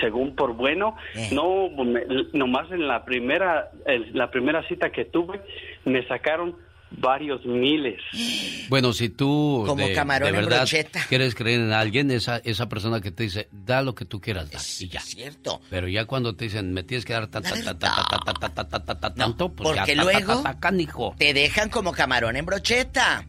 Según 0.00 0.34
por 0.34 0.54
bueno. 0.54 0.96
No, 1.32 1.68
me, 1.84 2.02
nomás 2.32 2.70
en 2.72 2.88
la 2.88 3.04
primera, 3.04 3.70
en 3.86 4.16
la 4.16 4.30
primera 4.30 4.66
cita 4.66 4.90
que 4.90 5.04
tuve, 5.04 5.40
me 5.84 6.06
sacaron 6.08 6.56
varios 6.98 7.44
miles. 7.44 8.00
Bueno, 8.68 8.92
si 8.92 9.08
tú 9.08 9.64
Como 9.66 9.86
de, 9.86 9.92
camarón 9.92 10.26
de 10.30 10.32
verdad 10.32 10.58
brocheta. 10.58 11.00
quieres 11.08 11.34
creer 11.34 11.60
en 11.60 11.72
alguien, 11.72 12.10
esa, 12.10 12.38
esa 12.38 12.68
persona 12.68 13.00
que 13.00 13.10
te 13.10 13.24
dice, 13.24 13.48
da 13.50 13.82
lo 13.82 13.94
que 13.94 14.04
tú 14.04 14.20
quieras 14.20 14.50
dar, 14.50 14.60
es 14.60 14.80
y 14.82 14.88
ya. 14.88 15.00
cierto. 15.00 15.60
Pero 15.70 15.88
ya 15.88 16.06
cuando 16.06 16.34
te 16.34 16.44
dicen, 16.44 16.72
me 16.72 16.82
tienes 16.82 17.04
que 17.04 17.12
dar 17.12 17.28
tanto, 17.28 17.50
porque 17.50 17.62
luego 19.94 20.42
ta, 20.42 20.54
ta, 20.54 20.74
ta, 20.74 21.14
te 21.18 21.34
dejan 21.34 21.68
como 21.70 21.92
camarón 21.92 22.36
en 22.36 22.46
brocheta. 22.46 23.26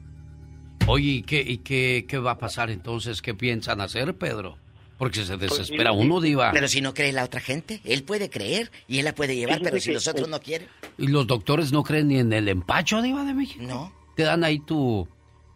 Oye, 0.87 1.09
¿y 1.11 1.23
qué, 1.23 1.41
y 1.41 1.57
qué, 1.59 2.05
qué 2.07 2.17
va 2.17 2.31
a 2.31 2.37
pasar 2.37 2.69
entonces? 2.69 3.21
¿Qué 3.21 3.33
piensan 3.33 3.79
hacer, 3.81 4.15
Pedro? 4.15 4.57
Porque 4.97 5.23
se 5.23 5.37
desespera 5.37 5.91
uno, 5.91 6.19
diva. 6.21 6.51
Pero 6.51 6.67
si 6.67 6.81
no 6.81 6.93
cree 6.93 7.11
la 7.13 7.23
otra 7.23 7.39
gente, 7.39 7.79
él 7.83 8.03
puede 8.03 8.29
creer 8.29 8.69
y 8.87 8.99
él 8.99 9.05
la 9.05 9.15
puede 9.15 9.35
llevar, 9.35 9.59
pero 9.63 9.79
si 9.79 9.91
los 9.93 10.07
otros 10.07 10.27
no 10.27 10.39
quieren. 10.39 10.67
¿Y 10.97 11.07
los 11.07 11.25
doctores 11.25 11.71
no 11.71 11.83
creen 11.83 12.09
ni 12.09 12.19
en 12.19 12.31
el 12.33 12.47
empacho, 12.47 13.01
diva 13.01 13.23
de 13.23 13.33
México? 13.33 13.63
No. 13.65 13.93
Te 14.15 14.23
dan 14.23 14.43
ahí 14.43 14.59
tu... 14.59 15.07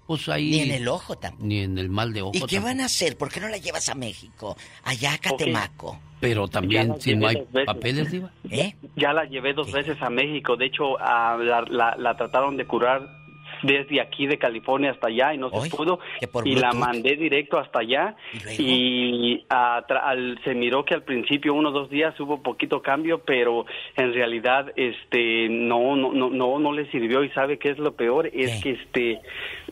Pues 0.07 0.29
ahí... 0.29 0.49
Ni 0.51 0.59
en 0.61 0.71
el 0.71 0.87
ojo 0.87 1.17
tampoco. 1.17 1.45
Ni 1.45 1.59
en 1.59 1.77
el 1.77 1.89
mal 1.89 2.13
de 2.13 2.21
ojo 2.21 2.31
¿Y 2.33 2.39
qué 2.39 2.39
tampoco. 2.55 2.63
van 2.63 2.81
a 2.81 2.85
hacer? 2.85 3.17
¿Por 3.17 3.29
qué 3.29 3.41
no 3.41 3.49
la 3.49 3.57
llevas 3.57 3.89
a 3.89 3.95
México? 3.95 4.55
Allá 4.85 5.13
a 5.13 5.17
Catemaco. 5.17 5.99
Pero 6.21 6.47
también, 6.47 6.95
si 6.99 7.15
no 7.15 7.27
hay 7.27 7.45
papeles, 7.65 8.11
diva. 8.11 8.31
¿Eh? 8.49 8.73
Ya 8.95 9.11
la 9.13 9.25
llevé 9.25 9.53
dos 9.53 9.71
veces 9.71 9.97
a 10.01 10.09
México. 10.09 10.55
De 10.55 10.65
hecho, 10.67 10.97
ah, 10.99 11.37
la, 11.39 11.61
la- 11.69 11.95
la 11.97 12.15
trataron 12.17 12.55
de 12.57 12.65
curar 12.65 13.16
desde 13.63 14.01
aquí 14.01 14.27
de 14.27 14.37
California 14.37 14.91
hasta 14.91 15.07
allá 15.07 15.33
y 15.33 15.37
no 15.37 15.49
se 15.49 15.55
pudo. 15.69 15.99
Y 16.45 16.55
la 16.55 16.71
mandé 16.79 17.15
directo 17.15 17.57
hasta 17.57 17.79
allá. 17.79 18.15
Y 18.63 19.45
ah, 19.49 19.83
al- 20.03 20.39
se 20.43 20.53
miró 20.55 20.83
que 20.85 20.93
al 20.93 21.03
principio, 21.03 21.53
uno 21.53 21.69
o 21.69 21.71
dos 21.71 21.89
días, 21.89 22.19
hubo 22.19 22.41
poquito 22.41 22.81
cambio, 22.81 23.19
pero 23.19 23.65
en 23.95 24.13
realidad 24.13 24.71
este 24.75 25.47
no 25.49 25.95
no 25.95 26.11
no 26.13 26.29
no, 26.29 26.59
no 26.59 26.71
le 26.73 26.89
sirvió. 26.91 27.23
¿Y 27.23 27.29
sabe 27.29 27.57
qué 27.57 27.69
es 27.69 27.77
lo 27.77 27.93
peor? 27.93 28.27
Es 28.33 28.61
que 28.61 28.71
este 28.71 29.19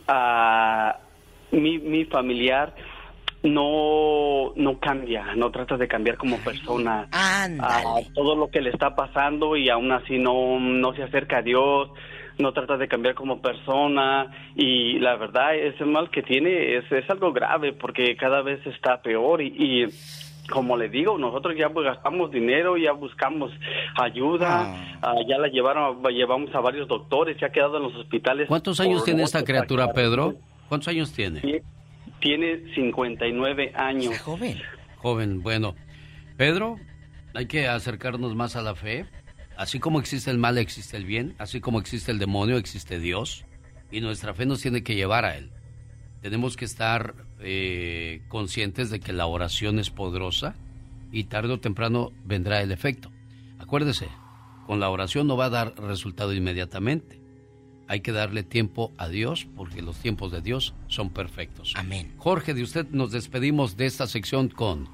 ah, 0.08 0.98
mi, 1.52 1.78
mi 1.78 2.04
familiar 2.04 2.74
no 3.42 4.52
no 4.56 4.78
cambia, 4.80 5.34
no 5.36 5.50
trata 5.50 5.76
de 5.76 5.86
cambiar 5.88 6.16
como 6.16 6.36
persona 6.38 7.06
a 7.60 8.00
todo 8.14 8.34
lo 8.34 8.48
que 8.48 8.60
le 8.60 8.70
está 8.70 8.94
pasando 8.96 9.56
y 9.56 9.68
aún 9.68 9.92
así 9.92 10.18
no 10.18 10.58
no 10.58 10.94
se 10.94 11.02
acerca 11.04 11.38
a 11.38 11.42
Dios, 11.42 11.90
no 12.38 12.52
trata 12.52 12.76
de 12.76 12.86
cambiar 12.88 13.14
como 13.14 13.40
persona 13.40 14.30
y 14.54 14.98
la 14.98 15.16
verdad 15.16 15.54
ese 15.56 15.84
mal 15.84 16.10
que 16.10 16.22
tiene 16.22 16.76
es, 16.76 16.90
es 16.92 17.08
algo 17.10 17.32
grave 17.32 17.72
porque 17.72 18.14
cada 18.16 18.42
vez 18.42 18.64
está 18.66 19.00
peor 19.02 19.40
y, 19.42 19.46
y 19.56 19.86
como 20.50 20.76
le 20.76 20.88
digo, 20.88 21.18
nosotros 21.18 21.54
ya 21.58 21.70
pues, 21.70 21.86
gastamos 21.86 22.30
dinero, 22.30 22.76
ya 22.76 22.92
buscamos 22.92 23.50
ayuda, 24.00 24.74
ah, 25.02 25.14
ya 25.28 25.38
la 25.38 25.48
llevaron, 25.48 26.02
llevamos 26.04 26.54
a 26.54 26.60
varios 26.60 26.86
doctores, 26.88 27.36
ya 27.40 27.48
ha 27.48 27.50
quedado 27.52 27.78
en 27.78 27.84
los 27.84 27.94
hospitales. 27.96 28.46
¿Cuántos 28.48 28.78
años 28.80 29.04
tiene 29.04 29.22
esta 29.22 29.42
criatura, 29.44 29.92
Pedro? 29.92 30.34
¿Cuántos 30.68 30.88
años 30.88 31.12
tiene? 31.12 31.40
Tie- 31.42 31.62
Tiene 32.20 32.72
59 32.74 33.72
años. 33.74 34.18
joven. 34.20 34.58
Joven, 34.98 35.42
bueno. 35.42 35.74
Pedro, 36.36 36.76
hay 37.34 37.46
que 37.46 37.66
acercarnos 37.68 38.34
más 38.34 38.56
a 38.56 38.62
la 38.62 38.74
fe. 38.74 39.06
Así 39.56 39.78
como 39.78 40.00
existe 40.00 40.30
el 40.30 40.38
mal, 40.38 40.58
existe 40.58 40.96
el 40.96 41.04
bien. 41.04 41.34
Así 41.38 41.60
como 41.60 41.80
existe 41.80 42.12
el 42.12 42.18
demonio, 42.18 42.56
existe 42.56 42.98
Dios. 42.98 43.44
Y 43.90 44.00
nuestra 44.00 44.34
fe 44.34 44.46
nos 44.46 44.60
tiene 44.60 44.82
que 44.82 44.94
llevar 44.94 45.24
a 45.24 45.36
Él. 45.36 45.50
Tenemos 46.20 46.56
que 46.56 46.64
estar 46.64 47.14
eh, 47.40 48.22
conscientes 48.28 48.90
de 48.90 49.00
que 49.00 49.12
la 49.12 49.26
oración 49.26 49.78
es 49.78 49.90
poderosa 49.90 50.54
y 51.12 51.24
tarde 51.24 51.52
o 51.52 51.60
temprano 51.60 52.12
vendrá 52.24 52.60
el 52.62 52.72
efecto. 52.72 53.10
Acuérdese, 53.58 54.08
con 54.66 54.80
la 54.80 54.90
oración 54.90 55.26
no 55.26 55.36
va 55.36 55.46
a 55.46 55.50
dar 55.50 55.80
resultado 55.80 56.34
inmediatamente. 56.34 57.20
Hay 57.88 58.00
que 58.00 58.12
darle 58.12 58.42
tiempo 58.42 58.92
a 58.98 59.08
Dios 59.08 59.46
porque 59.56 59.80
los 59.80 59.96
tiempos 59.98 60.32
de 60.32 60.40
Dios 60.40 60.74
son 60.88 61.10
perfectos. 61.10 61.72
Amén. 61.76 62.12
Jorge, 62.18 62.52
de 62.52 62.62
usted 62.62 62.86
nos 62.90 63.12
despedimos 63.12 63.76
de 63.76 63.86
esta 63.86 64.06
sección 64.06 64.48
con... 64.48 64.88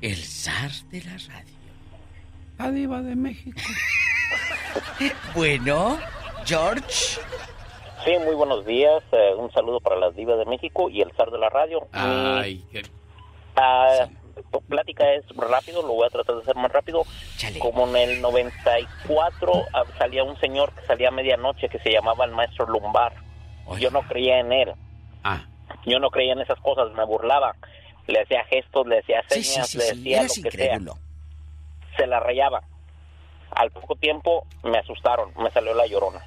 El 0.00 0.16
zar 0.16 0.70
de 0.92 1.02
la 1.02 1.18
radio. 1.18 1.57
La 2.58 2.70
diva 2.70 3.00
de 3.02 3.14
México. 3.14 3.60
Bueno, 5.34 5.98
George. 6.44 7.20
Sí, 8.04 8.12
muy 8.24 8.34
buenos 8.34 8.66
días. 8.66 9.02
Eh, 9.12 9.34
un 9.36 9.50
saludo 9.52 9.80
para 9.80 9.96
las 9.96 10.14
divas 10.14 10.38
de 10.38 10.44
México 10.44 10.90
y 10.90 11.02
el 11.02 11.12
zar 11.12 11.30
de 11.30 11.38
la 11.38 11.48
radio. 11.48 11.86
Ay, 11.92 12.64
Mi, 12.72 12.80
ah, 13.56 14.08
plática 14.68 15.12
es 15.14 15.24
rápido, 15.36 15.82
lo 15.82 15.94
voy 15.94 16.06
a 16.06 16.10
tratar 16.10 16.36
de 16.36 16.42
hacer 16.42 16.56
más 16.56 16.72
rápido. 16.72 17.04
Como 17.60 17.86
en 17.88 17.96
el 17.96 18.20
94 18.20 19.52
ah, 19.72 19.84
salía 19.98 20.24
un 20.24 20.38
señor 20.40 20.72
que 20.72 20.86
salía 20.86 21.08
a 21.08 21.12
medianoche 21.12 21.68
que 21.68 21.78
se 21.78 21.92
llamaba 21.92 22.24
el 22.24 22.32
maestro 22.32 22.66
Lumbar. 22.66 23.12
Yo 23.78 23.90
no 23.90 24.02
creía 24.02 24.40
en 24.40 24.52
él. 24.52 24.72
Ah. 25.22 25.44
Yo 25.86 25.98
no 25.98 26.10
creía 26.10 26.32
en 26.32 26.40
esas 26.40 26.58
cosas, 26.60 26.92
me 26.94 27.04
burlaba. 27.04 27.54
Le 28.06 28.20
hacía 28.20 28.44
gestos, 28.44 28.86
le 28.86 28.98
hacía 28.98 29.22
señas, 29.28 29.68
sí, 29.68 29.78
sí, 29.78 29.78
le 29.78 29.84
decía 29.84 30.22
lo 30.22 30.28
que 30.28 30.40
incrédulo. 30.40 30.92
sea. 30.94 31.07
Se 31.98 32.06
la 32.06 32.20
rayaba. 32.20 32.62
Al 33.50 33.70
poco 33.70 33.96
tiempo 33.96 34.46
me 34.62 34.78
asustaron, 34.78 35.32
me 35.36 35.50
salió 35.50 35.74
la 35.74 35.86
llorona. 35.86 36.20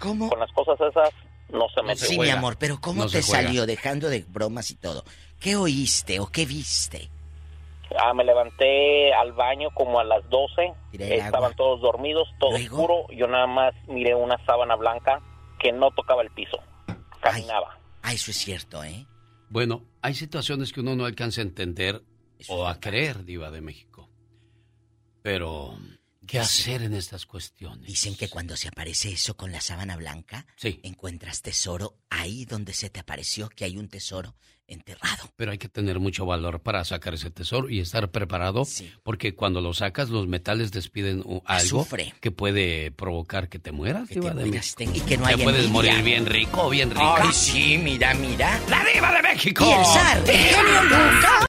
¿Cómo? 0.00 0.28
Con 0.28 0.40
las 0.40 0.50
cosas 0.52 0.80
esas 0.80 1.10
no 1.50 1.68
se 1.68 1.82
me 1.82 1.94
Sí, 1.94 2.18
mi 2.18 2.30
amor, 2.30 2.56
pero 2.58 2.80
¿cómo 2.80 3.04
No 3.04 3.10
te 3.10 3.22
salió 3.22 3.66
dejando 3.66 4.08
de 4.08 4.24
bromas 4.26 4.70
y 4.70 4.76
todo? 4.76 5.04
¿Qué 5.40 5.54
oíste 5.56 6.18
o 6.20 6.26
qué 6.26 6.46
viste? 6.46 7.10
Ah, 7.96 8.12
me 8.14 8.24
levanté 8.24 9.12
al 9.14 9.32
baño 9.32 9.68
como 9.74 10.00
a 10.00 10.04
las 10.04 10.28
12. 10.28 10.72
Tiré 10.90 11.06
el 11.06 11.12
Estaban 11.20 11.44
agua. 11.52 11.56
todos 11.56 11.80
dormidos, 11.80 12.26
todo 12.40 12.56
oscuro. 12.56 13.06
Yo 13.12 13.26
nada 13.28 13.46
más 13.46 13.74
miré 13.86 14.14
una 14.14 14.42
sábana 14.46 14.74
blanca 14.74 15.20
que 15.60 15.70
no 15.70 15.90
tocaba 15.92 16.22
el 16.22 16.30
piso. 16.30 16.58
Caminaba. 17.20 17.78
Ah, 18.02 18.12
eso 18.12 18.30
es 18.30 18.36
cierto, 18.38 18.82
¿eh? 18.82 19.06
Bueno, 19.48 19.82
hay 20.02 20.14
situaciones 20.14 20.72
que 20.72 20.80
uno 20.80 20.96
no 20.96 21.04
alcanza 21.04 21.40
a 21.40 21.44
entender 21.44 22.02
o 22.48 22.66
a 22.66 22.80
creer, 22.80 23.24
Diva 23.24 23.50
de 23.50 23.60
México. 23.60 24.08
Pero, 25.24 25.78
¿qué 26.26 26.38
hacer 26.38 26.82
en 26.82 26.92
estas 26.92 27.24
cuestiones? 27.24 27.86
Dicen 27.86 28.14
que 28.14 28.28
cuando 28.28 28.58
se 28.58 28.68
aparece 28.68 29.10
eso 29.10 29.38
con 29.38 29.52
la 29.52 29.62
sábana 29.62 29.96
blanca, 29.96 30.44
encuentras 30.82 31.40
tesoro 31.40 31.96
ahí 32.10 32.44
donde 32.44 32.74
se 32.74 32.90
te 32.90 33.00
apareció 33.00 33.48
que 33.48 33.64
hay 33.64 33.78
un 33.78 33.88
tesoro 33.88 34.36
enterrado. 34.66 35.30
Pero 35.36 35.52
hay 35.52 35.58
que 35.58 35.68
tener 35.70 35.98
mucho 35.98 36.26
valor 36.26 36.60
para 36.60 36.84
sacar 36.84 37.14
ese 37.14 37.30
tesoro 37.30 37.70
y 37.70 37.80
estar 37.80 38.10
preparado, 38.10 38.66
porque 39.02 39.34
cuando 39.34 39.62
lo 39.62 39.72
sacas, 39.72 40.10
los 40.10 40.26
metales 40.26 40.72
despiden 40.72 41.20
algo 41.20 41.42
Azufre. 41.46 42.12
que 42.20 42.30
puede 42.30 42.90
provocar 42.90 43.48
que 43.48 43.58
te 43.58 43.72
mueras. 43.72 44.06
Que 44.08 44.16
te 44.16 44.20
mueras, 44.20 44.74
y 44.78 45.00
que 45.00 45.16
no 45.16 45.26
Te 45.26 45.38
puedes 45.38 45.66
envidia. 45.66 45.70
morir 45.72 46.02
bien 46.02 46.26
rico 46.26 46.68
bien 46.68 46.90
rica. 46.90 47.16
Ay, 47.22 47.32
sí, 47.32 47.78
mira, 47.78 48.12
mira. 48.14 48.60
¡La 48.68 48.84
diva 48.84 49.10
de 49.14 49.22
México! 49.22 49.64
Y 49.66 49.72
el 49.72 49.84
zar, 49.86 50.18
Lucas. 50.84 51.34